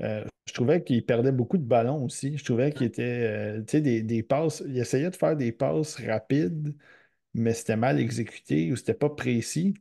je 0.00 0.52
trouvais 0.54 0.82
qu'il 0.84 1.04
perdait 1.06 1.32
beaucoup 1.32 1.58
de 1.58 1.64
ballons 1.64 2.04
aussi. 2.04 2.36
Je 2.38 2.44
trouvais 2.44 2.72
qu'il 2.72 2.86
était, 2.86 3.60
des, 3.62 4.02
des 4.02 4.22
passes. 4.22 4.62
Il 4.66 4.78
essayait 4.78 5.10
de 5.10 5.16
faire 5.16 5.36
des 5.36 5.52
passes 5.52 5.96
rapides, 5.96 6.74
mais 7.34 7.54
c'était 7.54 7.76
mal 7.76 8.00
exécuté 8.00 8.72
ou 8.72 8.76
c'était 8.76 8.94
pas 8.94 9.10
précis. 9.10 9.74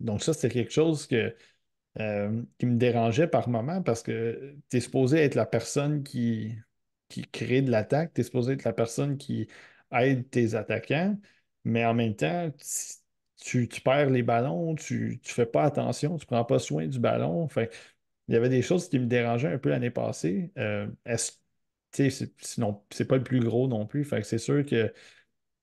Donc, 0.00 0.22
ça, 0.22 0.34
c'était 0.34 0.50
quelque 0.50 0.72
chose 0.72 1.06
que 1.06 1.34
euh, 2.00 2.42
qui 2.58 2.66
me 2.66 2.76
dérangeait 2.76 3.28
par 3.28 3.48
moment 3.48 3.82
parce 3.82 4.02
que 4.02 4.56
tu 4.70 4.76
es 4.76 4.80
supposé 4.80 5.18
être 5.18 5.34
la 5.34 5.46
personne 5.46 6.02
qui, 6.02 6.54
qui 7.08 7.22
crée 7.22 7.62
de 7.62 7.70
l'attaque, 7.70 8.12
tu 8.14 8.20
es 8.20 8.24
supposé 8.24 8.52
être 8.52 8.64
la 8.64 8.72
personne 8.72 9.16
qui 9.16 9.48
aide 9.92 10.28
tes 10.30 10.54
attaquants, 10.54 11.18
mais 11.64 11.84
en 11.84 11.94
même 11.94 12.14
temps, 12.14 12.50
tu, 13.40 13.68
tu 13.68 13.80
perds 13.80 14.10
les 14.10 14.22
ballons, 14.22 14.74
tu 14.74 15.20
ne 15.22 15.28
fais 15.28 15.46
pas 15.46 15.64
attention, 15.64 16.16
tu 16.16 16.24
ne 16.24 16.26
prends 16.26 16.44
pas 16.44 16.58
soin 16.58 16.86
du 16.86 16.98
ballon. 16.98 17.48
Fait, 17.48 17.72
il 18.28 18.34
y 18.34 18.36
avait 18.36 18.48
des 18.48 18.62
choses 18.62 18.88
qui 18.88 18.98
me 18.98 19.06
dérangeaient 19.06 19.52
un 19.52 19.58
peu 19.58 19.68
l'année 19.68 19.90
passée. 19.90 20.52
Euh, 20.58 20.88
est-ce 21.04 21.32
sinon, 22.40 22.82
c'est 22.90 23.06
pas 23.06 23.16
le 23.16 23.22
plus 23.24 23.40
gros 23.40 23.68
non 23.68 23.86
plus. 23.86 24.04
Fait 24.04 24.20
que 24.20 24.26
c'est 24.26 24.38
sûr 24.38 24.64
que. 24.64 24.92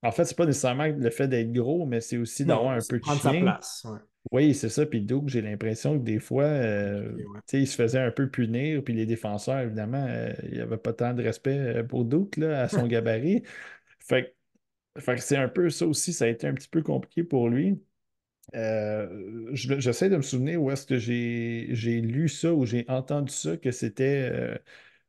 En 0.02 0.12
fait, 0.12 0.26
c'est 0.26 0.36
pas 0.36 0.46
nécessairement 0.46 0.88
le 0.88 1.10
fait 1.10 1.28
d'être 1.28 1.52
gros, 1.54 1.86
mais 1.86 2.02
c'est 2.02 2.18
aussi 2.18 2.44
d'avoir 2.44 2.74
un 2.74 2.80
peu 2.80 3.00
de 3.00 3.04
chien. 3.04 3.16
sa 3.16 3.32
place. 3.32 3.88
Oui, 4.32 4.56
c'est 4.56 4.70
ça. 4.70 4.86
Puis 4.86 5.02
Doug, 5.02 5.28
j'ai 5.30 5.42
l'impression 5.42 5.98
que 6.00 6.04
des 6.04 6.20
fois, 6.20 6.46
euh, 6.46 7.24
il 7.52 7.68
se 7.68 7.76
faisait 7.76 8.00
un 8.00 8.12
peu 8.12 8.30
punir. 8.30 8.84
Puis 8.84 8.94
les 8.94 9.06
défenseurs, 9.06 9.60
évidemment, 9.60 10.06
euh, 10.08 10.34
il 10.44 10.52
n'y 10.54 10.60
avait 10.60 10.78
pas 10.78 10.94
tant 10.94 11.14
de 11.14 11.22
respect 11.22 11.58
euh, 11.58 11.84
pour 11.84 12.06
Doug 12.06 12.36
là, 12.38 12.62
à 12.64 12.70
son 12.70 12.88
gabarit. 12.88 13.44
Fait, 14.00 14.36
fait 15.00 15.16
que 15.16 15.22
c'est 15.22 15.38
un 15.38 15.50
peu 15.50 15.70
ça 15.70 15.88
aussi. 15.88 16.14
Ça 16.14 16.26
a 16.26 16.30
été 16.30 16.48
un 16.48 16.54
petit 16.56 16.70
peu 16.70 16.84
compliqué 16.84 17.24
pour 17.24 17.50
lui. 17.50 17.82
J'essaie 19.54 20.10
de 20.10 20.18
me 20.18 20.22
souvenir 20.22 20.62
où 20.62 20.72
est-ce 20.72 20.86
que 20.86 20.98
j'ai 20.98 22.02
lu 22.02 22.30
ça, 22.30 22.54
ou 22.54 22.66
j'ai 22.66 22.86
entendu 22.90 23.32
ça, 23.34 23.58
que 23.58 23.72
c'était 23.72 24.60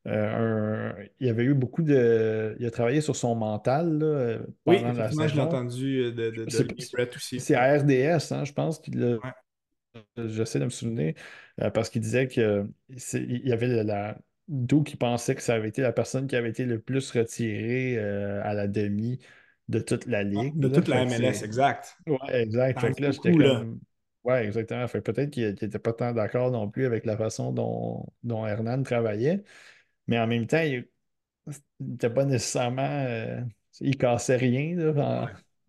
euh, 0.07 0.93
il 1.19 1.29
avait 1.29 1.45
eu 1.45 1.55
beaucoup 1.55 1.83
de. 1.83 2.55
Il 2.59 2.67
a 2.67 2.71
travaillé 2.71 3.01
sur 3.01 3.17
son 3.17 3.35
mental 3.35 3.99
là, 3.99 4.39
oui, 4.67 4.83
la 4.83 5.09
saison. 5.09 5.29
je 5.29 5.35
l'ai 5.35 5.41
entendu 5.41 5.99
euh, 6.01 6.13
de, 6.13 6.31
de, 6.31 6.45
de 6.45 7.17
aussi. 7.17 7.41
C'est 7.41 7.55
à 7.55 7.75
RDS, 7.79 8.33
hein, 8.33 8.45
je 8.45 8.53
pense 8.53 8.79
qu'il 8.79 9.19
J'essaie 10.17 10.59
de 10.59 10.65
me 10.65 10.71
souvenir 10.71 11.15
euh, 11.63 11.71
parce 11.71 11.89
qu'il 11.89 12.03
disait 12.03 12.27
qu'il 12.27 12.69
y 12.89 13.53
avait 13.53 13.85
la, 13.85 14.19
d'où 14.49 14.83
qui 14.83 14.97
pensait 14.97 15.37
que 15.37 15.43
ça 15.43 15.55
avait 15.55 15.69
été 15.69 15.83
la 15.83 15.93
personne 15.93 16.27
qui 16.27 16.35
avait 16.35 16.51
été 16.51 16.65
le 16.65 16.81
plus 16.81 17.13
retirée 17.13 17.99
à 17.99 18.55
la 18.55 18.67
demi 18.67 19.21
de 19.69 19.79
toute 19.79 20.07
la 20.07 20.19
ah, 20.19 20.23
ligue. 20.25 20.59
de 20.59 20.69
toute 20.69 20.89
la 20.89 21.07
MLS, 21.07 21.43
exact. 21.43 21.97
Oui, 22.07 22.19
exact. 22.31 22.81
Fait 22.81 22.93
que 22.93 23.03
là, 23.03 23.11
j'étais 23.13 23.33
comme. 23.33 23.79
Oui, 24.25 24.35
exactement. 24.37 24.89
Fait 24.89 25.03
peut-être 25.03 25.31
qu'il 25.31 25.47
n'était 25.47 25.79
pas 25.79 25.93
tant 25.93 26.13
d'accord 26.13 26.51
non 26.51 26.69
plus 26.69 26.87
avec 26.87 27.05
la 27.05 27.17
façon 27.17 27.53
dont, 27.53 28.07
dont 28.23 28.47
Hernan 28.47 28.83
travaillait. 28.83 29.45
Mais 30.07 30.19
en 30.19 30.27
même 30.27 30.47
temps, 30.47 30.63
il 30.63 30.87
n'était 31.81 32.11
pas 32.11 32.25
nécessairement. 32.25 32.83
Euh, 32.83 33.41
il 33.81 33.97
cassait 33.97 34.37
rien. 34.37 34.77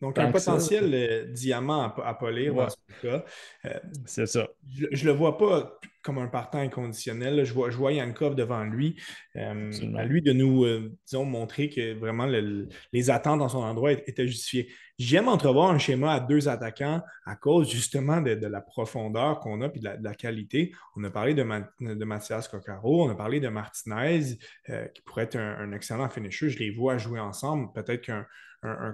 Donc, 0.01 0.19
un 0.19 0.31
potentiel 0.31 0.93
euh, 0.93 1.25
diamant 1.31 1.93
à, 1.97 2.13
polir 2.13 2.53
dans 2.53 2.69
ce 2.69 2.75
cas. 3.01 3.25
Euh, 3.65 3.79
c'est 4.05 4.25
ça. 4.25 4.47
Je 4.69 4.85
ne 4.85 5.11
le 5.11 5.17
vois 5.17 5.37
pas 5.37 5.79
comme 6.05 6.19
un 6.19 6.27
partant 6.27 6.59
inconditionnel. 6.59 7.43
Je 7.43 7.53
vois, 7.53 7.71
je 7.71 7.77
vois 7.77 7.91
Yankov 7.91 8.35
devant 8.35 8.63
lui. 8.63 8.95
Euh, 9.35 9.71
à 9.97 10.05
lui 10.05 10.21
de 10.21 10.33
nous, 10.33 10.63
euh, 10.63 10.95
disons, 11.07 11.25
montrer 11.25 11.69
que 11.69 11.95
vraiment 11.95 12.27
les 12.27 13.09
attentes 13.09 13.39
dans 13.39 13.49
son 13.49 13.63
endroit 13.63 13.91
étaient 13.91 14.27
justifiées. 14.27 14.71
J'aime 14.99 15.27
entrevoir 15.27 15.71
un 15.71 15.79
schéma 15.79 16.13
à 16.13 16.19
deux 16.19 16.47
attaquants 16.47 17.01
à 17.25 17.35
cause 17.35 17.69
justement 17.69 18.21
de, 18.21 18.33
la 18.33 18.61
profondeur 18.61 19.39
qu'on 19.39 19.61
a 19.61 19.65
et 19.65 19.79
de 19.79 20.03
la, 20.03 20.13
qualité. 20.13 20.71
On 20.95 21.03
a 21.03 21.09
parlé 21.09 21.33
de, 21.33 21.43
de 21.43 22.05
Mathias 22.05 22.47
Coccaro, 22.47 23.05
on 23.05 23.09
a 23.09 23.15
parlé 23.15 23.39
de 23.39 23.47
Martinez, 23.47 24.37
euh, 24.69 24.85
qui 24.89 25.01
pourrait 25.01 25.23
être 25.23 25.37
un, 25.37 25.71
excellent 25.73 26.07
finisher. 26.07 26.49
Je 26.49 26.59
les 26.59 26.69
vois 26.69 26.99
jouer 26.99 27.19
ensemble. 27.19 27.73
Peut-être 27.73 28.03
qu'un 28.03 28.25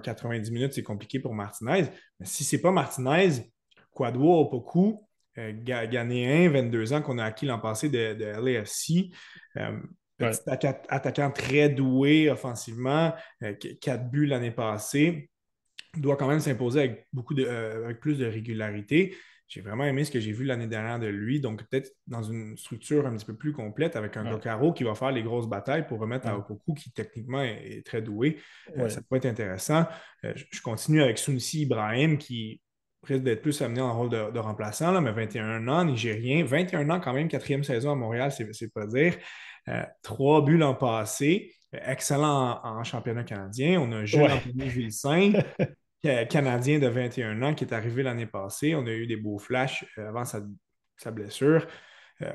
90 0.02 0.50
minutes, 0.50 0.72
c'est 0.72 0.82
compliqué 0.82 1.20
pour 1.20 1.34
Martinez. 1.34 1.84
Mais 2.18 2.26
si 2.26 2.42
ce 2.42 2.56
n'est 2.56 2.62
pas 2.62 2.72
Martinez, 2.72 3.52
Quadwo 3.92 4.42
ou 4.42 4.46
Poku, 4.46 5.06
euh, 5.38 5.52
Ghanéen, 5.52 6.50
22 6.50 6.92
ans, 6.92 7.02
qu'on 7.02 7.18
a 7.18 7.24
acquis 7.24 7.46
l'an 7.46 7.58
passé 7.58 7.88
de, 7.88 8.14
de 8.14 8.24
LAFC. 8.24 9.10
Euh, 9.56 9.78
petit 10.18 10.66
attaquant 10.88 11.30
très 11.30 11.68
doué 11.68 12.30
offensivement, 12.30 13.12
euh, 13.42 13.54
quatre 13.80 14.10
buts 14.10 14.26
l'année 14.26 14.50
passée, 14.50 15.30
doit 15.96 16.16
quand 16.16 16.28
même 16.28 16.40
s'imposer 16.40 16.80
avec, 16.80 17.06
beaucoup 17.12 17.34
de, 17.34 17.46
avec 17.46 18.00
plus 18.00 18.18
de 18.18 18.26
régularité. 18.26 19.16
J'ai 19.48 19.60
vraiment 19.60 19.84
aimé 19.84 20.04
ce 20.04 20.10
que 20.10 20.20
j'ai 20.20 20.32
vu 20.32 20.44
l'année 20.44 20.66
dernière 20.66 20.98
de 20.98 21.08
lui. 21.08 21.40
Donc, 21.40 21.62
peut-être 21.68 21.90
dans 22.06 22.22
une 22.22 22.56
structure 22.56 23.06
un 23.06 23.14
petit 23.14 23.26
peu 23.26 23.36
plus 23.36 23.52
complète 23.52 23.96
avec 23.96 24.16
un 24.16 24.32
ouais. 24.34 24.72
qui 24.74 24.84
va 24.84 24.94
faire 24.94 25.12
les 25.12 25.22
grosses 25.22 25.48
batailles 25.48 25.86
pour 25.86 25.98
remettre 25.98 26.26
à 26.26 26.38
Opoku, 26.38 26.72
qui 26.72 26.90
techniquement 26.92 27.42
est, 27.42 27.84
très 27.84 28.00
doué. 28.00 28.38
ça 28.88 29.00
peut 29.02 29.16
être 29.16 29.26
intéressant. 29.26 29.84
je 30.22 30.60
continue 30.62 31.02
avec 31.02 31.18
Sunsi 31.18 31.62
Ibrahim, 31.62 32.16
qui 32.16 32.62
risque 33.02 33.24
d'être 33.24 33.42
plus 33.42 33.60
amené 33.62 33.80
en 33.80 33.96
rôle 33.96 34.10
de, 34.10 34.38
remplaçant, 34.38 34.92
là, 34.92 35.00
mais 35.00 35.12
21 35.12 35.66
ans, 35.68 35.84
Nigérien. 35.84 36.44
21 36.44 36.88
ans 36.90 37.00
quand 37.00 37.12
même, 37.12 37.28
quatrième 37.28 37.64
saison 37.64 37.92
à 37.92 37.94
Montréal, 37.94 38.32
c'est 38.32 38.72
pas 38.72 38.86
dire. 38.86 39.16
Euh, 39.68 39.82
trois 40.02 40.44
buts 40.44 40.58
l'an 40.58 40.74
passé. 40.74 41.52
Excellent 41.72 42.60
en, 42.62 42.84
championnat 42.84 43.24
canadien. 43.24 43.80
On 43.80 43.90
a 43.92 43.96
un 43.96 44.04
jeune 44.04 44.30
Anthony 44.30 44.68
Vilsain, 44.68 45.32
canadien 46.28 46.78
de 46.78 46.86
21 46.86 47.42
ans, 47.42 47.54
qui 47.54 47.64
est 47.64 47.72
arrivé 47.72 48.02
l'année 48.02 48.26
passée. 48.26 48.74
On 48.74 48.86
a 48.86 48.90
eu 48.90 49.06
des 49.06 49.16
beaux 49.16 49.38
flashs 49.38 49.84
euh, 49.98 50.08
avant 50.08 50.24
sa, 50.24 51.10
blessure. 51.10 51.66
Euh, 52.20 52.32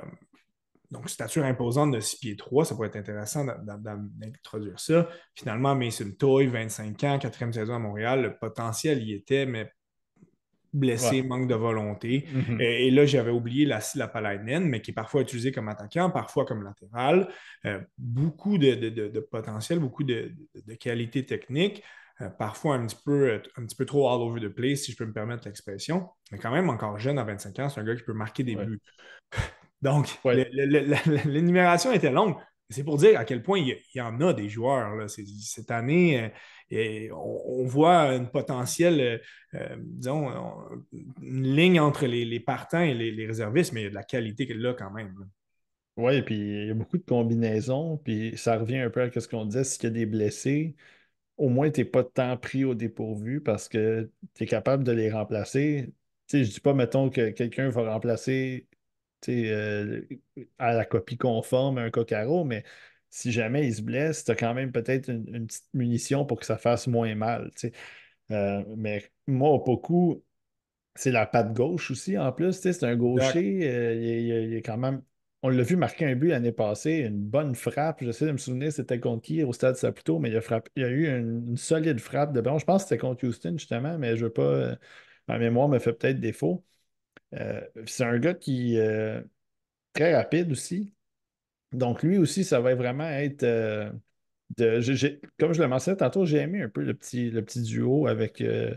donc, 0.90 1.10
stature 1.10 1.44
imposante 1.44 1.92
de 1.92 2.00
6 2.00 2.18
pieds 2.18 2.36
3, 2.36 2.66
ça 2.66 2.76
pourrait 2.76 2.88
être 2.88 2.96
intéressant 2.96 3.46
d'introduire 3.46 4.80
ça. 4.80 5.08
Finalement, 5.36 5.76
Mason 5.76 6.12
Toy, 6.18 6.48
25 6.48 7.04
ans, 7.04 7.20
quatrième 7.20 7.54
saison 7.54 7.76
à 7.76 7.80
Montréal, 7.80 8.22
le 8.22 8.38
potentiel 8.38 9.04
y 9.04 9.14
était, 9.14 9.46
mais 9.46 9.70
blessé, 10.78 11.22
manque 11.24 11.48
de 11.48 11.56
volonté. 11.56 12.28
Mhm. 12.32 12.62
et, 12.62 12.92
là, 12.92 13.06
j'avais 13.06 13.32
oublié 13.32 13.66
la 13.66 13.82
Silla 13.82 14.08
Palainen, 14.08 14.66
mais 14.66 14.82
qui 14.82 14.92
est 14.92 14.94
parfois 14.94 15.22
utilisé 15.22 15.52
comme 15.52 15.68
attaquant, 15.70 16.10
parfois 16.10 16.46
comme 16.46 16.64
latéral. 16.64 17.28
Euh, 17.66 17.80
beaucoup 17.98 18.58
de, 18.58 19.20
potentiel, 19.32 19.80
beaucoup 19.80 20.04
de, 20.04 20.32
qualité 20.80 21.26
technique. 21.26 21.84
Euh, 22.22 22.30
parfois 22.30 22.76
un 22.76 22.88
petit, 22.88 22.98
peu, 23.06 23.42
un 23.58 23.66
petit 23.66 23.76
peu 23.76 23.86
trop 23.86 24.10
all 24.10 24.22
over 24.22 24.42
the 24.42 24.48
place, 24.48 24.80
si 24.80 24.92
je 24.92 24.98
peux 24.98 25.06
me 25.06 25.14
permettre 25.14 25.44
l'expression. 25.46 26.10
Mais 26.32 26.40
quand 26.40 26.52
même, 26.52 26.70
encore 26.70 26.98
jeune 26.98 27.20
à 27.20 27.24
25 27.24 27.60
ans, 27.60 27.70
c'est 27.70 27.80
un 27.80 27.84
gars 27.84 27.96
qui 27.96 28.04
peut 28.04 28.14
marquer 28.14 28.44
des 28.44 28.56
buts. 28.56 28.82
Donc, 29.82 30.08
l'énumération 30.26 31.92
était 31.92 32.12
longue. 32.12 32.36
C'est 32.70 32.84
pour 32.84 32.98
dire 32.98 33.18
à 33.18 33.24
quel 33.24 33.42
point 33.42 33.60
il 33.60 33.78
y, 33.96 34.02
en 34.02 34.20
a 34.20 34.34
des 34.34 34.50
joueurs. 34.50 34.96
Là. 34.96 35.08
Cette 35.08 35.72
année, 35.72 36.22
euh, 36.22 36.30
et 36.70 37.10
on, 37.12 37.66
voit 37.66 38.16
une 38.16 38.30
potentielle, 38.30 39.00
euh, 39.02 39.18
euh, 39.56 39.76
disons, 39.80 40.30
une 41.22 41.56
ligne 41.56 41.80
entre 41.80 42.06
les, 42.06 42.40
partants 42.40 42.82
et 42.82 42.94
les, 42.94 43.26
réservistes, 43.26 43.74
mais 43.74 43.82
il 43.82 43.84
y 43.86 43.88
a 43.88 43.90
de 43.90 43.96
la 43.96 44.04
qualité 44.04 44.46
là 44.54 44.74
quand 44.74 44.92
même. 44.92 45.14
Oui, 45.96 46.22
puis 46.22 46.36
il 46.36 46.68
y 46.68 46.72
a 46.72 46.74
beaucoup 46.74 46.98
de 46.98 47.04
combinaisons, 47.04 47.98
puis 47.98 48.38
ça 48.38 48.58
revient 48.58 48.78
un 48.78 48.90
peu 48.90 49.02
à 49.02 49.20
ce 49.20 49.28
qu'on 49.28 49.46
disait, 49.46 49.64
s'il 49.64 49.84
y 49.86 49.88
a 49.88 49.90
des 49.92 50.06
blessés, 50.06 50.76
au 51.38 51.50
moins 51.50 51.72
tu 51.72 51.82
n'es 51.82 51.86
pas 51.86 52.04
tant 52.04 52.38
pris 52.38 52.66
au 52.66 52.76
dépourvu 52.76 53.42
parce 53.42 53.70
que 53.70 54.12
tu 54.36 54.44
es 54.44 54.48
capable 54.48 54.84
de 54.84 54.92
les 54.92 55.12
remplacer. 55.12 55.94
Je 56.32 56.38
ne 56.38 56.44
dis 56.44 56.60
pas, 56.60 56.74
mettons, 56.74 57.10
que 57.10 57.30
quelqu'un 57.32 57.70
va 57.70 57.94
remplacer 57.94 58.68
euh, 59.30 60.02
à 60.60 60.74
la 60.74 60.86
copie 60.86 61.18
conforme 61.18 61.78
un 61.80 61.90
Cocaro, 61.92 62.44
mais 62.46 62.64
si 63.10 63.32
jamais 63.32 63.68
il 63.68 63.76
se 63.76 63.82
blesse, 63.82 64.24
tu 64.26 64.32
as 64.32 64.36
quand 64.36 64.54
même 64.54 64.72
peut-être 64.72 65.10
une, 65.10 65.48
petite 65.48 65.70
munition 65.74 66.26
pour 66.26 66.40
que 66.40 66.46
ça 66.46 66.58
fasse 66.58 66.88
moins 66.88 67.14
mal. 67.16 67.52
Euh, 68.32 68.64
mais 68.78 69.12
moi, 69.28 69.62
beaucoup, 69.66 70.24
c'est 70.96 71.12
la 71.12 71.26
patte 71.26 71.54
gauche 71.54 71.92
aussi 71.92 72.18
en 72.18 72.32
plus. 72.32 72.54
C'est 72.54 72.84
un 72.84 72.96
gaucher. 72.96 73.70
Euh, 73.70 73.94
il, 73.96 74.54
est 74.56 74.62
quand 74.62 74.78
même. 74.78 75.04
On 75.44 75.50
l'a 75.50 75.64
vu 75.64 75.76
marquer 75.76 76.06
un 76.06 76.16
but 76.16 76.30
l'année 76.30 76.52
passée, 76.52 76.98
une 77.00 77.20
bonne 77.20 77.56
frappe. 77.56 78.04
J'essaie 78.04 78.26
de 78.26 78.32
me 78.32 78.38
souvenir 78.38 78.72
c'était 78.72 79.00
contre 79.00 79.22
qui 79.24 79.44
au 79.44 79.54
stade 79.54 79.76
Saputo, 79.76 80.20
mais 80.20 80.30
il 80.30 80.38
a, 80.38 80.62
il 80.76 80.84
a 80.84 80.90
eu 80.90 81.08
une, 81.08 81.58
solide 81.58 82.00
frappe 82.00 82.34
de 82.34 82.42
ballon. 82.42 82.58
Je 82.60 82.66
pense 82.66 82.84
que 82.84 82.90
c'était 82.90 83.00
contre 83.00 83.26
Houston 83.28 83.54
justement, 83.58 83.98
mais 83.98 84.18
je 84.18 84.26
veux 84.26 84.34
pas. 84.34 84.42
Euh, 84.44 84.76
ma 85.28 85.38
mémoire 85.40 85.70
me 85.70 85.80
fait 85.80 85.94
peut-être 85.94 86.20
défaut. 86.20 86.66
c'est 87.86 88.04
un 88.04 88.20
gars 88.20 88.34
qui 88.34 88.78
est 88.78 89.24
très 89.94 90.16
rapide 90.16 90.52
aussi. 90.52 90.92
Donc, 91.78 92.02
lui 92.02 92.18
aussi, 92.18 92.44
ça 92.44 92.60
va 92.60 92.74
vraiment 92.76 93.08
être. 93.08 93.44
Euh, 93.44 93.92
de, 94.58 94.82
comme 95.40 95.54
je 95.54 95.62
le 95.62 95.68
mentionnais 95.68 95.98
tantôt, 95.98 96.26
j'ai 96.26 96.38
aimé 96.38 96.62
un 96.64 96.70
peu 96.70 96.82
le 96.82 96.94
petit, 96.94 97.30
le 97.30 97.44
petit 97.44 97.62
duo 97.62 98.08
avec, 98.08 98.42
euh, 98.42 98.74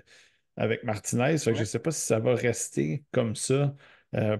avec 0.56 0.84
Martinez. 0.84 1.38
Je 1.38 1.50
ne 1.50 1.64
sais 1.64 1.78
pas 1.78 1.92
si 1.92 2.04
ça 2.04 2.18
va 2.18 2.34
rester 2.34 3.04
comme 3.10 3.34
ça, 3.34 3.74
euh, 4.16 4.36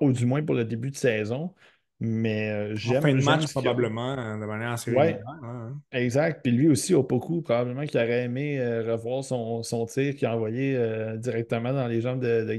ou 0.00 0.12
du 0.12 0.24
moins 0.24 0.42
pour 0.42 0.54
le 0.54 0.64
début 0.64 0.90
de 0.90 0.96
saison. 0.96 1.54
Mais 1.98 2.74
j'aime. 2.76 2.98
En 2.98 3.02
fin 3.02 3.14
de 3.14 3.24
match, 3.24 3.50
probablement, 3.52 4.38
de 4.38 4.44
manière 4.44 4.72
assez 4.72 4.92
ouais, 4.92 5.20
hein. 5.42 5.78
Exact. 5.92 6.40
Puis 6.42 6.52
lui 6.52 6.68
aussi, 6.68 6.94
au 6.94 7.02
beaucoup, 7.02 7.42
probablement 7.42 7.84
qu'il 7.84 7.98
aurait 7.98 8.24
aimé 8.24 8.58
revoir 8.86 9.24
son, 9.24 9.62
tir 9.86 10.14
qu'il 10.14 10.26
a 10.26 10.34
envoyé 10.34 10.78
directement 11.16 11.72
dans 11.72 11.88
les 11.88 12.00
jambes 12.00 12.20
de, 12.20 12.44
de 12.44 12.52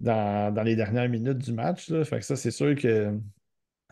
dans, 0.00 0.62
les 0.64 0.76
dernières 0.76 1.08
minutes 1.08 1.38
du 1.38 1.52
match. 1.52 1.92
Fait 2.04 2.18
que 2.18 2.24
ça, 2.24 2.36
c'est 2.36 2.50
sûr 2.50 2.74
que 2.74 3.18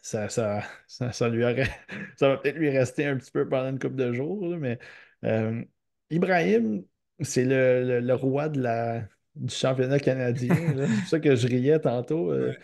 ça, 0.03 0.29
ça, 0.29 0.63
ça, 0.87 1.29
lui 1.29 1.45
aurait, 1.45 1.69
ça 2.17 2.29
va 2.29 2.37
peut-être 2.39 2.57
lui 2.57 2.71
rester 2.71 3.07
un 3.07 3.17
petit 3.17 3.31
peu 3.31 3.49
pendant 3.49 3.71
une 3.71 3.79
couple 3.79 3.97
de 3.97 4.13
jours. 4.13 4.57
mais 4.57 4.79
euh, 5.25 5.65
Ibrahim, 6.11 6.85
c'est 7.21 7.45
le, 7.45 8.13
roi 8.15 8.49
de 8.49 8.61
la, 8.61 9.09
du 9.35 9.55
championnat 9.55 9.99
canadien. 9.99 10.55
c'est 10.77 11.01
pour 11.01 11.09
ça 11.09 11.21
que 11.21 11.35
je 11.37 11.47
riais 11.49 11.81
tantôt. 11.81 12.31
Euh, 12.33 12.55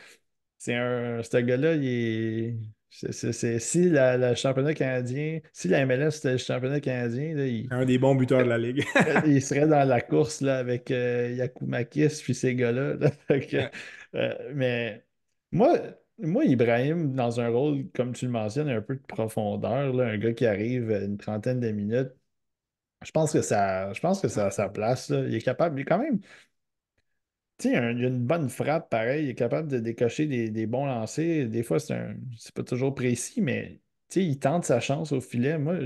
c'est 0.58 0.74
un, 0.74 1.22
ce 1.22 1.36
gars-là, 1.38 1.74
il 1.74 1.84
est. 1.86 2.56
C'est, 2.94 3.58
si 3.58 3.88
le 3.88 4.34
championnat 4.34 4.74
canadien, 4.74 5.40
si 5.54 5.68
la 5.68 5.86
MLS 5.86 6.10
c'était 6.10 6.32
le 6.32 6.38
championnat 6.38 6.80
canadien, 6.80 7.34
il, 7.38 7.66
un 7.70 7.86
des 7.86 7.98
bons 7.98 8.14
buteurs 8.14 8.44
de 8.44 8.48
la 8.50 8.58
Ligue. 8.58 8.84
il 9.26 9.40
serait 9.40 9.66
dans 9.66 9.88
la 9.88 10.02
course 10.02 10.42
là, 10.42 10.58
avec 10.58 10.90
euh, 10.90 11.32
Yakumakis 11.32 12.20
puis 12.22 12.34
ces 12.34 12.54
gars-là. 12.54 12.96
Euh, 14.14 14.52
mais 14.54 15.02
moi, 15.52 15.78
moi, 16.18 16.44
Ibrahim, 16.44 17.14
dans 17.14 17.40
un 17.40 17.48
rôle, 17.48 17.90
comme 17.94 18.12
tu 18.12 18.26
le 18.26 18.30
mentionnes, 18.30 18.68
un 18.68 18.82
peu 18.82 18.96
de 18.96 19.00
profondeur, 19.00 19.98
un 19.98 20.18
gars 20.18 20.34
qui 20.34 20.44
arrive 20.44 20.90
une 20.90 21.16
trentaine 21.16 21.60
de 21.60 21.70
minutes, 21.70 22.12
je 23.02 23.10
pense 23.10 23.32
que 23.32 23.42
ça, 23.42 23.92
je 23.92 24.00
pense 24.00 24.20
que 24.20 24.28
ça 24.28 24.46
a 24.46 24.50
sa 24.50 24.68
place. 24.68 25.08
Il 25.10 25.34
est 25.34 25.42
capable, 25.42 25.78
il 25.78 25.82
est 25.82 25.84
quand 25.86 25.98
même 25.98 26.20
il 27.70 27.76
a 27.76 27.90
une 27.90 28.24
bonne 28.24 28.48
frappe, 28.48 28.90
pareil. 28.90 29.24
Il 29.24 29.30
est 29.30 29.34
capable 29.34 29.68
de 29.68 29.78
décocher 29.78 30.26
des, 30.26 30.66
bons 30.66 30.86
lancers. 30.86 31.48
Des 31.48 31.62
fois, 31.62 31.78
c'est 31.78 31.94
un... 31.94 32.14
pas 32.54 32.62
toujours 32.62 32.94
précis, 32.94 33.40
mais 33.40 33.80
il 34.14 34.38
tente 34.38 34.64
sa 34.64 34.80
chance 34.80 35.12
au 35.12 35.20
filet. 35.20 35.58
Moi, 35.58 35.76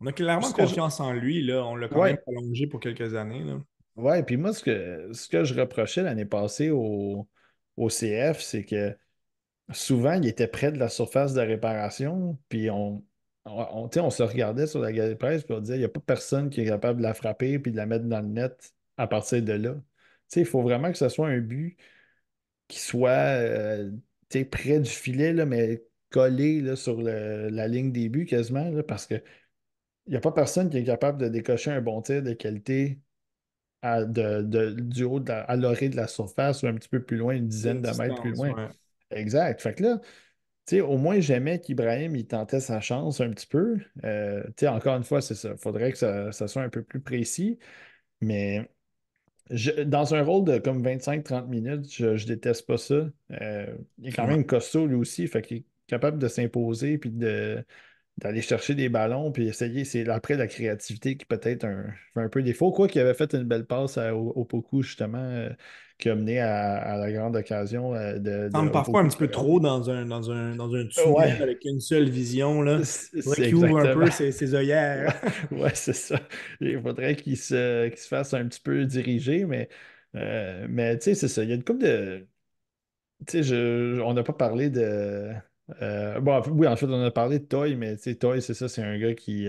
On 0.00 0.06
a 0.06 0.12
clairement 0.12 0.50
confiance 0.52 1.00
en 1.00 1.12
lui. 1.12 1.42
Là. 1.42 1.64
On 1.64 1.76
l'a 1.76 1.88
quand 1.88 2.04
même 2.04 2.18
prolongé 2.18 2.66
pour 2.66 2.80
quelques 2.80 3.14
années. 3.14 3.44
Là. 3.44 3.60
Ouais, 3.96 4.22
puis 4.22 4.36
moi, 4.36 4.52
ce 4.52 4.62
que, 4.62 5.10
ce 5.12 5.28
que 5.28 5.44
je 5.44 5.54
reprochais 5.54 6.02
l'année 6.02 6.24
passée 6.24 6.70
au, 6.70 7.28
au 7.76 7.88
CF, 7.88 8.40
c'est 8.40 8.64
que 8.64 8.96
souvent, 9.72 10.14
il 10.14 10.26
était 10.26 10.48
près 10.48 10.72
de 10.72 10.78
la 10.78 10.88
surface 10.88 11.34
de 11.34 11.40
réparation, 11.40 12.38
puis 12.48 12.70
on, 12.70 13.04
on, 13.44 13.90
on 13.94 14.10
se 14.10 14.22
regardait 14.22 14.66
sur 14.66 14.80
la 14.80 14.92
galerie 14.92 15.14
de 15.14 15.18
presse, 15.18 15.44
puis 15.44 15.54
on 15.54 15.60
disait, 15.60 15.76
il 15.76 15.80
n'y 15.80 15.84
a 15.84 15.88
pas 15.88 16.00
personne 16.00 16.50
qui 16.50 16.60
est 16.60 16.66
capable 16.66 16.98
de 16.98 17.02
la 17.02 17.14
frapper 17.14 17.58
puis 17.58 17.72
de 17.72 17.76
la 17.76 17.86
mettre 17.86 18.06
dans 18.06 18.20
le 18.20 18.28
net 18.28 18.72
à 18.96 19.06
partir 19.06 19.42
de 19.42 19.52
là 19.52 19.74
il 20.36 20.44
faut 20.44 20.62
vraiment 20.62 20.90
que 20.92 20.98
ce 20.98 21.08
soit 21.08 21.28
un 21.28 21.38
but 21.38 21.76
qui 22.68 22.78
soit 22.78 23.10
euh, 23.10 23.90
près 24.50 24.80
du 24.80 24.90
filet, 24.90 25.32
là, 25.32 25.46
mais 25.46 25.82
collé 26.10 26.60
là, 26.60 26.76
sur 26.76 27.00
la 27.00 27.68
ligne 27.68 27.92
des 27.92 28.08
buts 28.08 28.26
quasiment, 28.26 28.82
parce 28.82 29.06
que 29.06 29.22
il 30.06 30.12
n'y 30.12 30.16
a 30.16 30.20
pas 30.20 30.32
personne 30.32 30.70
qui 30.70 30.78
est 30.78 30.84
capable 30.84 31.18
de 31.18 31.28
décocher 31.28 31.70
un 31.70 31.80
bon 31.80 32.02
tir 32.02 32.22
de 32.22 32.32
qualité 32.32 33.00
à, 33.82 34.04
de, 34.04 34.42
du 34.72 35.04
haut 35.04 35.22
à 35.28 35.56
l'orée 35.56 35.88
de 35.88 35.96
la 35.96 36.06
surface 36.06 36.62
ou 36.62 36.66
un 36.66 36.74
petit 36.74 36.88
peu 36.88 37.02
plus 37.02 37.16
loin, 37.16 37.34
une 37.34 37.48
dizaine 37.48 37.80
de 37.80 37.90
mètres 37.96 38.20
plus 38.20 38.34
loin. 38.34 38.70
Exact. 39.10 39.60
Fait 39.60 39.74
que 39.74 39.82
là, 39.82 40.00
au 40.82 40.98
moins, 40.98 41.20
j'aimais 41.20 41.60
qu'Ibrahim 41.60 42.14
il 42.16 42.26
tentait 42.26 42.60
sa 42.60 42.80
chance 42.80 43.20
un 43.20 43.30
petit 43.30 43.46
peu. 43.46 43.78
Euh, 44.04 44.42
encore 44.66 44.96
une 44.96 45.04
fois, 45.04 45.20
c'est 45.20 45.34
ça. 45.34 45.50
Il 45.50 45.58
faudrait 45.58 45.92
que 45.92 45.98
ça, 45.98 46.32
ça, 46.32 46.48
soit 46.48 46.62
un 46.62 46.68
peu 46.68 46.82
plus 46.82 47.00
précis. 47.00 47.58
Mais 48.20 48.68
dans 49.86 50.14
un 50.14 50.22
rôle 50.22 50.44
de 50.44 50.58
comme 50.58 50.82
25-30 50.82 51.48
minutes, 51.48 51.92
je, 51.92 52.16
je 52.16 52.26
déteste 52.26 52.66
pas 52.66 52.78
ça. 52.78 53.08
Euh, 53.40 53.66
il 53.98 54.08
est 54.08 54.12
quand 54.12 54.26
même 54.26 54.46
costaud 54.46 54.86
lui 54.86 54.94
aussi, 54.94 55.26
fait 55.26 55.42
qu'il 55.42 55.56
est 55.58 55.64
capable 55.88 56.18
de 56.18 56.28
s'imposer 56.28 56.98
puis 56.98 57.10
d'aller 57.10 58.42
chercher 58.42 58.74
des 58.74 58.88
ballons 58.88 59.32
puis 59.32 59.48
essayer. 59.48 59.84
C'est 59.84 60.08
après 60.08 60.36
la 60.36 60.46
créativité 60.46 61.16
qui 61.16 61.24
peut-être 61.24 61.64
un, 61.64 61.86
un 62.16 62.28
peu 62.28 62.42
défaut. 62.42 62.70
Quoi 62.70 62.86
qu'il 62.86 63.00
avait 63.00 63.14
fait 63.14 63.34
une 63.34 63.44
belle 63.44 63.66
passe 63.66 63.98
au, 63.98 64.44
Poku, 64.44 64.82
justement, 64.82 65.18
euh, 65.18 65.50
qui 66.00 66.08
a 66.08 66.14
mené 66.14 66.40
à, 66.40 66.96
la 66.96 67.12
grande 67.12 67.36
occasion 67.36 67.94
euh, 67.94 68.14
de. 68.14 68.48
de 68.48 68.50
semble 68.52 68.70
parfois 68.70 69.00
un 69.00 69.08
petit 69.08 69.18
peu 69.18 69.28
trop 69.28 69.60
dans 69.60 69.90
un, 69.90 70.06
dans 70.06 70.30
un, 70.30 70.56
dans 70.56 70.74
un 70.74 70.86
tunnel 70.86 71.42
avec 71.42 71.64
une 71.64 71.80
seule 71.80 72.08
vision. 72.08 72.62
Là. 72.62 72.80
Il 73.38 73.54
ouvre 73.54 73.78
un 73.78 73.94
peu 73.94 74.10
ses, 74.10 74.32
ses 74.32 74.54
œillères. 74.54 75.14
ouais, 75.50 75.74
c'est 75.74 75.92
ça. 75.92 76.20
Il 76.60 76.80
faudrait 76.80 77.16
qu'il 77.16 77.36
se, 77.36 77.90
se 77.94 78.08
fasse 78.08 78.34
un 78.34 78.46
petit 78.46 78.60
peu 78.60 78.84
diriger, 78.84 79.44
mais, 79.44 79.68
euh, 80.16 80.66
mais 80.68 80.98
tu 80.98 81.04
sais, 81.04 81.14
c'est 81.14 81.28
ça. 81.28 81.44
Il 81.44 81.50
y 81.50 81.52
a 81.52 81.56
une 81.56 81.64
couple 81.64 81.82
de. 81.82 82.26
Tu 83.26 83.44
sais, 83.44 84.00
on 84.02 84.14
n'a 84.14 84.22
pas 84.22 84.32
parlé 84.32 84.70
de. 84.70 85.32
Euh, 85.82 86.20
bon, 86.20 86.42
oui, 86.50 86.66
en 86.66 86.76
fait, 86.76 86.86
on 86.86 87.04
a 87.04 87.10
parlé 87.10 87.38
de 87.38 87.44
Toy, 87.44 87.76
mais 87.76 87.96
tu 87.96 88.02
sais, 88.04 88.14
Toy, 88.16 88.42
c'est 88.42 88.54
ça, 88.54 88.68
c'est 88.68 88.82
un 88.82 88.98
gars 88.98 89.14
qui. 89.14 89.46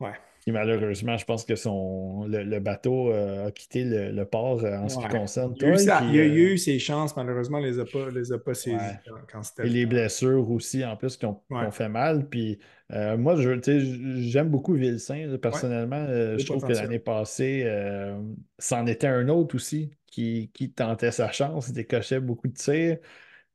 ouais 0.00 0.14
malheureusement, 0.52 1.16
je 1.16 1.24
pense 1.24 1.44
que 1.44 1.56
son, 1.56 2.26
le, 2.28 2.58
bateau 2.58 3.10
euh, 3.10 3.46
a 3.46 3.50
quitté 3.50 3.84
le, 3.84 4.24
port 4.24 4.62
euh, 4.62 4.76
en 4.76 4.88
ce 4.90 4.98
qui 4.98 5.08
concerne 5.08 5.56
toi. 5.56 5.70
Il, 5.70 5.90
a 5.90 6.26
eu, 6.26 6.58
ses 6.58 6.78
chances, 6.78 7.16
malheureusement, 7.16 7.58
il 7.58 7.64
ne 7.64 7.70
les 7.70 7.78
a 7.80 7.84
pas, 7.86 8.10
les 8.10 8.32
a 8.32 8.38
pas 8.38 8.52
saisies 8.52 8.76
quand, 9.32 9.42
c'était. 9.42 9.66
Et 9.66 9.70
les 9.70 9.86
blessures 9.86 10.50
aussi, 10.50 10.84
en 10.84 10.96
plus, 10.96 11.16
qui 11.16 11.24
ont, 11.24 11.40
fait 11.70 11.88
mal. 11.88 12.28
Puis 12.28 12.58
euh, 12.92 13.16
moi, 13.16 13.36
j'aime 13.36 14.50
beaucoup 14.50 14.74
Vilsain, 14.74 15.34
personnellement. 15.40 16.06
je 16.06 16.44
trouve 16.44 16.62
que 16.62 16.72
l'année 16.72 16.98
passée, 16.98 17.66
c'en 18.58 18.86
était 18.86 19.06
un 19.06 19.28
autre 19.28 19.54
aussi 19.54 19.92
qui, 20.06 20.50
qui 20.52 20.70
tentait 20.70 21.10
sa 21.10 21.32
chance, 21.32 21.72
décochait 21.72 22.20
beaucoup 22.20 22.48
de 22.48 22.54
tirs, 22.54 22.98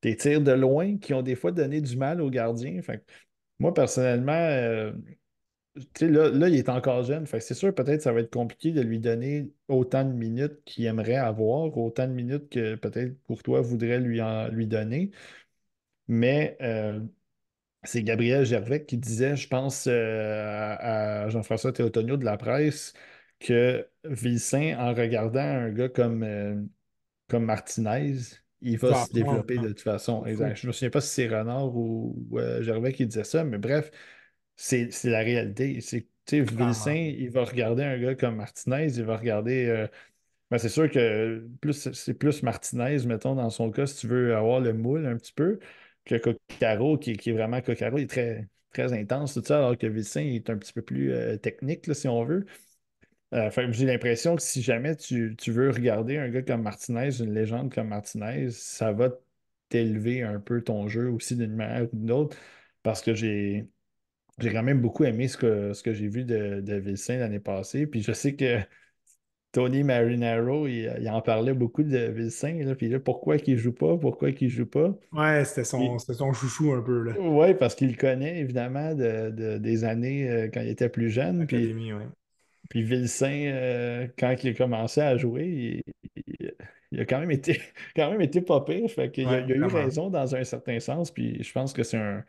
des 0.01 0.15
tirs 0.15 0.41
de 0.41 0.51
loin 0.53 0.97
qui 0.97 1.13
ont 1.13 1.21
des 1.21 1.35
fois 1.35 1.51
donné 1.51 1.81
du 1.81 1.97
mal 1.97 2.19
aux 2.19 2.31
gardiens. 2.31 2.81
Fait 2.81 3.03
moi, 3.59 3.73
personnellement, 3.73 4.91
Là, 6.01 6.29
là, 6.29 6.49
il 6.49 6.55
est 6.55 6.69
encore 6.69 7.03
jeune. 7.03 7.25
c'est 7.25 7.53
sûr, 7.53 7.73
peut-être 7.73 8.01
ça 8.01 8.11
va 8.11 8.21
être 8.21 8.33
compliqué 8.33 8.71
de 8.71 8.81
lui 8.81 8.99
donner 8.99 9.51
autant 9.67 10.03
de 10.03 10.11
minutes 10.11 10.63
qu'il 10.65 10.85
aimerait 10.85 11.15
avoir, 11.15 11.77
autant 11.77 12.07
de 12.07 12.13
minutes 12.13 12.49
que 12.49 12.75
peut-être 12.75 13.17
pour 13.25 13.43
toi 13.43 13.61
voudrait 13.61 13.99
lui, 13.99 14.19
lui 14.51 14.67
donner. 14.67 15.11
Mais 16.07 16.57
euh, 16.61 16.99
c'est 17.83 18.03
Gabriel 18.03 18.45
Gervais 18.45 18.85
qui 18.85 18.97
disait, 18.97 19.35
je 19.35 19.47
pense 19.47 19.87
euh, 19.87 20.75
à, 20.79 21.29
Jean-François 21.29 21.71
Théotonio 21.71 22.17
de 22.17 22.25
la 22.25 22.37
presse, 22.37 22.93
que 23.39 23.87
Vilsain, 24.03 24.75
en 24.79 24.93
regardant 24.93 25.39
un 25.39 25.69
gars 25.69 25.89
comme, 25.89 26.23
euh, 26.23 26.61
comme 27.27 27.45
Martinez, 27.45 28.15
il 28.61 28.77
va 28.77 29.05
se 29.05 29.13
développer 29.13 29.57
de 29.57 29.69
toute 29.69 29.81
façon. 29.81 30.25
Exact. 30.25 30.55
Je 30.55 30.65
ne 30.65 30.69
me 30.69 30.73
souviens 30.73 30.89
pas 30.89 31.01
si 31.01 31.09
c'est 31.09 31.27
Renard 31.27 31.75
ou, 31.75 32.27
ou 32.31 32.39
Gervais 32.61 32.91
qui 32.91 33.05
disait 33.05 33.23
ça, 33.23 33.43
mais 33.43 33.57
bref, 33.57 33.91
c'est 34.59 35.05
la 35.05 35.19
réalité. 35.19 35.79
C'est, 35.81 36.07
Vilsain, 36.31 36.93
il 36.93 37.29
va 37.31 37.43
regarder 37.43 37.83
un 37.83 37.97
gars 37.97 38.15
comme 38.15 38.35
Martinez, 38.35 38.87
il 38.97 39.03
va 39.03 39.17
regarder. 39.17 39.65
Euh, 39.65 39.87
ben, 40.51 40.57
c'est 40.59 40.69
sûr 40.69 40.89
que 40.91 41.47
plus, 41.61 41.91
c'est 41.93 42.13
plus 42.13 42.43
Martinez, 42.43 43.05
mettons, 43.07 43.35
dans 43.35 43.49
son 43.49 43.71
cas, 43.71 43.87
si 43.87 44.01
tu 44.01 44.07
veux 44.07 44.35
avoir 44.35 44.59
le 44.59 44.73
moule 44.73 45.05
un 45.07 45.15
petit 45.17 45.33
peu, 45.33 45.59
que 46.05 46.15
Coccaro, 46.17 46.97
qui, 46.97 47.13
qui 47.17 47.31
est 47.31 47.33
vraiment 47.33 47.61
Coccaro, 47.61 47.97
il 47.97 48.03
est 48.03 48.07
très, 48.07 48.49
très 48.71 48.93
intense, 48.93 49.33
tout 49.35 49.43
ça, 49.43 49.57
alors 49.59 49.77
que 49.77 49.87
Vilsain 49.87 50.21
est 50.21 50.49
un 50.49 50.57
petit 50.57 50.73
peu 50.73 50.81
plus 50.81 51.13
euh, 51.13 51.37
technique, 51.37 51.93
si 51.95 52.07
on 52.07 52.23
veut. 52.25 52.45
Euh, 53.33 53.49
j'ai 53.71 53.85
l'impression 53.85 54.35
que 54.35 54.41
si 54.41 54.61
jamais 54.61 54.95
tu, 54.95 55.35
tu, 55.37 55.51
veux 55.51 55.69
regarder 55.69 56.17
un 56.17 56.29
gars 56.29 56.41
comme 56.41 56.63
Martinez, 56.63 57.21
une 57.21 57.33
légende 57.33 57.73
comme 57.73 57.89
Martinez, 57.89 58.49
ça 58.51 58.91
va 58.91 59.11
t'élever 59.69 60.23
un 60.23 60.39
peu 60.39 60.63
ton 60.63 60.87
jeu 60.87 61.09
aussi 61.09 61.35
d'une 61.35 61.55
manière 61.55 61.83
ou 61.93 61.95
d'une 61.95 62.11
autre, 62.11 62.37
parce 62.83 63.01
que 63.01 63.13
j'ai 63.13 63.67
j'ai 64.39 64.51
quand 64.51 64.63
même 64.63 64.81
beaucoup 64.81 65.03
aimé 65.03 65.27
ce 65.27 65.37
que, 65.37 65.73
ce 65.73 65.83
que 65.83 65.93
j'ai 65.93 66.07
vu 66.07 66.23
de, 66.23 66.61
de 66.61 66.75
Vilsain 66.75 67.17
l'année 67.17 67.39
passée. 67.39 67.87
Puis 67.87 68.01
je 68.01 68.11
sais 68.11 68.35
que 68.35 68.59
Tony 69.51 69.83
Marinaro, 69.83 70.67
il, 70.67 71.09
en 71.09 71.21
parlait 71.21 71.53
beaucoup 71.53 71.81
de 71.81 71.97
Vilsain. 71.97 72.63
Là, 72.63 72.75
puis 72.75 72.87
là, 72.87 72.99
pourquoi 72.99 73.37
il 73.37 73.53
ne 73.53 73.57
joue 73.57 73.73
pas? 73.73 73.97
Pourquoi 73.97 74.29
il 74.29 74.43
ne 74.43 74.49
joue 74.49 74.67
pas? 74.67 74.95
Ouais, 75.11 75.43
c'était 75.43 75.63
son, 75.63 75.97
son, 75.97 76.33
chouchou 76.33 76.71
un 76.73 76.81
peu. 76.81 77.13
Oui, 77.19 77.55
parce 77.55 77.73
qu'il 77.73 77.89
le 77.89 77.97
connaît 77.97 78.39
évidemment 78.39 78.93
de, 78.93 79.57
des 79.57 79.83
années 79.85 80.29
euh, 80.29 80.49
quand 80.53 80.61
il 80.61 80.69
était 80.69 80.89
plus 80.89 81.09
jeune. 81.09 81.47
Puis, 81.47 81.73
puis 82.69 82.83
Vilsain, 82.83 83.45
euh, 83.47 84.07
quand 84.19 84.35
il 84.43 84.49
a 84.51 84.53
commencé 84.53 85.01
à 85.01 85.17
jouer, 85.17 85.83
il, 86.91 86.99
a 86.99 87.05
quand 87.05 87.19
même 87.19 87.31
été, 87.31 87.59
quand 87.95 88.11
même 88.11 88.21
été 88.21 88.41
pas 88.41 88.61
pire. 88.61 88.89
Fait 88.91 89.09
qu'il 89.09 89.27
a, 89.27 89.39
il 89.39 89.51
a 89.51 89.55
eu 89.55 89.63
raison 89.63 90.11
dans 90.11 90.35
un 90.35 90.43
certain 90.43 90.79
sens. 90.79 91.09
Puis 91.09 91.43
je 91.43 91.51
pense 91.51 91.73
que 91.73 91.81
c'est 91.81 91.97
un 91.97 92.23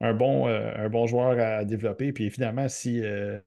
un 0.00 0.12
bon, 0.12 0.46
euh, 0.46 0.72
un 0.76 0.88
bon 0.88 1.06
joueur 1.06 1.38
à 1.38 1.64
développer. 1.64 2.12
Puis 2.12 2.30
finalement, 2.30 2.68
si 2.68 3.00
euh, 3.02 3.38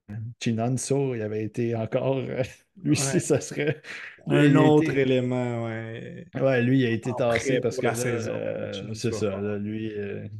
Chinon 0.42 0.74
il 1.14 1.22
avait 1.22 1.44
été 1.44 1.74
encore, 1.74 2.18
euh, 2.18 2.42
lui 2.82 2.92
aussi, 2.92 3.20
ça 3.20 3.40
serait. 3.40 3.80
Un 4.26 4.54
autre 4.56 4.96
élément, 4.96 5.64
ouais. 5.64 6.26
Ouais, 6.38 6.62
lui, 6.62 6.80
il 6.80 6.86
a 6.86 6.90
été 6.90 7.10
tassé 7.16 7.60
parce 7.60 7.78
que 7.78 7.94
c'est 7.94 9.12
ça. 9.12 9.58
lui, 9.58 9.92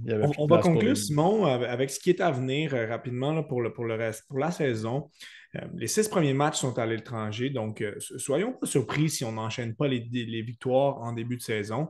il 0.04 0.12
avait 0.12 0.26
On, 0.26 0.44
on 0.44 0.46
va 0.46 0.58
conclure, 0.58 0.96
Simon, 0.96 1.46
avec 1.46 1.90
ce 1.90 1.98
qui 1.98 2.10
est 2.10 2.20
à 2.20 2.30
venir 2.30 2.72
rapidement 2.88 3.42
pour, 3.42 3.62
le, 3.62 3.72
pour, 3.72 3.84
le 3.84 3.94
reste, 3.94 4.26
pour 4.28 4.38
la 4.38 4.50
saison. 4.50 5.10
Euh, 5.56 5.60
les 5.74 5.88
six 5.88 6.08
premiers 6.08 6.34
matchs 6.34 6.58
sont 6.58 6.78
à 6.78 6.86
l'étranger, 6.86 7.50
donc 7.50 7.80
euh, 7.80 7.94
soyons 7.98 8.52
pas 8.52 8.66
surpris 8.66 9.10
si 9.10 9.24
on 9.24 9.32
n'enchaîne 9.32 9.74
pas 9.74 9.88
les, 9.88 10.00
victoires 10.42 10.98
en 10.98 11.12
début 11.12 11.36
de 11.36 11.42
saison. 11.42 11.88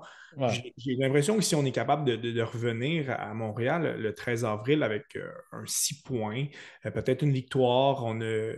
J'ai 0.76 0.96
l'impression 0.96 1.36
que 1.36 1.42
si 1.42 1.54
on 1.54 1.64
est 1.64 1.72
capable 1.72 2.04
de, 2.04 2.42
revenir 2.42 3.10
à 3.10 3.34
Montréal 3.34 3.96
le 3.98 4.14
13 4.14 4.44
avril 4.44 4.82
avec 4.82 5.16
euh, 5.16 5.28
un 5.52 5.64
6 5.66 6.02
points, 6.02 6.46
peut-être 6.84 7.22
une 7.22 7.32
victoire, 7.32 8.04
on 8.04 8.20
a 8.22 8.52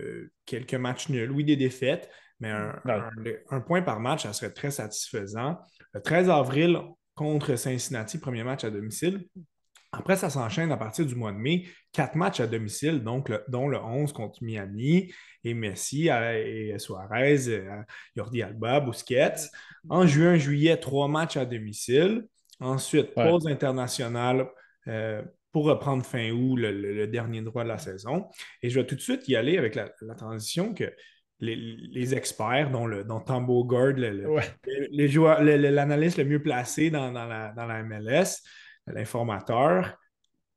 quelques 0.45 0.75
matchs 0.75 1.09
nuls, 1.09 1.31
oui, 1.31 1.43
des 1.43 1.57
défaites, 1.57 2.09
mais 2.39 2.51
un, 2.51 2.79
un, 3.49 3.61
point 3.61 3.81
par 3.81 3.99
match, 3.99 4.23
ça 4.23 4.33
serait 4.33 4.53
très 4.53 4.71
satisfaisant. 4.71 5.57
Le 5.93 6.01
13 6.01 6.29
avril 6.29 6.79
contre 7.15 7.55
Cincinnati, 7.55 8.19
premier 8.19 8.43
match 8.43 8.63
à 8.63 8.69
domicile. 8.69 9.27
Après, 9.93 10.15
ça 10.15 10.29
s'enchaîne 10.29 10.71
à 10.71 10.77
partir 10.77 11.05
du 11.05 11.15
mois 11.15 11.31
de 11.31 11.37
mai. 11.37 11.65
Quatre 11.91 12.15
matchs 12.15 12.39
à 12.39 12.47
domicile, 12.47 13.03
donc 13.03 13.31
dont 13.47 13.67
le 13.67 13.77
11 13.77 14.11
contre 14.11 14.43
Miami 14.43 15.13
et 15.43 15.53
Messi 15.53 16.07
et 16.07 16.75
Suarez, 16.79 17.61
Jordi 18.15 18.41
Alba, 18.41 18.79
Busquets. 18.79 19.49
En 19.89 20.07
juin, 20.07 20.37
juillet, 20.37 20.77
trois 20.77 21.07
matchs 21.07 21.37
à 21.37 21.45
domicile. 21.45 22.25
Ensuite, 22.59 23.13
pause 23.13 23.47
internationale. 23.47 24.47
Euh, 24.87 25.21
pour 25.53 25.65
reprendre 25.65 26.03
fin 26.03 26.31
août 26.31 26.57
le, 26.57 27.05
dernier 27.05 27.41
droit 27.41 27.63
de 27.63 27.69
la 27.69 27.77
saison. 27.77 28.25
Et 28.63 28.69
je 28.69 28.79
vais 28.79 28.87
tout 28.87 28.95
de 28.95 29.01
suite 29.01 29.27
y 29.27 29.35
aller 29.35 29.59
avec 29.59 29.75
la, 29.75 29.89
transition 30.15 30.73
que 30.73 30.91
les, 31.39 32.15
experts, 32.15 32.71
dont, 32.71 32.87
le, 32.87 33.03
dont 33.03 33.19
Tambo 33.19 33.63
Gord, 33.63 33.93
l'analyste 33.97 36.17
le, 36.17 36.25
mieux 36.25 36.41
placé 36.41 36.89
dans, 36.89 37.11
la, 37.11 37.53
dans 37.55 37.67
la 37.67 37.83
MLS, 37.83 38.41
l'informateur, 38.87 39.97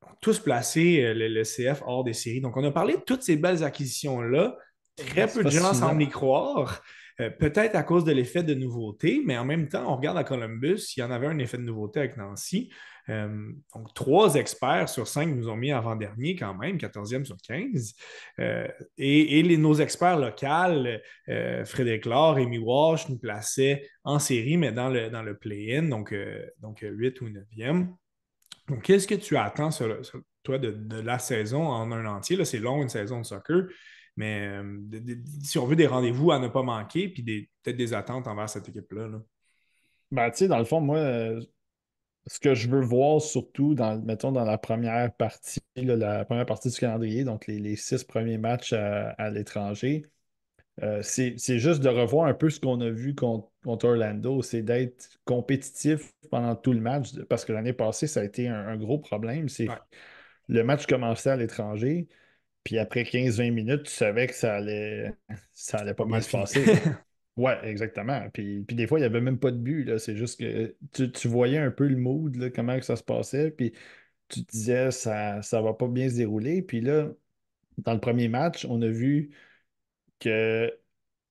ont 0.03 0.15
tous 0.21 0.41
placé 0.41 1.03
euh, 1.03 1.15
le, 1.15 1.43
CF 1.43 1.83
hors 1.87 2.05
des 2.05 2.13
séries. 2.13 2.41
Donc, 2.41 2.57
on 2.57 2.65
a 2.65 2.71
parlé 2.71 2.95
de 2.95 3.01
toutes 3.01 3.23
ces 3.23 3.37
belles 3.37 3.65
acquisitions-là. 3.65 4.57
Très 4.97 5.27
peu 5.27 5.45
de 5.45 5.51
gens 5.51 5.75
semblent 5.75 6.03
y 6.03 6.09
croire. 6.09 6.83
Euh, 7.21 7.31
peut-être 7.31 7.75
à 7.77 7.83
cause 7.83 8.05
de 8.05 8.13
l'effet 8.13 8.43
de 8.43 8.55
nouveauté, 8.55 9.23
mais 9.25 9.39
en 9.39 9.45
même 9.45 9.69
temps, 9.69 9.91
on 9.91 9.97
regarde 9.97 10.19
à 10.19 10.25
Columbus, 10.25 10.93
il 10.97 11.01
y 11.01 11.03
en 11.03 11.11
avait 11.11 11.27
un 11.27 11.39
effet 11.39 11.57
de 11.57 11.63
nouveauté 11.63 12.01
avec 12.01 12.17
Nancy. 12.19 12.71
Euh, 13.09 13.53
donc, 13.75 13.95
trois 13.95 14.35
experts 14.35 14.89
sur 14.89 15.07
cinq 15.07 15.29
nous 15.35 15.49
ont 15.49 15.57
mis 15.57 15.71
avant-dernier 15.71 16.35
quand 16.35 16.55
même, 16.55 16.77
14e 16.77 17.25
sur 17.25 17.37
15. 17.47 17.95
et, 18.99 19.43
les, 19.43 19.57
nos 19.57 19.75
experts 19.75 20.19
locaux, 20.19 21.01
Frédéric 21.65 22.05
Laure, 22.05 22.37
Amy 22.37 22.59
Walsh, 22.59 23.09
nous 23.09 23.19
plaçaient 23.19 23.89
en 24.05 24.19
série, 24.19 24.57
mais 24.57 24.73
dans 24.73 24.89
le, 24.91 25.09
dans 25.09 25.23
le 25.23 25.39
play-in, 25.39 25.85
donc, 25.85 26.15
donc 26.61 26.81
8 26.83 27.21
ou 27.21 27.29
9e. 27.29 27.89
Donc, 28.69 28.83
qu'est-ce 28.83 29.07
que 29.07 29.15
tu 29.15 29.37
attends, 29.37 29.71
toi, 30.43 30.59
de, 30.59 31.01
la 31.01 31.19
saison 31.19 31.67
en 31.67 31.91
un 31.93 32.07
entier? 32.07 32.45
C'est 32.45 32.59
long, 32.59 32.83
une 32.83 32.89
saison 32.89 33.21
de 33.21 33.27
soccer, 33.27 33.69
mais 34.17 34.47
euh, 34.47 34.81
si 35.43 35.59
on 35.59 35.67
veut 35.67 35.77
des 35.77 35.87
rendez-vous 35.87 36.33
à 36.33 36.39
ne 36.39 36.49
pas 36.49 36.63
manquer, 36.63 37.09
puis 37.09 37.23
peut-être 37.63 37.77
des 37.77 37.95
attentes 37.95 38.27
envers 38.27 38.49
cette 38.49 38.69
équipe-là. 38.69 39.09
Ben, 40.11 40.31
tu 40.31 40.39
sais, 40.39 40.49
dans 40.49 40.59
le 40.59 40.65
fond, 40.65 40.81
moi, 40.81 40.99
euh, 40.99 41.41
ce 42.27 42.41
que 42.41 42.55
je 42.55 42.69
veux 42.69 42.81
voir 42.81 43.21
surtout, 43.21 43.75
dans, 43.75 44.01
mettons, 44.03 44.33
dans 44.33 44.45
la 44.45 44.59
première 44.59 45.15
partie, 45.15 45.61
la 45.77 46.25
première 46.25 46.47
partie 46.47 46.71
du 46.71 46.77
calendrier, 46.77 47.25
donc 47.25 47.47
les, 47.47 47.77
six 47.77 48.03
premiers 48.05 48.39
matchs 48.39 48.73
à 48.73 49.31
l'étranger, 49.31 50.03
euh, 50.83 51.01
c'est 51.03 51.59
juste 51.59 51.83
de 51.83 51.89
revoir 51.89 52.27
un 52.27 52.35
peu 52.35 52.51
ce 52.51 52.61
qu'on 52.61 52.81
a 52.81 52.91
vu 52.91 53.15
contre, 53.15 53.51
Orlando, 53.65 54.43
c'est 54.43 54.63
d'être 54.63 55.19
compétitif 55.25 56.13
pendant 56.31 56.55
tout 56.55 56.73
le 56.73 56.81
match, 56.81 57.15
parce 57.29 57.45
que 57.45 57.53
l'année 57.53 57.73
passée, 57.73 58.07
ça 58.07 58.21
a 58.21 58.25
été 58.25 58.49
un, 58.49 58.77
gros 58.77 58.99
problème. 58.99 59.49
C'est 59.49 59.69
le 60.49 60.63
match 60.63 60.87
commençait 60.87 61.31
à 61.31 61.37
l'étranger, 61.37 62.09
puis 62.63 62.79
après 62.79 63.05
15-20 63.05 63.53
minutes, 63.53 63.85
tu 63.85 63.93
savais 63.93 64.27
que 64.27 64.35
ça 64.35 64.57
allait, 64.57 65.15
ça 65.53 65.79
allait 65.79 65.95
pas 65.95 66.05
bien 66.05 66.21
se 66.21 66.31
passer. 66.31 66.65
ouais, 67.37 67.59
exactement. 67.65 68.29
Puis, 68.33 68.63
puis, 68.63 68.77
des 68.77 68.87
fois, 68.87 68.99
il 68.99 69.03
n'y 69.03 69.07
avait 69.07 69.21
même 69.21 69.39
pas 69.39 69.51
de 69.51 69.57
but. 69.57 69.99
C'est 69.99 70.17
juste 70.17 70.39
que 70.39 70.77
tu, 70.93 71.29
voyais 71.29 71.59
un 71.59 71.71
peu 71.71 71.89
le 71.89 71.97
mood, 71.97 72.53
comment 72.55 72.79
que 72.79 72.85
ça 72.85 72.97
se 72.97 73.03
passait, 73.03 73.51
puis 73.51 73.73
tu 74.29 74.45
te 74.45 74.51
disais 74.51 74.91
ça 74.91 75.41
ne 75.41 75.63
va 75.63 75.73
pas 75.75 75.89
bien 75.89 76.09
se 76.09 76.17
dérouler. 76.17 76.63
Puis 76.63 76.81
là, 76.81 77.09
dans 77.79 77.95
le 77.95 78.01
premier 78.01 78.29
match, 78.29 78.67
on 78.69 78.83
a 78.83 78.89
vu 78.89 79.31
que 80.19 80.73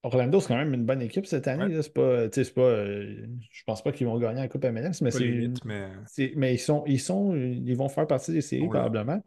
Orlando, 0.06 0.40
c'est 0.40 0.50
quand 0.50 0.58
même 0.58 0.74
une 0.76 0.86
bonne 0.86 1.02
équipe 1.02 1.26
cette 1.26 1.48
année. 1.48 1.82
C'est 1.82 1.92
pas, 1.92 2.28
pas, 2.30 2.62
euh, 2.62 3.26
je 3.50 3.64
pense 3.66 3.84
pas 3.84 3.92
qu'ils 3.92 4.06
vont 4.06 4.20
gagner 4.20 4.42
la 4.42 4.48
Coupe 4.48 4.64
MLS, 4.64 5.02
mais 5.02 5.10
c'est. 5.10 5.50
Mais... 5.66 5.92
mais... 6.36 6.54
ils 6.54 6.60
sont, 6.60 6.84
ils 6.86 7.00
sont. 7.00 7.36
Ils 7.36 7.76
vont 7.76 7.90
faire 7.90 8.06
partie 8.06 8.32
des 8.32 8.42
séries, 8.42 8.68
probablement. 8.68 9.24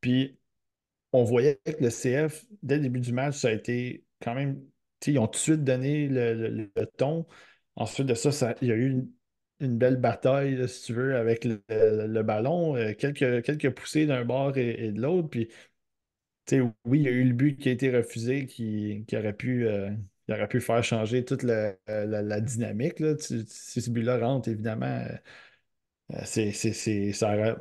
Puis 0.00 0.38
on 1.12 1.24
voyait 1.24 1.60
que 1.64 1.82
le 1.82 1.90
CF, 1.90 2.46
dès 2.62 2.76
le 2.76 2.82
début 2.82 3.00
du 3.00 3.12
match, 3.12 3.38
ça 3.38 3.48
a 3.48 3.52
été 3.52 4.04
quand 4.22 4.36
même. 4.36 4.62
Ils 5.04 5.18
ont 5.18 5.26
tout 5.26 5.32
de 5.32 5.36
suite 5.36 5.64
donné 5.64 6.06
le, 6.08 6.70
ton. 6.96 7.26
Ensuite 7.74 8.06
de 8.06 8.14
ça, 8.14 8.54
il 8.62 8.68
y 8.68 8.72
a 8.72 8.76
eu 8.76 9.04
une, 9.60 9.78
belle 9.78 9.96
bataille, 9.96 10.68
si 10.68 10.84
tu 10.84 10.92
veux, 10.92 11.16
avec 11.16 11.44
le, 11.44 12.22
ballon. 12.22 12.76
Euh, 12.76 12.94
quelques, 12.94 13.42
quelques 13.42 13.70
poussées 13.70 14.06
d'un 14.06 14.24
bord 14.24 14.56
et, 14.56 14.86
et 14.86 14.92
de 14.92 15.00
l'autre. 15.00 15.28
Puis 15.28 15.48
oui, 16.84 17.00
il 17.00 17.02
y 17.02 17.08
a 17.08 17.10
eu 17.10 17.24
le 17.24 17.32
but 17.34 17.58
qui 17.58 17.68
a 17.68 17.72
été 17.72 17.94
refusé 17.94 18.46
qui, 18.46 19.04
aurait, 19.14 19.32
pu, 19.32 19.66
euh, 19.66 19.90
aurait 20.30 20.48
pu 20.48 20.60
faire 20.60 20.82
changer 20.82 21.24
toute 21.24 21.42
la, 21.42 21.74
dynamique. 22.40 23.00
Là. 23.00 23.14
Si 23.18 23.80
ce 23.80 23.90
but-là 23.90 24.18
rentre, 24.18 24.48
évidemment, 24.48 25.04
euh, 26.14 26.20
c'est, 26.24 26.52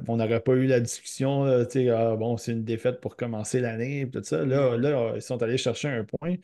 on 0.07 0.17
n'aurait 0.17 0.41
pas 0.41 0.53
eu 0.53 0.67
la 0.67 0.79
discussion. 0.79 1.43
ah, 1.43 2.15
bon, 2.15 2.37
c'est 2.37 2.53
une 2.53 2.63
défaite 2.63 3.01
pour 3.01 3.15
commencer 3.15 3.59
l'année. 3.59 4.09
Tout 4.09 4.23
ça. 4.23 4.45
Là, 4.45 4.77
là, 4.77 5.13
ils 5.15 5.21
sont 5.21 5.41
allés 5.43 5.57
chercher 5.57 5.89
un 5.89 6.05
point. 6.05 6.35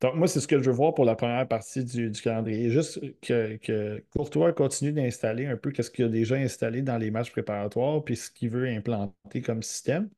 Donc, 0.00 0.14
moi, 0.16 0.28
c'est 0.28 0.40
ce 0.40 0.48
que 0.48 0.58
je 0.58 0.70
veux 0.70 0.76
voir 0.76 0.94
pour 0.94 1.04
la 1.04 1.14
première 1.14 1.46
partie 1.46 1.84
du, 1.84 2.10
calendrier. 2.12 2.70
Juste 2.70 3.00
que, 3.20 3.56
que, 3.56 4.02
Courtois 4.10 4.52
continue 4.54 4.92
d'installer 4.92 5.46
un 5.46 5.56
peu 5.56 5.72
ce 5.78 5.90
qu'il 5.90 6.06
a 6.06 6.08
déjà 6.08 6.36
installé 6.36 6.82
dans 6.82 6.96
les 6.98 7.10
matchs 7.10 7.30
préparatoires, 7.30 8.02
puis 8.04 8.16
ce 8.16 8.30
qu'il 8.30 8.50
veut 8.50 8.66
implanter 8.68 9.42
comme 9.42 9.62
système 9.62 10.08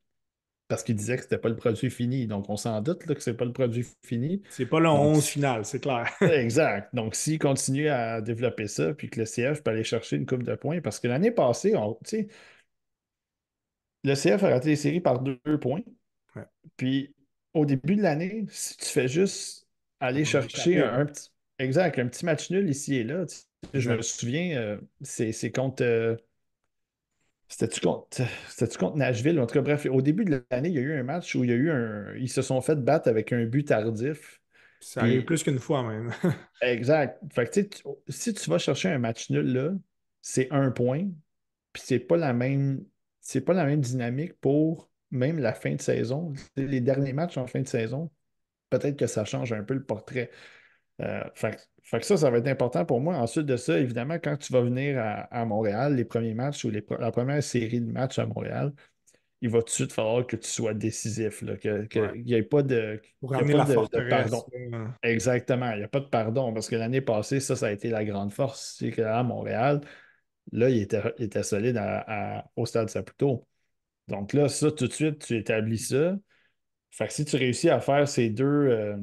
parce 0.73 0.81
qu'il 0.81 0.95
disait 0.95 1.17
que 1.17 1.21
c'était 1.21 1.37
pas 1.37 1.49
le 1.49 1.55
produit 1.55 1.91
fini. 1.91 2.25
Donc, 2.25 2.49
on 2.49 2.57
s'en 2.57 2.81
doute 2.81 3.05
que 3.05 3.19
c'est 3.19 3.35
pas 3.35 3.45
le 3.45 3.53
produit 3.53 3.85
fini. 4.03 4.41
C'est 4.49 4.65
pas 4.65 4.79
le 4.79 4.89
11 4.89 5.23
final, 5.23 5.65
c'est 5.65 5.79
clair. 5.79 6.11
exact. 6.21 6.95
Donc, 6.95 7.13
s'il 7.13 7.37
continue 7.37 7.89
à 7.89 8.21
développer 8.21 8.67
ça, 8.67 8.91
puis 8.95 9.07
que 9.07 9.19
le 9.19 9.27
CF 9.27 9.61
peut 9.61 9.69
aller 9.69 9.83
chercher 9.83 10.15
une 10.15 10.25
coupe 10.25 10.41
de 10.41 10.55
points, 10.55 10.81
parce 10.81 10.99
que 10.99 11.07
l'année 11.07 11.29
passée, 11.29 11.75
on, 11.75 11.95
le 14.03 14.15
CF 14.15 14.41
a 14.41 14.49
raté 14.49 14.69
les 14.69 14.75
séries 14.75 14.99
par 14.99 15.19
deux, 15.19 15.59
points. 15.61 15.83
Puis, 16.75 17.13
au 17.53 17.67
début 17.67 17.95
de 17.95 18.01
l'année, 18.01 18.45
si 18.49 18.75
tu 18.75 18.85
fais 18.85 19.07
juste 19.07 19.67
aller 19.99 20.25
chercher 20.25 20.81
un, 20.81 21.05
petit. 21.05 21.29
Exact, 21.59 21.99
un 21.99 22.07
petit 22.07 22.25
match 22.25 22.49
nul 22.49 22.67
ici 22.67 22.95
et 22.95 23.03
là. 23.03 23.25
Je 23.75 23.91
me 23.91 24.01
souviens, 24.01 24.57
euh, 24.57 24.77
c'est 25.03 25.51
contre. 25.51 25.83
Euh, 25.83 26.15
c'était-tu 27.47 27.81
contre, 27.81 28.97
Nashville? 28.97 29.39
En 29.39 29.45
tout 29.45 29.53
cas, 29.53 29.61
bref, 29.61 29.85
au 29.89 30.01
début 30.01 30.25
de 30.25 30.43
l'année, 30.49 30.69
il 30.69 30.75
y 30.75 30.79
a 30.79 30.81
eu 30.81 30.99
un 30.99 31.03
match 31.03 31.35
où 31.35 31.43
il 31.43 31.49
y 31.49 31.53
a 31.53 31.55
eu 31.55 31.69
un. 31.69 32.15
Ils 32.15 32.29
se 32.29 32.41
sont 32.41 32.59
fait 32.61 32.75
battre 32.75 33.07
avec 33.09 33.31
un 33.31 33.45
but 33.45 33.65
tardif. 33.65 34.41
Ça 34.79 35.01
arrive 35.01 35.23
plus 35.23 35.43
qu'une 35.43 35.59
fois 35.59 35.83
même. 35.83 36.11
exact. 36.61 37.21
Fait 37.31 37.49
que, 37.49 37.61
si 38.09 38.33
tu 38.33 38.49
vas 38.49 38.57
chercher 38.57 38.89
un 38.89 38.99
match 38.99 39.29
nul 39.29 39.53
là, 39.53 39.71
c'est 40.21 40.51
un 40.51 40.71
point. 40.71 41.09
Puis 41.71 41.83
c'est 41.85 41.99
pas 41.99 42.17
la 42.17 42.33
même. 42.33 42.83
C'est 43.21 43.41
pas 43.41 43.53
la 43.53 43.65
même 43.65 43.81
dynamique 43.81 44.33
pour 44.41 44.89
même 45.11 45.39
la 45.39 45.53
fin 45.53 45.75
de 45.75 45.81
saison. 45.81 46.33
Les 46.57 46.81
derniers 46.81 47.13
matchs 47.13 47.37
en 47.37 47.47
fin 47.47 47.61
de 47.61 47.67
saison, 47.67 48.11
peut-être 48.69 48.97
que 48.97 49.07
ça 49.07 49.23
change 49.23 49.53
un 49.53 49.63
peu 49.63 49.75
le 49.75 49.83
portrait. 49.83 50.31
Euh, 51.01 51.23
fait, 51.33 51.59
que 51.91 52.05
ça, 52.05 52.17
ça 52.17 52.29
va 52.29 52.37
être 52.37 52.47
important 52.47 52.85
pour 52.85 53.01
moi. 53.01 53.15
Ensuite 53.17 53.45
de 53.45 53.57
ça, 53.57 53.79
évidemment, 53.79 54.15
quand 54.15 54.37
tu 54.37 54.53
vas 54.53 54.61
venir 54.61 54.99
à, 54.99 55.45
Montréal, 55.45 55.95
les 55.95 56.05
premiers 56.05 56.33
matchs 56.33 56.65
ou 56.65 56.71
la 56.71 57.11
première 57.11 57.43
série 57.43 57.81
de 57.81 57.91
matchs 57.91 58.19
à 58.19 58.25
Montréal, 58.25 58.73
il 59.41 59.49
va 59.49 59.59
tout 59.59 59.65
de 59.65 59.69
suite 59.71 59.91
falloir 59.91 60.25
que 60.25 60.37
tu 60.37 60.47
sois 60.47 60.73
décisif, 60.73 61.43
qu'il 61.59 62.23
n'y 62.23 62.33
ait 62.33 62.43
pas 62.43 62.63
de, 62.63 63.01
pardon. 64.09 64.45
Exactement, 65.01 65.71
il 65.71 65.79
n'y 65.79 65.83
a 65.83 65.89
pas 65.89 65.99
de 65.99 66.05
pardon, 66.05 66.53
parce 66.53 66.69
que 66.69 66.77
l'année 66.77 67.01
passée, 67.01 67.41
ça, 67.41 67.57
ça 67.57 67.67
a 67.67 67.71
été 67.71 67.89
la 67.89 68.05
grande 68.05 68.31
force. 68.31 68.77
C'est 68.79 68.91
qu'à 68.91 69.21
Montréal, 69.23 69.81
là, 70.53 70.69
il 70.69 70.81
était, 70.81 71.43
solide 71.43 71.81
au 72.55 72.65
stade 72.65 72.89
Saputo. 72.89 73.45
Donc 74.07 74.31
là, 74.31 74.47
ça, 74.47 74.71
tout 74.71 74.87
de 74.87 74.93
suite, 74.93 75.25
tu 75.25 75.35
établis 75.37 75.79
ça. 75.79 76.17
Fait 76.91 77.07
que 77.07 77.13
si 77.13 77.25
tu 77.25 77.35
réussis 77.35 77.69
à 77.69 77.81
faire 77.81 78.07
ces 78.07 78.29
deux, 78.29 78.45
euh, 78.45 78.95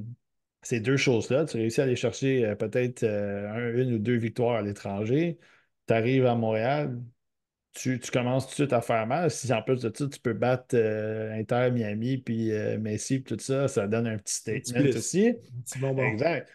ces 0.63 0.81
deux 0.81 0.97
choses-là, 0.97 1.45
tu 1.47 1.57
réussis 1.57 1.81
à 1.81 1.85
aller 1.85 1.97
chercher 1.97 2.45
euh, 2.45 2.55
peut-être 2.55 3.03
euh, 3.03 3.83
une 3.83 3.95
ou 3.95 3.99
deux 3.99 4.17
victoires 4.17 4.57
à 4.57 4.63
l'étranger, 4.63 5.39
tu 5.87 5.95
arrives 5.95 6.27
à 6.27 6.35
Montréal, 6.35 7.01
tu, 7.73 7.99
commences 8.13 8.45
tout 8.45 8.51
de 8.51 8.55
suite 8.55 8.73
à 8.73 8.81
faire 8.81 9.07
mal. 9.07 9.31
Si 9.31 9.53
en 9.53 9.63
plus 9.63 9.81
de 9.81 9.93
ça, 9.95 10.09
tu 10.09 10.21
peux 10.21 10.33
battre 10.33 10.75
euh, 10.75 11.33
Inter, 11.33 11.71
Miami, 11.73 12.19
puis 12.19 12.51
Messi, 12.79 13.21
puis 13.21 13.37
tout 13.37 13.43
ça, 13.43 13.69
ça 13.69 13.87
donne 13.87 14.07
un 14.07 14.19
petit 14.19 14.35
statement 14.35 14.89
aussi. 14.89 15.35
Exact. 15.83 16.51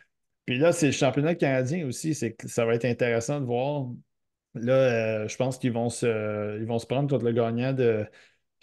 Puis 0.46 0.58
là, 0.60 0.72
c'est 0.74 0.88
le 0.88 0.92
championnat 0.92 1.34
canadien 1.34 1.88
aussi. 1.88 2.14
C'est, 2.14 2.36
ça 2.46 2.66
va 2.66 2.76
être 2.76 2.86
intéressant 2.86 3.40
de 3.40 3.46
voir. 3.46 3.88
Là, 4.54 5.26
je 5.26 5.36
pense 5.38 5.58
qu'ils 5.58 5.72
vont 5.72 5.90
se, 5.90 6.60
ils 6.60 6.68
vont 6.68 6.80
se 6.80 6.86
prendre 6.86 7.10
contre 7.10 7.26
le 7.26 7.32
gagnant 7.32 7.74
de, 7.74 8.06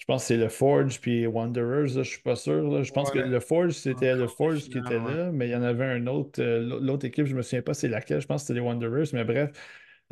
je 0.03 0.07
pense 0.07 0.23
que 0.23 0.27
c'est 0.27 0.37
le 0.37 0.49
Forge 0.49 1.01
puis 1.01 1.29
Wanderers, 1.29 1.87
je 1.87 1.99
ne 2.01 2.05
suis 2.05 2.21
pas 2.23 2.35
sûr. 2.35 2.83
Je 2.83 2.93
pense 2.93 3.13
que 3.13 3.21
le 3.21 3.39
Forge, 3.39 3.71
c'était 3.71 4.17
le 4.17 4.27
Forge 4.27 4.65
qui 4.69 4.79
était 4.79 4.99
là, 4.99 5.31
mais 5.31 5.47
il 5.47 5.53
y 5.53 5.55
en 5.55 5.63
avait 5.63 5.85
un 5.85 6.09
autre. 6.09 6.43
Euh, 6.43 6.81
l'autre 6.81 7.07
équipe, 7.07 7.25
je 7.27 7.31
ne 7.31 7.37
me 7.37 7.43
souviens 7.43 7.63
pas 7.63 7.73
c'est 7.73 7.87
laquelle. 7.87 8.21
Je 8.21 8.27
pense 8.27 8.43
que 8.43 8.49
c'était 8.49 8.59
les 8.59 8.67
Wanderers, 8.67 9.07
mais 9.13 9.23
bref. 9.23 9.53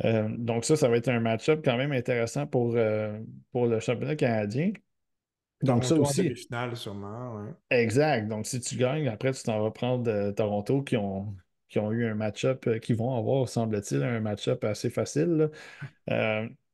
Euh, 0.05 0.29
donc 0.37 0.63
ça, 0.63 0.77
ça 0.77 0.87
va 0.87 0.95
être 0.95 1.09
un 1.09 1.19
match-up 1.19 1.59
quand 1.65 1.75
même 1.75 1.91
intéressant 1.91 2.47
pour, 2.47 2.73
euh, 2.77 3.19
pour 3.51 3.65
le 3.65 3.81
championnat 3.81 4.15
canadien. 4.15 4.71
Donc, 5.61 5.83
ça 5.83 5.95
aussi. 5.95 6.35
Finale, 6.35 6.77
sûrement, 6.77 7.49
Exact. 7.69 8.29
Donc, 8.29 8.45
si 8.45 8.61
tu 8.61 8.77
gagnes, 8.77 9.09
après, 9.09 9.33
tu 9.33 9.43
t'en 9.43 9.61
vas 9.61 9.71
prendre 9.71 10.31
Toronto 10.31 10.83
qui 10.83 10.95
ont, 10.95 11.35
qui 11.67 11.79
ont 11.79 11.91
eu 11.91 12.05
un 12.05 12.15
match-up, 12.15 12.79
qui 12.79 12.93
vont 12.93 13.13
avoir, 13.17 13.49
semble-t-il, 13.49 14.01
un 14.03 14.21
match-up 14.21 14.63
assez 14.63 14.89
facile. 14.89 15.51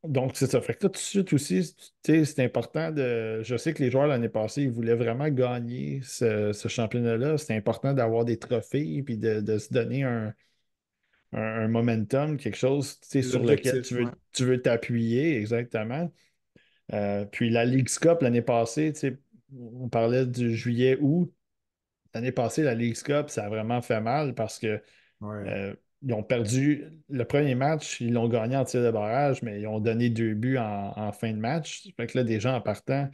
Donc, 0.07 0.31
c'est 0.35 0.47
ça. 0.47 0.61
Fait 0.61 0.73
que 0.73 0.85
là, 0.85 0.89
tout 0.89 0.93
de 0.93 0.97
suite 0.97 1.33
aussi, 1.33 1.75
c'est 2.03 2.39
important 2.39 2.91
de. 2.91 3.41
Je 3.43 3.57
sais 3.57 3.73
que 3.73 3.83
les 3.83 3.91
joueurs 3.91 4.07
l'année 4.07 4.29
passée, 4.29 4.63
ils 4.63 4.71
voulaient 4.71 4.95
vraiment 4.95 5.29
gagner 5.29 6.01
ce, 6.03 6.51
championnat-là. 6.53 7.37
C'est 7.37 7.55
important 7.55 7.93
d'avoir 7.93 8.25
des 8.25 8.37
trophées 8.37 9.03
et 9.07 9.15
de, 9.15 9.57
se 9.57 9.73
donner 9.73 10.03
un, 10.03 10.33
un, 11.33 11.67
momentum, 11.67 12.37
quelque 12.37 12.57
chose 12.57 12.99
sur 13.01 13.43
lequel 13.43 13.81
tu 13.81 13.95
veux, 13.95 14.05
tu 14.31 14.45
veux 14.45 14.61
t'appuyer 14.61 15.37
exactement. 15.37 16.11
Euh, 16.93 17.25
puis 17.25 17.49
la 17.49 17.65
League 17.65 17.89
Cup 17.89 18.21
l'année 18.21 18.41
passée, 18.41 18.93
on 19.53 19.89
parlait 19.89 20.25
du 20.25 20.55
juillet-août. 20.55 21.33
L'année 22.13 22.31
passée, 22.31 22.63
la 22.63 22.73
League 22.73 22.97
Cup, 22.97 23.29
ça 23.29 23.45
a 23.45 23.49
vraiment 23.49 23.81
fait 23.81 24.01
mal 24.01 24.33
parce 24.33 24.59
que 24.59 24.81
euh, 25.23 25.75
ils 26.03 26.13
ont 26.13 26.23
perdu 26.23 26.85
le 27.09 27.25
premier 27.25 27.55
match, 27.55 28.01
ils 28.01 28.13
l'ont 28.13 28.27
gagné 28.27 28.55
en 28.55 28.65
tir 28.65 28.83
de 28.83 28.91
barrage, 28.91 29.41
mais 29.41 29.61
ils 29.61 29.67
ont 29.67 29.79
donné 29.79 30.09
deux 30.09 30.33
buts 30.33 30.57
en, 30.57 31.11
fin 31.11 31.31
de 31.31 31.37
match. 31.37 31.87
Fait 31.97 32.07
que 32.07 32.17
là, 32.17 32.23
déjà 32.23 32.55
en 32.55 32.61
partant, 32.61 33.09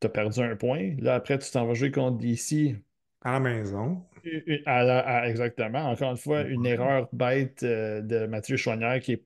tu 0.00 0.06
as 0.06 0.10
perdu 0.10 0.40
un 0.40 0.56
point. 0.56 0.94
Là, 0.98 1.14
après, 1.14 1.38
tu 1.38 1.50
t'en 1.50 1.66
vas 1.66 1.74
jouer 1.74 1.90
contre 1.90 2.18
DC. 2.18 2.76
À 3.22 3.32
la 3.32 3.40
maison. 3.40 4.04
exactement. 4.24 5.90
Encore 5.90 6.12
une 6.12 6.16
fois, 6.16 6.42
une 6.42 6.66
erreur 6.66 7.08
bête 7.12 7.62
euh, 7.64 8.00
de 8.00 8.26
Mathieu 8.26 8.56
Chouanière 8.56 9.00
qui 9.00 9.12
est 9.12 9.24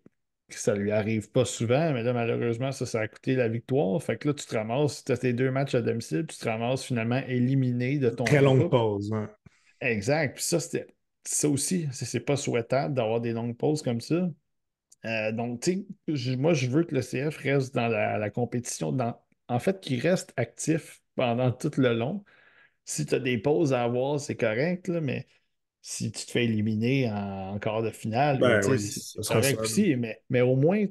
ça 0.58 0.74
lui 0.74 0.90
arrive 0.90 1.30
pas 1.30 1.44
souvent, 1.44 1.92
mais 1.92 2.02
là, 2.02 2.12
malheureusement, 2.12 2.72
ça, 2.72 2.86
ça 2.86 3.00
a 3.00 3.08
coûté 3.08 3.34
la 3.34 3.48
victoire. 3.48 4.02
Fait 4.02 4.16
que 4.16 4.28
là, 4.28 4.34
tu 4.34 4.46
te 4.46 4.54
ramasses, 4.54 5.04
tu 5.04 5.12
as 5.12 5.18
tes 5.18 5.32
deux 5.32 5.50
matchs 5.50 5.74
à 5.74 5.80
domicile, 5.80 6.26
puis 6.26 6.36
tu 6.36 6.44
te 6.44 6.48
ramasses 6.48 6.84
finalement 6.84 7.20
éliminé 7.26 7.98
de 7.98 8.10
ton. 8.10 8.24
Très 8.24 8.42
longue 8.42 8.70
pause, 8.70 9.10
Exact. 9.80 10.34
Puis 10.34 10.44
ça, 10.44 10.60
c'était. 10.60 10.86
Ça 11.24 11.48
aussi, 11.48 11.88
c'est 11.92 12.20
pas 12.20 12.36
souhaitable 12.36 12.94
d'avoir 12.94 13.20
des 13.20 13.32
longues 13.32 13.56
pauses 13.56 13.82
comme 13.82 14.00
ça. 14.00 14.28
Euh, 15.04 15.32
donc, 15.32 15.60
tu 15.60 15.86
sais, 16.14 16.36
moi, 16.36 16.54
je 16.54 16.68
veux 16.68 16.84
que 16.84 16.94
le 16.94 17.02
CF 17.02 17.36
reste 17.38 17.74
dans 17.74 17.88
la, 17.88 18.30
compétition, 18.30 18.92
dans, 18.92 19.20
en 19.48 19.58
fait, 19.58 19.80
qu'il 19.80 20.00
reste 20.00 20.32
actif 20.36 21.02
pendant 21.14 21.50
tout 21.52 21.72
le 21.76 21.94
long. 21.94 22.24
Si 22.84 23.06
tu 23.06 23.14
as 23.14 23.20
des 23.20 23.38
pauses 23.38 23.72
à 23.72 23.82
avoir, 23.84 24.18
c'est 24.20 24.36
correct, 24.36 24.88
là, 24.88 25.00
mais 25.00 25.26
si 25.80 26.12
tu 26.12 26.26
te 26.26 26.30
fais 26.30 26.44
éliminer 26.44 27.10
en, 27.10 27.58
quart 27.58 27.82
de 27.82 27.90
finale, 27.90 28.38
ben 28.38 28.62
c'est 28.62 29.22
correct 29.26 29.60
aussi, 29.60 29.96
mais, 29.96 30.22
mais 30.30 30.40
au 30.40 30.54
moins, 30.54 30.84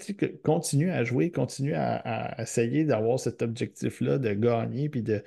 continue 0.44 0.92
à 0.92 1.06
jouer, 1.06 1.32
continue 1.32 1.74
à, 1.76 2.36
essayer 2.42 2.84
d'avoir 2.84 3.18
cet 3.18 3.42
objectif-là 3.42 4.18
de 4.18 4.34
gagner, 4.34 4.90
puis 4.90 5.02
de, 5.02 5.24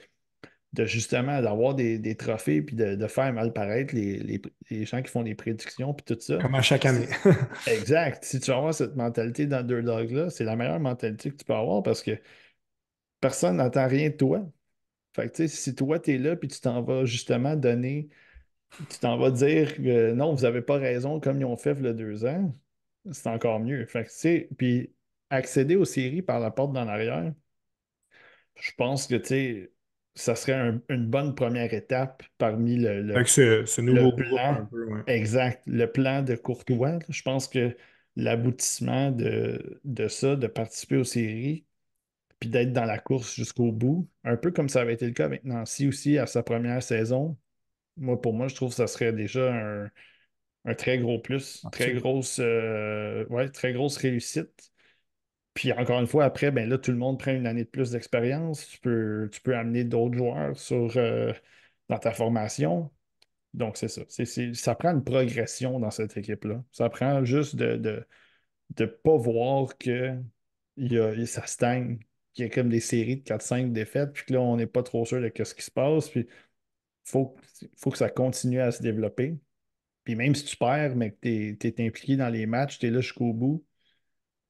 de 0.74 0.84
justement 0.84 1.40
d'avoir 1.40 1.74
des, 1.74 2.16
trophées, 2.16 2.62
puis 2.62 2.76
de, 2.76 3.06
faire 3.06 3.32
mal 3.32 3.52
paraître 3.52 3.94
les, 3.94 4.42
gens 4.84 5.02
qui 5.02 5.10
font 5.10 5.22
des 5.22 5.34
prédictions, 5.34 5.94
puis 5.94 6.04
tout 6.04 6.20
ça. 6.20 6.38
Comme 6.38 6.54
à 6.54 6.62
chaque 6.62 6.84
année. 6.84 7.08
exact. 7.66 8.24
Si 8.24 8.40
tu 8.40 8.50
vas 8.50 8.58
avoir 8.58 8.74
cette 8.74 8.96
mentalité 8.96 9.46
d'underdog-là, 9.46 10.30
c'est 10.30 10.44
la 10.44 10.56
meilleure 10.56 10.80
mentalité 10.80 11.30
que 11.30 11.36
tu 11.36 11.44
peux 11.44 11.54
avoir 11.54 11.82
parce 11.82 12.02
que 12.02 12.18
personne 13.20 13.56
n'attend 13.56 13.88
rien 13.88 14.10
de 14.10 14.16
toi. 14.16 14.46
Fait 15.14 15.30
que, 15.30 15.46
si 15.46 15.74
toi, 15.74 15.98
tu 16.00 16.14
es 16.14 16.18
là, 16.18 16.36
puis 16.36 16.48
tu 16.48 16.60
t'en 16.60 16.82
vas 16.82 17.04
justement 17.04 17.56
donner 17.56 18.08
tu 18.90 18.98
t'en 18.98 19.16
vas 19.16 19.30
dire 19.30 19.76
que 19.76 20.12
non, 20.12 20.34
vous 20.34 20.42
n'avez 20.42 20.62
pas 20.62 20.76
raison 20.78 21.20
comme 21.20 21.40
ils 21.40 21.44
ont 21.44 21.56
fait 21.56 21.84
a 21.84 21.92
deux 21.92 22.24
ans, 22.24 22.54
c'est 23.12 23.28
encore 23.28 23.60
mieux. 23.60 23.86
Fait 23.86 24.06
puis 24.56 24.92
accéder 25.30 25.76
aux 25.76 25.84
séries 25.84 26.22
par 26.22 26.40
la 26.40 26.50
porte 26.50 26.72
d'en 26.72 26.88
arrière, 26.88 27.32
je 28.56 28.72
pense 28.76 29.06
que 29.06 29.16
ça 30.14 30.34
serait 30.36 30.78
une 30.88 31.06
bonne 31.06 31.34
première 31.34 31.74
étape 31.74 32.22
parmi 32.38 32.76
le, 32.76 33.24
ce, 33.26 33.80
nouveau 33.80 34.12
plan. 34.12 34.68
Exact. 35.06 35.62
Le 35.66 35.86
plan 35.86 36.22
de 36.22 36.36
Courtois. 36.36 36.98
Je 37.08 37.22
pense 37.22 37.48
que 37.48 37.76
l'aboutissement 38.16 39.10
de, 39.10 39.80
de 39.84 40.08
ça, 40.08 40.36
de 40.36 40.46
participer 40.46 40.96
aux 40.96 41.04
séries, 41.04 41.66
puis 42.38 42.48
d'être 42.48 42.72
dans 42.72 42.84
la 42.84 42.98
course 42.98 43.34
jusqu'au 43.34 43.72
bout, 43.72 44.08
un 44.22 44.36
peu 44.36 44.52
comme 44.52 44.68
ça 44.68 44.82
avait 44.82 44.94
été 44.94 45.06
le 45.06 45.12
cas 45.12 45.24
avec 45.24 45.44
Nancy 45.44 45.88
aussi 45.88 46.18
à 46.18 46.26
sa 46.26 46.42
première 46.42 46.82
saison, 46.82 47.36
moi, 47.96 48.20
pour 48.20 48.34
moi, 48.34 48.48
je 48.48 48.54
trouve 48.54 48.70
que 48.70 48.76
ça 48.76 48.86
serait 48.86 49.12
déjà 49.12 49.52
un, 50.64 50.74
très 50.74 50.98
gros 50.98 51.18
plus, 51.18 51.64
très 51.72 51.94
grosse, 51.94 52.38
euh, 52.40 53.24
ouais, 53.28 53.48
très 53.48 53.72
grosse 53.72 53.96
réussite. 53.96 54.72
Puis 55.54 55.72
encore 55.72 56.00
une 56.00 56.06
fois, 56.06 56.24
après, 56.24 56.50
ben 56.50 56.68
là, 56.68 56.78
tout 56.78 56.90
le 56.90 56.96
monde 56.98 57.18
prend 57.18 57.32
une 57.32 57.46
année 57.46 57.64
de 57.64 57.68
plus 57.70 57.92
d'expérience. 57.92 58.66
Tu 58.68 58.78
peux, 58.80 59.28
tu 59.32 59.40
peux 59.40 59.56
amener 59.56 59.84
d'autres 59.84 60.16
joueurs 60.16 60.58
sur, 60.58 60.96
euh, 60.96 61.32
dans 61.88 61.98
ta 61.98 62.12
formation. 62.12 62.90
Donc, 63.54 63.76
c'est 63.76 63.88
ça. 63.88 64.02
ça 64.54 64.74
prend 64.74 64.90
une 64.92 65.04
progression 65.04 65.80
dans 65.80 65.90
cette 65.90 66.16
équipe-là. 66.16 66.64
Ça 66.72 66.90
prend 66.90 67.24
juste 67.24 67.56
de 67.56 67.76
ne 67.76 68.04
de, 68.76 68.86
pas 68.86 69.16
voir 69.16 69.78
que 69.78 70.18
y 70.76 70.98
a, 70.98 71.26
ça 71.26 71.46
stagne, 71.46 71.98
qu'il 72.34 72.46
y 72.46 72.48
a 72.48 72.50
comme 72.50 72.68
des 72.68 72.80
séries 72.80 73.16
de 73.18 73.22
4-5 73.22 73.72
défaites, 73.72 74.12
puis 74.12 74.24
que 74.26 74.34
là, 74.34 74.40
on 74.40 74.56
n'est 74.56 74.66
pas 74.66 74.82
trop 74.82 75.04
sûr 75.06 75.20
de 75.20 75.30
ce 75.44 75.54
qui 75.54 75.62
se 75.62 75.70
passe. 75.70 76.08
Puis 76.10 76.28
faut, 77.04 77.36
faut 77.76 77.90
que 77.90 77.98
ça 77.98 78.10
continue 78.10 78.60
à 78.60 78.72
se 78.72 78.82
développer. 78.82 79.38
Puis 80.04 80.16
même 80.16 80.34
si 80.34 80.44
tu 80.44 80.56
perds, 80.56 80.96
mais 80.96 81.12
que 81.12 81.18
tu 81.22 81.58
es, 81.68 81.86
impliqué 81.86 82.16
dans 82.16 82.28
les 82.28 82.46
matchs, 82.46 82.78
tu 82.78 82.86
es 82.86 82.90
là 82.90 83.00
jusqu'au 83.00 83.32
bout, 83.32 83.64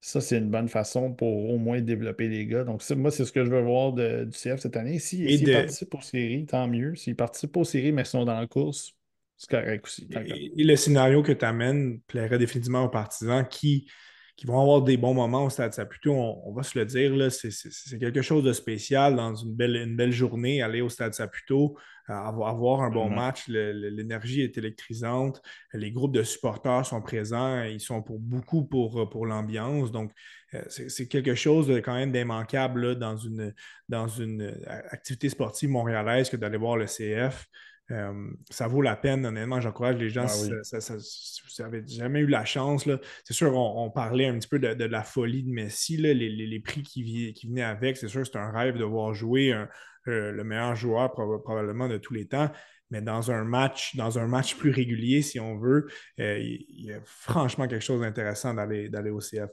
ça, 0.06 0.20
c'est 0.20 0.36
une 0.36 0.50
bonne 0.50 0.68
façon 0.68 1.14
pour 1.14 1.48
au 1.48 1.56
moins 1.56 1.80
développer 1.80 2.28
les 2.28 2.44
gars. 2.44 2.62
Donc, 2.62 2.82
moi, 2.90 3.10
c'est 3.10 3.24
ce 3.24 3.32
que 3.32 3.42
je 3.42 3.48
veux 3.48 3.62
voir 3.62 3.94
du 3.94 4.30
CF 4.32 4.60
cette 4.60 4.76
année. 4.76 4.98
S'ils 4.98 5.38
si, 5.38 5.50
participent 5.50 5.94
aux 5.94 6.02
séries, 6.02 6.44
tant 6.44 6.68
mieux. 6.68 6.94
S'ils 6.94 7.16
participent 7.16 7.56
aux 7.56 7.64
séries, 7.64 7.90
mais 7.90 8.04
sont 8.04 8.26
dans 8.26 8.38
la 8.38 8.46
course, 8.46 8.92
c'est 9.38 9.48
correct 9.48 9.86
aussi. 9.86 10.06
Et, 10.12 10.62
le 10.62 10.76
scénario 10.76 11.22
que 11.22 11.32
tu 11.32 11.42
amènes 11.46 12.00
plairait 12.06 12.36
définitivement 12.36 12.84
aux 12.84 12.90
partisans 12.90 13.48
qui 13.48 13.88
qui 14.36 14.46
vont 14.46 14.60
avoir 14.60 14.82
des 14.82 14.96
bons 14.96 15.14
moments 15.14 15.44
au 15.44 15.50
Stade 15.50 15.72
Saputo, 15.72 16.12
on, 16.12 16.42
on 16.44 16.52
va 16.52 16.62
se 16.62 16.78
le 16.78 16.84
dire, 16.84 17.30
c'est 17.30 17.98
quelque 17.98 18.22
chose 18.22 18.42
de 18.42 18.52
spécial 18.52 19.14
dans 19.14 19.34
une 19.34 19.54
belle, 19.54 19.76
une 19.76 19.96
belle 19.96 20.12
journée, 20.12 20.60
aller 20.60 20.80
au 20.80 20.88
Stade 20.88 21.14
Saputo, 21.14 21.76
euh, 22.10 22.12
avoir, 22.12 22.82
un 22.82 22.90
bon 22.90 23.08
match, 23.08 23.48
l'énergie 23.48 24.42
est 24.42 24.58
électrisante, 24.58 25.40
les 25.72 25.90
groupes 25.90 26.14
de 26.14 26.22
supporters 26.22 26.84
sont 26.84 27.00
présents, 27.00 27.62
ils 27.62 27.80
sont 27.80 28.02
pour 28.02 28.18
beaucoup 28.18 28.64
pour, 28.64 29.08
pour 29.08 29.24
l'ambiance, 29.24 29.90
donc 29.90 30.12
euh, 30.54 30.62
c'est 30.68 31.08
quelque 31.08 31.34
chose 31.34 31.66
de 31.66 31.78
quand 31.78 31.94
même 31.94 32.12
d'immanquable 32.12 32.98
dans 32.98 33.16
une, 33.16 33.54
dans 33.88 34.08
une 34.08 34.42
euh, 34.42 34.82
activité 34.90 35.28
sportive 35.28 35.70
montréalaise 35.70 36.28
que 36.28 36.36
d'aller 36.36 36.58
voir 36.58 36.76
le 36.76 36.86
CF. 36.86 37.46
Euh, 37.90 38.30
ça 38.50 38.66
vaut 38.66 38.80
la 38.80 38.96
peine, 38.96 39.26
honnêtement. 39.26 39.60
J'encourage 39.60 39.96
les 39.96 40.08
gens, 40.08 40.26
si, 40.26 40.50
vous 40.50 41.62
n'avez 41.62 41.86
jamais 41.86 42.20
eu 42.20 42.26
la 42.26 42.44
chance, 42.44 42.88
c'est 43.24 43.34
sûr, 43.34 43.54
on, 43.56 43.90
parlait 43.90 44.26
un 44.26 44.38
petit 44.38 44.48
peu 44.48 44.58
de, 44.58 44.84
la 44.84 45.02
folie 45.02 45.42
de 45.42 45.50
Messi, 45.50 45.96
les, 45.96 46.60
prix 46.60 46.82
qui, 46.82 47.32
qui, 47.34 47.48
venaient 47.48 47.62
avec. 47.62 47.96
C'est 47.96 48.08
sûr, 48.08 48.26
c'est 48.26 48.36
un 48.36 48.50
rêve 48.50 48.78
de 48.78 48.84
voir 48.84 49.12
jouer 49.14 49.52
euh, 49.52 50.32
le 50.32 50.44
meilleur 50.44 50.74
joueur 50.74 51.12
probablement 51.12 51.88
de 51.88 51.98
tous 51.98 52.14
les 52.14 52.26
temps. 52.26 52.50
Mais 52.90 53.02
dans 53.02 53.30
un 53.30 53.44
match, 53.44 53.96
dans 53.96 54.18
un 54.18 54.26
match 54.26 54.56
plus 54.56 54.70
régulier, 54.70 55.22
si 55.22 55.40
on 55.40 55.58
veut, 55.58 55.88
euh, 56.20 56.38
il, 56.38 56.86
y 56.86 56.92
a 56.92 57.00
franchement 57.04 57.66
quelque 57.66 57.82
chose 57.84 58.00
d'intéressant 58.00 58.54
d'aller 58.54 59.10
au 59.10 59.20
CF. 59.20 59.50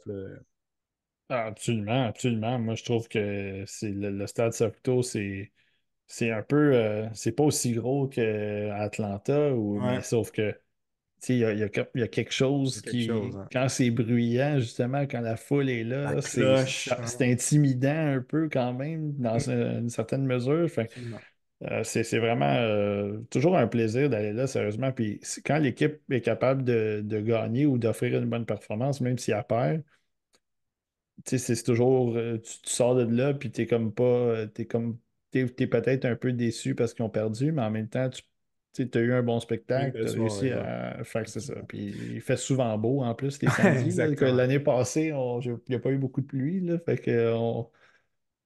Absolument, 1.29 2.07
absolument. 2.07 2.59
Moi, 2.59 2.75
je 2.75 2.83
trouve 2.83 3.07
que 3.07 3.63
c'est 3.65 3.91
le, 3.91 4.27
Stade 4.27 4.51
Saputo, 4.51 5.01
c'est 5.01 5.51
c'est 6.11 6.29
un 6.29 6.43
peu. 6.43 6.73
Euh, 6.75 7.07
c'est 7.13 7.31
pas 7.31 7.45
aussi 7.45 7.71
gros 7.71 8.05
qu'Atlanta, 8.05 9.53
ou, 9.53 9.79
mais 9.79 10.01
sauf 10.01 10.31
que. 10.31 10.53
Il 11.29 11.37
y 11.37 11.45
a, 11.45 11.53
y, 11.53 11.63
a, 11.63 11.69
y 11.95 12.01
a, 12.01 12.07
quelque 12.07 12.33
chose 12.33 12.81
qui. 12.81 13.09
Hein. 13.09 13.47
Quand 13.51 13.69
c'est 13.69 13.91
bruyant, 13.91 14.57
justement, 14.59 15.03
quand 15.03 15.21
la 15.21 15.37
foule 15.37 15.69
est 15.69 15.83
là, 15.83 16.19
c'est 16.21 17.31
intimidant 17.31 18.15
un 18.15 18.21
peu 18.21 18.49
quand 18.49 18.73
même, 18.73 19.13
dans 19.13 19.37
une, 19.37 19.87
certaine 19.89 20.25
mesure. 20.25 20.67
Euh, 21.63 21.83
c'est 21.83 22.17
vraiment 22.17 22.55
euh, 22.55 23.19
toujours 23.29 23.55
un 23.55 23.67
plaisir 23.67 24.09
d'aller 24.09 24.33
là, 24.33 24.47
sérieusement. 24.47 24.91
Puis 24.91 25.21
quand 25.45 25.59
l'équipe 25.59 26.01
est 26.09 26.21
capable 26.21 26.63
de, 26.63 27.01
de 27.05 27.21
gagner 27.21 27.67
ou 27.67 27.77
d'offrir 27.77 28.17
une 28.17 28.27
bonne 28.27 28.47
performance, 28.47 28.99
même 28.99 29.19
si 29.19 29.31
elle 29.31 29.43
perd, 29.43 29.83
c'est 31.23 31.63
toujours. 31.63 32.15
Tu, 32.15 32.41
tu, 32.41 32.69
sors 32.69 32.95
de 32.95 33.03
là, 33.03 33.33
puis 33.35 33.51
t'es 33.51 33.67
comme 33.67 33.93
pas. 33.93 34.47
T'es 34.47 34.65
comme 34.65 34.97
tu 35.31 35.39
es, 35.39 35.67
peut-être 35.67 36.05
un 36.05 36.15
peu 36.15 36.33
déçu 36.33 36.75
parce 36.75 36.93
qu'ils 36.93 37.05
ont 37.05 37.09
perdu, 37.09 37.51
mais 37.51 37.61
en 37.61 37.71
même 37.71 37.87
temps, 37.87 38.09
tu 38.73 38.89
as 38.93 38.99
eu 38.99 39.13
un 39.13 39.23
bon 39.23 39.39
spectacle, 39.39 39.99
tu 39.99 40.07
as 40.07 40.11
réussi 40.11 40.49
à 40.49 41.03
faire 41.03 41.27
c'est 41.27 41.39
ça. 41.39 41.55
Puis 41.67 41.93
il 42.13 42.21
fait 42.21 42.37
souvent 42.37 42.77
beau 42.77 43.01
en 43.01 43.15
plus 43.15 43.41
les 43.41 43.49
samedis. 43.49 43.95
L'année 44.19 44.59
passée, 44.59 45.13
il 45.13 45.59
n'y 45.69 45.75
a 45.75 45.79
pas 45.79 45.91
eu 45.91 45.97
beaucoup 45.97 46.21
de 46.21 46.27
pluie. 46.27 46.61
Là, 46.61 46.79
fait 46.79 46.97
que 46.97 47.33
on, 47.33 47.69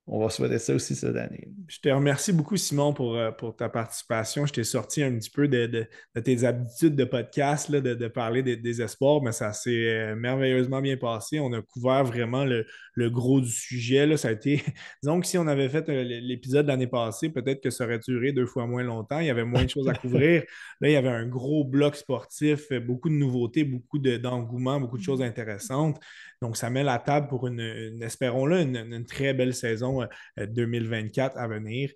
on 0.08 0.20
va 0.20 0.30
souhaiter 0.30 0.60
ça 0.60 0.76
aussi 0.76 0.94
cette 0.94 1.16
année. 1.16 1.48
Je 1.68 1.80
te 1.80 1.90
remercie 1.90 2.32
beaucoup, 2.32 2.58
Simon, 2.58 2.94
pour, 2.94 3.16
euh, 3.16 3.32
pour 3.32 3.56
ta 3.56 3.70
participation. 3.70 4.46
Je 4.46 4.54
t'ai 4.54 4.64
sorti 4.64 5.02
un 5.02 5.18
petit 5.18 5.32
peu 5.32 5.48
de, 5.48 5.88
tes 6.24 6.44
habitudes 6.44 6.96
de 6.96 7.06
podcast, 7.06 7.70
là, 7.70 7.82
de, 7.82 8.08
parler 8.08 8.44
des, 8.44 8.82
espoirs, 8.84 9.24
mais 9.24 9.32
ça 9.32 9.52
s'est 9.52 9.72
euh, 9.72 10.16
merveilleusement 10.16 10.80
bien 10.80 10.96
passé. 10.96 11.40
On 11.40 11.52
a 11.54 11.62
couvert 11.64 12.04
vraiment 12.04 12.46
le, 12.46 12.66
gros 13.10 13.42
du 13.42 13.50
sujet. 13.50 14.06
Là. 14.06 14.16
Ça 14.16 14.28
a 14.28 14.32
été, 14.32 14.64
disons 15.02 15.20
que 15.20 15.26
si 15.26 15.40
on 15.40 15.48
avait 15.48 15.70
fait 15.70 15.90
euh, 15.90 16.04
l'épisode 16.04 16.68
l'année 16.68 16.88
passée, 16.88 17.30
peut-être 17.30 17.62
que 17.62 17.72
ça 17.72 17.86
aurait 17.86 18.00
duré 18.00 18.32
deux 18.32 18.46
fois 18.46 18.68
moins 18.68 18.84
longtemps. 18.84 19.20
Il 19.20 19.26
y 19.26 19.32
avait 19.32 19.44
moins 19.44 19.64
de 19.64 19.70
choses 19.72 19.90
à 19.90 19.96
couvrir. 19.96 20.44
Là, 20.82 20.90
il 20.90 20.94
y 20.94 20.98
avait 20.98 21.10
un 21.10 21.26
gros 21.26 21.64
bloc 21.64 21.96
sportif, 21.96 22.72
beaucoup 22.74 23.10
de 23.10 23.16
nouveautés, 23.16 23.64
beaucoup 23.64 23.98
d'engouement, 23.98 24.80
beaucoup 24.80 25.00
de 25.00 25.04
choses 25.04 25.24
intéressantes. 25.24 26.00
Donc, 26.46 26.58
ça 26.58 26.70
met 26.70 26.84
la 26.84 27.00
table 27.00 27.28
pour 27.28 27.48
une, 27.48 28.04
espérons-le, 28.04 28.62
une, 28.62 29.04
très 29.06 29.34
belle 29.34 29.56
saison 29.56 30.06
2024 30.38 31.40
à 31.40 31.48
venir. 31.48 31.90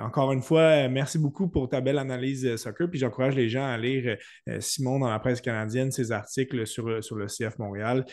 encore 0.00 0.32
une 0.32 0.42
fois, 0.42 0.88
merci 0.88 1.20
beaucoup 1.20 1.48
pour 1.48 1.68
ta 1.68 1.80
belle 1.80 1.98
analyse 1.98 2.56
soccer. 2.56 2.90
Puis 2.90 2.98
j'encourage 2.98 3.36
les 3.36 3.48
gens 3.48 3.64
à 3.64 3.78
lire 3.78 4.16
Simon 4.58 4.98
dans 4.98 5.08
la 5.08 5.20
presse 5.20 5.40
canadienne, 5.40 5.92
ses 5.92 6.10
articles 6.10 6.66
sur, 6.66 7.04
sur 7.04 7.14
le 7.14 7.26
CF 7.26 7.60
Montréal. 7.60 8.04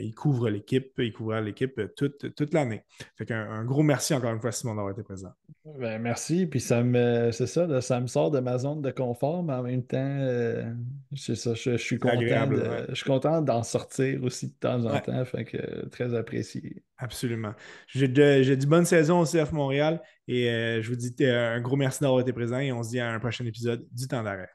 il 0.00 0.14
couvre 0.14 0.50
l'équipe, 0.50 0.92
il 0.98 1.14
couvre 1.14 1.40
l'équipe 1.40 1.80
toute, 1.96 2.34
toute 2.34 2.52
l'année. 2.52 2.84
Fait 3.16 3.24
qu'un 3.24 3.48
un 3.48 3.64
gros 3.64 3.82
merci 3.82 4.12
encore 4.12 4.34
une 4.34 4.40
fois, 4.40 4.52
Simon, 4.52 4.74
d'avoir 4.74 4.92
été 4.92 5.02
présent. 5.02 5.32
Ben, 5.64 5.98
merci. 5.98 6.46
Puis 6.46 6.60
ça 6.60 6.82
me 6.82 7.30
c'est 7.32 7.46
ça, 7.46 7.80
ça 7.80 8.00
me 8.00 8.06
sort 8.06 8.30
de 8.30 8.40
ma 8.40 8.58
zone 8.58 8.82
de 8.82 8.90
confort, 8.90 9.42
mais 9.42 9.54
en 9.54 9.62
même 9.62 9.84
temps, 9.84 9.96
euh, 9.98 10.74
ça, 11.14 11.54
je, 11.54 11.76
suis 11.76 11.98
content. 11.98 12.18
Je 12.20 12.94
suis 12.94 13.04
content 13.04 13.40
d'en 13.40 13.62
sortir 13.62 14.22
aussi 14.24 14.48
de 14.48 14.54
temps 14.54 14.84
en 14.84 14.98
temps. 14.98 15.21
Que 15.24 15.88
très 15.88 16.14
apprécié. 16.14 16.82
Absolument. 16.98 17.54
J'ai 17.88 18.08
dit 18.08 18.66
bonne 18.66 18.84
saison 18.84 19.20
au 19.20 19.24
CF 19.24 19.52
Montréal 19.52 20.00
et 20.28 20.50
euh, 20.50 20.82
je 20.82 20.88
vous 20.88 20.96
dis 20.96 21.14
un 21.24 21.60
gros 21.60 21.76
merci 21.76 22.00
d'avoir 22.00 22.20
été 22.20 22.32
présent 22.32 22.58
et 22.58 22.72
on 22.72 22.82
se 22.82 22.90
dit 22.90 23.00
à 23.00 23.10
un 23.10 23.18
prochain 23.18 23.44
épisode 23.44 23.86
du 23.92 24.06
temps 24.08 24.22
d'arrêt. 24.22 24.50